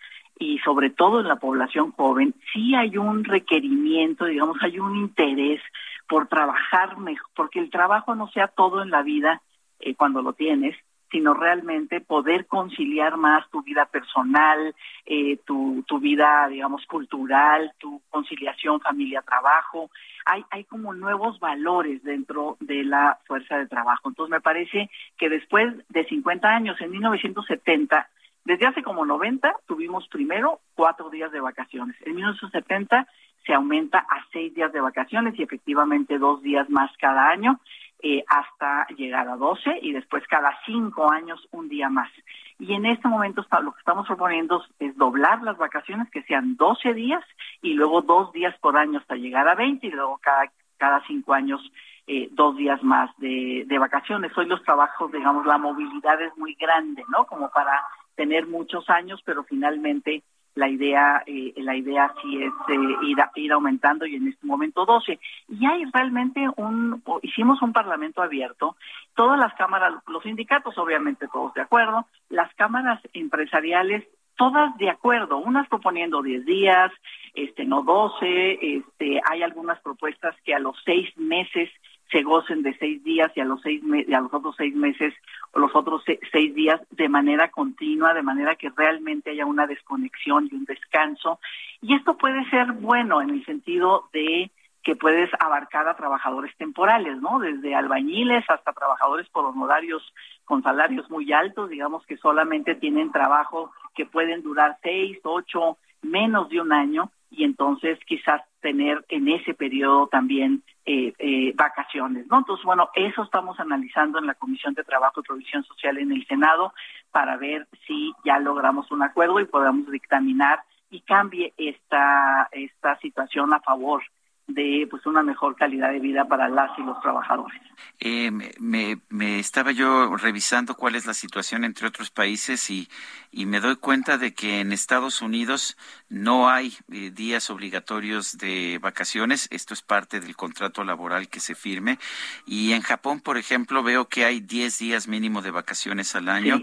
y 0.43 0.59
sobre 0.59 0.90
todo 0.90 1.20
en 1.20 1.28
la 1.28 1.36
población 1.36 1.93
joven, 1.93 2.35
sí 2.52 2.74
hay 2.74 2.97
un 2.97 3.23
requerimiento, 3.23 4.24
digamos, 4.24 4.56
hay 4.60 4.81
un 4.81 4.97
interés 4.97 5.60
por 6.09 6.27
trabajar 6.27 6.98
mejor, 6.98 7.31
porque 7.36 7.60
el 7.60 7.70
trabajo 7.70 8.16
no 8.16 8.27
sea 8.28 8.48
todo 8.48 8.82
en 8.82 8.90
la 8.90 9.02
vida, 9.02 9.40
eh, 9.78 9.94
cuando 9.94 10.20
lo 10.20 10.32
tienes, 10.32 10.77
sino 11.12 11.32
realmente 11.32 12.01
poder 12.01 12.47
conciliar 12.47 13.19
más 13.19 13.48
tu 13.51 13.62
vida 13.62 13.85
personal, 13.85 14.74
eh, 15.06 15.39
tu, 15.44 15.85
tu 15.86 16.01
vida, 16.01 16.48
digamos, 16.48 16.86
cultural, 16.86 17.73
tu 17.78 18.02
conciliación 18.10 18.81
familia-trabajo. 18.81 19.90
Hay, 20.24 20.44
hay 20.51 20.64
como 20.64 20.93
nuevos 20.93 21.39
valores 21.39 22.02
dentro 22.02 22.56
de 22.59 22.82
la 22.82 23.19
fuerza 23.27 23.59
de 23.59 23.69
trabajo. 23.69 24.09
Entonces 24.09 24.31
me 24.31 24.40
parece 24.40 24.90
que 25.16 25.28
después 25.28 25.73
de 25.89 26.05
50 26.05 26.48
años, 26.48 26.81
en 26.81 26.90
1970, 26.90 28.09
desde 28.44 28.66
hace 28.66 28.82
como 28.82 29.05
90, 29.06 29.55
tuvimos 29.66 30.09
primero 30.09 30.60
cuatro 30.74 31.10
días 31.10 31.31
de 31.31 31.40
vacaciones. 31.40 31.97
En 32.02 32.16
1970 32.16 33.06
se 33.47 33.55
aumenta 33.55 33.98
a 33.98 34.24
seis 34.32 34.55
días 34.55 34.73
de 34.73 34.81
vacaciones 34.81 35.39
y 35.39 35.43
efectivamente 35.43 36.19
dos 36.19 36.43
días 36.43 36.69
más 36.70 36.90
cada 36.98 37.28
año. 37.28 37.60
Eh, 38.05 38.24
hasta 38.27 38.85
llegar 38.97 39.28
a 39.28 39.36
12 39.36 39.78
y 39.81 39.93
después 39.93 40.27
cada 40.27 40.59
cinco 40.66 41.12
años 41.12 41.39
un 41.52 41.69
día 41.69 41.89
más. 41.89 42.10
Y 42.59 42.73
en 42.74 42.85
este 42.85 43.06
momento 43.06 43.47
lo 43.62 43.73
que 43.73 43.78
estamos 43.78 44.09
proponiendo 44.09 44.64
es 44.81 44.97
doblar 44.97 45.40
las 45.43 45.56
vacaciones, 45.56 46.10
que 46.10 46.24
sean 46.24 46.56
12 46.56 46.94
días 46.94 47.23
y 47.60 47.74
luego 47.74 48.02
dos 48.02 48.32
días 48.32 48.59
por 48.59 48.77
año 48.77 48.98
hasta 48.98 49.14
llegar 49.14 49.47
a 49.47 49.55
20 49.55 49.86
y 49.86 49.90
luego 49.90 50.19
cada, 50.20 50.51
cada 50.78 51.01
cinco 51.06 51.32
años 51.32 51.60
eh, 52.09 52.28
dos 52.32 52.56
días 52.56 52.82
más 52.82 53.09
de, 53.19 53.66
de 53.69 53.78
vacaciones. 53.78 54.36
Hoy 54.36 54.47
los 54.47 54.64
trabajos, 54.64 55.12
digamos, 55.12 55.47
la 55.47 55.59
movilidad 55.59 56.20
es 56.20 56.36
muy 56.36 56.55
grande, 56.55 57.05
¿no? 57.09 57.24
Como 57.27 57.51
para 57.51 57.85
tener 58.14 58.47
muchos 58.47 58.89
años, 58.90 59.20
pero 59.24 59.44
finalmente 59.44 60.22
la 60.55 60.68
idea 60.68 61.22
eh, 61.26 61.55
la 61.56 61.76
idea 61.76 62.12
sí 62.20 62.43
es 62.43 62.52
eh, 62.68 62.97
ir, 63.02 63.16
ir 63.36 63.52
aumentando 63.52 64.05
y 64.05 64.16
en 64.16 64.28
este 64.28 64.47
momento 64.47 64.84
12 64.84 65.18
y 65.48 65.66
hay 65.66 65.84
realmente 65.93 66.47
un 66.56 67.02
hicimos 67.22 67.62
un 67.62 67.72
parlamento 67.72 68.22
abierto. 68.22 68.76
Todas 69.14 69.39
las 69.39 69.55
cámaras 69.55 69.94
los 70.06 70.22
sindicatos 70.22 70.76
obviamente 70.76 71.26
todos 71.32 71.55
de 71.55 71.62
acuerdo 71.62 72.06
las 72.28 72.52
cámaras 72.55 73.01
empresariales 73.14 74.05
todas 74.36 74.76
de 74.76 74.90
acuerdo 74.90 75.39
unas 75.39 75.68
proponiendo 75.68 76.22
10 76.22 76.44
días 76.44 76.93
este 77.34 77.64
no 77.64 77.82
12 77.82 78.59
este 78.60 79.22
hay 79.30 79.43
algunas 79.43 79.80
propuestas 79.80 80.36
que 80.44 80.55
a 80.55 80.59
los 80.59 80.76
seis 80.84 81.09
meses 81.16 81.70
se 82.12 82.22
gocen 82.22 82.62
de 82.62 82.76
seis 82.78 83.02
días 83.02 83.32
y 83.34 83.40
a 83.40 83.44
los 83.44 83.60
seis 83.62 83.82
y 83.82 84.12
a 84.12 84.20
los 84.20 84.32
otros 84.32 84.55
seis 84.56 84.74
meses 84.76 85.14
o 85.52 85.59
los 85.59 85.74
otros 85.74 86.05
seis 86.30 86.55
días 86.55 86.80
de 86.90 87.09
manera 87.09 87.51
continua, 87.51 88.12
de 88.12 88.22
manera 88.22 88.55
que 88.55 88.70
realmente 88.70 89.30
haya 89.30 89.47
una 89.47 89.66
desconexión 89.66 90.48
y 90.51 90.55
un 90.55 90.66
descanso. 90.66 91.40
Y 91.80 91.94
esto 91.94 92.16
puede 92.18 92.48
ser 92.51 92.72
bueno 92.72 93.22
en 93.22 93.30
el 93.30 93.44
sentido 93.47 94.09
de 94.12 94.51
que 94.82 94.97
puedes 94.97 95.30
abarcar 95.40 95.89
a 95.89 95.97
trabajadores 95.97 96.55
temporales, 96.56 97.16
¿no? 97.20 97.39
Desde 97.39 97.74
albañiles 97.74 98.44
hasta 98.48 98.72
trabajadores 98.72 99.28
por 99.30 99.47
honorarios 99.47 100.02
con 100.44 100.62
salarios 100.62 101.09
muy 101.09 101.32
altos, 101.32 101.70
digamos 101.70 102.05
que 102.05 102.16
solamente 102.16 102.74
tienen 102.74 103.12
trabajo 103.12 103.72
que 103.94 104.06
pueden 104.06 104.43
durar 104.43 104.76
seis, 104.82 105.18
ocho, 105.22 105.78
menos 106.02 106.48
de 106.51 106.60
un 106.60 106.72
año 106.72 107.10
y 107.30 107.44
entonces 107.44 107.98
quizás 108.06 108.43
tener 108.62 109.05
en 109.09 109.28
ese 109.28 109.52
periodo 109.52 110.06
también 110.06 110.62
eh, 110.86 111.12
eh, 111.18 111.52
vacaciones, 111.55 112.26
¿no? 112.28 112.39
Entonces, 112.39 112.64
bueno, 112.64 112.89
eso 112.94 113.22
estamos 113.22 113.60
analizando 113.60 114.18
en 114.18 114.26
la 114.26 114.34
Comisión 114.34 114.72
de 114.72 114.84
Trabajo 114.84 115.20
y 115.20 115.24
Provisión 115.24 115.64
Social 115.64 115.98
en 115.98 116.12
el 116.12 116.26
Senado 116.26 116.72
para 117.10 117.36
ver 117.36 117.66
si 117.86 118.12
ya 118.24 118.39
logramos 118.39 118.90
un 118.90 119.02
acuerdo 119.02 119.39
y 119.40 119.44
podamos 119.44 119.90
dictaminar 119.90 120.60
y 120.90 121.01
cambie 121.01 121.52
esta 121.59 122.48
esta 122.52 122.98
situación 123.01 123.52
a 123.52 123.60
favor 123.60 124.02
de 124.47 124.86
pues 124.90 125.06
una 125.06 125.23
mejor 125.23 125.56
calidad 125.56 125.93
de 125.93 126.01
vida 126.01 126.27
para 126.27 126.48
las 126.48 126.77
y 126.78 126.82
los 126.82 127.01
trabajadores. 127.01 127.60
Eh, 128.01 128.31
me, 128.59 128.98
me, 129.09 129.39
estaba 129.39 129.70
yo 129.73 130.16
revisando 130.16 130.74
cuál 130.74 130.97
es 130.97 131.06
la 131.06 131.14
situación 131.14 131.64
entre 131.64 131.86
otros 131.86 132.10
países 132.10 132.69
y, 132.70 132.89
y 133.31 133.47
me 133.47 133.60
doy 133.60 133.77
cuenta 133.77 134.19
de 134.19 134.35
que 134.35 134.60
en 134.60 134.73
Estados 134.73 135.23
Unidos 135.23 135.77
no 136.09 136.51
hay 136.51 136.74
eh, 136.90 137.10
días 137.10 137.51
obligatorios 137.51 138.36
de 138.39 138.78
vacaciones. 138.82 139.48
Esto 139.51 139.74
es 139.74 139.82
parte 139.82 140.20
del 140.20 140.36
contrato 140.36 140.85
laboral 140.85 141.28
que 141.28 141.40
se 141.40 141.55
firme. 141.55 141.98
Y 142.44 142.73
en 142.73 142.82
Japón, 142.82 143.20
por 143.20 143.39
ejemplo, 143.39 143.82
veo 143.82 144.09
que 144.09 144.24
hay 144.24 144.40
10 144.40 144.78
días 144.78 145.09
mínimo 145.09 145.40
de 145.40 145.51
vacaciones 145.51 146.14
al 146.16 146.28
año, 146.28 146.60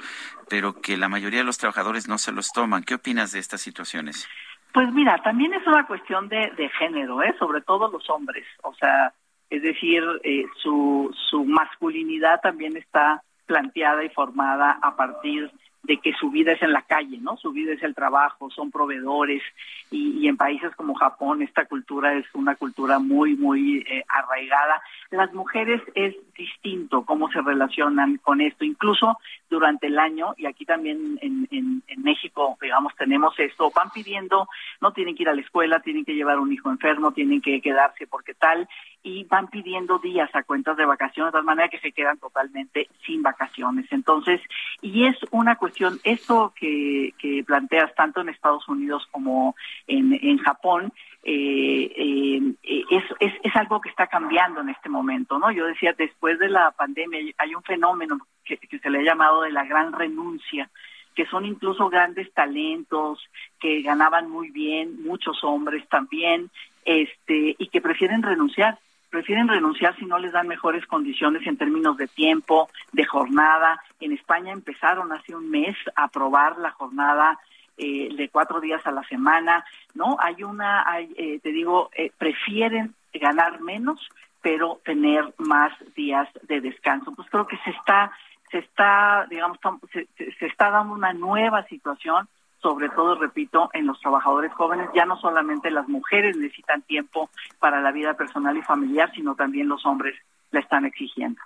pero 0.50 0.82
que 0.82 0.98
la 0.98 1.10
mayoría 1.10 1.40
de 1.40 1.46
los 1.46 1.58
trabajadores 1.58 2.08
no 2.08 2.18
se 2.18 2.32
los 2.32 2.52
toman. 2.52 2.84
¿Qué 2.84 2.96
opinas 2.96 3.32
de 3.32 3.40
estas 3.40 3.62
situaciones? 3.62 4.28
Pues 4.74 4.91
mira, 4.94 5.18
también 5.24 5.54
es 5.54 5.66
una 5.66 5.86
cuestión 5.88 6.30
de, 6.30 6.52
de 6.56 6.70
género, 6.70 7.24
¿eh? 7.24 7.36
sobre 7.40 7.62
todo 7.62 7.90
los 7.90 8.08
hombres. 8.10 8.46
O 8.64 8.74
sea, 8.76 9.14
es 9.50 9.62
decir, 9.64 10.04
eh, 10.24 10.46
su, 10.62 11.14
su 11.30 11.44
masculinidad 11.44 12.40
también 12.41 12.78
está 12.78 13.24
planteada 13.46 14.04
y 14.04 14.10
formada 14.10 14.78
a 14.82 14.96
partir 14.96 15.52
de 15.84 15.98
que 15.98 16.14
su 16.14 16.30
vida 16.30 16.52
es 16.52 16.62
en 16.62 16.74
la 16.74 16.82
calle, 16.82 17.18
¿no? 17.20 17.38
Su 17.38 17.52
vida 17.52 17.74
es 17.74 17.82
el 17.84 17.96
trabajo, 17.96 18.50
son 18.52 18.70
proveedores 18.70 19.42
y, 19.90 20.28
en 20.28 20.38
países 20.38 20.76
como 20.76 20.94
Japón 20.94 21.42
esta 21.42 21.66
cultura 21.66 22.14
es 22.14 22.26
una 22.34 22.56
cultura 22.56 23.00
muy, 23.00 23.36
muy 23.36 23.80
eh, 23.90 24.04
arraigada. 24.08 24.82
Las 25.10 25.34
mujeres 25.34 25.82
es 25.96 26.16
distinto 26.38 27.06
cómo 27.06 27.32
se 27.32 27.42
relacionan 27.42 28.18
con 28.18 28.42
esto, 28.42 28.66
incluso 28.66 29.18
durante 29.50 29.88
el 29.88 29.98
año, 29.98 30.36
y 30.38 30.46
aquí 30.46 30.66
también 30.66 31.18
en, 31.22 31.48
en, 31.50 31.82
en 31.88 32.04
México, 32.04 32.58
digamos, 32.62 32.94
tenemos 32.96 33.38
esto, 33.40 33.72
van 33.76 33.90
pidiendo, 33.90 34.48
no 34.82 34.94
tienen 34.94 35.16
que 35.16 35.24
ir 35.24 35.30
a 35.30 35.34
la 35.34 35.42
escuela, 35.42 35.80
tienen 35.80 36.06
que 36.06 36.14
llevar 36.14 36.40
un 36.40 36.52
hijo 36.52 36.70
enfermo, 36.70 37.12
tienen 37.12 37.42
que 37.42 37.62
quedarse 37.62 38.06
porque 38.06 38.34
tal, 38.34 38.68
y 39.02 39.24
van 39.26 39.48
pidiendo 39.48 40.00
días 40.00 40.30
a 40.34 40.44
cuentas 40.44 40.76
de 40.78 40.86
vacaciones, 40.86 41.32
de 41.32 41.38
tal 41.38 41.46
manera 41.46 41.70
que 41.70 41.80
se 41.80 41.92
quedan 41.92 42.18
totalmente 42.18 42.90
sin 43.06 43.22
vacaciones. 43.22 43.86
Entonces, 43.92 44.42
y 44.82 45.06
es 45.06 45.16
una 45.32 45.56
cuestión, 45.56 46.00
esto 46.04 46.54
que, 46.56 47.14
que 47.18 47.44
planteas 47.46 47.94
tanto 47.96 48.22
en 48.22 48.30
Estados 48.30 48.68
Unidos 48.68 49.08
como 49.12 49.56
en, 49.88 50.14
en 50.22 50.38
Japón, 50.40 50.92
eh, 51.24 51.92
eh, 51.96 52.84
es, 52.90 53.04
es, 53.20 53.34
es 53.44 53.56
algo 53.56 53.82
que 53.82 53.90
está 53.90 54.08
cambiando 54.08 54.62
en 54.62 54.70
este 54.70 54.90
momento, 54.90 55.40
¿no? 55.40 55.52
Yo 55.52 55.66
decía, 55.66 55.94
después 55.98 56.40
de 56.40 56.50
la 56.50 56.72
pandemia 56.72 57.20
hay 57.38 57.56
un 57.56 57.64
fenómeno 57.64 58.20
que, 58.44 58.58
que 58.58 58.80
se 58.80 58.90
le 58.90 59.00
ha 59.00 59.04
llamado 59.04 59.42
de 59.42 59.52
la 59.52 59.66
gran 59.66 59.94
renuncia, 59.94 60.70
que 61.16 61.26
son 61.26 61.46
incluso 61.46 61.90
grandes 61.90 62.32
talentos, 62.34 63.20
que 63.60 63.82
ganaban 63.82 64.30
muy 64.30 64.52
bien, 64.52 65.04
muchos 65.04 65.44
hombres 65.44 65.88
también, 65.90 66.50
este, 66.86 67.56
y 67.58 67.68
que 67.68 67.82
prefieren 67.82 68.24
renunciar 68.24 68.80
prefieren 69.10 69.48
renunciar 69.48 69.95
si 69.98 70.06
no 70.06 70.18
les 70.18 70.31
dan 70.31 70.48
mejores 70.48 70.86
condiciones 70.86 71.45
en 71.45 71.57
términos 71.57 71.98
de 71.98 72.07
tiempo, 72.07 72.69
de 72.91 73.06
jornada. 73.06 73.81
En 73.99 74.11
España 74.11 74.52
empezaron 74.52 75.11
hace 75.11 75.36
un 75.36 75.49
mes 75.49 75.76
a 75.95 76.06
aprobar 76.06 76.57
la 76.57 76.72
jornada 76.72 77.40
eh, 77.77 78.10
de 78.15 78.30
cuatro 78.30 78.60
días 78.60 78.86
a 78.86 78.91
la 78.91 79.03
semana, 79.03 79.64
¿no? 79.94 80.18
Hay 80.19 80.44
una, 80.44 80.84
hay, 80.90 81.14
eh, 81.18 81.40
te 81.41 81.52
digo, 81.52 81.90
eh, 81.95 82.11
prefieren 82.18 82.94
ganar 83.14 83.61
menos, 83.61 84.07
pero 84.41 84.80
tener 84.84 85.34
más 85.38 85.72
días 85.95 86.27
de 86.44 86.61
descanso. 86.61 87.14
Pues 87.15 87.30
creo 87.30 87.48
que 87.48 87.57
se 87.57 87.72
está, 87.72 88.11
se 88.52 88.60
está, 88.60 89.26
digamos, 89.30 89.60
se, 89.94 90.07
se 90.18 90.45
está 90.45 90.69
dando 90.69 90.94
una 90.94 91.14
nueva 91.14 91.64
situación 91.68 92.27
sobre 92.61 92.90
todo, 92.90 93.15
repito, 93.15 93.69
en 93.73 93.88
los 93.88 93.99
trabajadores 93.99 94.53
jóvenes. 94.53 94.90
Ya 94.94 95.06
no 95.06 95.18
solamente 95.19 95.72
las 95.72 95.88
mujeres 95.88 96.36
necesitan 96.38 96.81
tiempo 96.84 97.30
para 97.60 97.81
la 97.81 97.91
vida 97.91 98.15
personal 98.15 98.57
y 98.57 98.61
familiar, 98.61 99.11
sino 99.14 99.36
también 99.36 99.68
los 99.68 99.86
hombres 99.86 100.15
la 100.52 100.60
están 100.60 100.86
exigiendo. 100.86 101.41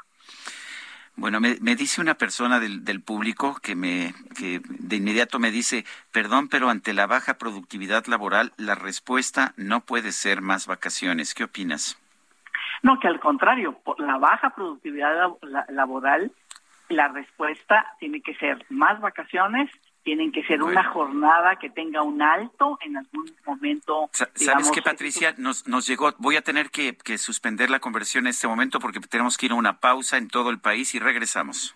Bueno, 1.15 1.40
me, 1.40 1.57
me, 1.61 1.76
dice 1.76 2.02
una 2.02 2.15
persona 2.15 2.60
del, 2.60 2.84
del 2.84 2.99
público 2.99 3.60
que 3.61 3.76
me 3.76 4.15
que 4.35 4.61
de 4.65 4.95
inmediato 4.95 5.38
me 5.38 5.52
dice, 5.52 5.85
perdón, 6.11 6.48
pero 6.49 6.69
ante 6.69 6.91
la 6.94 7.06
baja 7.06 7.35
productividad 7.35 8.07
laboral, 8.07 8.52
la 8.57 8.73
respuesta 8.73 9.53
no 9.56 9.81
puede 9.81 10.11
ser 10.11 10.41
más 10.41 10.65
vacaciones. 10.65 11.35
¿Qué 11.35 11.44
opinas? 11.44 11.99
No, 12.81 12.99
que 12.99 13.07
al 13.07 13.19
contrario, 13.19 13.77
por 13.84 13.99
la 13.99 14.18
baja 14.18 14.49
productividad 14.56 15.38
laboral, 15.69 16.31
la 16.90 17.10
respuesta 17.10 17.85
tiene 17.99 18.22
que 18.22 18.35
ser 18.35 18.65
más 18.69 18.99
vacaciones 18.99 19.69
tienen 20.04 20.32
que 20.32 20.44
ser 20.44 20.62
una 20.62 20.84
jornada 20.84 21.58
que 21.58 21.70
tenga 21.70 22.04
un 22.04 22.22
alto 22.22 22.78
en 22.82 22.98
algún 22.98 23.34
momento. 23.46 24.10
¿Sabes 24.12 24.72
qué, 24.72 24.82
Patricia? 24.82 25.34
Nos, 25.38 25.68
nos 25.68 25.88
llegó, 25.88 26.14
voy 26.18 26.36
a 26.36 26.42
tener 26.42 26.70
que, 26.70 26.96
que 26.96 27.18
suspender 27.18 27.70
la 27.70 27.80
conversión 27.80 28.26
en 28.26 28.32
este 28.32 28.48
momento 28.48 28.80
porque 28.80 29.00
tenemos 29.00 29.38
que 29.38 29.48
ir 29.48 29.52
a 29.54 29.56
una 29.56 29.80
pausa 29.80 30.18
en 30.18 30.28
todo 30.28 30.50
el 30.50 30.60
país 30.60 30.94
y 30.96 31.00
regresamos. 31.00 31.76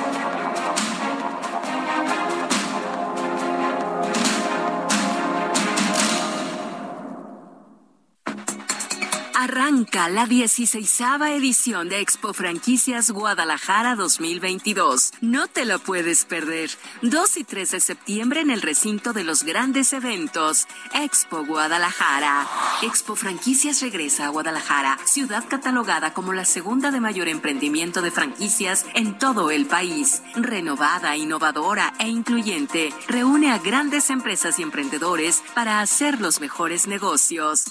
Arranca 9.41 10.07
la 10.07 10.27
16 10.27 11.01
edición 11.29 11.89
de 11.89 11.99
Expo 11.99 12.31
Franquicias 12.31 13.09
Guadalajara 13.09 13.95
2022. 13.95 15.13
No 15.21 15.47
te 15.47 15.65
lo 15.65 15.79
puedes 15.79 16.25
perder. 16.25 16.69
2 17.01 17.37
y 17.37 17.43
3 17.43 17.71
de 17.71 17.79
septiembre 17.79 18.41
en 18.41 18.51
el 18.51 18.61
recinto 18.61 19.13
de 19.13 19.23
los 19.23 19.41
grandes 19.41 19.93
eventos. 19.93 20.67
Expo 20.93 21.43
Guadalajara. 21.43 22.47
Expo 22.83 23.15
Franquicias 23.15 23.81
regresa 23.81 24.27
a 24.27 24.29
Guadalajara, 24.29 24.99
ciudad 25.05 25.43
catalogada 25.49 26.13
como 26.13 26.33
la 26.33 26.45
segunda 26.45 26.91
de 26.91 27.01
mayor 27.01 27.27
emprendimiento 27.27 28.03
de 28.03 28.11
franquicias 28.11 28.85
en 28.93 29.17
todo 29.17 29.49
el 29.49 29.65
país. 29.65 30.21
Renovada, 30.35 31.17
innovadora 31.17 31.95
e 31.97 32.07
incluyente, 32.09 32.93
reúne 33.07 33.51
a 33.51 33.57
grandes 33.57 34.11
empresas 34.11 34.59
y 34.59 34.61
emprendedores 34.61 35.41
para 35.55 35.81
hacer 35.81 36.21
los 36.21 36.39
mejores 36.41 36.85
negocios. 36.85 37.63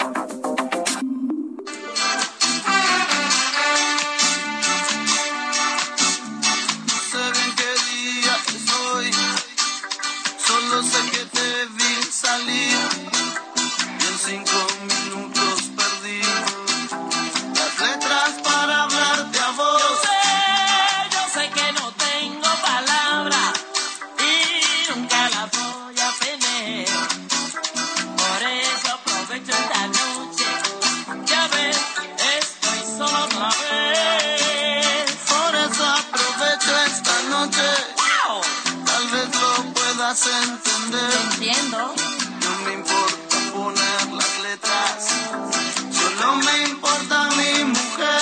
Entender. 40.11 41.11
Entiendo. 41.31 41.77
No 41.77 42.65
me 42.65 42.73
importa 42.73 43.38
poner 43.53 44.11
las 44.11 44.39
letras, 44.41 45.07
solo 45.89 46.35
me 46.35 46.63
importa 46.69 47.29
mi 47.29 47.63
mujer. 47.63 48.21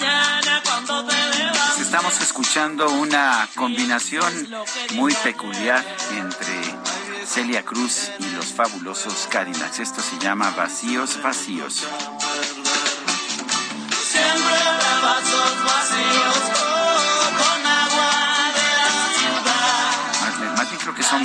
Mañana 0.00 0.62
cuando 0.64 1.04
te 1.06 1.14
Estamos 1.80 2.20
escuchando 2.20 2.88
una 2.90 3.48
combinación 3.54 4.48
muy 4.94 5.14
peculiar 5.14 5.84
entre 6.10 6.74
Celia 7.24 7.64
Cruz 7.64 8.10
y 8.18 8.28
los 8.30 8.46
fabulosos 8.46 9.28
Cadillacs. 9.30 9.78
Esto 9.78 10.02
se 10.02 10.18
llama 10.18 10.50
Vacíos, 10.56 11.22
Vacíos. 11.22 11.86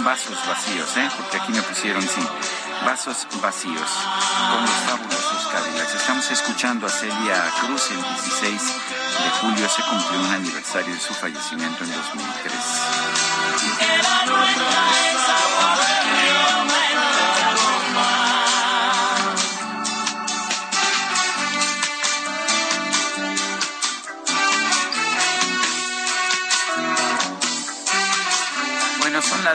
Vasos 0.03 0.37
vacíos, 0.47 0.97
¿eh? 0.97 1.09
porque 1.17 1.37
aquí 1.37 1.51
me 1.51 1.61
pusieron, 1.61 2.01
sí, 2.01 2.21
vasos 2.85 3.27
vacíos, 3.41 3.89
con 4.51 4.61
los 4.61 4.71
fabulosos 4.87 5.47
Cadillacs. 5.51 5.95
Estamos 5.95 6.31
escuchando 6.31 6.87
a 6.87 6.89
Celia 6.89 7.51
Cruz 7.61 7.91
el 7.91 8.01
16 8.01 8.61
de 8.61 9.29
julio, 9.41 9.69
se 9.69 9.81
cumplió 9.83 10.19
un 10.21 10.31
aniversario 10.31 10.93
de 10.93 10.99
su 10.99 11.13
fallecimiento 11.13 11.83
en 11.83 11.91
2003. 11.91 12.53
son 15.25 15.48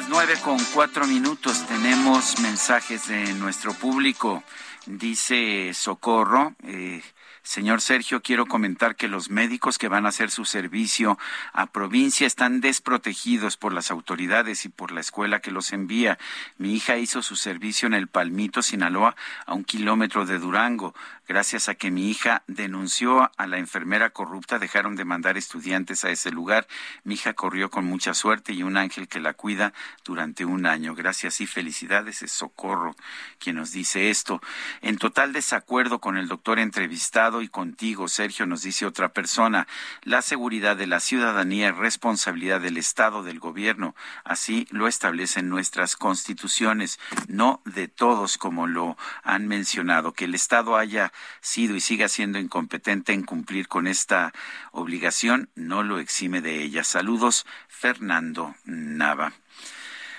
las 0.00 0.08
nueve 0.08 0.34
con 0.42 0.58
cuatro 0.74 1.06
minutos. 1.06 1.64
Tenemos 1.68 2.40
mensajes 2.40 3.06
de 3.06 3.32
nuestro 3.34 3.72
público. 3.74 4.42
Dice 4.86 5.72
Socorro, 5.72 6.56
eh, 6.64 7.00
Señor 7.44 7.80
Sergio, 7.80 8.20
quiero 8.20 8.46
comentar 8.46 8.96
que 8.96 9.06
los 9.06 9.30
médicos 9.30 9.78
que 9.78 9.86
van 9.86 10.04
a 10.04 10.08
hacer 10.08 10.32
su 10.32 10.46
servicio 10.46 11.16
a 11.52 11.66
provincia 11.66 12.26
están 12.26 12.60
desprotegidos 12.60 13.56
por 13.56 13.72
las 13.72 13.92
autoridades 13.92 14.64
y 14.64 14.68
por 14.68 14.90
la 14.90 15.00
escuela 15.00 15.38
que 15.38 15.52
los 15.52 15.72
envía. 15.72 16.18
Mi 16.58 16.74
hija 16.74 16.96
hizo 16.96 17.22
su 17.22 17.36
servicio 17.36 17.86
en 17.86 17.94
el 17.94 18.08
Palmito, 18.08 18.62
Sinaloa, 18.62 19.14
a 19.46 19.54
un 19.54 19.62
kilómetro 19.62 20.26
de 20.26 20.40
Durango. 20.40 20.92
Gracias 21.26 21.68
a 21.68 21.74
que 21.74 21.90
mi 21.90 22.10
hija 22.10 22.42
denunció 22.46 23.30
a 23.36 23.46
la 23.46 23.58
enfermera 23.58 24.10
corrupta, 24.10 24.58
dejaron 24.58 24.94
de 24.94 25.06
mandar 25.06 25.38
estudiantes 25.38 26.04
a 26.04 26.10
ese 26.10 26.30
lugar. 26.30 26.66
Mi 27.02 27.14
hija 27.14 27.32
corrió 27.32 27.70
con 27.70 27.86
mucha 27.86 28.12
suerte 28.12 28.52
y 28.52 28.62
un 28.62 28.76
ángel 28.76 29.08
que 29.08 29.20
la 29.20 29.32
cuida 29.32 29.72
durante 30.04 30.44
un 30.44 30.66
año. 30.66 30.94
Gracias 30.94 31.40
y 31.40 31.46
felicidades. 31.46 32.22
Es 32.22 32.32
Socorro 32.32 32.94
quien 33.38 33.56
nos 33.56 33.72
dice 33.72 34.10
esto. 34.10 34.42
En 34.82 34.98
total 34.98 35.32
desacuerdo 35.32 35.98
con 35.98 36.18
el 36.18 36.28
doctor 36.28 36.58
entrevistado 36.58 37.40
y 37.40 37.48
contigo, 37.48 38.08
Sergio, 38.08 38.46
nos 38.46 38.62
dice 38.62 38.84
otra 38.84 39.08
persona. 39.08 39.66
La 40.02 40.20
seguridad 40.20 40.76
de 40.76 40.86
la 40.86 41.00
ciudadanía 41.00 41.70
es 41.70 41.76
responsabilidad 41.76 42.60
del 42.60 42.76
Estado, 42.76 43.22
del 43.22 43.40
gobierno. 43.40 43.94
Así 44.24 44.66
lo 44.70 44.88
establecen 44.88 45.48
nuestras 45.48 45.96
constituciones, 45.96 46.98
no 47.28 47.62
de 47.64 47.88
todos 47.88 48.36
como 48.36 48.66
lo 48.66 48.98
han 49.22 49.48
mencionado. 49.48 50.12
Que 50.12 50.26
el 50.26 50.34
Estado 50.34 50.76
haya 50.76 51.12
sido 51.40 51.76
y 51.76 51.80
siga 51.80 52.08
siendo 52.08 52.38
incompetente 52.38 53.12
en 53.12 53.24
cumplir 53.24 53.68
con 53.68 53.86
esta 53.86 54.32
obligación 54.72 55.50
no 55.54 55.82
lo 55.82 55.98
exime 55.98 56.40
de 56.40 56.62
ella. 56.62 56.84
Saludos, 56.84 57.46
Fernando 57.68 58.54
Nava. 58.64 59.32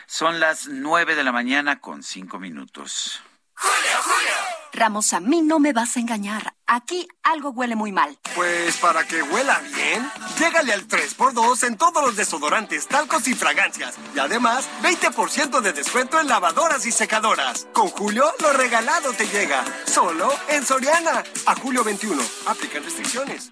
Son 0.08 0.40
las 0.40 0.68
nueve 0.68 1.16
de 1.16 1.24
la 1.24 1.32
mañana 1.32 1.80
con 1.80 2.04
cinco 2.04 2.40
minutos. 2.40 3.22
Julio, 3.56 4.02
Julio. 4.04 4.55
Ramos, 4.76 5.14
a 5.14 5.20
mí 5.20 5.42
no 5.42 5.60
me 5.60 5.72
vas 5.72 5.96
a 5.96 6.00
engañar. 6.02 6.54
Aquí 6.68 7.08
algo 7.24 7.52
huele 7.52 7.76
muy 7.76 7.92
mal. 7.92 8.20
Pues 8.36 8.78
para 8.78 9.08
que 9.08 9.24
huela 9.24 9.60
bien, 9.74 10.10
llégale 10.38 10.74
al 10.74 10.88
3x2 10.88 11.68
en 11.68 11.78
todos 11.78 12.04
los 12.04 12.16
desodorantes, 12.16 12.88
talcos 12.88 13.28
y 13.28 13.34
fragancias. 13.34 13.96
Y 14.14 14.20
además, 14.20 14.68
20% 14.84 15.62
de 15.62 15.74
descuento 15.74 16.20
en 16.20 16.28
lavadoras 16.28 16.86
y 16.86 16.92
secadoras. 16.92 17.68
Con 17.74 17.88
Julio, 17.88 18.26
lo 18.42 18.52
regalado 18.54 19.14
te 19.14 19.28
llega. 19.28 19.64
Solo 19.86 20.30
en 20.50 20.66
Soriana. 20.66 21.24
A 21.46 21.56
julio 21.56 21.84
21. 21.84 22.22
Aplican 22.48 22.84
restricciones. 22.84 23.52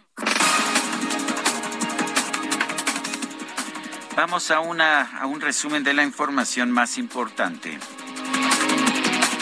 Vamos 4.16 4.52
a, 4.52 4.60
una, 4.60 5.20
a 5.20 5.26
un 5.26 5.42
resumen 5.42 5.84
de 5.84 5.94
la 5.94 6.04
información 6.04 6.70
más 6.70 6.98
importante. 6.98 7.80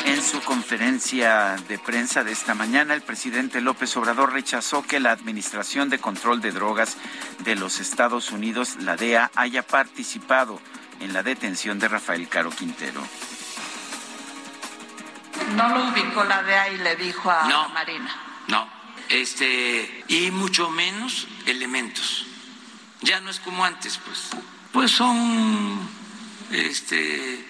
En 0.06 0.24
su 0.24 0.42
conferencia 0.42 1.56
de 1.68 1.78
prensa 1.78 2.24
de 2.24 2.32
esta 2.32 2.54
mañana, 2.54 2.94
el 2.94 3.02
presidente 3.02 3.62
López 3.62 3.96
Obrador 3.98 4.34
rechazó 4.34 4.84
que 4.84 5.00
la 5.00 5.12
Administración 5.12 5.90
de 5.90 6.00
Control 6.00 6.42
de 6.42 6.52
Drogas 6.52 6.98
de 7.40 7.56
los 7.56 7.80
Estados 7.80 8.32
Unidos, 8.32 8.78
la 8.80 8.96
DEA, 8.96 9.32
haya 9.36 9.62
participado 9.62 10.60
en 11.00 11.14
la 11.14 11.24
detención 11.24 11.80
de 11.80 11.88
Rafael 11.88 12.28
Caro 12.28 12.50
Quintero. 12.50 13.02
No 15.56 15.70
lo 15.70 15.90
ubicó 15.90 16.24
la 16.24 16.42
DEA 16.44 16.70
y 16.70 16.78
le 16.78 16.96
dijo 16.96 17.30
a 17.30 17.48
no, 17.48 17.70
Marina. 17.70 18.16
No, 18.48 18.68
este, 19.10 20.04
y 20.08 20.32
mucho 20.32 20.70
menos 20.70 21.28
elementos. 21.46 22.26
Ya 23.02 23.20
no 23.20 23.30
es 23.30 23.40
como 23.40 23.66
antes, 23.66 24.00
pues. 24.06 24.30
Pues 24.72 24.92
son 24.92 25.80
este, 26.52 27.46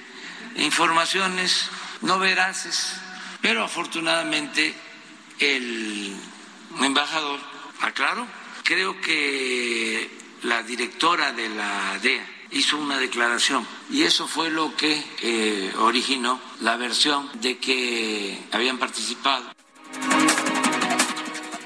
informaciones 0.56 1.70
no 2.02 2.20
veraces, 2.20 2.96
pero 3.42 3.64
afortunadamente 3.64 4.74
el 5.40 6.16
embajador 6.82 7.40
aclaró. 7.82 8.28
Creo 8.64 9.00
que 9.02 10.10
la 10.44 10.64
directora 10.64 11.32
de 11.32 11.50
la 11.50 11.98
DEA 12.00 12.26
hizo 12.52 12.78
una 12.78 12.98
declaración 12.98 13.66
y 13.90 14.04
eso 14.04 14.28
fue 14.28 14.50
lo 14.50 14.76
que 14.76 15.04
eh, 15.22 15.74
originó 15.78 16.40
la 16.62 16.78
versión 16.78 17.30
de 17.42 17.58
que 17.58 18.40
habían 18.52 18.78
participado. 18.78 19.46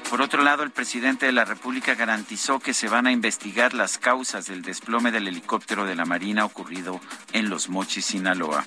Por 0.08 0.22
otro 0.22 0.42
lado, 0.44 0.62
el 0.62 0.70
presidente 0.70 1.26
de 1.26 1.32
la 1.32 1.44
República 1.44 1.94
garantizó 1.94 2.60
que 2.60 2.72
se 2.72 2.88
van 2.88 3.06
a 3.06 3.12
investigar 3.12 3.74
las 3.74 3.98
causas 3.98 4.46
del 4.46 4.62
desplome 4.62 5.10
del 5.10 5.26
helicóptero 5.26 5.84
de 5.84 5.96
la 5.96 6.04
Marina 6.04 6.44
ocurrido 6.44 7.00
en 7.32 7.50
Los 7.50 7.68
Mochis, 7.68 8.06
Sinaloa 8.06 8.64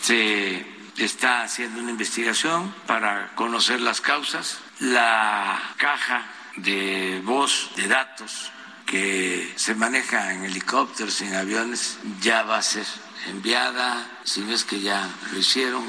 se 0.00 0.64
está 0.96 1.42
haciendo 1.42 1.80
una 1.80 1.90
investigación 1.90 2.74
para 2.86 3.34
conocer 3.34 3.80
las 3.80 4.00
causas. 4.00 4.58
La 4.80 5.74
caja 5.76 6.26
de 6.56 7.20
voz, 7.24 7.70
de 7.76 7.86
datos 7.88 8.50
que 8.86 9.52
se 9.56 9.74
maneja 9.74 10.34
en 10.34 10.44
helicópteros 10.44 11.20
en 11.22 11.34
aviones 11.34 11.98
ya 12.20 12.42
va 12.42 12.58
a 12.58 12.62
ser 12.62 12.86
enviada, 13.28 14.20
si 14.24 14.40
no 14.40 14.52
es 14.52 14.64
que 14.64 14.80
ya 14.80 15.08
lo 15.30 15.38
hicieron 15.38 15.84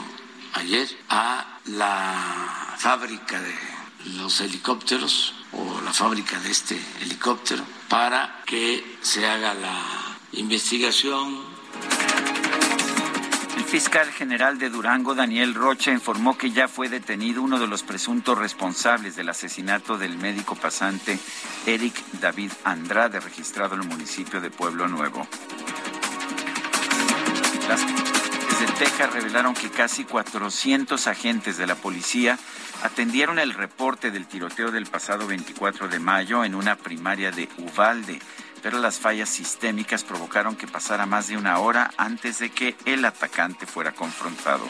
ayer, 0.53 0.87
a 1.09 1.57
la 1.65 2.75
fábrica 2.77 3.41
de 3.41 3.55
los 4.17 4.41
helicópteros 4.41 5.33
o 5.53 5.81
la 5.81 5.93
fábrica 5.93 6.39
de 6.39 6.51
este 6.51 6.79
helicóptero 7.01 7.63
para 7.89 8.41
que 8.45 8.97
se 9.01 9.25
haga 9.27 9.53
la 9.53 10.17
investigación. 10.33 11.39
Fiscal 13.71 14.11
general 14.11 14.59
de 14.59 14.69
Durango, 14.69 15.15
Daniel 15.15 15.53
Rocha, 15.53 15.93
informó 15.93 16.37
que 16.37 16.51
ya 16.51 16.67
fue 16.67 16.89
detenido 16.89 17.41
uno 17.41 17.57
de 17.57 17.67
los 17.67 17.83
presuntos 17.83 18.37
responsables 18.37 19.15
del 19.15 19.29
asesinato 19.29 19.97
del 19.97 20.17
médico 20.17 20.55
pasante 20.55 21.17
Eric 21.65 21.95
David 22.19 22.51
Andrade, 22.65 23.21
registrado 23.21 23.75
en 23.75 23.83
el 23.83 23.87
municipio 23.87 24.41
de 24.41 24.51
Pueblo 24.51 24.89
Nuevo. 24.89 25.25
Las 27.69 27.79
desde 28.61 28.73
Texas 28.73 29.13
revelaron 29.13 29.53
que 29.53 29.69
casi 29.69 30.03
400 30.03 31.07
agentes 31.07 31.57
de 31.57 31.65
la 31.65 31.75
policía 31.75 32.37
atendieron 32.83 33.39
el 33.39 33.53
reporte 33.53 34.11
del 34.11 34.27
tiroteo 34.27 34.71
del 34.71 34.85
pasado 34.85 35.27
24 35.27 35.87
de 35.87 35.99
mayo 35.99 36.43
en 36.43 36.55
una 36.55 36.75
primaria 36.75 37.31
de 37.31 37.47
Uvalde, 37.57 38.19
pero 38.61 38.79
las 38.79 38.99
fallas 38.99 39.29
sistémicas 39.29 40.03
provocaron 40.03 40.55
que 40.55 40.67
pasara 40.67 41.05
más 41.05 41.27
de 41.27 41.37
una 41.37 41.59
hora 41.59 41.91
antes 41.97 42.39
de 42.39 42.49
que 42.51 42.75
el 42.85 43.03
atacante 43.05 43.65
fuera 43.65 43.91
confrontado. 43.93 44.67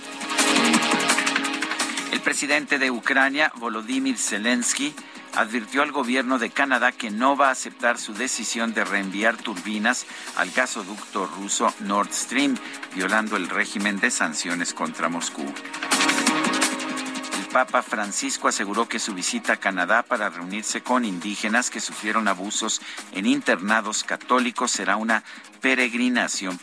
El 2.12 2.22
presidente 2.22 2.78
de 2.78 2.92
Ucrania, 2.92 3.52
Volodymyr 3.56 4.18
Zelensky, 4.18 4.94
advirtió 5.36 5.82
al 5.82 5.92
gobierno 5.92 6.40
de 6.40 6.50
Canadá 6.50 6.92
que 6.92 7.10
no 7.10 7.38
va 7.38 7.48
a 7.48 7.52
aceptar 7.52 7.98
su 7.98 8.14
decisión 8.14 8.74
de 8.74 8.84
reenviar 8.84 9.38
turbinas 9.38 10.06
al 10.36 10.52
gasoducto 10.52 11.26
ruso 11.26 11.74
Nord 11.80 12.12
Stream, 12.12 12.58
violando 12.94 13.38
el 13.38 13.50
régimen 13.50 14.00
de 14.00 14.12
sanciones 14.12 14.74
contra 14.74 15.10
Moscú. 15.10 15.46
Papa 17.52 17.82
Francisco 17.82 18.48
aseguró 18.48 18.88
que 18.88 18.98
su 18.98 19.14
visita 19.14 19.53
a 19.53 19.57
Canadá 19.57 20.03
para 20.03 20.30
reunirse 20.30 20.82
con 20.82 21.03
indígenas 21.03 21.69
que 21.69 21.82
sufrieron 21.82 22.30
abusos 22.30 22.82
en 23.11 23.26
internados 23.26 24.06
católicos 24.06 24.72
será 24.72 24.95
una 24.95 25.23
peregrinación 25.60 26.57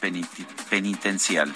penitencial. 0.71 1.55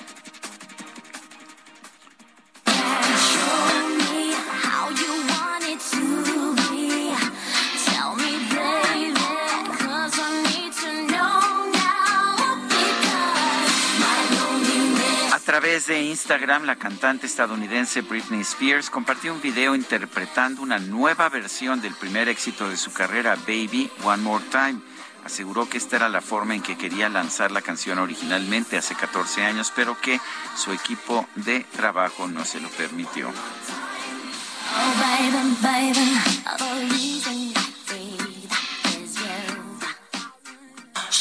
Través 15.62 15.86
de 15.86 16.02
Instagram, 16.02 16.64
la 16.64 16.74
cantante 16.74 17.24
estadounidense 17.24 18.00
Britney 18.00 18.40
Spears 18.40 18.90
compartió 18.90 19.32
un 19.32 19.40
video 19.40 19.76
interpretando 19.76 20.60
una 20.60 20.80
nueva 20.80 21.28
versión 21.28 21.80
del 21.80 21.94
primer 21.94 22.28
éxito 22.28 22.68
de 22.68 22.76
su 22.76 22.92
carrera, 22.92 23.36
Baby 23.46 23.88
One 24.02 24.24
More 24.24 24.44
Time. 24.50 24.80
Aseguró 25.24 25.68
que 25.68 25.78
esta 25.78 25.94
era 25.94 26.08
la 26.08 26.20
forma 26.20 26.56
en 26.56 26.62
que 26.62 26.76
quería 26.76 27.08
lanzar 27.08 27.52
la 27.52 27.62
canción 27.62 28.00
originalmente 28.00 28.76
hace 28.76 28.96
14 28.96 29.44
años, 29.44 29.72
pero 29.76 29.96
que 30.00 30.20
su 30.56 30.72
equipo 30.72 31.28
de 31.36 31.60
trabajo 31.60 32.26
no 32.26 32.44
se 32.44 32.60
lo 32.60 32.68
permitió. 32.70 33.28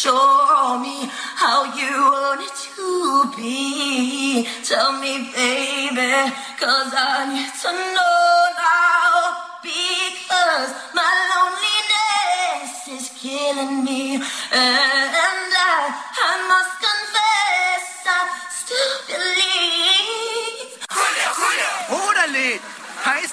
Show 0.01 0.79
me 0.81 1.05
how 1.37 1.61
you 1.77 1.93
want 2.09 2.41
it 2.41 2.55
to 2.73 3.31
be. 3.37 4.47
Tell 4.63 4.93
me, 4.99 5.29
baby, 5.29 6.33
cause 6.57 6.89
I 6.97 7.29
need 7.29 7.53
to 7.61 7.71
know 7.93 8.49
now. 8.57 9.61
Because 9.61 10.73
my 10.97 11.05
loneliness 11.29 12.73
is 12.97 13.13
killing 13.21 13.85
me. 13.85 14.15
And 14.15 15.30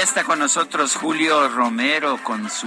Ya 0.00 0.04
está 0.04 0.24
con 0.24 0.38
nosotros 0.38 0.96
Julio 0.96 1.46
Romero 1.50 2.18
con 2.24 2.48
su 2.48 2.66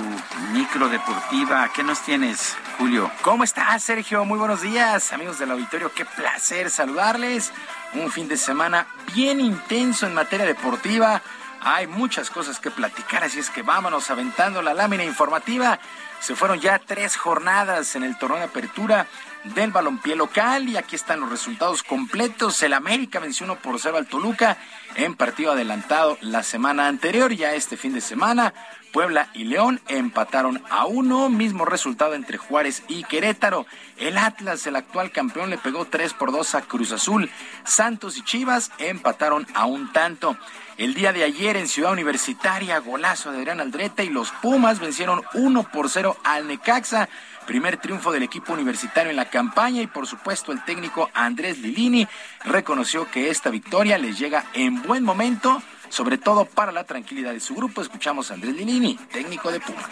micro 0.51 0.87
deportiva. 0.87 1.67
¿Qué 1.75 1.81
nos 1.81 1.99
tienes, 2.03 2.55
Julio? 2.77 3.09
¿Cómo 3.23 3.43
estás, 3.43 3.81
Sergio? 3.81 4.23
Muy 4.23 4.37
buenos 4.37 4.61
días, 4.61 5.11
amigos 5.13 5.39
del 5.39 5.49
auditorio. 5.49 5.91
Qué 5.95 6.05
placer 6.05 6.69
saludarles. 6.69 7.51
Un 7.95 8.11
fin 8.11 8.27
de 8.27 8.37
semana 8.37 8.85
bien 9.15 9.39
intenso 9.39 10.05
en 10.05 10.13
materia 10.13 10.45
deportiva. 10.45 11.23
Hay 11.59 11.87
muchas 11.87 12.29
cosas 12.29 12.59
que 12.59 12.69
platicar, 12.69 13.23
así 13.23 13.39
es 13.39 13.49
que 13.49 13.63
vámonos 13.63 14.11
aventando 14.11 14.61
la 14.61 14.75
lámina 14.75 15.03
informativa. 15.03 15.79
Se 16.19 16.35
fueron 16.35 16.59
ya 16.59 16.77
tres 16.77 17.17
jornadas 17.17 17.95
en 17.95 18.03
el 18.03 18.15
torneo 18.19 18.37
de 18.37 18.45
apertura 18.45 19.07
del 19.43 19.71
balompié 19.71 20.15
local 20.15 20.69
y 20.69 20.77
aquí 20.77 20.95
están 20.95 21.19
los 21.19 21.29
resultados 21.29 21.83
completos. 21.83 22.61
El 22.63 22.73
América 22.73 23.19
venció 23.19 23.45
1 23.45 23.57
por 23.57 23.79
0 23.79 23.97
al 23.97 24.07
Toluca 24.07 24.57
en 24.95 25.15
partido 25.15 25.51
adelantado 25.51 26.17
la 26.21 26.43
semana 26.43 26.87
anterior. 26.87 27.33
Ya 27.33 27.53
este 27.53 27.77
fin 27.77 27.93
de 27.93 28.01
semana, 28.01 28.53
Puebla 28.91 29.29
y 29.33 29.45
León 29.45 29.81
empataron 29.87 30.63
a 30.69 30.85
uno. 30.85 31.29
Mismo 31.29 31.65
resultado 31.65 32.13
entre 32.13 32.37
Juárez 32.37 32.83
y 32.87 33.03
Querétaro. 33.03 33.65
El 33.97 34.17
Atlas, 34.17 34.65
el 34.67 34.75
actual 34.75 35.11
campeón, 35.11 35.49
le 35.49 35.57
pegó 35.57 35.85
3 35.85 36.13
por 36.13 36.31
2 36.31 36.55
a 36.55 36.61
Cruz 36.61 36.91
Azul. 36.91 37.29
Santos 37.63 38.17
y 38.17 38.23
Chivas 38.23 38.71
empataron 38.77 39.47
a 39.53 39.65
un 39.65 39.91
tanto. 39.91 40.37
El 40.77 40.95
día 40.95 41.13
de 41.13 41.23
ayer 41.23 41.55
en 41.55 41.67
Ciudad 41.67 41.91
Universitaria, 41.91 42.79
golazo 42.79 43.31
de 43.31 43.37
Adrián 43.37 43.59
Aldrete 43.59 44.05
y 44.05 44.09
los 44.09 44.31
Pumas 44.31 44.79
vencieron 44.79 45.21
1 45.33 45.63
por 45.71 45.89
0 45.89 46.17
al 46.23 46.47
Necaxa. 46.47 47.09
Primer 47.45 47.77
triunfo 47.77 48.11
del 48.11 48.23
equipo 48.23 48.53
universitario 48.53 49.09
en 49.09 49.17
la 49.17 49.29
campaña 49.29 49.81
y 49.81 49.87
por 49.87 50.07
supuesto 50.07 50.51
el 50.51 50.63
técnico 50.63 51.09
Andrés 51.13 51.59
Lilini 51.59 52.07
reconoció 52.45 53.09
que 53.11 53.29
esta 53.29 53.49
victoria 53.49 53.97
les 53.97 54.17
llega 54.17 54.45
en 54.53 54.81
buen 54.81 55.03
momento, 55.03 55.61
sobre 55.89 56.17
todo 56.17 56.45
para 56.45 56.71
la 56.71 56.85
tranquilidad 56.85 57.33
de 57.33 57.41
su 57.41 57.53
grupo. 57.53 57.81
Escuchamos 57.81 58.31
a 58.31 58.35
Andrés 58.35 58.55
Lilini, 58.55 58.95
técnico 59.11 59.51
de 59.51 59.59
Pumas. 59.59 59.89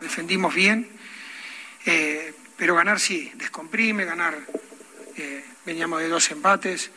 Defendimos 0.00 0.54
bien, 0.54 0.88
eh, 1.84 2.34
pero 2.56 2.76
ganar 2.76 3.00
sí, 3.00 3.32
descomprime, 3.34 4.04
ganar 4.04 4.34
eh, 5.16 5.44
veníamos 5.68 6.00
de 6.00 6.08
dos 6.08 6.30
empates 6.30 6.90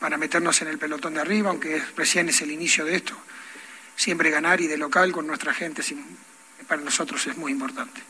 para 0.00 0.16
meternos 0.16 0.60
en 0.62 0.68
el 0.68 0.78
pelotón 0.78 1.14
de 1.14 1.20
arriba, 1.20 1.50
aunque 1.50 1.82
recién 1.96 2.28
es 2.28 2.40
el 2.40 2.50
inicio 2.50 2.84
de 2.84 2.96
esto. 2.96 3.14
Siempre 3.94 4.30
ganar 4.30 4.60
y 4.60 4.66
de 4.66 4.78
local 4.78 5.12
con 5.12 5.26
nuestra 5.26 5.52
gente 5.52 5.82
para 6.66 6.80
nosotros 6.80 7.26
es 7.26 7.36
muy 7.36 7.52
importante. 7.52 8.00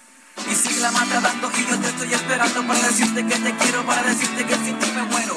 Y 0.48 0.54
sigue 0.54 0.80
la 0.80 0.92
mata 0.92 1.20
dando 1.20 1.50
y 1.58 1.70
yo 1.70 1.76
te 1.80 1.88
estoy 1.88 2.14
esperando 2.14 2.66
para 2.68 2.80
decirte 2.86 3.26
que 3.26 3.34
te 3.34 3.56
quiero, 3.56 3.84
para 3.84 4.02
decirte 4.02 4.46
que 4.46 4.54
sin 4.54 4.78
ti 4.78 4.92
me 4.94 5.02
muero. 5.02 5.36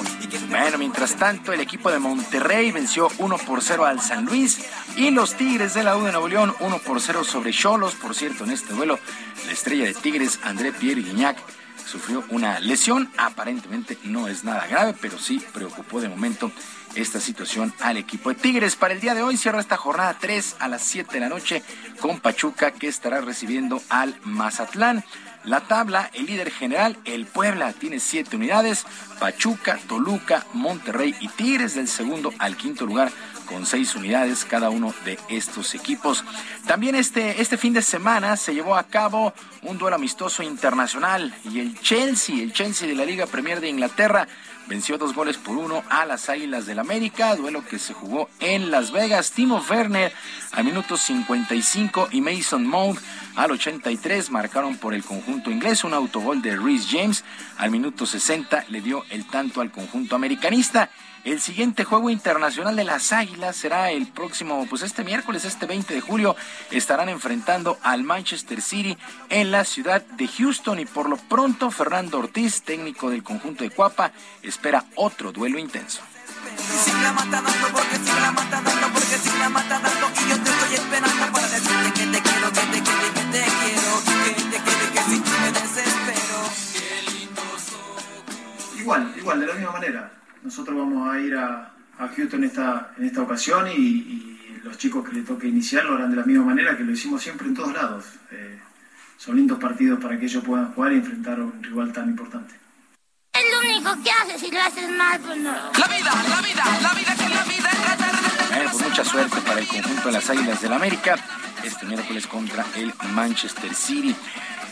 Bueno, 0.49 0.77
mientras 0.77 1.15
tanto, 1.15 1.51
el 1.51 1.61
equipo 1.61 1.89
de 1.89 1.97
Monterrey 1.97 2.71
venció 2.71 3.09
1 3.17 3.37
por 3.39 3.63
0 3.63 3.85
al 3.85 4.01
San 4.01 4.25
Luis 4.25 4.59
y 4.95 5.09
los 5.09 5.35
Tigres 5.35 5.73
de 5.73 5.83
la 5.83 5.97
U 5.97 6.03
de 6.03 6.11
Nuevo 6.11 6.27
León 6.27 6.53
1 6.59 6.79
por 6.79 7.01
0 7.01 7.23
sobre 7.23 7.51
Cholos. 7.51 7.95
Por 7.95 8.13
cierto, 8.13 8.43
en 8.43 8.51
este 8.51 8.73
duelo, 8.73 8.99
la 9.47 9.51
estrella 9.53 9.85
de 9.85 9.93
Tigres, 9.95 10.39
André 10.43 10.71
Pierre 10.71 11.01
Guignac, 11.01 11.37
sufrió 11.91 12.23
una 12.29 12.59
lesión. 12.59 13.11
Aparentemente 13.17 13.97
no 14.05 14.27
es 14.29 14.43
nada 14.45 14.65
grave, 14.67 14.95
pero 14.99 15.19
sí 15.19 15.43
preocupó 15.53 15.99
de 15.99 16.07
momento 16.07 16.51
esta 16.95 17.19
situación 17.19 17.73
al 17.81 17.97
equipo 17.97 18.29
de 18.29 18.35
Tigres. 18.35 18.77
Para 18.77 18.93
el 18.93 19.01
día 19.01 19.13
de 19.13 19.23
hoy 19.23 19.35
cierra 19.35 19.59
esta 19.59 19.75
jornada 19.75 20.15
3 20.19 20.55
a 20.59 20.69
las 20.69 20.83
7 20.83 21.11
de 21.13 21.19
la 21.19 21.29
noche 21.29 21.63
con 21.99 22.19
Pachuca 22.19 22.71
que 22.71 22.87
estará 22.87 23.19
recibiendo 23.19 23.81
al 23.89 24.15
Mazatlán. 24.23 25.03
La 25.43 25.61
tabla, 25.61 26.09
el 26.13 26.27
líder 26.27 26.51
general, 26.51 26.97
el 27.03 27.25
Puebla, 27.25 27.73
tiene 27.73 27.99
siete 27.99 28.35
unidades. 28.35 28.85
Pachuca, 29.19 29.79
Toluca, 29.87 30.45
Monterrey 30.53 31.15
y 31.19 31.27
Tigres 31.29 31.73
del 31.73 31.87
segundo 31.87 32.31
al 32.37 32.55
quinto 32.55 32.85
lugar 32.85 33.11
con 33.51 33.65
seis 33.65 33.95
unidades 33.95 34.45
cada 34.45 34.69
uno 34.69 34.93
de 35.03 35.19
estos 35.29 35.75
equipos. 35.75 36.23
También 36.65 36.95
este, 36.95 37.41
este 37.41 37.57
fin 37.57 37.73
de 37.73 37.81
semana 37.81 38.37
se 38.37 38.53
llevó 38.53 38.75
a 38.75 38.83
cabo 38.83 39.33
un 39.63 39.77
duelo 39.77 39.95
amistoso 39.95 40.41
internacional 40.41 41.33
y 41.43 41.59
el 41.59 41.79
Chelsea, 41.79 42.41
el 42.41 42.53
Chelsea 42.53 42.87
de 42.87 42.95
la 42.95 43.05
Liga 43.05 43.25
Premier 43.25 43.59
de 43.59 43.69
Inglaterra, 43.69 44.27
venció 44.67 44.97
dos 44.97 45.13
goles 45.13 45.37
por 45.37 45.57
uno 45.57 45.83
a 45.89 46.05
las 46.05 46.29
Águilas 46.29 46.65
del 46.65 46.79
América, 46.79 47.35
duelo 47.35 47.65
que 47.65 47.77
se 47.77 47.93
jugó 47.93 48.29
en 48.39 48.71
Las 48.71 48.91
Vegas. 48.91 49.31
Timo 49.31 49.61
Werner 49.69 50.13
al 50.53 50.63
minuto 50.63 50.95
55 50.95 52.07
y 52.11 52.21
Mason 52.21 52.65
Mount 52.65 52.99
al 53.35 53.51
83 53.51 54.29
marcaron 54.31 54.77
por 54.77 54.93
el 54.93 55.03
conjunto 55.03 55.51
inglés 55.51 55.83
un 55.83 55.93
autogol 55.93 56.41
de 56.41 56.55
Rhys 56.55 56.87
James. 56.89 57.25
Al 57.57 57.71
minuto 57.71 58.05
60 58.05 58.65
le 58.69 58.81
dio 58.81 59.03
el 59.09 59.25
tanto 59.27 59.59
al 59.59 59.71
conjunto 59.71 60.15
americanista. 60.15 60.89
El 61.23 61.39
siguiente 61.39 61.83
juego 61.83 62.09
internacional 62.09 62.75
de 62.75 62.83
las 62.83 63.13
Águilas 63.13 63.55
será 63.55 63.91
el 63.91 64.07
próximo, 64.07 64.65
pues 64.67 64.81
este 64.81 65.03
miércoles, 65.03 65.45
este 65.45 65.67
20 65.67 65.93
de 65.93 66.01
julio, 66.01 66.35
estarán 66.71 67.09
enfrentando 67.09 67.77
al 67.83 68.01
Manchester 68.03 68.59
City 68.59 68.97
en 69.29 69.51
la 69.51 69.63
ciudad 69.63 70.01
de 70.01 70.27
Houston. 70.27 70.79
Y 70.79 70.85
por 70.85 71.07
lo 71.07 71.17
pronto 71.17 71.69
Fernando 71.69 72.17
Ortiz, 72.17 72.63
técnico 72.63 73.11
del 73.11 73.21
conjunto 73.21 73.63
de 73.63 73.69
Cuapa, 73.69 74.11
espera 74.41 74.83
otro 74.95 75.31
duelo 75.31 75.59
intenso. 75.59 76.01
Igual, 88.79 89.13
igual, 89.15 89.39
de 89.39 89.45
la 89.45 89.53
misma 89.53 89.71
manera 89.73 90.20
nosotros 90.43 90.77
vamos 90.77 91.13
a 91.13 91.19
ir 91.19 91.35
a, 91.35 91.73
a 91.97 92.07
Houston 92.07 92.43
esta, 92.43 92.93
en 92.97 93.05
esta 93.05 93.21
ocasión 93.21 93.67
y, 93.67 94.27
los 94.63 94.77
chicos 94.77 95.03
que 95.09 95.15
le 95.15 95.23
toque 95.23 95.47
iniciar 95.47 95.85
lo 95.85 95.95
harán 95.95 96.11
de 96.11 96.17
la 96.17 96.23
misma 96.23 96.45
manera 96.45 96.77
que 96.77 96.83
lo 96.83 96.91
hicimos 96.91 97.19
siempre 97.19 97.47
en 97.47 97.55
todos 97.55 97.73
lados. 97.73 98.05
Eh, 98.29 98.59
son 99.17 99.35
lindos 99.35 99.57
partidos 99.57 99.99
para 99.99 100.19
que 100.19 100.25
ellos 100.25 100.43
puedan 100.43 100.71
jugar 100.73 100.93
y 100.93 100.97
enfrentar 100.97 101.39
a 101.39 101.45
un 101.45 101.63
rival 101.63 101.91
tan 101.91 102.09
importante. 102.09 102.53
Es 103.33 103.43
lo 103.51 103.59
único 103.59 104.03
que 104.03 104.11
hace 104.11 104.37
si 104.37 104.51
lo 104.51 104.61
haces 104.61 104.87
mal, 104.91 105.19
pues 105.19 105.37
no. 105.39 105.51
La 105.51 105.87
vida, 105.87 106.11
la 106.29 106.41
vida, 106.43 106.63
la 106.79 106.93
vida 106.93 107.15
que 107.15 107.29
la 107.29 107.43
vida 107.43 107.71
bueno, 108.53 108.69
pues 108.71 108.83
mucha 108.83 109.05
suerte 109.05 109.41
para 109.41 109.61
el 109.61 109.67
conjunto 109.67 110.07
de 110.07 110.11
las 110.11 110.29
Águilas 110.29 110.61
del 110.61 110.73
América 110.73 111.15
este 111.63 111.85
miércoles 111.85 112.27
contra 112.27 112.65
el 112.75 112.93
Manchester 113.13 113.73
City. 113.73 114.15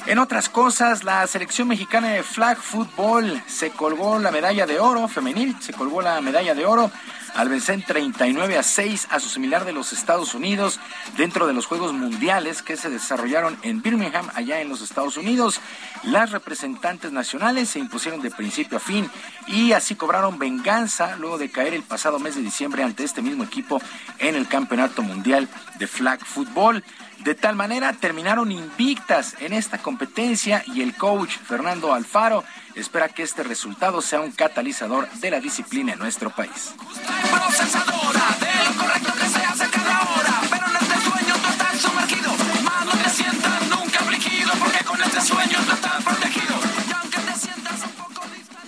En 0.09 0.17
otras 0.17 0.49
cosas, 0.49 1.03
la 1.03 1.27
selección 1.27 1.67
mexicana 1.67 2.07
de 2.07 2.23
flag 2.23 2.57
football 2.57 3.43
se 3.45 3.69
colgó 3.69 4.17
la 4.17 4.31
medalla 4.31 4.65
de 4.65 4.79
oro 4.79 5.07
femenil, 5.07 5.55
se 5.61 5.71
colgó 5.71 6.01
la 6.01 6.19
medalla 6.19 6.55
de 6.55 6.65
oro 6.65 6.89
al 7.35 7.49
vencer 7.49 7.83
39 7.85 8.57
a 8.57 8.63
6 8.63 9.07
a 9.11 9.19
su 9.19 9.29
similar 9.29 9.65
de 9.65 9.73
los 9.73 9.93
Estados 9.93 10.33
Unidos 10.33 10.79
dentro 11.17 11.47
de 11.47 11.53
los 11.53 11.65
Juegos 11.65 11.93
Mundiales 11.93 12.61
que 12.61 12.77
se 12.77 12.89
desarrollaron 12.89 13.57
en 13.61 13.81
Birmingham, 13.81 14.29
allá 14.35 14.61
en 14.61 14.69
los 14.69 14.81
Estados 14.81 15.17
Unidos. 15.17 15.61
Las 16.03 16.31
representantes 16.31 17.11
nacionales 17.11 17.69
se 17.69 17.79
impusieron 17.79 18.21
de 18.21 18.31
principio 18.31 18.77
a 18.77 18.81
fin 18.81 19.09
y 19.47 19.73
así 19.73 19.95
cobraron 19.95 20.39
venganza 20.39 21.15
luego 21.17 21.37
de 21.37 21.51
caer 21.51 21.73
el 21.73 21.83
pasado 21.83 22.19
mes 22.19 22.35
de 22.35 22.41
diciembre 22.41 22.83
ante 22.83 23.03
este 23.03 23.21
mismo 23.21 23.43
equipo 23.43 23.81
en 24.17 24.35
el 24.35 24.47
Campeonato 24.47 25.01
Mundial 25.01 25.47
de 25.77 25.87
Flag 25.87 26.25
Football. 26.25 26.83
De 27.23 27.35
tal 27.35 27.55
manera 27.55 27.91
terminaron 27.93 28.51
invictas 28.51 29.35
en 29.39 29.51
esta 29.51 29.79
competencia 29.79 30.63
y 30.67 30.81
el 30.81 30.95
coach 30.95 31.31
Fernando 31.31 31.93
Alfaro 31.93 32.45
espera 32.79 33.09
que 33.09 33.23
este 33.23 33.43
resultado 33.43 34.01
sea 34.01 34.21
un 34.21 34.31
catalizador 34.31 35.09
de 35.09 35.31
la 35.31 35.39
disciplina 35.39 35.93
en 35.93 35.99
nuestro 35.99 36.29
país. 36.29 36.73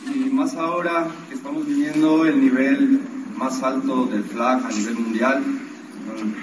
Y 0.05 0.29
más 0.29 0.55
ahora 0.55 1.07
que 1.29 1.35
estamos 1.35 1.65
viviendo 1.65 2.25
el 2.25 2.41
nivel 2.41 3.01
más 3.37 3.63
alto 3.63 4.05
del 4.07 4.23
flag 4.25 4.65
a 4.65 4.69
nivel 4.69 4.95
mundial, 4.95 5.43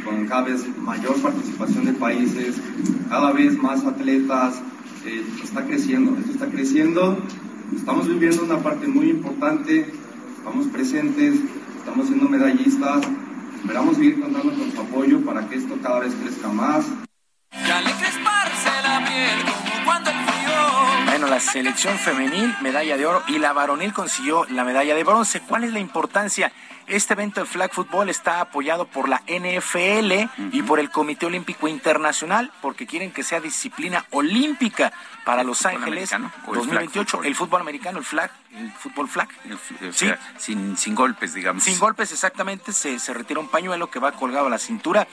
con, 0.05 0.27
cada 0.27 0.43
vez 0.43 0.67
mayor 0.79 1.21
participación 1.21 1.85
de 1.85 1.93
países, 1.93 2.57
cada 3.09 3.33
vez 3.33 3.57
más 3.59 3.85
atletas, 3.85 4.61
eh, 5.05 5.25
está 5.43 5.65
creciendo, 5.65 6.19
esto 6.19 6.33
está 6.33 6.47
creciendo, 6.47 7.19
estamos 7.75 8.09
viviendo 8.09 8.43
una 8.43 8.59
parte 8.59 8.87
muy 8.87 9.11
importante, 9.11 9.93
estamos 10.37 10.67
presentes, 10.69 11.35
estamos 11.79 12.07
siendo 12.07 12.29
medallistas, 12.29 13.07
esperamos 13.61 13.97
seguir 13.97 14.21
contando 14.21 14.55
con 14.55 14.73
su 14.73 14.81
apoyo 14.81 15.21
para 15.25 15.49
que 15.49 15.57
esto 15.57 15.77
cada 15.83 16.01
vez 16.01 16.15
crezca 16.15 16.49
más. 16.49 16.87
Bueno, 21.07 21.27
la 21.27 21.41
selección 21.41 21.99
femenil, 21.99 22.55
medalla 22.63 22.97
de 22.97 23.07
oro, 23.07 23.23
y 23.29 23.39
la 23.39 23.53
varonil 23.53 23.93
consiguió 23.93 24.45
la 24.51 24.65
medalla 24.65 24.95
de 24.95 25.05
bronce. 25.05 25.41
¿Cuál 25.41 25.65
es 25.65 25.73
la 25.73 25.81
importancia? 25.81 26.53
Este 26.89 27.13
evento 27.13 27.41
de 27.41 27.47
flag 27.47 27.73
football 27.73 28.09
está 28.09 28.41
apoyado 28.41 28.87
por 28.87 29.09
la 29.09 29.23
NFL 29.27 30.13
y 30.53 30.63
por 30.63 30.81
el 30.81 30.91
Comité 30.91 31.27
Olímpico 31.27 31.69
Internacional 31.69 32.51
porque 32.63 32.87
quieren 32.87 33.13
que 33.13 33.23
sea 33.23 33.41
disciplina 33.41 34.07
olímpica 34.11 34.93
para 35.25 35.43
Los 35.43 35.67
Ángeles 35.67 36.11
2028. 36.47 37.25
El, 37.25 37.35
fútbol 37.35 37.61
americano, 37.61 37.99
el 37.99 38.05
flag, 38.05 38.31
el 38.57 38.73
fútbol 38.73 39.09
flag. 39.09 39.29
sí, 39.93 40.11
sin, 40.39 40.77
sin 40.79 40.95
golpes, 40.95 41.35
digamos. 41.35 41.63
Sin 41.63 41.79
golpes, 41.79 42.11
exactamente. 42.13 42.73
Se, 42.73 42.99
se 42.99 43.13
retira 43.13 43.41
un 43.41 43.49
pañuelo 43.49 43.91
que 43.91 43.99
va 43.99 44.13
colgado 44.13 44.47
a 44.47 44.51
la 44.51 44.59
cintura 44.59 45.07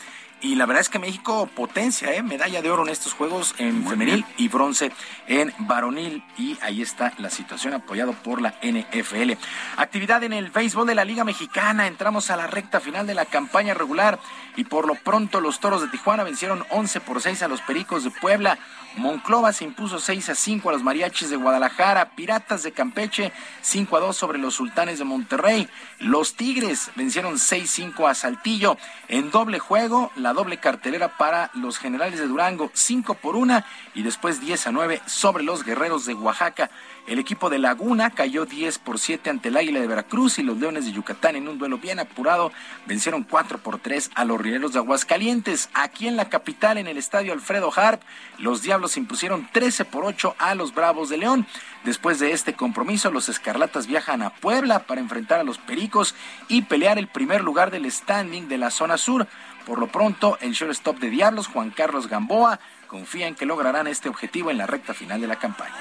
y 0.46 0.54
la 0.54 0.68
verdad 0.68 0.82
es 0.82 0.90
que 0.90 1.00
México 1.00 1.50
potencia, 1.56 2.14
¿eh? 2.14 2.22
medalla 2.22 2.62
de 2.62 2.70
oro 2.70 2.84
en 2.84 2.90
estos 2.90 3.14
Juegos 3.14 3.56
en 3.58 3.84
femenil 3.88 4.24
y 4.38 4.48
bronce 4.48 4.92
en 5.26 5.52
varonil. 5.58 6.24
Y 6.38 6.56
ahí 6.62 6.84
está 6.84 7.14
la 7.18 7.32
situación 7.32 7.74
apoyado 7.74 8.14
por 8.14 8.44
la 8.44 8.54
NFL. 8.62 9.32
Actividad 9.78 10.24
en 10.24 10.34
el 10.34 10.52
béisbol 10.52 10.86
de 10.86 10.94
la 10.94 11.04
Liga 11.04 11.24
Mexicana. 11.24 11.88
Entramos 11.88 12.30
a 12.30 12.38
la 12.38 12.46
recta 12.46 12.80
final 12.80 13.08
de 13.08 13.16
la 13.16 13.26
campaña 13.26 13.74
regular 13.74 14.20
y 14.56 14.66
por 14.66 14.86
lo 14.86 14.94
pronto 14.94 15.42
los 15.42 15.60
Toros 15.60 15.82
de 15.82 15.88
Tijuana 15.88 16.24
vencieron 16.24 16.64
11 16.70 17.02
por 17.02 17.24
6 17.24 17.42
a 17.42 17.48
los 17.48 17.62
Pericos 17.62 18.04
de 18.04 18.12
Puebla. 18.12 18.60
Monclova 18.98 19.52
se 19.52 19.66
impuso 19.66 20.00
6 20.00 20.30
a 20.30 20.36
5 20.36 20.70
a 20.70 20.74
los 20.74 20.84
Mariachis 20.84 21.30
de 21.30 21.36
Guadalajara. 21.36 22.12
Piratas 22.16 22.64
de 22.64 22.72
Campeche 22.72 23.32
5 23.62 23.98
a 23.98 24.00
2 24.00 24.16
sobre 24.16 24.40
los 24.40 24.56
Sultanes 24.56 25.00
de 25.00 25.06
Monterrey. 25.06 25.68
Los 26.00 26.36
Tigres 26.36 26.92
vencieron 26.96 27.36
6-5 27.36 28.10
a 28.10 28.16
Saltillo. 28.16 28.78
En 29.08 29.32
doble 29.32 29.60
juego, 29.60 30.12
la 30.16 30.34
doble 30.34 30.58
cartelera 30.58 31.18
para 31.18 31.52
los 31.54 31.78
Generales 31.78 32.20
de 32.20 32.28
Durango 32.28 32.72
5 32.74 33.16
por 33.16 33.36
1 33.36 33.64
y 33.94 34.04
después 34.04 34.40
10 34.40 34.68
a 34.68 34.72
9 34.72 35.02
sobre 35.06 35.44
los 35.44 35.64
Guerreros 35.64 36.06
de 36.06 36.14
Oaxaca. 36.14 36.70
El 37.08 37.20
equipo 37.20 37.52
de 37.52 37.60
Laguna 37.60 38.10
cayó 38.10 38.48
10 38.48 38.80
por 38.80 38.98
7 38.98 39.30
ante 39.30 39.50
el 39.50 39.58
Águila 39.58 39.80
de 39.80 39.86
Veracruz 39.86 40.40
y 40.40 40.44
los 40.44 40.58
Leones 40.58 40.86
de 40.86 40.92
Yucatán 40.92 41.36
en 41.36 41.48
un 41.48 41.60
duelo 41.60 41.78
bien 41.78 42.00
apurado 42.00 42.52
vencieron 42.88 43.24
4 43.24 43.60
por 43.60 43.78
3 43.78 44.10
a 44.16 44.26
los 44.26 44.42
Rieleros 44.42 44.74
de 44.74 44.80
Aguascalientes. 44.80 45.70
Aquí 45.76 46.08
en 46.08 46.16
la 46.16 46.30
capital, 46.30 46.80
en 46.80 46.88
el 46.88 46.98
estadio 46.98 47.34
Alfredo 47.34 47.72
Harp, 47.76 48.02
los 48.40 48.64
Diablos 48.64 48.98
impusieron 48.98 49.48
13 49.52 49.86
por 49.86 50.04
8 50.04 50.36
a 50.40 50.56
los 50.56 50.74
Bravos 50.74 51.10
de 51.10 51.18
León. 51.18 51.46
Después 51.84 52.18
de 52.18 52.32
este 52.32 52.54
compromiso, 52.54 53.12
los 53.12 53.30
Escarlatas 53.30 53.86
viajan 53.86 54.24
a 54.24 54.32
Puebla 54.32 54.80
para 54.80 55.00
enfrentar 55.00 55.40
a 55.40 55.44
los 55.44 55.60
Pericos 55.60 56.16
y 56.48 56.64
pelear 56.64 56.98
el 56.98 57.08
primer 57.08 57.44
lugar 57.44 57.70
del 57.70 57.90
standing 57.92 58.48
de 58.48 58.58
la 58.58 58.72
zona 58.72 58.98
sur. 58.98 59.28
Por 59.68 59.78
lo 59.78 59.88
pronto, 59.88 60.40
el 60.42 60.54
shortstop 60.54 60.98
de 60.98 61.12
Diablos, 61.12 61.48
Juan 61.48 61.70
Carlos 61.70 62.08
Gamboa, 62.08 62.60
confía 62.88 63.28
en 63.28 63.36
que 63.36 63.46
lograrán 63.46 63.88
este 63.88 64.10
objetivo 64.10 64.52
en 64.52 64.58
la 64.58 64.68
recta 64.68 64.94
final 64.94 65.22
de 65.22 65.28
la 65.28 65.38
campaña. 65.38 65.74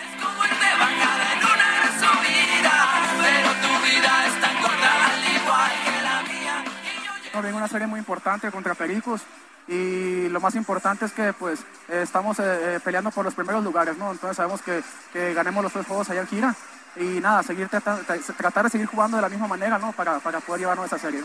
Vengo 7.42 7.58
una 7.58 7.68
serie 7.68 7.86
muy 7.86 7.98
importante 7.98 8.50
contra 8.50 8.74
Pericos. 8.74 9.22
y 9.66 10.28
lo 10.28 10.40
más 10.40 10.54
importante 10.54 11.06
es 11.06 11.12
que 11.12 11.32
pues 11.32 11.60
estamos 11.88 12.36
peleando 12.84 13.10
por 13.10 13.24
los 13.24 13.34
primeros 13.34 13.64
lugares, 13.64 13.96
¿no? 13.96 14.12
Entonces 14.12 14.36
sabemos 14.36 14.60
que, 14.62 14.82
que 15.12 15.32
ganemos 15.34 15.62
los 15.62 15.72
tres 15.72 15.86
juegos 15.86 16.10
allá 16.10 16.20
en 16.20 16.26
gira 16.26 16.54
y 16.96 17.20
nada, 17.20 17.42
seguir 17.42 17.68
tratar, 17.68 18.00
tratar 18.36 18.64
de 18.64 18.70
seguir 18.70 18.86
jugando 18.86 19.16
de 19.16 19.22
la 19.22 19.28
misma 19.28 19.48
manera, 19.48 19.78
¿no? 19.78 19.92
Para, 19.92 20.20
para 20.20 20.40
poder 20.40 20.60
llevarnos 20.60 20.86
esa 20.86 20.98
serie. 20.98 21.22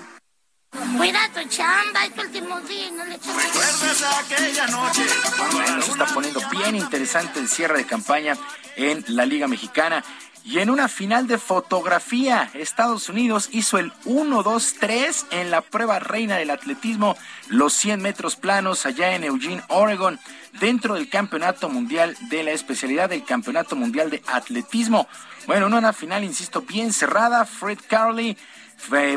Cuida 0.98 1.19
tu 1.34 1.48
chamba, 1.49 2.06
es 2.06 2.14
tu 2.14 2.22
último 2.22 2.60
día, 2.61 2.91
no 2.91 3.06
le 3.06 3.15
aquella 3.15 4.68
noche? 4.68 5.06
Bueno, 5.52 5.81
se 5.81 5.91
está 5.91 6.06
poniendo 6.06 6.41
bien 6.52 6.76
interesante 6.76 7.40
el 7.40 7.48
cierre 7.48 7.80
de 7.80 7.86
campaña 7.86 8.36
en 8.76 9.03
la 9.07 9.26
Liga 9.26 9.48
Mexicana. 9.48 10.03
Y 10.50 10.58
en 10.58 10.72
una 10.72 10.88
final 10.88 11.28
de 11.28 11.38
fotografía, 11.38 12.50
Estados 12.56 13.08
Unidos 13.08 13.50
hizo 13.52 13.78
el 13.78 13.94
1-2-3 14.06 15.28
en 15.30 15.52
la 15.52 15.62
prueba 15.62 16.00
reina 16.00 16.38
del 16.38 16.50
atletismo, 16.50 17.16
los 17.50 17.74
100 17.74 18.02
metros 18.02 18.36
planos 18.36 18.88
allá 18.88 19.14
en 19.14 19.24
Eugene, 19.26 19.62
Oregon, 19.68 20.20
dentro 20.60 20.96
del 20.96 21.08
Campeonato 21.08 21.70
Mundial 21.70 22.18
de 22.32 22.42
la 22.42 22.50
especialidad 22.50 23.10
del 23.10 23.26
Campeonato 23.26 23.76
Mundial 23.76 24.10
de 24.10 24.24
Atletismo. 24.26 25.08
Bueno, 25.46 25.68
en 25.68 25.76
una 25.76 25.94
final, 25.94 26.24
insisto, 26.24 26.62
bien 26.62 26.94
cerrada, 26.94 27.46
Fred 27.46 27.78
Carley 27.88 28.36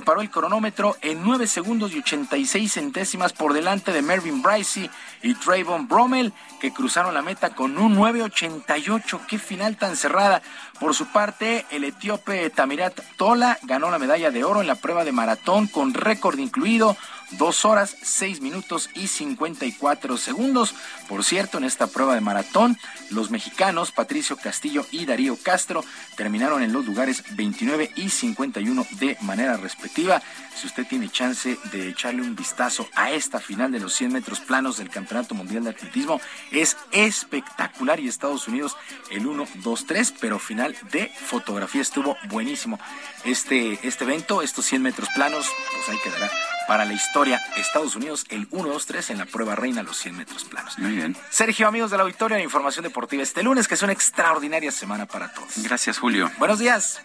paró 0.04 0.20
el 0.20 0.30
cronómetro 0.30 0.96
en 1.00 1.22
9 1.22 1.46
segundos 1.46 1.92
y 1.92 1.98
86 1.98 2.72
centésimas 2.72 3.32
por 3.32 3.52
delante 3.52 3.92
de 3.92 4.02
Mervyn 4.02 4.42
Bricey 4.42 4.90
y 5.22 5.34
Trayvon 5.34 5.88
Brommel, 5.88 6.32
que 6.60 6.72
cruzaron 6.72 7.14
la 7.14 7.22
meta 7.22 7.54
con 7.54 7.78
un 7.78 7.96
9.88. 7.96 9.26
¡Qué 9.26 9.38
final 9.38 9.76
tan 9.76 9.96
cerrada! 9.96 10.42
Por 10.80 10.94
su 10.94 11.06
parte, 11.06 11.64
el 11.70 11.84
etíope 11.84 12.50
Tamirat 12.50 12.98
Tola 13.16 13.58
ganó 13.62 13.90
la 13.90 13.98
medalla 13.98 14.30
de 14.30 14.44
oro 14.44 14.60
en 14.60 14.66
la 14.66 14.74
prueba 14.74 15.04
de 15.04 15.12
maratón 15.12 15.68
con 15.68 15.94
récord 15.94 16.38
incluido, 16.38 16.96
Dos 17.38 17.64
horas, 17.64 17.96
seis 18.02 18.40
minutos 18.40 18.90
y 18.94 19.06
54 19.06 20.18
segundos. 20.18 20.74
Por 21.08 21.24
cierto, 21.24 21.58
en 21.58 21.64
esta 21.64 21.86
prueba 21.86 22.14
de 22.14 22.20
maratón, 22.20 22.76
los 23.10 23.30
mexicanos 23.30 23.90
Patricio 23.90 24.36
Castillo 24.36 24.84
y 24.90 25.06
Darío 25.06 25.36
Castro 25.42 25.82
terminaron 26.16 26.62
en 26.62 26.72
los 26.72 26.84
lugares 26.84 27.24
29 27.34 27.90
y 27.96 28.10
51 28.10 28.86
de 29.00 29.16
manera 29.22 29.56
respectiva. 29.56 30.22
Si 30.54 30.66
usted 30.66 30.86
tiene 30.86 31.08
chance 31.08 31.58
de 31.72 31.88
echarle 31.88 32.20
un 32.20 32.36
vistazo 32.36 32.86
a 32.94 33.10
esta 33.12 33.40
final 33.40 33.72
de 33.72 33.80
los 33.80 33.94
100 33.94 34.12
metros 34.12 34.40
planos 34.40 34.76
del 34.76 34.90
Campeonato 34.90 35.34
Mundial 35.34 35.64
de 35.64 35.70
Atletismo, 35.70 36.20
es 36.50 36.76
espectacular 36.90 37.98
y 37.98 38.08
Estados 38.08 38.46
Unidos 38.46 38.76
el 39.10 39.26
1, 39.26 39.46
2, 39.54 39.86
3, 39.86 40.14
pero 40.20 40.38
final 40.38 40.76
de 40.92 41.08
fotografía 41.08 41.80
estuvo 41.80 42.16
buenísimo. 42.28 42.78
Este, 43.24 43.78
este 43.86 44.04
evento, 44.04 44.42
estos 44.42 44.66
100 44.66 44.82
metros 44.82 45.08
planos, 45.14 45.46
pues 45.74 45.88
ahí 45.88 45.98
quedará 46.04 46.30
para 46.66 46.84
la 46.84 46.92
historia. 46.92 47.40
Estados 47.56 47.96
Unidos 47.96 48.24
el 48.28 48.46
1, 48.50 48.68
2, 48.68 48.86
3 48.86 49.10
en 49.10 49.18
la 49.18 49.26
prueba 49.26 49.54
reina 49.54 49.82
los 49.82 49.98
100 49.98 50.16
metros 50.16 50.44
planos. 50.44 50.78
Muy 50.78 50.92
bien. 50.92 51.16
Sergio, 51.30 51.68
amigos 51.68 51.90
de 51.90 51.96
la 51.96 52.02
Auditoria 52.04 52.36
de 52.36 52.42
Información 52.42 52.84
Deportiva, 52.84 53.22
este 53.22 53.42
lunes 53.42 53.68
que 53.68 53.74
es 53.74 53.82
una 53.82 53.92
extraordinaria 53.92 54.72
semana 54.72 55.06
para 55.06 55.32
todos. 55.32 55.62
Gracias, 55.62 55.98
Julio. 55.98 56.30
Buenos 56.38 56.58
días. 56.58 57.00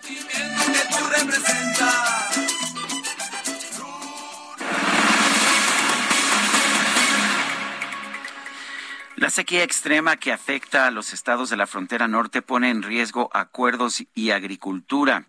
La 9.18 9.32
sequía 9.32 9.64
extrema 9.64 10.18
que 10.18 10.32
afecta 10.32 10.86
a 10.86 10.92
los 10.92 11.12
estados 11.12 11.50
de 11.50 11.58
la 11.58 11.66
frontera 11.66 12.08
norte 12.08 12.44
pone 12.44 12.70
en 12.70 12.84
riesgo 12.84 13.32
acuerdos 13.34 14.04
y 14.14 14.30
agricultura. 14.30 15.26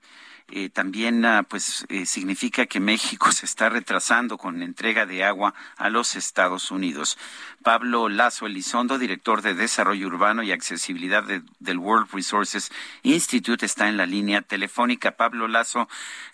Eh, 0.51 0.71
también 0.71 1.27
ah, 1.27 1.43
pues 1.43 1.85
eh, 1.91 2.07
significa 2.07 2.65
que 2.65 2.81
México 2.81 3.31
se 3.33 3.45
está 3.45 3.69
retrasando 3.69 4.39
con 4.39 4.63
entrega 4.63 5.05
de 5.05 5.23
agua 5.23 5.55
a 5.77 5.91
los 5.91 6.17
Estados 6.17 6.71
Unidos. 6.71 7.19
Pablo 7.63 8.09
Lazo 8.09 8.47
Elizondo, 8.47 8.99
director 8.99 9.43
de 9.43 9.55
Desarrollo 9.55 10.07
Urbano 10.07 10.43
y 10.43 10.53
Accesibilidad 10.53 11.23
del 11.23 11.79
World 11.79 12.09
Resources 12.13 12.73
Institute, 13.03 13.67
está 13.67 13.89
en 13.89 13.99
la 13.99 14.07
línea 14.07 14.41
telefónica. 14.41 15.13
Pablo 15.13 15.49
Lazo, 15.49 15.87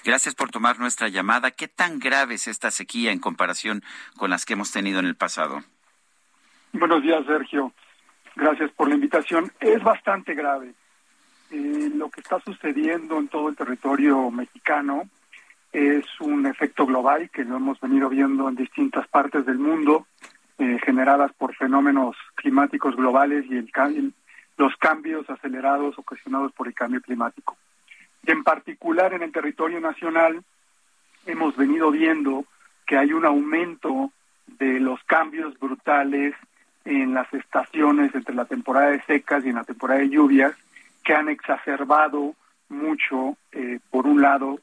gracias 0.05 0.37
por 0.37 0.51
tomar 0.51 0.79
nuestra 0.79 1.09
llamada. 1.09 1.51
¿Qué 1.51 1.67
tan 1.67 1.99
grave 1.99 2.35
es 2.35 2.47
esta 2.47 2.71
sequía 2.71 3.11
en 3.11 3.19
comparación 3.19 3.83
con 4.17 4.31
las 4.31 4.45
que 4.45 4.53
hemos 4.53 4.71
tenido 4.71 5.01
en 5.01 5.07
el 5.07 5.17
pasado? 5.17 5.65
Buenos 6.73 7.03
días, 7.03 7.25
Sergio. 7.27 7.73
Gracias 8.37 8.71
por 8.73 8.89
la 8.89 8.95
invitación. 8.95 9.53
Es 9.61 9.83
bastante 9.83 10.35
grave 10.35 10.75
eh, 11.55 11.91
lo 11.95 12.11
que 12.11 12.21
está 12.21 12.41
sucediendo 12.41 13.17
en 13.17 13.29
todo 13.29 13.49
el 13.49 13.55
territorio 13.55 14.29
mexicano 14.33 15.09
es 15.73 16.05
un 16.21 16.47
efecto 16.47 16.85
global 16.85 17.31
que 17.31 17.45
lo 17.45 17.57
hemos 17.57 17.81
venido 17.81 18.09
viendo 18.09 18.49
en 18.49 18.57
distintas 18.57 19.07
partes 19.07 19.47
del 19.47 19.59
mundo, 19.59 20.09
eh, 20.59 20.79
generadas 20.85 21.33
por 21.35 21.55
fenómenos 21.55 22.17
climáticos 22.35 22.97
globales 22.97 23.45
y 23.49 23.57
el, 23.57 24.13
los 24.57 24.77
cambios 24.79 25.31
acelerados 25.31 25.97
ocasionados 25.97 26.51
por 26.53 26.67
el 26.67 26.75
cambio 26.75 27.01
climático. 27.01 27.57
En 28.27 28.43
particular 28.43 29.13
en 29.13 29.23
el 29.23 29.31
territorio 29.31 29.81
nacional 29.81 30.43
hemos 31.27 31.57
venido 31.57 31.93
viendo 31.93 32.47
que 32.85 32.99
hay 32.99 33.13
un 33.13 33.27
aumento 33.27 34.11
de 34.59 34.81
los 34.81 35.03
cambios 35.05 35.57
brutales 35.61 36.35
en 36.85 37.15
las 37.15 37.33
estaciones 37.33 38.13
entre 38.13 38.35
la 38.35 38.45
temporada 38.45 38.91
de 38.91 39.03
secas 39.03 39.45
y 39.45 39.51
en 39.51 39.55
la 39.55 39.65
temporada 39.65 40.01
de 40.01 40.11
lluvias, 40.11 40.55
que 41.05 41.15
han 41.15 41.29
exacerbado 41.29 42.35
mucho, 42.69 43.37
eh, 43.53 43.79
por 43.91 44.07
un 44.07 44.23
lado, 44.23 44.59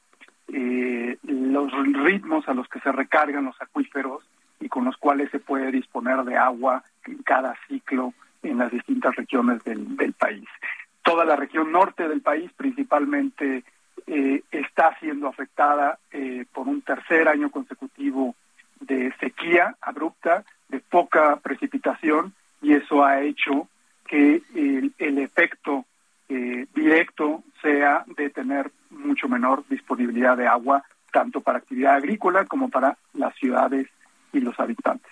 eh, 0.51 1.17
los 1.23 1.71
ritmos 2.03 2.47
a 2.49 2.53
los 2.53 2.67
que 2.67 2.79
se 2.81 2.91
recargan 2.91 3.45
los 3.45 3.61
acuíferos 3.61 4.23
y 4.59 4.67
con 4.67 4.85
los 4.85 4.97
cuales 4.97 5.29
se 5.31 5.39
puede 5.39 5.71
disponer 5.71 6.23
de 6.23 6.35
agua 6.35 6.83
en 7.05 7.21
cada 7.23 7.55
ciclo 7.67 8.13
en 8.43 8.57
las 8.57 8.71
distintas 8.71 9.15
regiones 9.15 9.63
del, 9.63 10.13
país. 10.13 10.47
Toda 11.03 11.25
la 11.25 11.35
región 11.35 11.71
norte 11.71 12.07
del 12.07 12.21
país 12.21 12.51
principalmente 12.55 13.63
eh, 14.07 14.43
está 14.51 14.97
siendo 14.99 15.27
afectada 15.27 15.97
por 16.53 16.67
un 16.67 16.81
tercer 16.81 17.27
año 17.27 17.49
consecutivo 17.49 18.35
de 18.79 19.13
sequía 19.19 19.75
abrupta, 19.81 20.43
de 20.69 20.79
poca 20.79 21.37
precipitación, 21.37 22.33
y 22.61 22.73
eso 22.73 23.03
ha 23.03 23.21
hecho 23.21 23.67
que 24.05 24.41
el 24.53 25.17
efecto 25.17 25.85
eh, 26.33 26.65
directo 26.73 27.43
sea 27.61 28.05
de 28.07 28.29
tener 28.29 28.71
mucho 28.89 29.27
menor 29.27 29.65
disponibilidad 29.67 30.37
de 30.37 30.47
agua, 30.47 30.81
tanto 31.11 31.41
para 31.41 31.57
actividad 31.57 31.95
agrícola 31.95 32.45
como 32.45 32.69
para 32.69 32.97
las 33.13 33.35
ciudades 33.35 33.89
y 34.31 34.39
los 34.39 34.57
habitantes. 34.57 35.11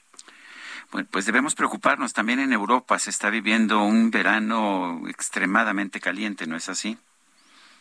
Bueno, 0.94 1.10
pues 1.12 1.26
debemos 1.26 1.56
preocuparnos. 1.56 2.14
También 2.14 2.40
en 2.40 2.54
Europa 2.54 2.98
se 3.00 3.10
está 3.10 3.30
viviendo 3.30 3.84
un 3.84 4.12
verano 4.12 5.02
extremadamente 5.10 6.00
caliente, 6.00 6.48
¿no 6.48 6.56
es 6.56 6.70
así? 6.70 6.98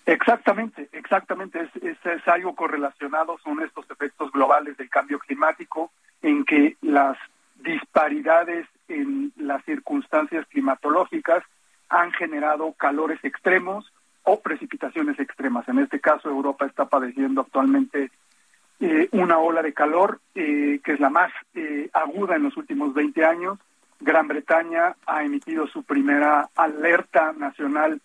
Exactamente, 0.04 0.88
exactamente. 0.90 1.60
Es, 1.60 1.82
es, 1.82 1.98
es, 2.04 2.26
algo 2.26 2.56
correlacionado, 2.56 3.38
son 3.44 3.62
estos 3.62 3.88
efectos 3.88 4.32
globales 4.32 4.76
del 4.78 4.90
cambio 4.90 5.20
climático, 5.20 5.92
en 6.22 6.44
que 6.44 6.76
las 6.82 7.16
disparidades 7.54 8.66
en 8.88 9.32
las 9.36 9.64
circunstancias 9.64 10.44
climatológicas 10.48 11.44
han 11.88 12.12
generado 12.12 12.72
calores 12.72 13.18
extremos 13.22 13.92
o 14.24 14.40
precipitaciones 14.40 15.18
extremas. 15.18 15.68
En 15.68 15.78
este 15.78 16.00
caso, 16.00 16.28
Europa 16.28 16.66
está 16.66 16.86
padeciendo 16.86 17.40
actualmente 17.40 18.10
eh, 18.80 19.08
una 19.12 19.38
ola 19.38 19.62
de 19.62 19.72
calor 19.72 20.20
eh, 20.34 20.80
que 20.84 20.92
es 20.92 21.00
la 21.00 21.10
más 21.10 21.32
eh, 21.54 21.90
aguda 21.92 22.36
en 22.36 22.44
los 22.44 22.56
últimos 22.56 22.94
20 22.94 23.24
años. 23.24 23.58
Gran 24.00 24.28
Bretaña 24.28 24.94
ha 25.06 25.24
emitido 25.24 25.66
su 25.66 25.82
primera 25.82 26.48
alerta 26.54 27.32
nacional 27.32 28.00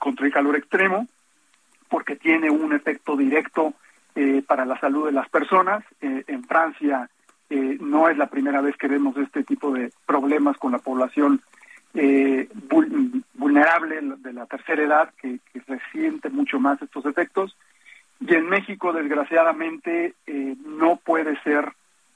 contra 0.00 0.26
el 0.26 0.32
calor 0.32 0.56
extremo 0.56 1.06
porque 1.88 2.16
tiene 2.16 2.50
un 2.50 2.72
efecto 2.72 3.16
directo 3.16 3.72
para 4.48 4.64
la 4.64 4.76
salud 4.80 5.06
de 5.06 5.12
las 5.12 5.28
personas. 5.28 5.84
en 6.00 6.42
Francia 6.42 7.08
no 7.78 8.08
es 8.08 8.18
la 8.18 8.26
primera 8.26 8.60
vez 8.60 8.76
que 8.76 8.88
vemos 8.88 9.16
este 9.16 9.44
tipo 9.44 9.70
de 9.70 9.92
problemas 10.06 10.56
con 10.56 10.72
la 10.72 10.78
población 10.78 11.40
eh, 11.94 12.48
vulnerable 13.34 14.00
de 14.18 14.32
la 14.32 14.46
tercera 14.46 14.82
edad 14.82 15.14
que, 15.20 15.38
resiente 15.66 16.28
mucho 16.28 16.58
más 16.58 16.80
estos 16.82 17.06
efectos. 17.06 17.56
Y 18.20 18.34
en 18.34 18.48
México, 18.48 18.92
desgraciadamente, 18.92 20.14
eh, 20.26 20.56
no 20.66 20.96
puede 20.96 21.40
ser 21.42 21.72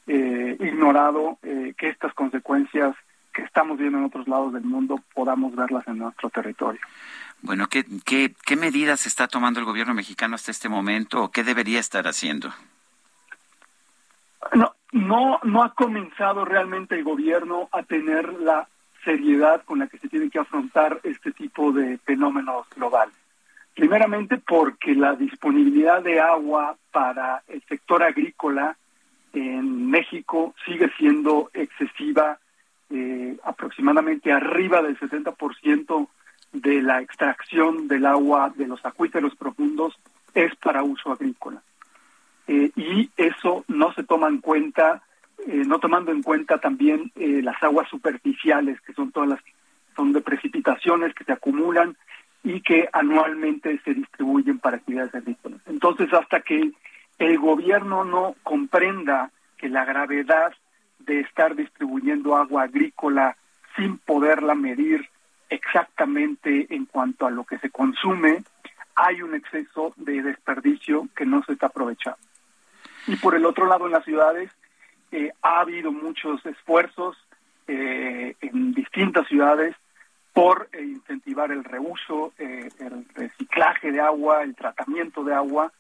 eh, 0.07 0.57
ignorado 0.61 1.39
eh, 1.43 1.75
que 1.77 1.89
estas 1.89 2.13
consecuencias 2.15 2.95
que 3.33 3.43
estamos 3.43 3.79
viendo 3.79 3.99
en 3.99 4.05
otros 4.05 4.27
lados 4.27 4.53
del 4.53 4.65
mundo 4.65 5.01
podamos 5.15 5.55
verlas 5.55 5.87
en 5.87 5.99
nuestro 5.99 6.31
territorio. 6.31 6.81
Bueno, 7.43 7.69
¿qué, 7.69 7.85
qué, 8.05 8.35
qué 8.45 8.57
medidas 8.57 9.07
está 9.07 9.29
tomando 9.29 9.61
el 9.61 9.67
gobierno 9.67 9.95
mexicano 9.95 10.35
hasta 10.35 10.51
este 10.51 10.69
momento 10.69 11.23
o 11.23 11.31
qué 11.31 11.45
debería 11.45 11.79
estar 11.79 12.09
haciendo? 12.09 12.51
No, 14.55 14.75
no, 14.93 15.39
no 15.45 15.63
ha 15.63 15.75
comenzado 15.75 16.45
realmente 16.45 16.97
el 16.97 17.05
gobierno 17.05 17.69
a 17.71 17.83
tener 17.83 18.33
la 18.41 18.67
seriedad 19.05 19.63
con 19.65 19.79
la 19.79 19.87
que 19.87 19.99
se 19.99 20.09
tiene 20.09 20.31
que 20.31 20.39
afrontar 20.39 21.01
este 21.03 21.33
tipo 21.33 21.73
de 21.73 21.99
fenómenos 21.99 22.67
globales. 22.75 23.15
Primeramente 23.75 24.39
porque 24.39 24.95
la 24.95 25.15
disponibilidad 25.15 26.03
de 26.03 26.21
agua 26.21 26.77
para 26.91 27.43
el 27.47 27.63
sector 27.63 28.03
agrícola 28.03 28.77
en 29.33 29.89
México 29.89 30.55
sigue 30.65 30.91
siendo 30.99 31.51
excesiva, 31.55 32.39
eh, 32.91 33.37
aproximadamente 33.45 34.33
arriba 34.33 34.83
del 34.83 34.99
70% 34.99 36.09
de 36.53 36.83
la 36.83 37.01
extracción 37.03 37.87
del 37.89 38.07
agua 38.07 38.53
de 38.57 38.67
los 38.67 38.85
acuíferos 38.85 39.37
profundos 39.37 39.99
es 40.35 40.55
para 40.57 40.83
uso 40.83 41.13
agrícola. 41.13 41.63
Eh, 42.47 42.71
y 42.77 43.11
eso 43.17 43.65
no 43.69 43.93
se 43.93 44.05
toma 44.05 44.29
en 44.29 44.39
cuenta, 44.39 45.03
eh, 45.47 45.63
no 45.67 45.79
tomando 45.79 46.11
en 46.11 46.23
cuenta 46.23 46.59
también 46.59 47.13
eh, 47.17 47.41
las 47.43 47.63
aguas 47.63 47.89
superficiales, 47.89 48.81
que 48.81 48.93
son 48.93 49.13
todas 49.13 49.29
las, 49.29 49.41
son 49.95 50.13
de 50.13 50.21
precipitaciones 50.21 51.15
que 51.15 51.25
se 51.25 51.33
acumulan 51.33 51.97
y 52.43 52.61
que 52.61 52.89
anualmente 52.93 53.81
se 53.85 53.95
distribuyen 53.95 54.59
para 54.59 54.77
actividades 54.77 55.15
agrícolas. 55.15 55.61
Entonces, 55.67 56.13
hasta 56.13 56.41
que 56.41 56.73
el 57.19 57.39
gobierno 57.39 58.05
no 58.05 58.35
comprenda 58.43 59.31
que 59.57 59.69
la 59.69 59.85
gravedad 59.85 60.53
de 60.99 61.21
estar 61.21 61.55
distribuyendo 61.57 62.37
agua 62.37 62.65
agrícola 62.65 63.37
sin 63.77 63.99
poderla 63.99 64.55
medir 64.55 65.09
exactamente 65.49 66.67
en 66.75 66.87
cuanto 66.87 67.27
a 67.27 67.31
lo 67.31 67.45
que 67.45 67.59
se 67.59 67.71
consume, 67.71 68.43
hay 68.95 69.23
un 69.23 69.35
exceso 69.35 69.95
de 69.97 70.23
desperdicio 70.23 71.09
que 71.17 71.25
no 71.25 71.43
se 71.45 71.53
está 71.53 71.67
aprovechando. 71.67 72.19
Y 73.07 73.17
por 73.17 73.35
el 73.35 73.47
otro 73.47 73.67
lado, 73.67 73.87
en 73.87 73.93
las 73.93 74.05
ciudades 74.05 74.51
eh, 75.13 75.33
ha 75.43 75.61
habido 75.61 75.93
muchos 75.93 76.45
esfuerzos 76.47 77.17
eh, 77.67 78.35
en 78.41 78.73
distintas 78.73 79.27
ciudades 79.29 79.75
por 80.33 80.69
eh, 80.73 80.83
incentivar 80.83 81.51
el 81.51 81.65
reuso, 81.65 82.33
el 82.39 83.05
reciclaje 83.15 83.91
de 83.91 84.01
agua, 84.01 84.43
el 84.43 84.55
tratamiento 84.55 85.25
de 85.25 85.35
agua, 85.35 85.73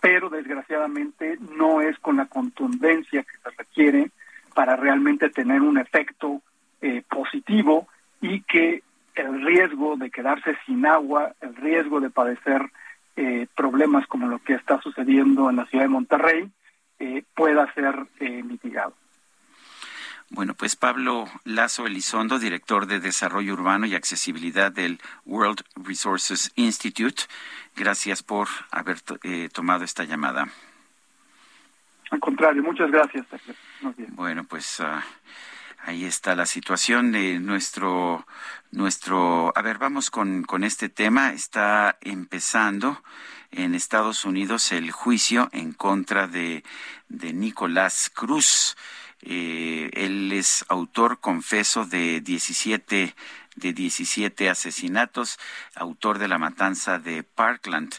pero 0.00 0.30
desgraciadamente 0.30 1.38
no 1.56 1.80
es 1.80 1.98
con 1.98 2.16
la 2.16 2.26
contundencia 2.26 3.22
que 3.22 3.38
se 3.42 3.50
requiere 3.50 4.10
para 4.54 4.76
realmente 4.76 5.28
tener 5.28 5.60
un 5.60 5.76
efecto 5.76 6.40
positivo 7.08 7.88
y 8.20 8.42
que 8.42 8.82
el 9.16 9.44
riesgo 9.44 9.96
de 9.96 10.10
quedarse 10.10 10.56
sin 10.66 10.86
agua, 10.86 11.34
el 11.40 11.56
riesgo 11.56 12.00
de 12.00 12.10
padecer 12.10 12.70
eh, 13.16 13.46
problemas 13.56 14.06
como 14.06 14.28
lo 14.28 14.38
que 14.40 14.54
está 14.54 14.80
sucediendo 14.82 15.48
en 15.48 15.56
la 15.56 15.64
ciudad 15.66 15.84
de 15.84 15.88
Monterrey, 15.88 16.50
eh, 16.98 17.24
pueda 17.34 17.72
ser 17.74 18.06
eh, 18.20 18.42
mitigado. 18.42 18.94
Bueno, 20.28 20.54
pues 20.54 20.74
Pablo 20.74 21.26
Lazo 21.44 21.86
Elizondo, 21.86 22.38
director 22.38 22.86
de 22.86 22.98
Desarrollo 22.98 23.52
Urbano 23.52 23.86
y 23.86 23.94
Accesibilidad 23.94 24.72
del 24.72 25.00
World 25.24 25.62
Resources 25.76 26.52
Institute, 26.56 27.22
gracias 27.76 28.24
por 28.24 28.48
haber 28.72 29.00
tomado 29.52 29.84
esta 29.84 30.02
llamada. 30.02 30.48
Al 32.10 32.20
contrario, 32.20 32.62
muchas 32.62 32.90
gracias. 32.90 33.24
Bueno, 34.10 34.44
pues 34.44 34.80
ah, 34.80 35.04
ahí 35.84 36.04
está 36.04 36.34
la 36.34 36.46
situación 36.46 37.12
de 37.12 37.38
nuestro 37.38 38.26
nuestro 38.72 39.52
a 39.56 39.62
ver 39.62 39.78
vamos 39.78 40.10
con, 40.10 40.42
con 40.42 40.64
este 40.64 40.88
tema 40.88 41.32
está 41.32 41.98
empezando 42.00 43.02
en 43.50 43.74
Estados 43.74 44.24
Unidos 44.24 44.72
el 44.72 44.90
juicio 44.90 45.48
en 45.52 45.72
contra 45.72 46.26
de, 46.26 46.64
de 47.08 47.32
Nicolás 47.32 48.10
Cruz 48.14 48.76
eh, 49.22 49.90
él 49.92 50.32
es 50.32 50.64
autor 50.68 51.20
confeso 51.20 51.84
de 51.84 52.20
17 52.20 53.14
de 53.56 53.72
17 53.72 54.50
asesinatos 54.50 55.38
autor 55.74 56.18
de 56.18 56.28
la 56.28 56.38
matanza 56.38 56.98
de 56.98 57.22
Parkland 57.22 57.94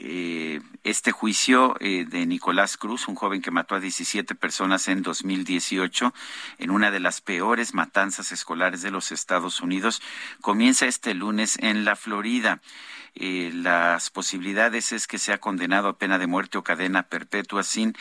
eh, 0.00 0.60
este 0.84 1.12
juicio 1.12 1.74
eh, 1.80 2.04
de 2.06 2.26
Nicolás 2.26 2.76
Cruz, 2.76 3.08
un 3.08 3.14
joven 3.14 3.40
que 3.40 3.50
mató 3.50 3.74
a 3.74 3.80
17 3.80 4.34
personas 4.34 4.86
en 4.86 5.02
2018 5.02 6.14
en 6.58 6.70
una 6.70 6.90
de 6.90 7.00
las 7.00 7.20
peores 7.20 7.74
matanzas 7.74 8.30
escolares 8.30 8.82
de 8.82 8.90
los 8.90 9.12
Estados 9.12 9.60
Unidos, 9.60 10.02
comienza 10.40 10.86
este 10.86 11.14
lunes 11.14 11.58
en 11.60 11.84
la 11.84 11.96
Florida. 11.96 12.60
Eh, 13.20 13.50
las 13.52 14.10
posibilidades 14.10 14.92
es 14.92 15.08
que 15.08 15.18
sea 15.18 15.38
condenado 15.38 15.88
a 15.88 15.98
pena 15.98 16.18
de 16.18 16.28
muerte 16.28 16.56
o 16.56 16.62
cadena 16.62 17.08
perpetua 17.08 17.64
sin 17.64 17.96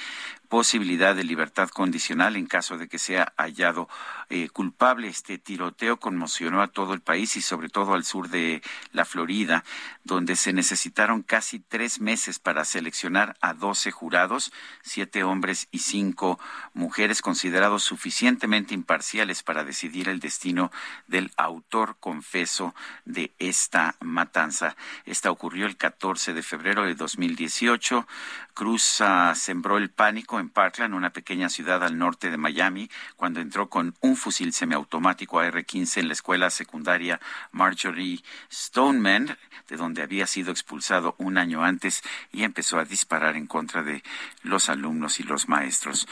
posibilidad 0.49 1.15
de 1.15 1.23
libertad 1.23 1.69
condicional 1.69 2.35
en 2.35 2.45
caso 2.45 2.77
de 2.77 2.87
que 2.87 2.99
sea 2.99 3.33
hallado 3.37 3.89
eh, 4.29 4.49
culpable. 4.49 5.07
Este 5.07 5.37
tiroteo 5.37 5.97
conmocionó 5.97 6.61
a 6.61 6.67
todo 6.67 6.93
el 6.93 7.01
país 7.01 7.35
y 7.35 7.41
sobre 7.41 7.69
todo 7.69 7.93
al 7.93 8.03
sur 8.03 8.29
de 8.29 8.61
la 8.91 9.05
Florida, 9.05 9.63
donde 10.03 10.35
se 10.35 10.53
necesitaron 10.53 11.21
casi 11.21 11.59
tres 11.59 11.99
meses 11.99 12.39
para 12.39 12.65
seleccionar 12.65 13.35
a 13.41 13.53
doce 13.53 13.91
jurados, 13.91 14.51
siete 14.81 15.23
hombres 15.23 15.67
y 15.71 15.79
cinco 15.79 16.39
mujeres 16.73 17.21
considerados 17.21 17.83
suficientemente 17.83 18.73
imparciales 18.73 19.43
para 19.43 19.63
decidir 19.63 20.09
el 20.09 20.19
destino 20.19 20.71
del 21.07 21.31
autor 21.37 21.97
confeso 21.99 22.73
de 23.05 23.33
esta 23.39 23.95
matanza. 23.99 24.75
Esta 25.05 25.31
ocurrió 25.31 25.65
el 25.65 25.77
14 25.77 26.33
de 26.33 26.43
febrero 26.43 26.83
de 26.83 26.95
2018. 26.95 28.07
Cruz 28.57 29.03
sembró 29.35 29.77
el 29.77 29.91
pánico 29.91 30.39
en 30.39 30.49
Parkland, 30.49 30.95
una 30.95 31.11
pequeña 31.11 31.47
ciudad 31.47 31.83
al 31.83 31.99
norte 31.99 32.31
de 32.31 32.37
Miami, 32.37 32.89
cuando 33.15 33.39
entró 33.39 33.69
con 33.69 33.93
un 34.01 34.15
fusil 34.17 34.51
semiautomático 34.51 35.39
AR-15 35.39 35.97
en 35.99 36.07
la 36.07 36.13
escuela 36.13 36.49
secundaria 36.49 37.19
Marjorie 37.51 38.23
Stoneman, 38.51 39.37
de 39.67 39.77
donde 39.77 40.01
había 40.01 40.25
sido 40.25 40.49
expulsado 40.49 41.13
un 41.19 41.37
año 41.37 41.63
antes, 41.63 42.01
y 42.31 42.41
empezó 42.41 42.79
a 42.79 42.85
disparar 42.85 43.35
en 43.35 43.45
contra 43.45 43.83
de 43.83 44.01
los 44.41 44.69
alumnos 44.69 45.19
y 45.19 45.23
los 45.23 45.47
maestros. 45.47 46.07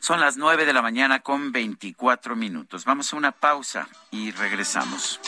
Son 0.00 0.20
las 0.20 0.38
nueve 0.38 0.64
de 0.64 0.72
la 0.72 0.80
mañana 0.80 1.20
con 1.20 1.52
24 1.52 2.34
minutos. 2.34 2.86
Vamos 2.86 3.12
a 3.12 3.16
una 3.16 3.32
pausa 3.32 3.86
y 4.10 4.30
regresamos. 4.30 5.20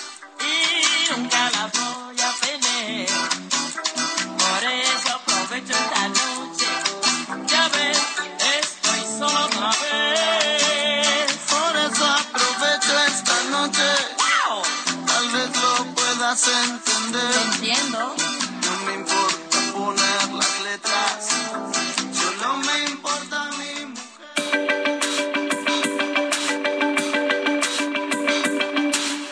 Entender. 16.33 17.21
entiendo. 17.53 18.17
No 18.65 18.87
me 18.87 18.95
importa 18.95 19.59
poner 19.75 20.33
las 20.33 20.61
letras, 20.63 21.29
solo 22.11 22.57
me 22.57 22.85
importa 22.85 23.51
mi 23.59 23.85
mujer. 23.85 24.03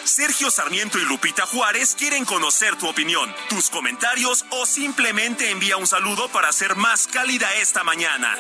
Sergio 0.05 0.51
Sarmiento 0.51 0.99
y 0.99 1.07
Lupita 1.07 1.47
Juárez 1.47 1.95
quieren 1.99 2.27
conocer 2.27 2.77
tu 2.77 2.87
opinión, 2.87 3.35
tus 3.49 3.71
comentarios 3.71 4.45
o 4.51 4.67
simplemente 4.67 5.51
envía 5.51 5.79
un 5.79 5.87
saludo 5.87 6.29
para 6.29 6.53
ser 6.53 6.77
más 6.77 7.07
cálida 7.07 7.55
esta 7.55 7.83
mañana. 7.83 8.37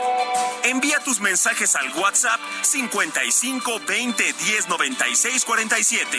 Envía 0.65 1.01
tus 1.01 1.21
mensajes 1.21 1.77
al 1.77 1.91
WhatsApp 1.97 2.41
55 2.61 3.81
20 3.87 4.33
10 4.35 4.69
96 4.69 5.45
47. 5.47 6.19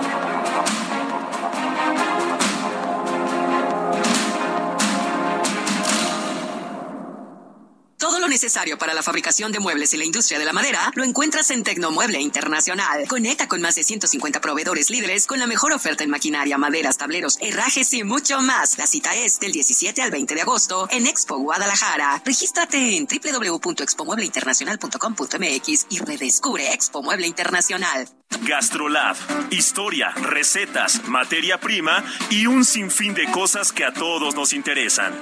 Todo 8.11 8.19
lo 8.19 8.27
necesario 8.27 8.77
para 8.77 8.93
la 8.93 9.01
fabricación 9.03 9.53
de 9.53 9.61
muebles 9.61 9.93
y 9.93 9.97
la 9.97 10.03
industria 10.03 10.37
de 10.37 10.43
la 10.43 10.51
madera 10.51 10.91
lo 10.95 11.05
encuentras 11.05 11.49
en 11.49 11.63
Tecnomueble 11.63 12.19
Internacional. 12.19 13.07
Conecta 13.07 13.47
con 13.47 13.61
más 13.61 13.75
de 13.75 13.85
150 13.85 14.41
proveedores 14.41 14.89
líderes 14.89 15.25
con 15.25 15.39
la 15.39 15.47
mejor 15.47 15.71
oferta 15.71 16.03
en 16.03 16.09
maquinaria, 16.09 16.57
maderas, 16.57 16.97
tableros, 16.97 17.37
herrajes 17.39 17.93
y 17.93 18.03
mucho 18.03 18.41
más. 18.41 18.77
La 18.77 18.85
cita 18.85 19.15
es 19.15 19.39
del 19.39 19.53
17 19.53 20.01
al 20.01 20.11
20 20.11 20.35
de 20.35 20.41
agosto 20.41 20.89
en 20.91 21.07
Expo 21.07 21.37
Guadalajara. 21.37 22.21
Regístrate 22.25 22.97
en 22.97 23.07
www.expomuebleinternacional.com.mx 23.07 25.85
y 25.89 25.99
redescubre 25.99 26.73
Expo 26.73 27.01
Mueble 27.01 27.27
Internacional. 27.27 28.09
Gastrolab, 28.41 29.15
historia, 29.51 30.09
recetas, 30.15 31.07
materia 31.07 31.61
prima 31.61 32.03
y 32.29 32.45
un 32.45 32.65
sinfín 32.65 33.13
de 33.13 33.31
cosas 33.31 33.71
que 33.71 33.85
a 33.85 33.93
todos 33.93 34.35
nos 34.35 34.51
interesan. 34.51 35.13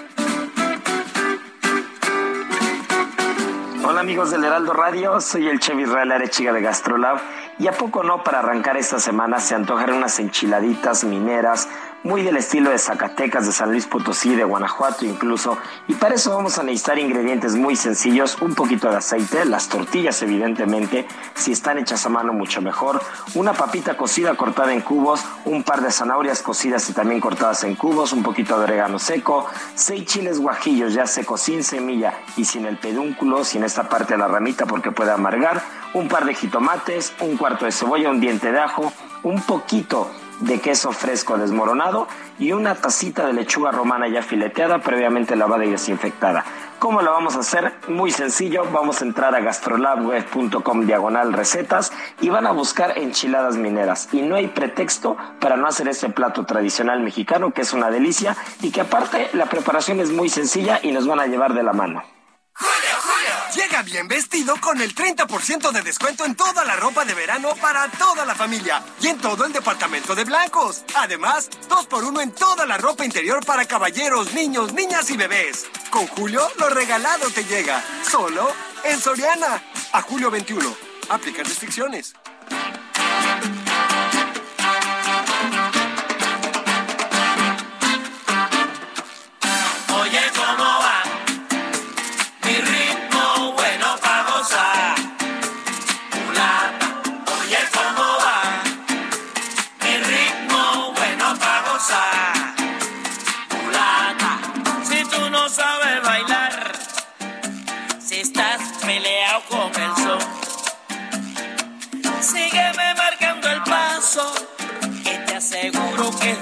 Hola 3.89 4.01
amigos 4.01 4.29
del 4.29 4.43
Heraldo 4.43 4.71
Radio, 4.73 5.19
soy 5.19 5.47
el 5.49 5.59
chef 5.59 5.79
Israel 5.79 6.11
Arechiga 6.11 6.53
de 6.53 6.61
Gastrolab. 6.61 7.19
Y 7.57 7.65
a 7.65 7.71
poco 7.71 8.03
no 8.03 8.23
para 8.23 8.37
arrancar 8.37 8.77
esta 8.77 8.99
semana 8.99 9.39
se 9.39 9.55
antojan 9.55 9.93
unas 9.93 10.19
enchiladitas 10.19 11.03
mineras 11.03 11.67
muy 12.03 12.23
del 12.23 12.37
estilo 12.37 12.69
de 12.69 12.77
Zacatecas, 12.77 13.45
de 13.45 13.51
San 13.51 13.71
Luis 13.71 13.85
Potosí, 13.85 14.35
de 14.35 14.43
Guanajuato 14.43 15.05
incluso. 15.05 15.57
Y 15.87 15.95
para 15.95 16.15
eso 16.15 16.35
vamos 16.35 16.57
a 16.57 16.63
necesitar 16.63 16.97
ingredientes 16.97 17.55
muy 17.55 17.75
sencillos, 17.75 18.37
un 18.41 18.55
poquito 18.55 18.89
de 18.89 18.97
aceite, 18.97 19.45
las 19.45 19.67
tortillas 19.67 20.21
evidentemente, 20.21 21.05
si 21.35 21.51
están 21.51 21.77
hechas 21.77 22.05
a 22.05 22.09
mano 22.09 22.33
mucho 22.33 22.61
mejor, 22.61 23.01
una 23.35 23.53
papita 23.53 23.97
cocida 23.97 24.35
cortada 24.35 24.73
en 24.73 24.81
cubos, 24.81 25.23
un 25.45 25.63
par 25.63 25.81
de 25.81 25.91
zanahorias 25.91 26.41
cocidas 26.41 26.89
y 26.89 26.93
también 26.93 27.19
cortadas 27.19 27.63
en 27.63 27.75
cubos, 27.75 28.13
un 28.13 28.23
poquito 28.23 28.57
de 28.57 28.63
orégano 28.63 28.99
seco, 28.99 29.47
seis 29.75 30.05
chiles 30.05 30.39
guajillos 30.39 30.93
ya 30.93 31.05
secos 31.05 31.41
sin 31.41 31.63
semilla 31.63 32.13
y 32.37 32.45
sin 32.45 32.65
el 32.65 32.77
pedúnculo, 32.77 33.43
sin 33.43 33.63
esta 33.63 33.89
parte 33.89 34.13
de 34.13 34.19
la 34.19 34.27
ramita 34.27 34.65
porque 34.65 34.91
puede 34.91 35.11
amargar, 35.11 35.61
un 35.93 36.07
par 36.07 36.25
de 36.25 36.33
jitomates, 36.33 37.13
un 37.19 37.35
cuarto 37.35 37.65
de 37.65 37.71
cebolla, 37.71 38.09
un 38.09 38.19
diente 38.19 38.51
de 38.51 38.59
ajo, 38.59 38.91
un 39.23 39.41
poquito 39.41 40.09
de 40.39 40.59
queso 40.59 40.91
fresco 40.91 41.37
desmoronado 41.37 42.07
y 42.37 42.51
una 42.53 42.75
tacita 42.75 43.27
de 43.27 43.33
lechuga 43.33 43.71
romana 43.71 44.07
ya 44.07 44.21
fileteada, 44.21 44.79
previamente 44.79 45.35
lavada 45.35 45.65
y 45.65 45.71
desinfectada. 45.71 46.45
¿Cómo 46.79 47.01
lo 47.01 47.11
vamos 47.11 47.35
a 47.35 47.39
hacer? 47.39 47.73
Muy 47.89 48.11
sencillo, 48.11 48.63
vamos 48.71 49.01
a 49.01 49.05
entrar 49.05 49.35
a 49.35 49.41
gastrolabweb.com 49.41 50.85
diagonal 50.85 51.33
recetas 51.33 51.91
y 52.21 52.29
van 52.29 52.47
a 52.47 52.51
buscar 52.51 52.97
enchiladas 52.97 53.57
mineras. 53.57 54.07
Y 54.13 54.21
no 54.21 54.35
hay 54.35 54.47
pretexto 54.47 55.17
para 55.39 55.57
no 55.57 55.67
hacer 55.67 55.89
este 55.89 56.09
plato 56.09 56.45
tradicional 56.45 57.01
mexicano 57.01 57.51
que 57.51 57.61
es 57.61 57.73
una 57.73 57.89
delicia 57.89 58.37
y 58.61 58.71
que 58.71 58.81
aparte 58.81 59.29
la 59.33 59.47
preparación 59.47 59.99
es 59.99 60.11
muy 60.11 60.29
sencilla 60.29 60.79
y 60.81 60.91
nos 60.91 61.05
van 61.05 61.19
a 61.19 61.27
llevar 61.27 61.53
de 61.53 61.63
la 61.63 61.73
mano. 61.73 62.01
Llega 63.55 63.81
bien 63.81 64.07
vestido 64.07 64.55
con 64.61 64.79
el 64.79 64.93
30% 64.93 65.71
de 65.71 65.81
descuento 65.81 66.23
en 66.23 66.35
toda 66.35 66.63
la 66.63 66.75
ropa 66.75 67.03
de 67.03 67.15
verano 67.15 67.49
para 67.59 67.89
toda 67.89 68.23
la 68.23 68.35
familia 68.35 68.83
y 69.01 69.07
en 69.07 69.17
todo 69.17 69.45
el 69.45 69.53
departamento 69.53 70.13
de 70.13 70.23
blancos. 70.23 70.83
Además, 70.95 71.49
2 71.67 71.87
por 71.87 72.03
1 72.03 72.21
en 72.21 72.31
toda 72.31 72.65
la 72.65 72.77
ropa 72.77 73.05
interior 73.05 73.43
para 73.43 73.65
caballeros, 73.65 74.33
niños, 74.33 74.73
niñas 74.73 75.09
y 75.09 75.17
bebés. 75.17 75.65
Con 75.89 76.05
Julio, 76.07 76.47
lo 76.57 76.69
regalado 76.69 77.29
te 77.31 77.43
llega. 77.43 77.83
Solo 78.03 78.51
en 78.83 78.99
Soriana. 78.99 79.63
A 79.93 80.01
julio 80.01 80.29
21. 80.29 80.75
Aplican 81.09 81.45
restricciones. 81.45 82.13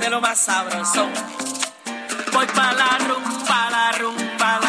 Lo 0.10 0.22
más 0.22 0.40
sabroso. 0.40 1.10
Voy 2.32 2.46
la 2.56 2.98
rumba. 3.98 4.60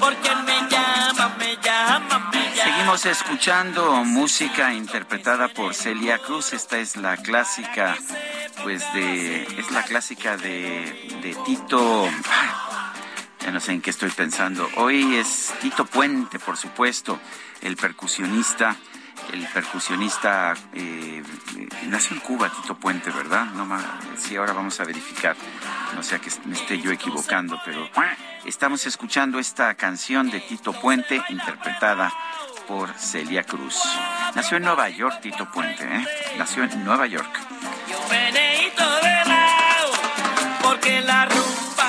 Porque 0.00 0.34
me 0.46 0.70
llama, 0.70 1.36
me 1.38 1.56
llama, 1.56 2.30
me 2.32 2.54
llama. 2.54 2.64
Seguimos 2.64 3.06
escuchando 3.06 4.04
música 4.04 4.72
interpretada 4.72 5.48
por 5.48 5.74
Celia 5.74 6.18
Cruz. 6.18 6.52
Esta 6.52 6.78
es 6.78 6.96
la 6.96 7.16
clásica, 7.16 7.96
pues 8.62 8.82
de, 8.94 9.42
es 9.42 9.70
la 9.72 9.82
clásica 9.82 10.36
de, 10.36 11.18
de 11.22 11.36
Tito. 11.44 12.08
Ya 13.40 13.50
no 13.50 13.60
sé 13.60 13.72
en 13.72 13.82
qué 13.82 13.90
estoy 13.90 14.10
pensando. 14.10 14.68
Hoy 14.76 15.16
es 15.16 15.52
Tito 15.60 15.84
Puente, 15.84 16.38
por 16.38 16.56
supuesto, 16.56 17.18
el 17.60 17.76
percusionista. 17.76 18.76
El 19.32 19.46
percusionista 19.48 20.54
eh, 20.72 21.22
eh, 21.56 21.68
nació 21.88 22.16
en 22.16 22.20
Cuba, 22.20 22.50
Tito 22.50 22.76
Puente, 22.76 23.10
¿verdad? 23.10 23.46
No 23.46 23.66
sí, 24.16 24.36
ahora 24.36 24.52
vamos 24.52 24.78
a 24.80 24.84
verificar. 24.84 25.36
No 25.94 26.02
sea 26.02 26.18
que 26.18 26.30
me 26.46 26.54
esté 26.54 26.80
yo 26.80 26.90
equivocando, 26.90 27.60
pero 27.64 27.88
estamos 28.44 28.86
escuchando 28.86 29.38
esta 29.38 29.74
canción 29.74 30.30
de 30.30 30.40
Tito 30.40 30.72
Puente 30.72 31.22
interpretada 31.28 32.12
por 32.66 32.92
Celia 32.94 33.44
Cruz. 33.44 33.76
Nació 34.34 34.58
en 34.58 34.64
Nueva 34.64 34.88
York, 34.88 35.20
Tito 35.20 35.50
Puente, 35.50 35.84
¿eh? 35.84 36.06
Nació 36.36 36.64
en 36.64 36.84
Nueva 36.84 37.06
York. 37.06 37.30
Lado, 39.26 39.92
porque 40.62 41.00
la. 41.00 41.17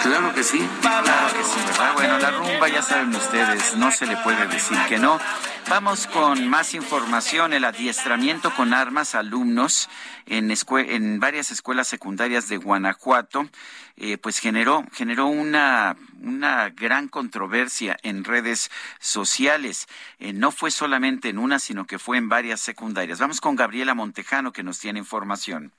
Claro 0.10 0.34
que 0.34 0.44
sí, 0.44 0.68
claro 0.82 1.34
que 1.38 1.44
sí, 1.44 1.60
¿verdad? 1.68 1.94
Bueno, 1.94 2.18
la 2.18 2.32
rumba 2.32 2.68
ya 2.68 2.82
saben 2.82 3.16
ustedes, 3.16 3.78
no 3.78 3.92
se 3.92 4.08
le 4.08 4.18
puede 4.18 4.48
decir 4.48 4.76
que 4.88 4.98
no. 4.98 5.20
Vamos 5.70 6.08
con 6.08 6.48
más 6.48 6.74
información, 6.74 7.54
el 7.54 7.64
adiestramiento 7.64 8.52
con 8.56 8.74
armas 8.74 9.14
a 9.14 9.20
alumnos 9.20 9.88
en, 10.26 10.52
en 10.52 11.20
varias 11.20 11.52
escuelas 11.52 11.88
secundarias 11.88 12.50
de 12.50 12.58
Guanajuato, 12.58 13.50
eh, 13.98 14.18
pues 14.18 14.40
generó, 14.40 14.84
generó 14.94 15.28
una, 15.28 15.96
una 16.24 16.70
gran 16.72 17.08
controversia 17.08 17.96
en 18.02 18.24
redes 18.24 18.72
sociales. 19.00 19.86
Eh, 20.18 20.34
no 20.34 20.50
fue 20.50 20.72
solamente 20.72 21.30
en 21.30 21.38
una, 21.38 21.60
sino 21.60 21.86
que 21.86 22.00
fue 22.00 22.18
en 22.18 22.30
varias 22.30 22.62
secundarias. 22.62 23.20
Vamos 23.20 23.42
con 23.42 23.56
Gabriela 23.56 23.94
Montejano, 23.94 24.54
que 24.54 24.64
nos 24.64 24.80
tiene 24.80 24.98
información. 24.98 25.72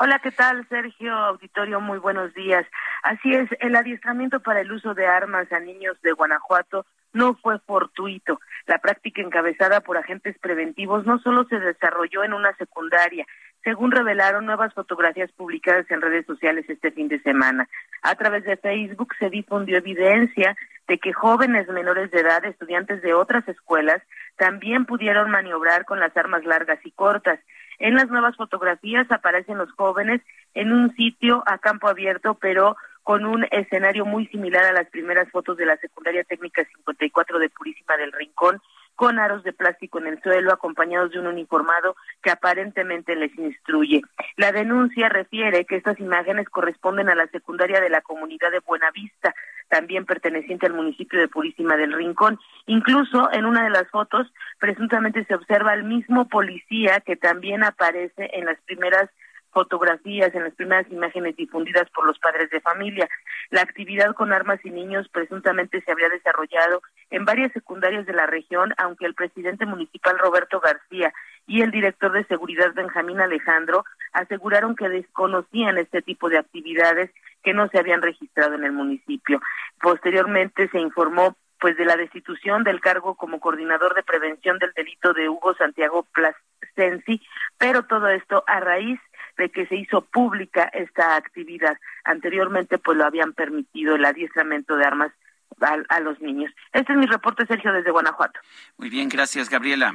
Hola, 0.00 0.20
¿qué 0.20 0.30
tal, 0.30 0.64
Sergio? 0.68 1.12
Auditorio, 1.12 1.80
muy 1.80 1.98
buenos 1.98 2.32
días. 2.32 2.64
Así 3.02 3.32
es, 3.34 3.48
el 3.58 3.74
adiestramiento 3.74 4.38
para 4.38 4.60
el 4.60 4.70
uso 4.70 4.94
de 4.94 5.06
armas 5.08 5.50
a 5.50 5.58
niños 5.58 6.00
de 6.02 6.12
Guanajuato 6.12 6.86
no 7.12 7.34
fue 7.34 7.58
fortuito. 7.58 8.38
La 8.66 8.78
práctica 8.78 9.22
encabezada 9.22 9.80
por 9.80 9.96
agentes 9.96 10.38
preventivos 10.38 11.04
no 11.04 11.18
solo 11.18 11.46
se 11.48 11.58
desarrolló 11.58 12.22
en 12.22 12.32
una 12.32 12.54
secundaria, 12.58 13.26
según 13.64 13.90
revelaron 13.90 14.46
nuevas 14.46 14.72
fotografías 14.72 15.32
publicadas 15.32 15.90
en 15.90 16.00
redes 16.00 16.26
sociales 16.26 16.64
este 16.68 16.92
fin 16.92 17.08
de 17.08 17.20
semana. 17.22 17.68
A 18.02 18.14
través 18.14 18.44
de 18.44 18.56
Facebook 18.56 19.16
se 19.18 19.30
difundió 19.30 19.78
evidencia 19.78 20.56
de 20.86 20.98
que 20.98 21.12
jóvenes 21.12 21.66
menores 21.68 22.12
de 22.12 22.20
edad, 22.20 22.44
estudiantes 22.44 23.02
de 23.02 23.14
otras 23.14 23.48
escuelas, 23.48 24.00
también 24.36 24.86
pudieron 24.86 25.32
maniobrar 25.32 25.84
con 25.86 25.98
las 25.98 26.16
armas 26.16 26.44
largas 26.44 26.78
y 26.84 26.92
cortas. 26.92 27.40
En 27.78 27.94
las 27.94 28.08
nuevas 28.08 28.36
fotografías 28.36 29.10
aparecen 29.10 29.58
los 29.58 29.70
jóvenes 29.72 30.20
en 30.54 30.72
un 30.72 30.94
sitio 30.96 31.42
a 31.46 31.58
campo 31.58 31.88
abierto, 31.88 32.34
pero 32.34 32.76
con 33.02 33.24
un 33.24 33.46
escenario 33.50 34.04
muy 34.04 34.26
similar 34.26 34.64
a 34.64 34.72
las 34.72 34.88
primeras 34.90 35.30
fotos 35.30 35.56
de 35.56 35.66
la 35.66 35.76
Secundaria 35.78 36.24
Técnica 36.24 36.64
54 36.64 37.38
de 37.38 37.48
Purísima 37.48 37.96
del 37.96 38.12
Rincón, 38.12 38.60
con 38.98 39.20
aros 39.20 39.44
de 39.44 39.52
plástico 39.52 40.00
en 40.00 40.08
el 40.08 40.20
suelo, 40.22 40.52
acompañados 40.52 41.12
de 41.12 41.20
un 41.20 41.28
uniformado 41.28 41.94
que 42.20 42.32
aparentemente 42.32 43.14
les 43.14 43.32
instruye. 43.38 44.02
La 44.36 44.50
denuncia 44.50 45.08
refiere 45.08 45.64
que 45.66 45.76
estas 45.76 46.00
imágenes 46.00 46.48
corresponden 46.48 47.08
a 47.08 47.14
la 47.14 47.28
secundaria 47.28 47.80
de 47.80 47.90
la 47.90 48.00
comunidad 48.00 48.50
de 48.50 48.58
Buenavista, 48.58 49.36
también 49.68 50.04
perteneciente 50.04 50.66
al 50.66 50.72
municipio 50.72 51.20
de 51.20 51.28
Purísima 51.28 51.76
del 51.76 51.92
Rincón. 51.92 52.40
Incluso 52.66 53.30
en 53.32 53.44
una 53.44 53.62
de 53.62 53.70
las 53.70 53.88
fotos, 53.88 54.26
presuntamente 54.58 55.24
se 55.26 55.36
observa 55.36 55.70
al 55.70 55.84
mismo 55.84 56.26
policía 56.26 56.98
que 56.98 57.14
también 57.14 57.62
aparece 57.62 58.30
en 58.32 58.46
las 58.46 58.58
primeras 58.62 59.08
fotografías, 59.52 60.34
en 60.34 60.44
las 60.44 60.54
primeras 60.54 60.90
imágenes 60.90 61.36
difundidas 61.36 61.88
por 61.90 62.06
los 62.06 62.18
padres 62.18 62.50
de 62.50 62.60
familia. 62.60 63.08
La 63.50 63.62
actividad 63.62 64.14
con 64.14 64.32
armas 64.32 64.60
y 64.64 64.70
niños 64.70 65.08
presuntamente 65.08 65.80
se 65.82 65.90
habría 65.90 66.08
desarrollado 66.08 66.82
en 67.10 67.24
varias 67.24 67.52
secundarias 67.52 68.06
de 68.06 68.12
la 68.12 68.26
región, 68.26 68.74
aunque 68.78 69.06
el 69.06 69.14
presidente 69.14 69.66
municipal 69.66 70.18
Roberto 70.18 70.60
García 70.60 71.12
y 71.46 71.62
el 71.62 71.70
director 71.70 72.12
de 72.12 72.24
seguridad 72.24 72.74
Benjamín 72.74 73.20
Alejandro 73.20 73.84
aseguraron 74.12 74.76
que 74.76 74.88
desconocían 74.88 75.78
este 75.78 76.02
tipo 76.02 76.28
de 76.28 76.38
actividades 76.38 77.10
que 77.42 77.54
no 77.54 77.68
se 77.68 77.78
habían 77.78 78.02
registrado 78.02 78.54
en 78.54 78.64
el 78.64 78.72
municipio. 78.72 79.40
Posteriormente 79.80 80.68
se 80.68 80.78
informó 80.78 81.36
pues 81.60 81.76
de 81.76 81.84
la 81.84 81.96
destitución 81.96 82.64
del 82.64 82.80
cargo 82.80 83.14
como 83.16 83.40
coordinador 83.40 83.94
de 83.94 84.02
prevención 84.02 84.58
del 84.58 84.72
delito 84.74 85.12
de 85.12 85.28
Hugo 85.28 85.54
Santiago 85.54 86.06
Plasensi, 86.12 87.20
pero 87.58 87.84
todo 87.84 88.08
esto 88.08 88.44
a 88.46 88.60
raíz 88.60 89.00
de 89.38 89.50
que 89.50 89.66
se 89.66 89.76
hizo 89.76 90.02
pública 90.02 90.64
esta 90.74 91.16
actividad. 91.16 91.78
Anteriormente 92.04 92.76
pues 92.78 92.98
lo 92.98 93.06
habían 93.06 93.32
permitido 93.32 93.94
el 93.94 94.04
adiestramiento 94.04 94.76
de 94.76 94.84
armas 94.84 95.12
a, 95.60 95.78
a 95.88 96.00
los 96.00 96.20
niños. 96.20 96.52
Este 96.72 96.92
es 96.92 96.98
mi 96.98 97.06
reporte, 97.06 97.46
Sergio, 97.46 97.72
desde 97.72 97.90
Guanajuato. 97.90 98.38
Muy 98.76 98.90
bien, 98.90 99.08
gracias, 99.08 99.48
Gabriela. 99.48 99.94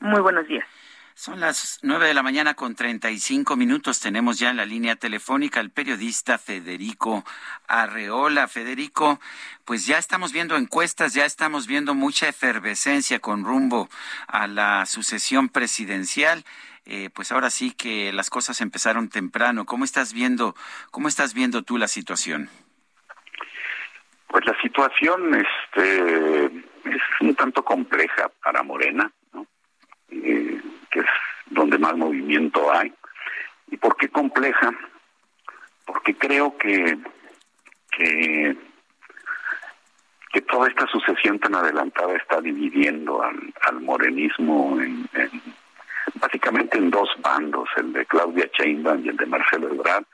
Muy 0.00 0.20
buenos 0.20 0.46
días. 0.46 0.66
Son 1.18 1.40
las 1.40 1.80
nueve 1.82 2.06
de 2.06 2.14
la 2.14 2.22
mañana 2.22 2.54
con 2.54 2.76
treinta 2.76 3.10
y 3.10 3.18
cinco 3.18 3.56
minutos. 3.56 3.98
Tenemos 3.98 4.38
ya 4.38 4.50
en 4.50 4.56
la 4.56 4.64
línea 4.64 4.94
telefónica 4.94 5.58
al 5.58 5.70
periodista 5.70 6.38
Federico 6.38 7.24
Arreola. 7.66 8.46
Federico, 8.46 9.18
pues 9.64 9.84
ya 9.84 9.98
estamos 9.98 10.32
viendo 10.32 10.56
encuestas, 10.56 11.14
ya 11.14 11.24
estamos 11.24 11.66
viendo 11.66 11.96
mucha 11.96 12.28
efervescencia 12.28 13.18
con 13.18 13.44
rumbo 13.44 13.88
a 14.28 14.46
la 14.46 14.86
sucesión 14.86 15.48
presidencial. 15.48 16.44
Eh, 16.86 17.10
pues 17.12 17.32
ahora 17.32 17.50
sí 17.50 17.72
que 17.72 18.12
las 18.12 18.30
cosas 18.30 18.60
empezaron 18.60 19.08
temprano. 19.08 19.66
¿Cómo 19.66 19.84
estás 19.84 20.12
viendo, 20.12 20.54
cómo 20.92 21.08
estás 21.08 21.34
viendo 21.34 21.62
tú 21.62 21.78
la 21.78 21.88
situación? 21.88 22.48
Pues 24.28 24.44
la 24.46 24.56
situación 24.62 25.34
este, 25.34 26.44
es 26.44 27.02
un 27.22 27.34
tanto 27.34 27.64
compleja 27.64 28.30
para 28.40 28.62
Morena, 28.62 29.10
¿no? 29.32 29.48
Eh, 30.12 30.62
que 30.90 31.00
es 31.00 31.06
donde 31.50 31.78
más 31.78 31.96
movimiento 31.96 32.72
hay. 32.72 32.92
¿Y 33.70 33.76
por 33.76 33.96
qué 33.96 34.08
compleja? 34.08 34.70
Porque 35.84 36.14
creo 36.16 36.56
que, 36.56 36.98
que, 37.90 38.56
toda 40.48 40.68
esta 40.68 40.86
sucesión 40.86 41.38
tan 41.40 41.54
adelantada 41.56 42.16
está 42.16 42.40
dividiendo 42.40 43.22
al, 43.22 43.52
al 43.66 43.80
morenismo 43.80 44.80
en, 44.80 45.08
básicamente 46.14 46.78
en 46.78 46.90
dos 46.90 47.10
bandos, 47.18 47.68
el 47.76 47.92
de 47.92 48.06
Claudia 48.06 48.48
Sheinbaum 48.56 49.04
y 49.04 49.08
el 49.08 49.16
de 49.16 49.26
Marcelo 49.26 49.68
Ebrard, 49.68 50.04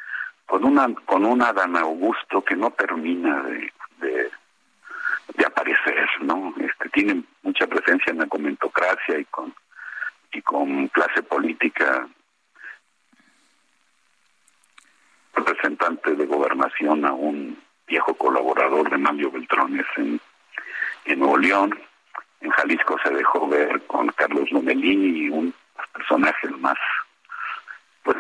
con 0.47 0.65
una 0.65 0.93
con 1.05 1.25
un 1.25 1.43
Adán 1.43 1.77
Augusto 1.77 2.43
que 2.43 2.57
no 2.57 2.71
termina 2.73 3.43
de, 3.45 3.73
de, 4.01 4.31
de 5.37 5.47
aparecer, 5.47 6.09
¿no? 6.23 6.55
Este 6.59 6.89
tiene 6.91 7.23
mucha 7.43 7.67
presencia 7.67 8.11
en 8.11 8.19
la 8.19 8.27
comentocracia 8.27 9.19
y 9.19 9.25
con 9.27 9.55
y 10.35 10.43
con 10.43 10.89
clase 10.89 11.23
política 11.23 12.09
representante 15.35 16.15
de 16.15 16.27
gobernación 16.27 17.05
a 17.05 17.13
un 17.13 17.59
viejo 17.87 18.15
colaborador 18.15 18.91
de 18.91 18.99
Mario 18.99 19.31
Beltrones 19.31 19.87
en, 19.97 20.21
Nuevo 21.19 21.39
León. 21.39 21.79
En 22.41 22.51
Jalisco 22.51 22.97
se 23.03 23.11
dejó 23.11 23.47
ver 23.49 23.83
con 23.87 24.09
Carlos 24.09 24.51
Lomelí 24.51 25.29
un 25.29 25.55
personaje 25.93 26.49
más 26.59 26.77
pues 28.03 28.17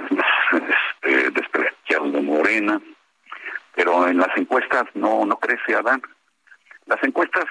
este, 1.03 1.31
despreciado 1.31 2.11
de 2.11 2.20
Morena. 2.20 2.81
Pero 3.74 4.07
en 4.07 4.19
las 4.19 4.36
encuestas 4.36 4.85
no, 4.95 5.27
no 5.27 5.36
crece 5.36 5.74
Adán. 5.74 6.01
Las 6.86 7.03
encuestas 7.03 7.47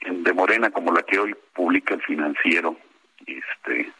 de 0.00 0.32
Morena, 0.32 0.70
como 0.70 0.92
la 0.92 1.02
que 1.02 1.18
hoy 1.18 1.36
publica 1.54 1.94
el 1.94 2.02
financiero, 2.02 2.76
este 3.26 3.92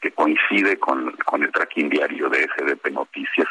que 0.00 0.10
coincide 0.12 0.78
con, 0.78 1.12
con 1.24 1.42
el 1.42 1.52
tracking 1.52 1.88
diario 1.88 2.28
de 2.28 2.46
SDP 2.46 2.90
Noticias, 2.92 3.48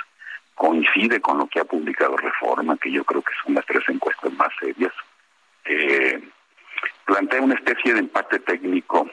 coincide 0.54 1.20
con 1.20 1.38
lo 1.38 1.48
que 1.48 1.60
ha 1.60 1.66
publicado 1.66 2.16
Reforma, 2.18 2.78
que 2.78 2.92
yo 2.92 3.04
creo 3.04 3.22
que 3.22 3.34
son 3.44 3.56
las 3.56 3.66
tres 3.66 3.84
encuestas 3.88 4.32
más 4.34 4.50
serias. 4.60 4.94
Eh, 5.66 6.22
plantea 7.06 7.42
una 7.42 7.56
especie 7.56 7.94
de 7.94 8.00
empate 8.00 8.40
técnico 8.40 9.10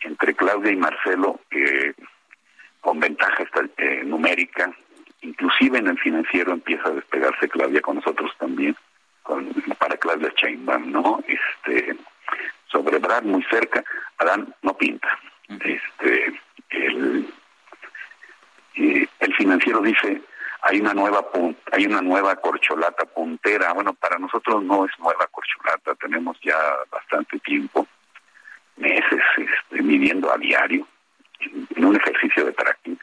entre 0.00 0.34
Claudia 0.34 0.72
y 0.72 0.76
Marcelo, 0.76 1.40
eh, 1.50 1.92
con 2.80 2.98
ventaja 2.98 3.44
eh, 3.76 4.02
numérica, 4.04 4.72
inclusive 5.22 5.78
en 5.78 5.88
el 5.88 5.98
financiero 5.98 6.52
empieza 6.52 6.88
a 6.88 6.92
despegarse 6.92 7.48
Claudia 7.48 7.82
con 7.82 7.96
nosotros 7.96 8.30
también, 8.38 8.74
con, 9.22 9.52
para 9.78 9.96
Claudia 9.98 10.32
Sheinbaum, 10.34 10.90
¿no? 10.90 11.22
Este, 11.26 11.96
sobre 12.70 12.98
Brad 12.98 13.22
muy 13.22 13.42
cerca, 13.44 13.84
Adán 14.18 14.54
no 14.62 14.76
pinta. 14.76 15.08
Este, 15.48 16.40
el, 16.70 17.28
el 18.74 19.34
financiero 19.34 19.80
dice 19.80 20.22
hay 20.62 20.80
una 20.80 20.94
nueva 20.94 21.26
hay 21.72 21.86
una 21.86 22.02
nueva 22.02 22.36
corcholata 22.36 23.04
puntera. 23.06 23.72
Bueno, 23.72 23.94
para 23.94 24.18
nosotros 24.18 24.62
no 24.62 24.84
es 24.84 24.92
nueva 24.98 25.26
corcholata, 25.28 25.94
tenemos 25.94 26.38
ya 26.42 26.56
bastante 26.90 27.38
tiempo, 27.40 27.86
meses, 28.76 29.22
este, 29.36 29.82
midiendo 29.82 30.32
a 30.32 30.38
diario 30.38 30.86
en, 31.40 31.84
un 31.84 31.96
ejercicio 31.96 32.44
de 32.44 32.52
tracking 32.52 32.98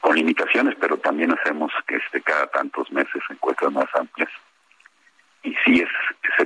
con 0.00 0.14
limitaciones, 0.14 0.76
pero 0.78 0.98
también 0.98 1.32
hacemos 1.32 1.72
que 1.86 1.96
este 1.96 2.20
cada 2.20 2.46
tantos 2.48 2.90
meses 2.92 3.22
encuestas 3.30 3.72
más 3.72 3.88
amplias 3.94 4.30
y 5.44 5.54
sí 5.64 5.82
es, 5.82 5.88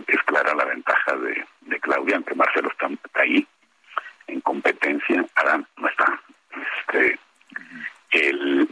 es, 0.06 0.22
clara 0.24 0.54
la 0.54 0.64
ventaja 0.64 1.16
de, 1.16 1.46
de, 1.62 1.80
Claudia, 1.80 2.16
aunque 2.16 2.34
Marcelo 2.34 2.68
está, 2.68 2.88
ahí 3.14 3.46
en 4.26 4.40
competencia, 4.40 5.24
Adán 5.36 5.66
no 5.76 5.88
está. 5.88 6.20
Este, 6.50 7.18
el, 8.10 8.68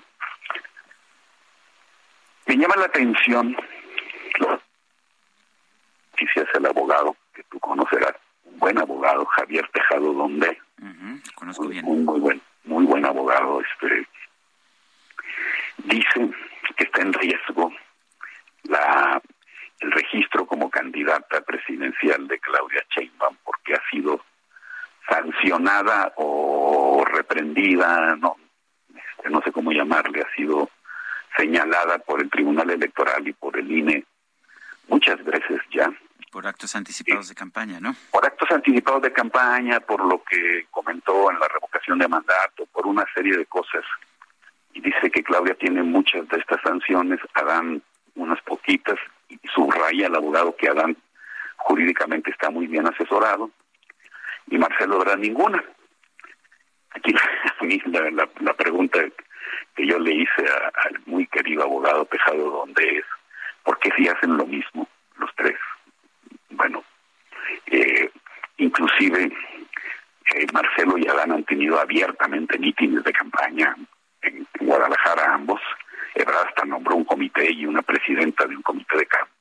me 2.46 2.56
llama 2.56 2.74
la 2.76 2.86
atención 2.86 3.56
si 6.18 6.40
es 6.40 6.46
el 6.54 6.66
abogado 6.66 7.16
que 7.34 7.42
tú 7.44 7.58
conocerás, 7.60 8.14
un 8.44 8.58
buen 8.58 8.78
abogado, 8.78 9.24
Javier 9.26 9.68
Tejado 9.68 10.12
Donde, 10.12 10.58
conozco 11.34 11.68
bien. 11.68 11.84
Un 11.86 12.04
muy 12.04 12.20
buen, 12.20 12.42
muy 12.64 12.84
buen 12.86 13.04
abogado, 13.04 13.60
este 13.60 14.06
dice 15.78 16.30
que 16.76 16.84
está 16.84 17.02
en 17.02 17.12
riesgo 17.12 17.72
la 18.64 19.20
el 19.80 19.92
registro 19.92 20.46
como 20.46 20.70
candidata 20.70 21.40
presidencial 21.42 22.26
de 22.28 22.38
Claudia 22.38 22.84
Sheinbaum 22.94 23.36
porque 23.44 23.74
ha 23.74 23.82
sido 23.90 24.24
sancionada 25.08 26.12
o 26.16 27.04
reprendida, 27.04 28.16
no, 28.16 28.36
este, 28.88 29.30
no 29.30 29.40
sé 29.42 29.52
cómo 29.52 29.72
llamarle, 29.72 30.22
ha 30.22 30.34
sido 30.34 30.70
señalada 31.36 31.98
por 31.98 32.20
el 32.20 32.30
Tribunal 32.30 32.70
Electoral 32.70 33.26
y 33.28 33.32
por 33.32 33.58
el 33.58 33.70
INE 33.70 34.04
muchas 34.88 35.22
veces 35.24 35.60
ya. 35.70 35.92
Por 36.32 36.46
actos 36.46 36.74
anticipados 36.74 37.28
de 37.28 37.34
campaña, 37.34 37.80
¿no? 37.80 37.94
Por 38.10 38.26
actos 38.26 38.50
anticipados 38.50 39.02
de 39.02 39.12
campaña, 39.12 39.80
por 39.80 40.04
lo 40.04 40.22
que 40.24 40.66
comentó 40.70 41.30
en 41.30 41.38
la 41.38 41.48
revocación 41.48 41.98
de 41.98 42.08
mandato, 42.08 42.66
por 42.72 42.86
una 42.86 43.04
serie 43.14 43.36
de 43.36 43.46
cosas. 43.46 43.84
Y 44.72 44.80
dice 44.80 45.10
que 45.10 45.22
Claudia 45.22 45.54
tiene 45.54 45.82
muchas 45.82 46.28
de 46.28 46.38
estas 46.38 46.60
sanciones, 46.62 47.20
Adán 47.34 47.82
unas 48.16 48.40
poquitas, 48.42 48.98
y 49.28 49.38
subraya 49.54 50.06
el 50.06 50.14
abogado 50.14 50.56
que 50.56 50.68
Adán 50.68 50.96
jurídicamente 51.56 52.30
está 52.30 52.50
muy 52.50 52.66
bien 52.66 52.86
asesorado 52.86 53.50
y 54.48 54.58
Marcelo 54.58 54.96
Ebrard 54.96 55.18
ninguna. 55.18 55.62
Aquí 56.90 57.12
la, 57.12 58.28
la, 58.40 58.54
pregunta 58.54 59.00
que 59.74 59.86
yo 59.86 59.98
le 59.98 60.14
hice 60.14 60.44
al 60.84 61.00
muy 61.06 61.26
querido 61.26 61.64
abogado 61.64 62.04
Pesado, 62.04 62.50
¿dónde 62.50 62.98
es? 62.98 63.04
¿Por 63.64 63.78
qué 63.78 63.90
si 63.96 64.08
hacen 64.08 64.36
lo 64.36 64.46
mismo 64.46 64.88
los 65.18 65.30
tres? 65.34 65.58
Bueno, 66.50 66.84
eh, 67.66 68.10
inclusive 68.58 69.24
eh, 70.34 70.46
Marcelo 70.52 70.98
y 70.98 71.06
Adán 71.08 71.32
han 71.32 71.44
tenido 71.44 71.78
abiertamente 71.78 72.58
mítines 72.58 73.02
de 73.04 73.12
campaña 73.12 73.76
en 74.22 74.46
Guadalajara 74.60 75.34
ambos, 75.34 75.60
Ebrard 76.16 76.48
hasta 76.48 76.64
nombró 76.64 76.96
un 76.96 77.04
comité 77.04 77.52
y 77.52 77.66
una 77.66 77.82
presidenta 77.82 78.46
de 78.46 78.56
un 78.56 78.62
comité 78.62 78.96
de 78.96 79.06
campo, 79.06 79.32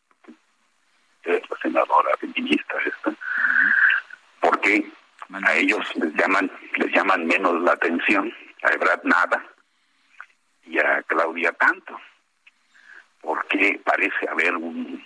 la 1.24 1.58
senadora 1.62 2.18
feminista 2.18 2.76
esta, 2.86 3.14
porque 4.42 4.86
a 5.32 5.54
ellos 5.56 5.86
les 5.96 6.14
llaman, 6.16 6.52
les 6.76 6.92
llaman 6.94 7.26
menos 7.26 7.62
la 7.62 7.72
atención, 7.72 8.32
a 8.62 8.74
Ebrard 8.74 9.04
nada, 9.06 9.44
y 10.66 10.78
a 10.80 11.02
Claudia 11.04 11.54
tanto, 11.54 11.98
porque 13.22 13.80
parece 13.84 14.30
haber 14.30 14.56
un, 14.56 15.04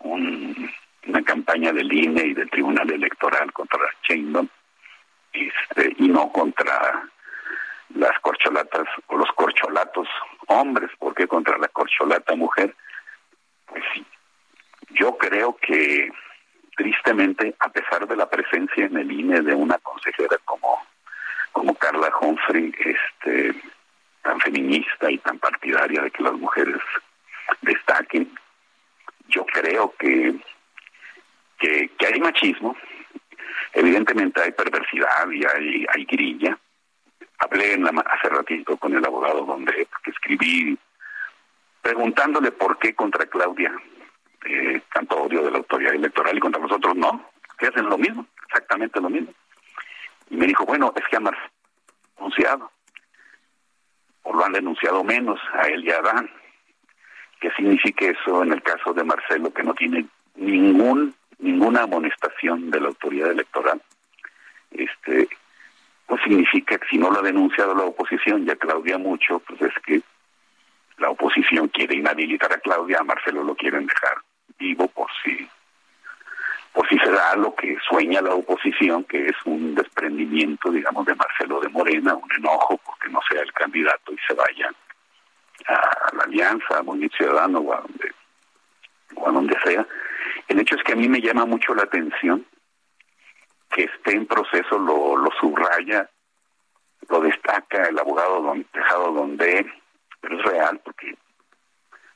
una 0.00 1.22
campaña 1.22 1.72
del 1.72 1.92
INE 1.92 2.28
y 2.28 2.34
del 2.34 2.48
Tribunal 2.48 2.90
Electoral 2.90 3.52
contra 3.52 3.80
Sheinbaum, 4.08 4.48
este, 5.32 5.94
y 5.98 6.08
no 6.08 6.32
contra 6.32 7.08
las 7.94 8.18
corcholatas 8.20 8.86
o 9.08 9.16
los 9.16 9.30
corcholatos 9.32 10.08
hombres, 10.46 10.90
porque 10.98 11.26
contra 11.26 11.58
la 11.58 11.68
corcholata 11.68 12.34
mujer, 12.34 12.74
pues 13.66 13.82
sí. 13.94 14.04
Yo 14.90 15.16
creo 15.16 15.56
que 15.56 16.10
tristemente, 16.76 17.54
a 17.60 17.68
pesar 17.68 18.06
de 18.06 18.16
la 18.16 18.28
presencia 18.28 18.86
en 18.86 18.96
el 18.96 19.10
INE 19.10 19.42
de 19.42 19.54
una 19.54 19.78
consejera 19.78 20.36
como, 20.44 20.78
como 21.52 21.74
Carla 21.74 22.10
Humphrey, 22.20 22.74
este, 22.78 23.54
tan 24.22 24.40
feminista 24.40 25.10
y 25.10 25.18
tan 25.18 25.38
partidaria 25.38 26.02
de 26.02 26.10
que 26.10 26.22
las 26.22 26.32
mujeres 26.34 26.80
destaquen, 27.62 28.30
yo 29.28 29.44
creo 29.46 29.94
que, 29.98 30.34
que, 31.58 31.90
hay 32.06 32.20
machismo, 32.20 32.76
evidentemente 33.74 34.40
hay 34.40 34.52
perversidad 34.52 35.30
y 35.30 35.44
hay, 35.44 35.86
hay 35.94 36.04
grilla, 36.04 36.58
hablé 37.40 37.74
en 37.74 37.84
la, 37.84 37.90
hace 37.90 38.28
ratito 38.28 38.76
con 38.76 38.94
el 38.94 39.04
abogado 39.04 39.44
donde 39.44 39.88
escribí 40.06 40.78
preguntándole 41.82 42.52
por 42.52 42.78
qué 42.78 42.94
contra 42.94 43.26
Claudia 43.26 43.72
eh, 44.44 44.80
tanto 44.92 45.16
odio 45.16 45.42
de 45.42 45.50
la 45.50 45.58
autoridad 45.58 45.94
electoral 45.94 46.36
y 46.36 46.40
contra 46.40 46.60
nosotros 46.60 46.96
no, 46.96 47.30
que 47.58 47.66
hacen 47.66 47.88
lo 47.88 47.98
mismo, 47.98 48.26
exactamente 48.46 49.00
lo 49.00 49.10
mismo. 49.10 49.32
Y 50.30 50.36
me 50.36 50.46
dijo, 50.46 50.64
bueno, 50.64 50.92
es 50.96 51.04
que 51.08 51.16
a 51.16 51.20
Marcelo 51.20 51.50
denunciado, 52.16 52.70
o 54.22 54.34
lo 54.34 54.44
han 54.44 54.52
denunciado 54.52 55.02
menos 55.02 55.40
a 55.54 55.62
él 55.68 55.84
y 55.84 55.90
a 55.90 55.98
Adán. 55.98 56.30
¿Qué 57.40 57.50
significa 57.52 58.04
eso 58.04 58.42
en 58.42 58.52
el 58.52 58.62
caso 58.62 58.92
de 58.92 59.04
Marcelo, 59.04 59.52
que 59.52 59.62
no 59.62 59.74
tiene 59.74 60.06
ningún 60.34 61.14
ninguna 61.38 61.84
amonestación 61.84 62.70
de 62.70 62.80
la 62.80 62.88
autoridad 62.88 63.30
electoral? 63.30 63.80
Este, 64.70 65.28
pues 66.10 66.22
significa 66.24 66.76
que 66.76 66.88
si 66.88 66.98
no 66.98 67.08
lo 67.08 67.20
ha 67.20 67.22
denunciado 67.22 67.72
la 67.72 67.84
oposición, 67.84 68.44
ya 68.44 68.56
Claudia 68.56 68.98
mucho, 68.98 69.38
pues 69.46 69.62
es 69.62 69.72
que 69.86 70.02
la 70.98 71.08
oposición 71.08 71.68
quiere 71.68 71.94
inhabilitar 71.94 72.52
a 72.52 72.58
Claudia, 72.58 72.98
a 72.98 73.04
Marcelo 73.04 73.44
lo 73.44 73.54
quieren 73.54 73.86
dejar 73.86 74.18
vivo 74.58 74.88
por 74.88 75.06
si 75.22 75.48
por 76.72 76.88
si 76.88 76.98
se 76.98 77.12
da 77.12 77.36
lo 77.36 77.54
que 77.54 77.76
sueña 77.88 78.20
la 78.22 78.34
oposición, 78.34 79.04
que 79.04 79.26
es 79.26 79.36
un 79.44 79.76
desprendimiento, 79.76 80.72
digamos, 80.72 81.06
de 81.06 81.14
Marcelo 81.14 81.60
de 81.60 81.68
Morena, 81.68 82.14
un 82.14 82.32
enojo 82.32 82.76
porque 82.84 83.08
no 83.08 83.20
sea 83.30 83.42
el 83.42 83.52
candidato 83.52 84.12
y 84.12 84.18
se 84.26 84.34
vaya 84.34 84.68
a 85.68 86.16
la 86.16 86.24
alianza, 86.24 86.78
a 86.78 86.82
Movimiento 86.82 87.18
Ciudadano 87.18 87.60
o 87.60 87.72
a 87.72 87.82
donde, 87.82 88.12
o 89.14 89.28
a 89.28 89.32
donde 89.32 89.56
sea. 89.64 89.86
El 90.48 90.58
hecho 90.58 90.74
es 90.74 90.82
que 90.82 90.92
a 90.92 90.96
mí 90.96 91.08
me 91.08 91.20
llama 91.20 91.44
mucho 91.46 91.72
la 91.72 91.84
atención 91.84 92.44
que 93.70 93.84
esté 93.84 94.12
en 94.12 94.26
proceso, 94.26 94.78
lo, 94.78 95.16
lo 95.16 95.30
subraya, 95.40 96.08
lo 97.08 97.20
destaca 97.20 97.84
el 97.84 97.98
abogado 97.98 98.42
don, 98.42 98.64
Tejado 98.64 99.12
Donde, 99.12 99.66
pero 100.20 100.38
es 100.38 100.44
real 100.44 100.80
porque 100.84 101.16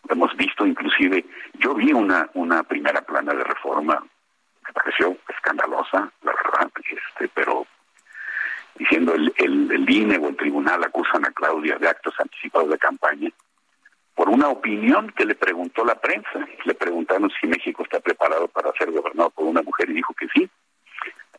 lo 0.09 0.15
hemos 0.15 0.37
visto 0.37 0.67
inclusive, 0.67 1.25
yo 1.55 1.75
vi 1.75 1.93
una, 1.93 2.29
una 2.35 2.63
primera 2.63 3.01
plana 3.03 3.33
de 3.33 3.45
reforma 3.45 4.05
me 4.67 4.73
pareció 4.73 5.17
escandalosa, 5.29 6.11
la 6.23 6.33
verdad, 6.33 6.71
este, 6.89 7.29
pero 7.35 7.67
diciendo 8.77 9.15
el, 9.15 9.33
el, 9.37 9.71
el 9.71 9.91
INE 9.91 10.19
o 10.19 10.29
el 10.29 10.37
tribunal 10.37 10.83
acusan 10.83 11.25
a 11.25 11.33
Claudia 11.33 11.77
de 11.79 11.89
actos 11.89 12.15
anticipados 12.19 12.71
de 12.71 12.79
campaña 12.79 13.31
por 14.15 14.29
una 14.29 14.49
opinión 14.49 15.11
que 15.11 15.27
le 15.27 15.35
preguntó 15.35 15.85
la 15.85 15.97
prensa. 15.97 16.47
Le 16.65 16.75
preguntaron 16.75 17.31
si 17.41 17.47
México 17.47 17.83
está 17.83 18.01
preparado 18.01 18.49
para 18.49 18.73
ser 18.73 18.91
gobernado 18.91 19.31
por 19.31 19.47
una 19.47 19.63
mujer 19.63 19.91
y 19.91 19.95
dijo 19.95 20.15
que 20.15 20.29
sí. 20.29 20.49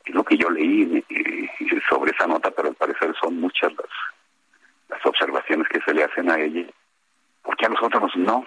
Lo 0.08 0.24
que 0.24 0.38
yo 0.38 0.50
leí 0.50 1.03
eh, 1.09 1.50
sobre 1.90 2.11
esa 2.11 2.27
nota, 2.27 2.51
pero 2.51 2.69
al 2.69 2.75
parecer 2.75 3.14
son 3.19 3.40
muchas 3.40 3.74
las, 3.74 3.90
las 4.90 5.06
observaciones 5.06 5.67
que 5.67 5.82
se 5.82 5.93
le 5.93 6.03
hacen 6.03 6.30
a 6.30 6.40
ella, 6.40 6.66
porque 7.42 7.66
a 7.66 7.69
los 7.69 7.82
otros 7.82 8.16
no. 8.16 8.45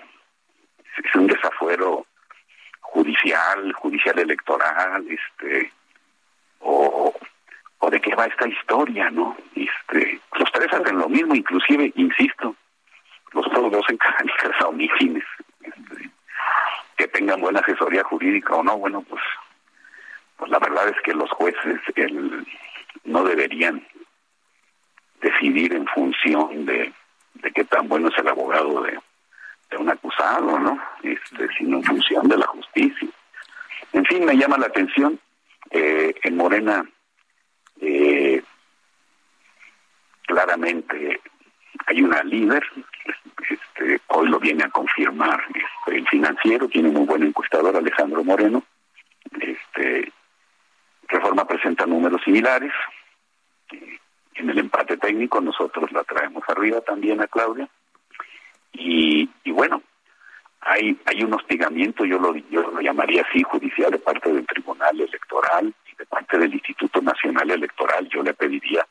Es 1.05 1.15
un 1.15 1.27
desafuero 1.27 2.07
judicial, 2.81 3.73
judicial 3.73 4.19
electoral, 4.19 5.07
este, 5.09 5.73
o, 6.61 7.15
o 7.79 7.91
de 7.91 8.01
qué 8.01 8.15
va 8.15 8.27
esta 8.27 8.49
historia, 8.49 9.11
¿no? 9.11 9.37
Este, 9.55 10.21
los 10.39 10.51
tres 10.53 10.73
hacen 10.73 10.99
lo 10.99 11.09
mismo, 11.09 11.35
inclusive, 11.35 11.93
insisto, 11.97 12.55
los 13.33 13.47
otros 13.47 13.71
dos 13.71 13.87
en 13.91 13.99
son 14.59 14.75
omífines, 14.75 15.25
este, 15.61 16.11
que 16.97 17.09
tengan 17.09 17.41
buena 17.41 17.61
asesoría 17.61 18.03
jurídica 18.05 18.55
o 18.55 18.63
no, 18.63 18.79
bueno, 18.79 19.03
pues, 19.03 19.23
pues 20.39 20.51
la 20.51 20.59
verdad 20.59 20.89
es 20.89 20.97
que 21.03 21.13
los 21.13 21.31
jueces 21.33 21.81
el, 21.97 22.47
no 23.05 23.25
deberían 23.25 23.87
decidir 25.21 25.75
en 25.75 25.87
función 25.89 26.65
de, 26.65 26.93
qué 27.55 27.65
tan 27.65 27.89
bueno 27.89 28.09
es 28.09 28.19
el 28.19 28.29
abogado 28.29 28.83
de, 28.83 28.99
un 29.77 29.91
acusado, 29.91 30.59
¿no? 30.59 30.81
Este, 31.03 31.47
sino 31.59 31.77
en 31.77 31.85
función 31.85 32.27
de 32.27 32.39
la 32.39 32.47
justicia. 32.47 33.09
En 33.93 34.05
fin, 34.07 34.25
me 34.25 34.35
llama 34.35 34.57
la 34.57 34.67
atención 34.67 35.21
eh, 35.71 36.15
en 36.23 36.37
Morena 36.37 36.89
eh, 37.81 38.43
claramente 40.23 41.21
hay 41.87 42.03
una 42.03 42.23
líder, 42.23 42.63
este, 43.49 44.01
hoy 44.09 44.29
lo 44.29 44.39
viene 44.39 44.65
a 44.65 44.71
confirmar 44.71 45.43
este, 45.49 45.99
el 45.99 46.09
financiero, 46.09 46.69
tiene 46.69 46.91
muy 46.91 47.07
buen 47.07 47.23
encuestador 47.23 47.77
Alejandro 47.77 48.23
Moreno, 48.25 48.63
este, 49.41 50.13
Reforma 51.09 51.47
presenta 51.47 51.87
números 51.87 52.23
similares, 52.23 52.73
en 53.71 54.51
el 54.51 54.59
empate 54.59 54.97
técnico 54.97 55.41
nosotros 55.41 55.91
la 55.93 56.05
traemos 56.05 56.43
arriba 56.49 56.81
también 56.83 57.21
a 57.21 57.27
Claudia, 57.27 57.69
y, 58.73 59.29
bueno, 59.51 59.83
hay 60.61 60.97
hay 61.07 61.23
un 61.23 61.35
hostigamiento, 61.35 62.05
yo 62.05 62.19
lo, 62.19 62.35
yo 62.37 62.71
lo 62.71 62.81
llamaría 62.81 63.23
así, 63.23 63.43
judicial 63.43 63.91
de 63.91 63.99
parte 63.99 64.33
del 64.33 64.47
Tribunal 64.47 65.01
Electoral 65.01 65.75
y 65.91 65.97
de 65.97 66.07
parte 66.07 66.39
del 66.39 66.53
Instituto 66.53 67.01
Nacional 67.01 67.51
Electoral. 67.51 68.09
Yo 68.09 68.23
le 68.23 68.35
pediría 68.35 68.87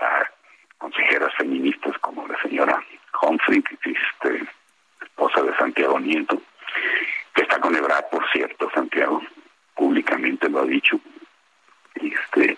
a 0.00 0.22
consejeras 0.78 1.34
feministas 1.36 1.98
como 1.98 2.26
la 2.26 2.40
señora 2.40 2.82
Humphrey, 3.20 3.62
este, 3.84 4.46
esposa 5.02 5.42
de 5.42 5.56
Santiago 5.56 5.98
Nieto, 5.98 6.40
que 7.34 7.42
está 7.42 7.60
con 7.60 7.74
Ebrard, 7.74 8.08
por 8.10 8.26
cierto, 8.30 8.70
Santiago, 8.72 9.20
públicamente 9.74 10.48
lo 10.48 10.60
ha 10.60 10.66
dicho, 10.66 11.00
este, 12.02 12.56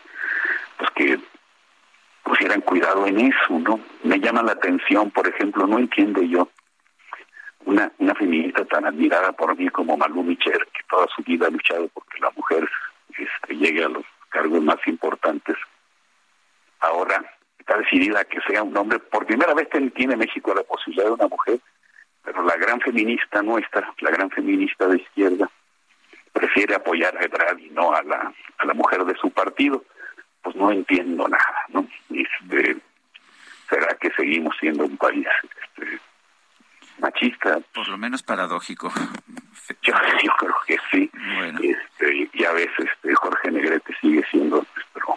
pues 0.79 0.91
que 0.93 1.19
pusieran 2.23 2.61
cuidado 2.61 3.07
en 3.07 3.21
eso, 3.21 3.59
¿no? 3.59 3.81
Me 4.05 4.19
llama 4.21 4.43
la 4.43 4.53
atención, 4.53 5.11
por 5.11 5.27
ejemplo, 5.27 5.67
no 5.67 5.79
entiendo 5.79 6.23
yo 6.23 6.49
una, 7.65 7.91
una 7.99 8.15
feminista 8.15 8.65
tan 8.65 8.87
admirada 8.87 9.33
por 9.33 9.57
mí 9.57 9.69
como 9.69 9.97
Malú 9.97 10.23
Micher, 10.23 10.67
que 10.73 10.81
toda 10.89 11.07
su 11.15 11.23
vida 11.23 11.47
ha 11.47 11.51
luchado 11.51 11.89
porque 11.89 12.19
la 12.21 12.31
mujer 12.31 12.69
este, 13.17 13.57
llegue 13.57 13.85
a 13.85 13.89
los 13.89 14.05
cargos 14.29 14.63
más 14.63 14.79
importantes, 14.87 15.57
ahora 16.81 17.25
está 17.59 17.77
decidida 17.79 18.21
a 18.21 18.25
que 18.25 18.41
sea 18.43 18.63
un 18.63 18.77
hombre. 18.77 18.99
Por 18.99 19.27
primera 19.27 19.55
vez 19.55 19.69
tiene 19.95 20.17
México 20.17 20.55
la 20.55 20.63
posibilidad 20.63 21.07
de 21.07 21.13
una 21.13 21.29
mujer, 21.29 21.61
pero 22.23 22.43
la 22.43 22.57
gran 22.57 22.81
feminista 22.81 23.43
nuestra, 23.43 23.93
la 24.01 24.11
gran 24.11 24.31
feminista 24.31 24.87
de 24.87 24.99
izquierda, 24.99 25.51
prefiere 26.33 26.75
apoyar 26.75 27.17
a 27.17 27.25
Ebrard 27.25 27.59
y 27.59 27.71
no 27.71 27.93
a 27.93 28.03
la, 28.03 28.33
a 28.59 28.67
la 28.67 28.75
mujer 28.75 29.05
de 29.05 29.15
su 29.17 29.31
partido. 29.31 29.85
Pues 30.43 30.57
no 30.57 30.71
entiendo 30.71 31.29
nada, 31.29 31.65
¿no? 31.69 31.87
Este, 32.11 32.77
¿Será 33.69 33.95
que 34.01 34.11
seguimos 34.13 34.57
siendo 34.59 34.85
un 34.85 34.97
país 34.97 35.27
este, 35.77 36.01
machista. 37.01 37.61
Por 37.75 37.89
lo 37.89 37.99
menos 37.99 38.23
paradójico. 38.23 38.93
Yo, 39.83 39.95
creo 40.39 40.57
que 40.67 40.77
sí. 40.91 41.11
Este, 41.63 42.29
y 42.33 42.45
a 42.45 42.53
veces 42.53 42.75
este, 42.79 43.15
Jorge 43.15 43.51
Negrete 43.51 43.95
sigue 44.01 44.25
siendo 44.31 44.57
nuestro, 44.75 45.17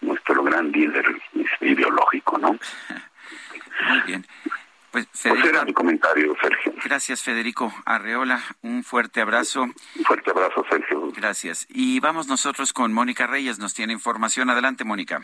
nuestro 0.00 0.42
gran 0.44 0.72
líder 0.72 1.04
este, 1.34 1.68
ideológico, 1.68 2.38
¿no? 2.38 2.52
Muy 3.88 4.00
bien. 4.06 4.26
Pues, 4.92 5.08
Federico, 5.10 5.42
pues 5.42 5.54
era 5.54 5.64
mi 5.64 5.72
comentario, 5.72 6.36
Sergio. 6.40 6.74
Gracias, 6.84 7.22
Federico 7.22 7.72
Arreola. 7.86 8.42
Un 8.60 8.84
fuerte 8.84 9.22
abrazo. 9.22 9.62
Un 9.62 10.04
fuerte 10.04 10.30
abrazo, 10.30 10.64
Sergio. 10.70 11.10
Gracias. 11.16 11.66
Y 11.70 11.98
vamos 12.00 12.28
nosotros 12.28 12.74
con 12.74 12.92
Mónica 12.92 13.26
Reyes. 13.26 13.58
Nos 13.58 13.72
tiene 13.72 13.94
información. 13.94 14.50
Adelante, 14.50 14.84
Mónica. 14.84 15.22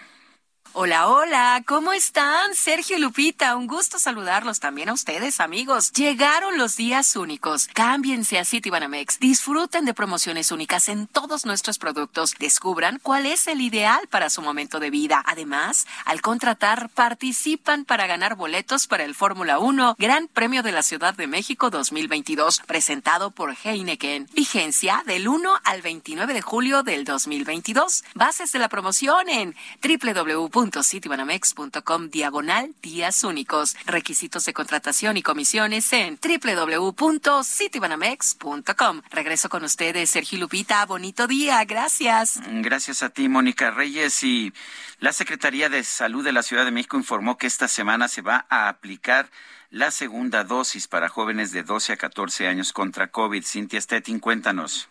Hola, 0.75 1.09
hola, 1.09 1.63
¿cómo 1.67 1.93
están? 1.93 2.55
Sergio 2.55 2.99
Lupita, 2.99 3.57
un 3.57 3.67
gusto 3.67 3.99
saludarlos 3.99 4.61
también 4.61 4.91
a 4.91 4.93
ustedes, 4.93 5.41
amigos. 5.41 5.93
Llegaron 5.93 6.59
los 6.59 6.77
días 6.77 7.17
únicos. 7.17 7.69
Cámbiense 7.73 8.39
a 8.39 8.45
Citibanamex, 8.45 9.19
disfruten 9.19 9.87
de 9.87 9.95
promociones 9.95 10.53
únicas 10.53 10.89
en 10.89 11.07
todos 11.07 11.47
nuestros 11.47 11.79
productos, 11.79 12.35
descubran 12.39 13.01
cuál 13.03 13.25
es 13.25 13.47
el 13.49 13.63
ideal 13.63 14.07
para 14.09 14.29
su 14.31 14.43
momento 14.43 14.79
de 14.79 14.91
vida. 14.91 15.25
Además, 15.27 15.87
al 16.05 16.21
contratar, 16.21 16.91
participan 16.91 17.87
para 17.87 18.07
ganar 18.07 18.37
boletos 18.37 18.87
para 18.87 19.05
el 19.05 19.15
Fórmula 19.15 19.59
1 19.59 19.97
Gran 19.99 20.29
Premio 20.29 20.63
de 20.63 20.73
la 20.73 20.83
Ciudad 20.83 21.15
de 21.15 21.27
México 21.27 21.71
2022, 21.71 22.61
presentado 22.67 23.31
por 23.31 23.57
Heineken. 23.65 24.29
Vigencia 24.35 25.03
del 25.07 25.29
1 25.29 25.61
al 25.65 25.83
29 25.83 26.35
de 26.35 26.43
julio 26.43 26.83
del 26.83 27.05
2022. 27.05 28.05
Bases 28.15 28.53
de 28.53 28.59
la 28.59 28.69
promoción 28.69 29.29
en 29.31 29.57
www 29.83 30.58
www.citibanamex.com 30.59 32.11
diagonal 32.11 32.75
días 32.83 33.23
únicos. 33.23 33.77
Requisitos 33.87 34.45
de 34.45 34.53
contratación 34.53 35.17
y 35.17 35.23
comisiones 35.23 35.93
en 35.93 36.19
www.citibanamex.com. 36.21 39.03
Regreso 39.11 39.49
con 39.49 39.63
ustedes, 39.65 40.11
Sergio 40.11 40.41
Lupita. 40.41 40.85
Bonito 40.87 41.29
día. 41.29 41.65
Gracias. 41.65 42.41
Gracias 42.47 43.05
a 43.05 43.11
ti, 43.11 43.29
Mónica 43.29 43.71
Reyes. 43.71 44.25
Y 44.25 44.53
la 44.99 45.13
Secretaría 45.13 45.69
de 45.69 45.85
Salud 45.85 46.25
de 46.25 46.33
la 46.33 46.43
Ciudad 46.43 46.65
de 46.65 46.73
México 46.73 46.97
informó 46.97 47.39
que 47.39 47.47
esta 47.47 47.69
semana 47.69 48.09
se 48.09 48.23
va 48.23 48.47
a 48.49 48.69
aplicar 48.69 49.31
la 49.71 49.93
segunda 49.93 50.45
dosis 50.45 50.89
para 50.89 51.09
jóvenes 51.09 51.53
de 51.53 51.63
12 51.63 51.93
a 51.93 51.97
14 51.97 52.49
años 52.49 52.73
contra 52.73 53.13
COVID. 53.13 53.45
Cintia 53.45 53.81
Stettin, 53.81 54.19
cuéntanos. 54.19 54.89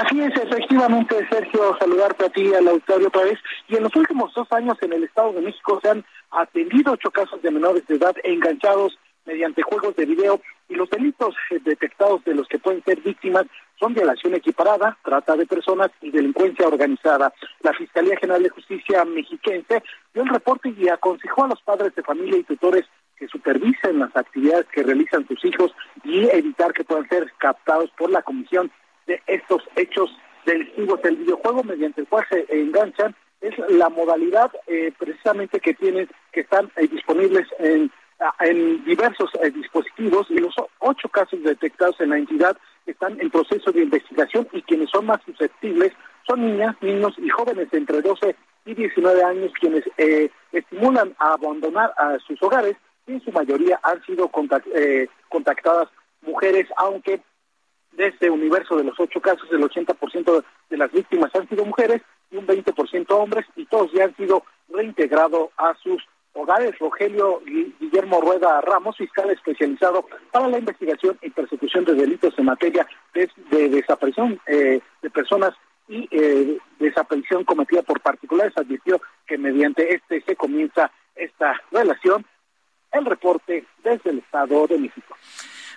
Así 0.00 0.20
es, 0.20 0.34
efectivamente, 0.34 1.28
Sergio, 1.30 1.76
saludarte 1.78 2.24
a 2.24 2.30
ti 2.30 2.54
al 2.54 2.68
auditorio 2.68 3.08
otra 3.08 3.24
vez. 3.24 3.38
Y 3.68 3.76
en 3.76 3.82
los 3.82 3.94
últimos 3.96 4.32
dos 4.32 4.50
años 4.52 4.78
en 4.80 4.92
el 4.92 5.04
Estado 5.04 5.32
de 5.32 5.42
México 5.42 5.78
se 5.82 5.90
han 5.90 6.04
atendido 6.30 6.92
ocho 6.92 7.10
casos 7.10 7.42
de 7.42 7.50
menores 7.50 7.86
de 7.86 7.96
edad 7.96 8.14
enganchados 8.24 8.98
mediante 9.26 9.62
juegos 9.62 9.94
de 9.96 10.06
video 10.06 10.40
y 10.68 10.74
los 10.74 10.88
delitos 10.88 11.34
detectados 11.64 12.24
de 12.24 12.34
los 12.34 12.48
que 12.48 12.58
pueden 12.58 12.82
ser 12.84 13.00
víctimas 13.00 13.44
son 13.80 13.94
violación 13.94 14.34
equiparada, 14.34 14.96
trata 15.02 15.34
de 15.36 15.46
personas 15.46 15.90
y 16.02 16.10
delincuencia 16.10 16.68
organizada. 16.68 17.32
La 17.62 17.72
Fiscalía 17.72 18.16
General 18.18 18.42
de 18.42 18.50
Justicia 18.50 19.04
mexiquense 19.06 19.82
dio 20.12 20.22
el 20.22 20.28
reporte 20.28 20.72
y 20.76 20.88
aconsejó 20.88 21.44
a 21.44 21.48
los 21.48 21.62
padres 21.62 21.94
de 21.94 22.02
familia 22.02 22.38
y 22.38 22.44
tutores 22.44 22.84
que 23.16 23.26
supervisen 23.26 23.98
las 23.98 24.14
actividades 24.14 24.66
que 24.66 24.82
realizan 24.82 25.26
sus 25.26 25.42
hijos 25.44 25.72
y 26.04 26.28
evitar 26.28 26.72
que 26.72 26.84
puedan 26.84 27.08
ser 27.08 27.32
captados 27.38 27.90
por 27.96 28.10
la 28.10 28.22
comisión 28.22 28.70
de 29.06 29.20
estos 29.26 29.62
hechos 29.76 30.10
delictivos. 30.44 31.00
El 31.02 31.16
videojuego 31.16 31.64
mediante 31.64 32.02
el 32.02 32.06
cual 32.06 32.26
se 32.30 32.46
enganchan 32.50 33.14
es 33.40 33.58
la 33.70 33.88
modalidad 33.88 34.50
eh, 34.66 34.92
precisamente 34.98 35.60
que 35.60 35.74
tienen, 35.74 36.08
que 36.32 36.40
están 36.40 36.70
eh, 36.76 36.86
disponibles 36.86 37.46
en, 37.58 37.90
en 38.40 38.84
diversos 38.84 39.30
eh, 39.42 39.50
dispositivos 39.50 40.26
y 40.30 40.38
los 40.38 40.54
ocho 40.78 41.08
casos 41.08 41.42
detectados 41.42 42.00
en 42.00 42.10
la 42.10 42.18
entidad 42.18 42.56
están 42.86 43.20
en 43.20 43.30
proceso 43.30 43.72
de 43.72 43.82
investigación 43.82 44.46
y 44.52 44.62
quienes 44.62 44.90
son 44.90 45.06
más 45.06 45.20
susceptibles 45.24 45.92
son 46.26 46.40
niñas, 46.40 46.76
niños 46.80 47.14
y 47.18 47.28
jóvenes 47.28 47.68
entre 47.72 48.02
12 48.02 48.36
y 48.66 48.74
19 48.74 49.24
años 49.24 49.52
quienes 49.58 49.84
estimulan 50.52 51.14
a 51.18 51.32
abandonar 51.32 51.92
a 51.96 52.18
sus 52.26 52.42
hogares 52.42 52.76
y 53.06 53.12
en 53.12 53.24
su 53.24 53.32
mayoría 53.32 53.80
han 53.82 54.04
sido 54.04 54.28
contactadas 54.28 55.88
mujeres, 56.22 56.66
aunque 56.76 57.20
de 57.92 58.06
este 58.08 58.30
universo 58.30 58.76
de 58.76 58.84
los 58.84 58.98
ocho 58.98 59.20
casos, 59.20 59.48
el 59.50 59.62
80% 59.62 60.44
de 60.70 60.76
las 60.76 60.92
víctimas 60.92 61.34
han 61.34 61.48
sido 61.48 61.64
mujeres 61.64 62.02
y 62.30 62.36
un 62.36 62.46
20% 62.46 63.06
hombres, 63.10 63.44
y 63.56 63.66
todos 63.66 63.90
ya 63.92 64.04
han 64.04 64.16
sido 64.16 64.44
reintegrados 64.68 65.50
a 65.56 65.74
sus 65.82 66.02
hogares. 66.34 66.78
Rogelio 66.78 67.42
Guillermo 67.80 68.20
Rueda 68.20 68.60
Ramos, 68.60 68.96
fiscal 68.96 69.30
especializado 69.30 70.06
para 70.30 70.48
la 70.48 70.58
investigación 70.58 71.18
y 71.22 71.30
persecución 71.30 71.84
de 71.84 71.94
delitos 71.94 72.34
en 72.38 72.44
materia 72.46 72.86
de, 73.14 73.68
desaparición 73.68 74.40
eh, 74.46 74.80
de 75.02 75.10
personas 75.10 75.54
y 75.88 76.08
eh, 76.12 76.58
desaparición 76.78 77.44
cometida 77.44 77.82
por 77.82 78.00
particulares, 78.00 78.56
advirtió 78.56 79.00
que 79.26 79.36
mediante 79.36 79.94
este 79.94 80.20
se 80.22 80.36
comienza 80.36 80.90
esta 81.16 81.60
relación. 81.72 82.24
El 82.92 83.04
reporte 83.04 83.64
desde 83.84 84.10
el 84.10 84.18
Estado 84.18 84.66
de 84.66 84.78
México. 84.78 85.16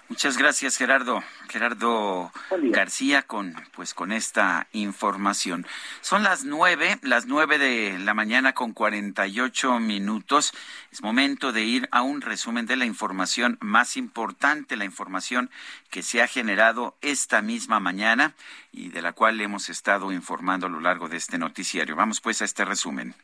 Muchas 0.09 0.37
gracias, 0.37 0.77
Gerardo. 0.77 1.23
Gerardo 1.49 2.31
García 2.51 3.23
con 3.23 3.55
pues 3.71 3.93
con 3.93 4.11
esta 4.11 4.67
información. 4.71 5.65
Son 6.01 6.23
las 6.23 6.43
nueve, 6.43 6.99
las 7.01 7.25
nueve 7.25 7.57
de 7.57 7.97
la 7.99 8.13
mañana 8.13 8.53
con 8.53 8.73
cuarenta 8.73 9.27
y 9.27 9.39
ocho 9.39 9.79
minutos. 9.79 10.53
Es 10.91 11.01
momento 11.01 11.51
de 11.51 11.63
ir 11.63 11.89
a 11.91 12.01
un 12.01 12.21
resumen 12.21 12.65
de 12.65 12.75
la 12.75 12.85
información 12.85 13.57
más 13.61 13.97
importante, 13.97 14.75
la 14.75 14.85
información 14.85 15.49
que 15.89 16.03
se 16.03 16.21
ha 16.21 16.27
generado 16.27 16.95
esta 17.01 17.41
misma 17.41 17.79
mañana 17.79 18.33
y 18.71 18.89
de 18.89 19.01
la 19.01 19.13
cual 19.13 19.39
hemos 19.41 19.69
estado 19.69 20.11
informando 20.11 20.67
a 20.67 20.69
lo 20.69 20.79
largo 20.79 21.09
de 21.09 21.17
este 21.17 21.37
noticiario. 21.37 21.95
Vamos 21.95 22.21
pues 22.21 22.41
a 22.41 22.45
este 22.45 22.65
resumen. 22.65 23.15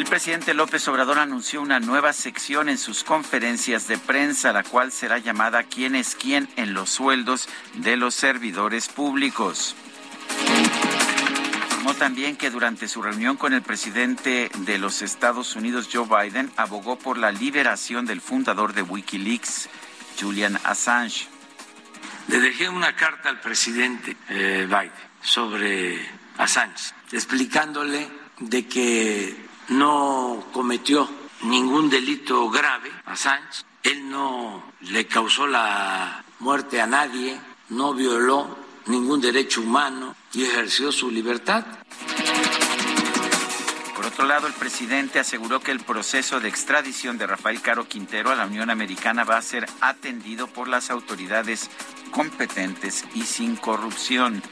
El 0.00 0.06
presidente 0.06 0.54
López 0.54 0.88
Obrador 0.88 1.18
anunció 1.18 1.60
una 1.60 1.78
nueva 1.78 2.14
sección 2.14 2.70
en 2.70 2.78
sus 2.78 3.04
conferencias 3.04 3.86
de 3.86 3.98
prensa, 3.98 4.50
la 4.50 4.62
cual 4.62 4.92
será 4.92 5.18
llamada 5.18 5.64
¿Quién 5.64 5.94
es 5.94 6.14
quién 6.14 6.48
en 6.56 6.72
los 6.72 6.88
sueldos 6.88 7.50
de 7.74 7.98
los 7.98 8.14
servidores 8.14 8.88
públicos? 8.88 9.76
Informó 11.66 11.92
también 11.92 12.38
que 12.38 12.48
durante 12.48 12.88
su 12.88 13.02
reunión 13.02 13.36
con 13.36 13.52
el 13.52 13.60
presidente 13.60 14.50
de 14.60 14.78
los 14.78 15.02
Estados 15.02 15.54
Unidos, 15.54 15.90
Joe 15.92 16.06
Biden, 16.06 16.50
abogó 16.56 16.98
por 16.98 17.18
la 17.18 17.30
liberación 17.30 18.06
del 18.06 18.22
fundador 18.22 18.72
de 18.72 18.80
Wikileaks, 18.80 19.68
Julian 20.18 20.58
Assange. 20.64 21.28
Le 22.28 22.40
dejé 22.40 22.70
una 22.70 22.96
carta 22.96 23.28
al 23.28 23.38
presidente 23.42 24.16
eh, 24.30 24.64
Biden 24.66 24.92
sobre 25.20 26.00
Assange, 26.38 26.94
explicándole 27.12 28.08
de 28.38 28.66
que 28.66 29.49
no 29.68 30.44
cometió 30.52 31.08
ningún 31.42 31.88
delito 31.88 32.50
grave 32.50 32.90
a 33.06 33.16
Sánchez, 33.16 33.64
él 33.82 34.10
no 34.10 34.72
le 34.80 35.06
causó 35.06 35.46
la 35.46 36.22
muerte 36.38 36.80
a 36.80 36.86
nadie, 36.86 37.40
no 37.70 37.94
violó 37.94 38.58
ningún 38.86 39.20
derecho 39.20 39.62
humano 39.62 40.14
y 40.32 40.44
ejerció 40.44 40.92
su 40.92 41.10
libertad. 41.10 41.64
Por 43.94 44.06
otro 44.06 44.26
lado, 44.26 44.46
el 44.46 44.54
presidente 44.54 45.18
aseguró 45.18 45.60
que 45.60 45.70
el 45.70 45.80
proceso 45.80 46.40
de 46.40 46.48
extradición 46.48 47.18
de 47.18 47.26
Rafael 47.26 47.60
Caro 47.60 47.86
Quintero 47.86 48.30
a 48.30 48.34
la 48.34 48.46
Unión 48.46 48.70
Americana 48.70 49.24
va 49.24 49.36
a 49.36 49.42
ser 49.42 49.66
atendido 49.80 50.46
por 50.46 50.68
las 50.68 50.90
autoridades 50.90 51.70
competentes 52.10 53.04
y 53.14 53.22
sin 53.22 53.56
corrupción. 53.56 54.42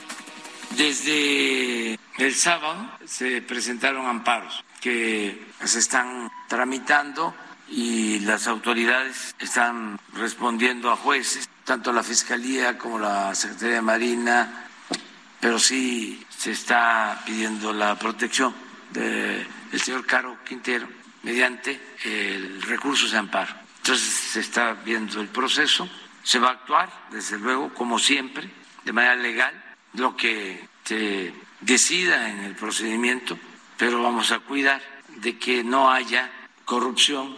Desde 0.77 1.99
el 2.19 2.35
sábado 2.35 2.91
se 3.07 3.41
presentaron 3.41 4.07
amparos 4.07 4.65
que 4.81 5.47
se 5.65 5.79
están 5.79 6.31
tramitando 6.49 7.35
y 7.69 8.21
las 8.21 8.47
autoridades 8.47 9.35
están 9.39 9.99
respondiendo 10.15 10.91
a 10.91 10.97
jueces, 10.97 11.49
tanto 11.65 11.93
la 11.93 12.03
Fiscalía 12.03 12.79
como 12.79 12.99
la 12.99 13.35
Secretaría 13.35 13.77
de 13.77 13.83
Marina, 13.83 14.69
pero 15.41 15.59
sí 15.59 16.25
se 16.29 16.53
está 16.53 17.23
pidiendo 17.27 17.73
la 17.73 17.99
protección 17.99 18.55
del 18.91 19.47
señor 19.81 20.07
Caro 20.07 20.39
Quintero 20.45 20.89
mediante 21.23 21.81
el 22.05 22.63
recurso 22.63 23.09
de 23.09 23.19
amparo. 23.19 23.55
Entonces 23.79 24.09
se 24.09 24.41
está 24.41 24.73
viendo 24.73 25.21
el 25.21 25.29
proceso, 25.29 25.89
se 26.23 26.39
va 26.39 26.49
a 26.49 26.53
actuar, 26.53 26.91
desde 27.11 27.39
luego, 27.39 27.73
como 27.75 27.99
siempre, 27.99 28.51
de 28.85 28.93
manera 28.93 29.15
legal, 29.17 29.55
lo 29.95 30.17
que 30.17 30.69
se 30.85 31.35
decida 31.61 32.31
en 32.31 32.41
el 32.41 32.55
procedimiento 32.55 33.39
pero 33.79 34.03
vamos 34.03 34.33
a 34.33 34.41
cuidar 34.41 34.83
de 35.21 35.39
que 35.39 35.65
no 35.65 35.91
haya 35.91 36.31
corrupción. 36.65 37.37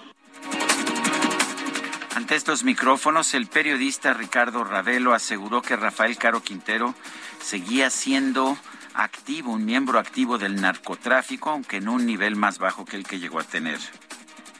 Ante 2.17 2.35
estos 2.35 2.65
micrófonos, 2.65 3.35
el 3.35 3.47
periodista 3.47 4.15
Ricardo 4.15 4.65
Ravelo 4.65 5.15
aseguró 5.15 5.63
que 5.63 5.77
Rafael 5.77 6.17
Caro 6.17 6.43
Quintero 6.43 6.95
seguía 7.41 7.91
siendo 7.91 8.59
activo, 8.95 9.53
un 9.53 9.65
miembro 9.65 9.99
activo 9.99 10.39
del 10.39 10.61
narcotráfico, 10.61 11.51
aunque 11.51 11.77
en 11.77 11.89
un 11.89 12.07
nivel 12.07 12.37
más 12.37 12.59
bajo 12.59 12.85
que 12.85 12.97
el 12.97 13.05
que 13.05 13.19
llegó 13.19 13.39
a 13.39 13.45
tener 13.45 13.79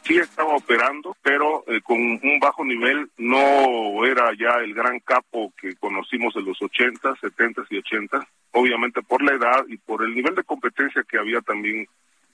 sí 0.03 0.17
estaba 0.17 0.55
operando, 0.55 1.15
pero 1.21 1.63
eh, 1.67 1.81
con 1.81 1.97
un 1.99 2.39
bajo 2.39 2.63
nivel, 2.65 3.09
no 3.17 4.05
era 4.05 4.31
ya 4.37 4.59
el 4.63 4.73
gran 4.73 4.99
capo 4.99 5.53
que 5.59 5.75
conocimos 5.75 6.35
en 6.35 6.45
los 6.45 6.61
80, 6.61 7.15
70 7.15 7.63
y 7.69 7.77
80, 7.77 8.27
obviamente 8.51 9.01
por 9.01 9.21
la 9.23 9.33
edad 9.33 9.65
y 9.67 9.77
por 9.77 10.03
el 10.03 10.13
nivel 10.13 10.35
de 10.35 10.43
competencia 10.43 11.03
que 11.09 11.17
había 11.17 11.41
también 11.41 11.87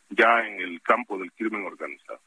ya 0.09 0.45
en 0.47 0.61
el 0.61 0.81
campo 0.81 1.17
del 1.17 1.31
crimen 1.33 1.65
organizado. 1.65 2.19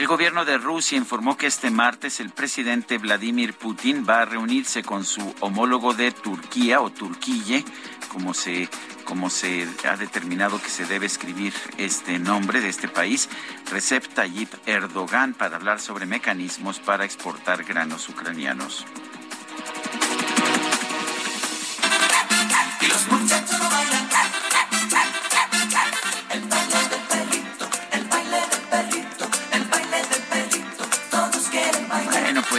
El 0.00 0.06
gobierno 0.06 0.46
de 0.46 0.56
Rusia 0.56 0.96
informó 0.96 1.36
que 1.36 1.46
este 1.46 1.70
martes 1.70 2.20
el 2.20 2.30
presidente 2.30 2.96
Vladimir 2.96 3.52
Putin 3.52 4.06
va 4.08 4.22
a 4.22 4.24
reunirse 4.24 4.82
con 4.82 5.04
su 5.04 5.34
homólogo 5.40 5.92
de 5.92 6.10
Turquía 6.10 6.80
o 6.80 6.88
Turquille, 6.88 7.66
como 8.08 8.32
se 8.32 8.70
como 9.04 9.28
se 9.28 9.68
ha 9.86 9.98
determinado 9.98 10.58
que 10.62 10.70
se 10.70 10.86
debe 10.86 11.04
escribir 11.04 11.52
este 11.76 12.18
nombre 12.18 12.62
de 12.62 12.70
este 12.70 12.88
país, 12.88 13.28
Recep 13.70 14.08
Tayyip 14.14 14.54
Erdogan, 14.64 15.34
para 15.34 15.56
hablar 15.56 15.80
sobre 15.80 16.06
mecanismos 16.06 16.80
para 16.80 17.04
exportar 17.04 17.62
granos 17.64 18.08
ucranianos. 18.08 18.86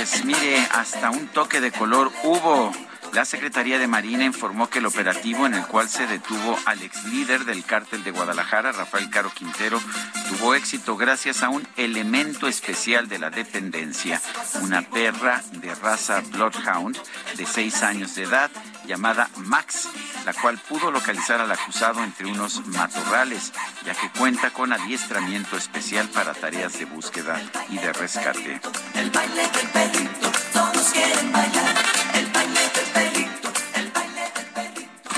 Pues 0.02 0.26
mire, 0.26 0.58
hasta 0.72 1.12
un 1.12 1.28
toque 1.28 1.62
de 1.62 1.72
color 1.72 2.12
hubo. 2.24 2.72
La 3.14 3.24
Secretaría 3.24 3.78
de 3.78 3.86
Marina 3.86 4.24
informó 4.24 4.68
que 4.68 4.80
el 4.80 4.88
operativo 4.88 5.46
en 5.46 5.54
el 5.54 5.68
cual 5.68 5.90
se 5.90 6.08
detuvo 6.08 6.58
al 6.66 6.82
ex 6.82 7.04
líder 7.06 7.46
del 7.46 7.64
cártel 7.64 8.04
de 8.04 8.10
Guadalajara, 8.10 8.72
Rafael 8.72 9.12
Caro 9.12 9.32
Quintero, 9.32 9.80
tuvo 10.28 10.56
éxito 10.56 10.98
gracias 10.98 11.44
a 11.44 11.50
un 11.50 11.68
elemento 11.78 12.48
especial 12.48 13.10
de 13.10 13.20
la 13.20 13.30
dependencia, 13.30 14.20
una 14.64 14.82
perra 14.82 15.44
de 15.52 15.76
raza 15.76 16.24
Bloodhound 16.32 16.98
de 17.38 17.46
seis 17.46 17.84
años 17.84 18.16
de 18.16 18.24
edad 18.24 18.50
llamada 18.88 19.30
Max, 19.36 19.88
la 20.26 20.34
cual 20.34 20.58
pudo 20.58 20.92
localizar 20.92 21.42
al 21.42 21.52
acusado 21.52 22.04
entre 22.04 22.28
unos 22.28 22.66
matorrales, 22.68 23.54
ya 23.86 23.94
que 23.94 24.10
cuenta 24.18 24.52
con 24.52 24.72
adiestramiento 24.74 25.58
especial 25.58 26.08
para 26.10 26.34
tareas 26.34 26.78
de 26.78 26.86
búsqueda 26.86 27.42
y 27.70 27.78
de 27.78 27.94
rescate. 27.94 28.62
El 28.94 29.10
baile 29.10 29.42
del 29.42 29.68
perrito, 29.70 30.32
todos 30.54 30.90
quieren 30.92 31.32
bailar. 31.32 31.76
El 32.14 32.28
baile 32.28 32.60
del 32.60 32.86
perrito, 32.94 33.54
el 33.76 33.92
baile 33.92 34.32
del 34.36 34.46
perrito. 34.48 35.10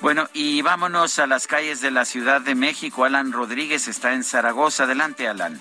Bueno, 0.00 0.28
y 0.32 0.62
vámonos 0.62 1.18
a 1.18 1.26
las 1.26 1.46
calles 1.46 1.80
de 1.80 1.90
la 1.90 2.04
Ciudad 2.04 2.40
de 2.40 2.54
México. 2.54 3.04
Alan 3.04 3.32
Rodríguez 3.32 3.88
está 3.88 4.12
en 4.12 4.24
Zaragoza. 4.24 4.84
Adelante, 4.84 5.28
Alan. 5.28 5.60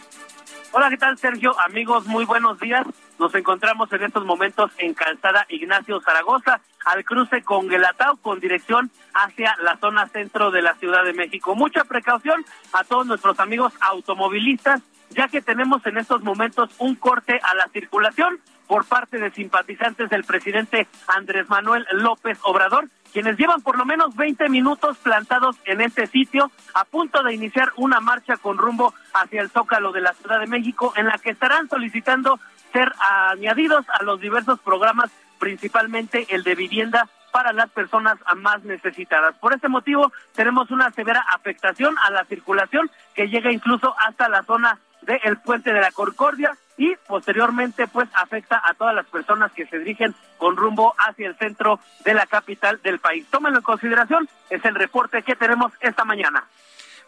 Hola, 0.71 0.89
¿qué 0.89 0.97
tal, 0.97 1.17
Sergio? 1.19 1.55
Amigos, 1.65 2.07
muy 2.07 2.25
buenos 2.25 2.59
días. 2.59 2.85
Nos 3.19 3.33
encontramos 3.35 3.91
en 3.93 4.03
estos 4.03 4.25
momentos 4.25 4.71
en 4.77 4.93
Calzada 4.93 5.45
Ignacio 5.49 6.01
Zaragoza, 6.01 6.61
al 6.85 7.05
cruce 7.05 7.43
con 7.43 7.67
Guelatao, 7.67 8.17
con 8.17 8.39
dirección 8.39 8.91
hacia 9.13 9.55
la 9.61 9.77
zona 9.77 10.07
centro 10.07 10.51
de 10.51 10.61
la 10.61 10.73
Ciudad 10.75 11.03
de 11.03 11.13
México. 11.13 11.55
Mucha 11.55 11.83
precaución 11.83 12.43
a 12.73 12.83
todos 12.83 13.05
nuestros 13.05 13.39
amigos 13.39 13.73
automovilistas, 13.79 14.81
ya 15.11 15.27
que 15.27 15.41
tenemos 15.41 15.85
en 15.85 15.97
estos 15.97 16.23
momentos 16.23 16.71
un 16.79 16.95
corte 16.95 17.39
a 17.43 17.53
la 17.55 17.67
circulación 17.71 18.39
por 18.67 18.85
parte 18.85 19.19
de 19.19 19.31
simpatizantes 19.31 20.09
del 20.09 20.23
presidente 20.23 20.87
Andrés 21.07 21.47
Manuel 21.49 21.85
López 21.91 22.39
Obrador, 22.43 22.89
quienes 23.11 23.37
llevan 23.37 23.61
por 23.61 23.77
lo 23.77 23.85
menos 23.85 24.15
20 24.15 24.49
minutos 24.49 24.97
plantados 24.97 25.55
en 25.65 25.81
este 25.81 26.07
sitio, 26.07 26.51
a 26.73 26.83
punto 26.83 27.21
de 27.21 27.33
iniciar 27.33 27.71
una 27.75 27.99
marcha 27.99 28.37
con 28.37 28.57
rumbo 28.57 28.93
hacia 29.13 29.41
el 29.41 29.51
Zócalo 29.51 29.91
de 29.91 30.01
la 30.01 30.13
Ciudad 30.13 30.39
de 30.39 30.47
México, 30.47 30.93
en 30.95 31.05
la 31.05 31.19
que 31.19 31.29
estarán 31.29 31.69
solicitando 31.69 32.39
ser 32.73 32.91
añadidos 32.99 33.85
a 33.89 34.03
los 34.03 34.19
diversos 34.19 34.59
programas, 34.59 35.09
principalmente 35.39 36.27
el 36.29 36.43
de 36.43 36.55
vivienda 36.55 37.07
para 37.31 37.53
las 37.53 37.69
personas 37.71 38.17
más 38.35 38.63
necesitadas. 38.63 39.35
Por 39.35 39.53
este 39.53 39.69
motivo, 39.69 40.11
tenemos 40.35 40.69
una 40.71 40.91
severa 40.91 41.25
afectación 41.33 41.95
a 42.03 42.11
la 42.11 42.25
circulación 42.25 42.91
que 43.15 43.27
llega 43.27 43.51
incluso 43.51 43.95
hasta 43.99 44.29
la 44.29 44.43
zona 44.43 44.77
del 45.01 45.37
puente 45.37 45.73
de 45.73 45.81
la 45.81 45.91
Concordia 45.91 46.55
y 46.77 46.95
posteriormente 47.07 47.87
pues 47.87 48.07
afecta 48.13 48.61
a 48.63 48.73
todas 48.73 48.95
las 48.95 49.05
personas 49.07 49.51
que 49.51 49.65
se 49.65 49.79
dirigen 49.79 50.15
con 50.37 50.55
rumbo 50.57 50.93
hacia 50.97 51.27
el 51.27 51.37
centro 51.37 51.79
de 52.03 52.13
la 52.13 52.25
capital 52.25 52.79
del 52.83 52.99
país. 52.99 53.25
Tómenlo 53.29 53.59
en 53.59 53.63
consideración, 53.63 54.29
es 54.49 54.63
el 54.65 54.75
reporte 54.75 55.23
que 55.23 55.35
tenemos 55.35 55.71
esta 55.81 56.03
mañana. 56.03 56.45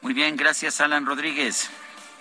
Muy 0.01 0.13
bien, 0.13 0.35
gracias 0.35 0.81
Alan 0.81 1.05
Rodríguez. 1.05 1.71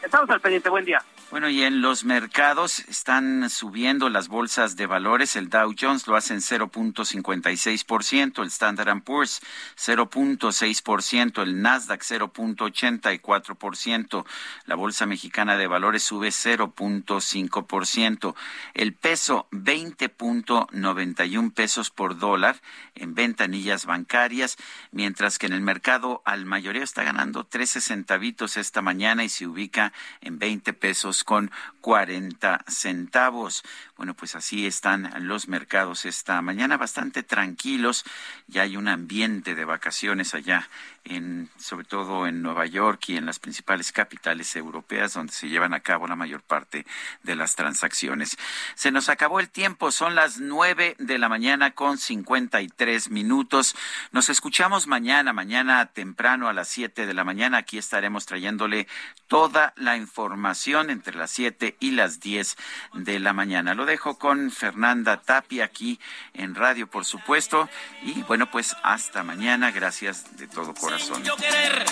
Estamos 0.02 0.28
al 0.31 0.40
pendiente, 0.40 0.68
buen 0.68 0.84
día. 0.84 1.02
Bueno, 1.34 1.50
y 1.50 1.64
en 1.64 1.82
los 1.82 2.04
mercados 2.04 2.78
están 2.88 3.50
subiendo 3.50 4.08
las 4.08 4.28
bolsas 4.28 4.76
de 4.76 4.86
valores. 4.86 5.34
El 5.34 5.48
Dow 5.48 5.74
Jones 5.76 6.06
lo 6.06 6.14
hace 6.14 6.32
en 6.32 6.38
0.56%, 6.38 8.40
el 8.40 8.46
Standard 8.46 9.02
Poor's 9.02 9.40
0.6%, 9.76 11.42
el 11.42 11.60
Nasdaq 11.60 12.02
0.84%, 12.02 14.24
la 14.66 14.76
Bolsa 14.76 15.06
Mexicana 15.06 15.56
de 15.56 15.66
Valores 15.66 16.04
sube 16.04 16.28
0.5%, 16.28 18.34
el 18.74 18.94
peso 18.94 19.48
20.91 19.50 21.52
pesos 21.52 21.90
por 21.90 22.16
dólar 22.16 22.60
en 22.94 23.16
ventanillas 23.16 23.86
bancarias, 23.86 24.56
mientras 24.92 25.40
que 25.40 25.46
en 25.46 25.54
el 25.54 25.62
mercado 25.62 26.22
al 26.24 26.44
mayoreo 26.44 26.84
está 26.84 27.02
ganando 27.02 27.42
13 27.42 27.80
centavitos 27.80 28.56
esta 28.56 28.82
mañana 28.82 29.24
y 29.24 29.28
se 29.28 29.48
ubica 29.48 29.92
en 30.20 30.38
20 30.38 30.74
pesos 30.74 31.23
con 31.24 31.50
40 31.80 32.64
centavos. 32.68 33.64
Bueno, 33.96 34.14
pues 34.14 34.34
así 34.36 34.66
están 34.66 35.10
los 35.26 35.48
mercados 35.48 36.04
esta 36.04 36.40
mañana, 36.42 36.76
bastante 36.76 37.22
tranquilos. 37.22 38.04
Ya 38.46 38.62
hay 38.62 38.76
un 38.76 38.88
ambiente 38.88 39.54
de 39.54 39.64
vacaciones 39.64 40.34
allá, 40.34 40.68
en, 41.05 41.50
sobre 41.58 41.84
todo 41.84 42.26
en 42.26 42.42
Nueva 42.42 42.66
York 42.66 43.08
y 43.08 43.16
en 43.16 43.26
las 43.26 43.39
principales 43.39 43.92
capitales 43.92 44.57
europeas, 44.57 45.15
donde 45.15 45.33
se 45.33 45.49
llevan 45.49 45.74
a 45.74 45.81
cabo 45.81 46.07
la 46.07 46.16
mayor 46.16 46.42
parte 46.42 46.86
de 47.23 47.36
las 47.36 47.57
transacciones. 47.57 48.36
Se 48.74 48.91
nos 48.91 49.08
acabó 49.08 49.41
el 49.41 49.50
tiempo, 49.50 49.91
son 49.91 50.15
las 50.15 50.39
nueve 50.39 50.97
de 50.99 51.18
la 51.18 51.28
mañana 51.28 51.73
con 51.73 51.99
53 51.99 53.10
minutos. 53.10 53.76
Nos 54.12 54.28
escuchamos 54.28 54.86
mañana, 54.86 55.33
mañana 55.33 55.86
temprano 55.86 56.49
a 56.49 56.52
las 56.52 56.68
siete 56.68 57.07
de 57.07 57.15
la 57.15 57.24
mañana. 57.24 57.58
Aquí 57.58 57.78
estaremos 57.78 58.26
trayéndole 58.26 58.86
toda 59.28 59.74
la 59.76 59.97
información 59.97 60.91
entre 60.91 61.16
las 61.16 61.31
siete 61.31 61.76
y 61.81 61.91
las 61.91 62.20
diez 62.20 62.57
de 62.94 63.18
la 63.18 63.33
mañana. 63.33 63.74
Lo 63.74 63.84
dejo 63.84 64.18
con 64.18 64.50
Fernanda 64.50 65.20
Tapia 65.20 65.65
aquí 65.65 66.00
en 66.33 66.55
radio, 66.55 66.86
por 66.86 67.05
supuesto. 67.05 67.68
Y 68.02 68.23
bueno, 68.23 68.50
pues 68.50 68.76
hasta 68.83 69.23
mañana. 69.23 69.70
Gracias 69.70 70.36
de 70.36 70.47
todo 70.47 70.74
corazón. 70.74 70.93
Yo 70.97 71.34
querer 71.34 71.84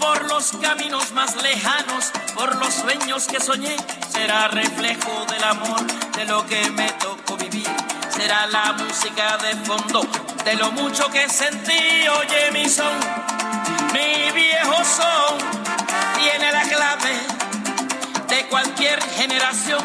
por 0.00 0.24
los 0.30 0.52
caminos 0.62 1.12
más 1.12 1.36
lejanos, 1.42 2.10
por 2.34 2.56
los 2.56 2.72
sueños 2.72 3.26
que 3.26 3.38
soñé, 3.38 3.76
será 4.10 4.48
reflejo 4.48 5.26
del 5.30 5.44
amor, 5.44 5.86
de 6.16 6.24
lo 6.24 6.46
que 6.46 6.70
me 6.70 6.90
tocó 6.92 7.36
vivir. 7.36 7.68
Será 8.08 8.46
la 8.46 8.72
música 8.72 9.36
de 9.36 9.54
fondo, 9.56 10.00
de 10.42 10.54
lo 10.54 10.72
mucho 10.72 11.10
que 11.10 11.28
sentí. 11.28 12.08
Oye, 12.08 12.50
mi 12.50 12.66
son, 12.66 12.98
mi 13.92 14.32
viejo 14.32 14.76
son, 14.84 15.38
tiene 16.18 16.50
la 16.50 16.62
clave 16.62 17.12
de 18.26 18.46
cualquier 18.48 19.02
generación, 19.02 19.84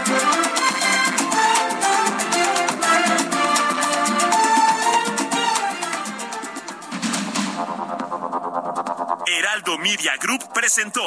Heraldo 9.33 9.77
Media 9.77 10.17
Group 10.19 10.51
presentó 10.53 11.01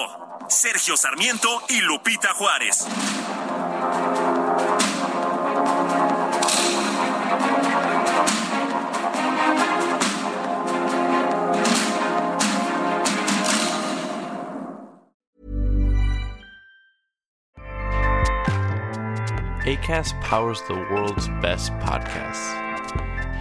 Sergio 0.49 0.97
Sarmiento 0.97 1.63
y 1.69 1.83
Lupita 1.83 2.33
Juárez. 2.33 2.87
ACAST 19.67 20.19
powers 20.23 20.63
the 20.63 20.75
world's 20.91 21.29
best 21.43 21.73
podcasts. 21.75 22.55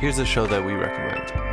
Here's 0.02 0.20
a 0.20 0.26
show 0.26 0.46
that 0.48 0.66
we 0.66 0.74
recommend. 0.74 1.53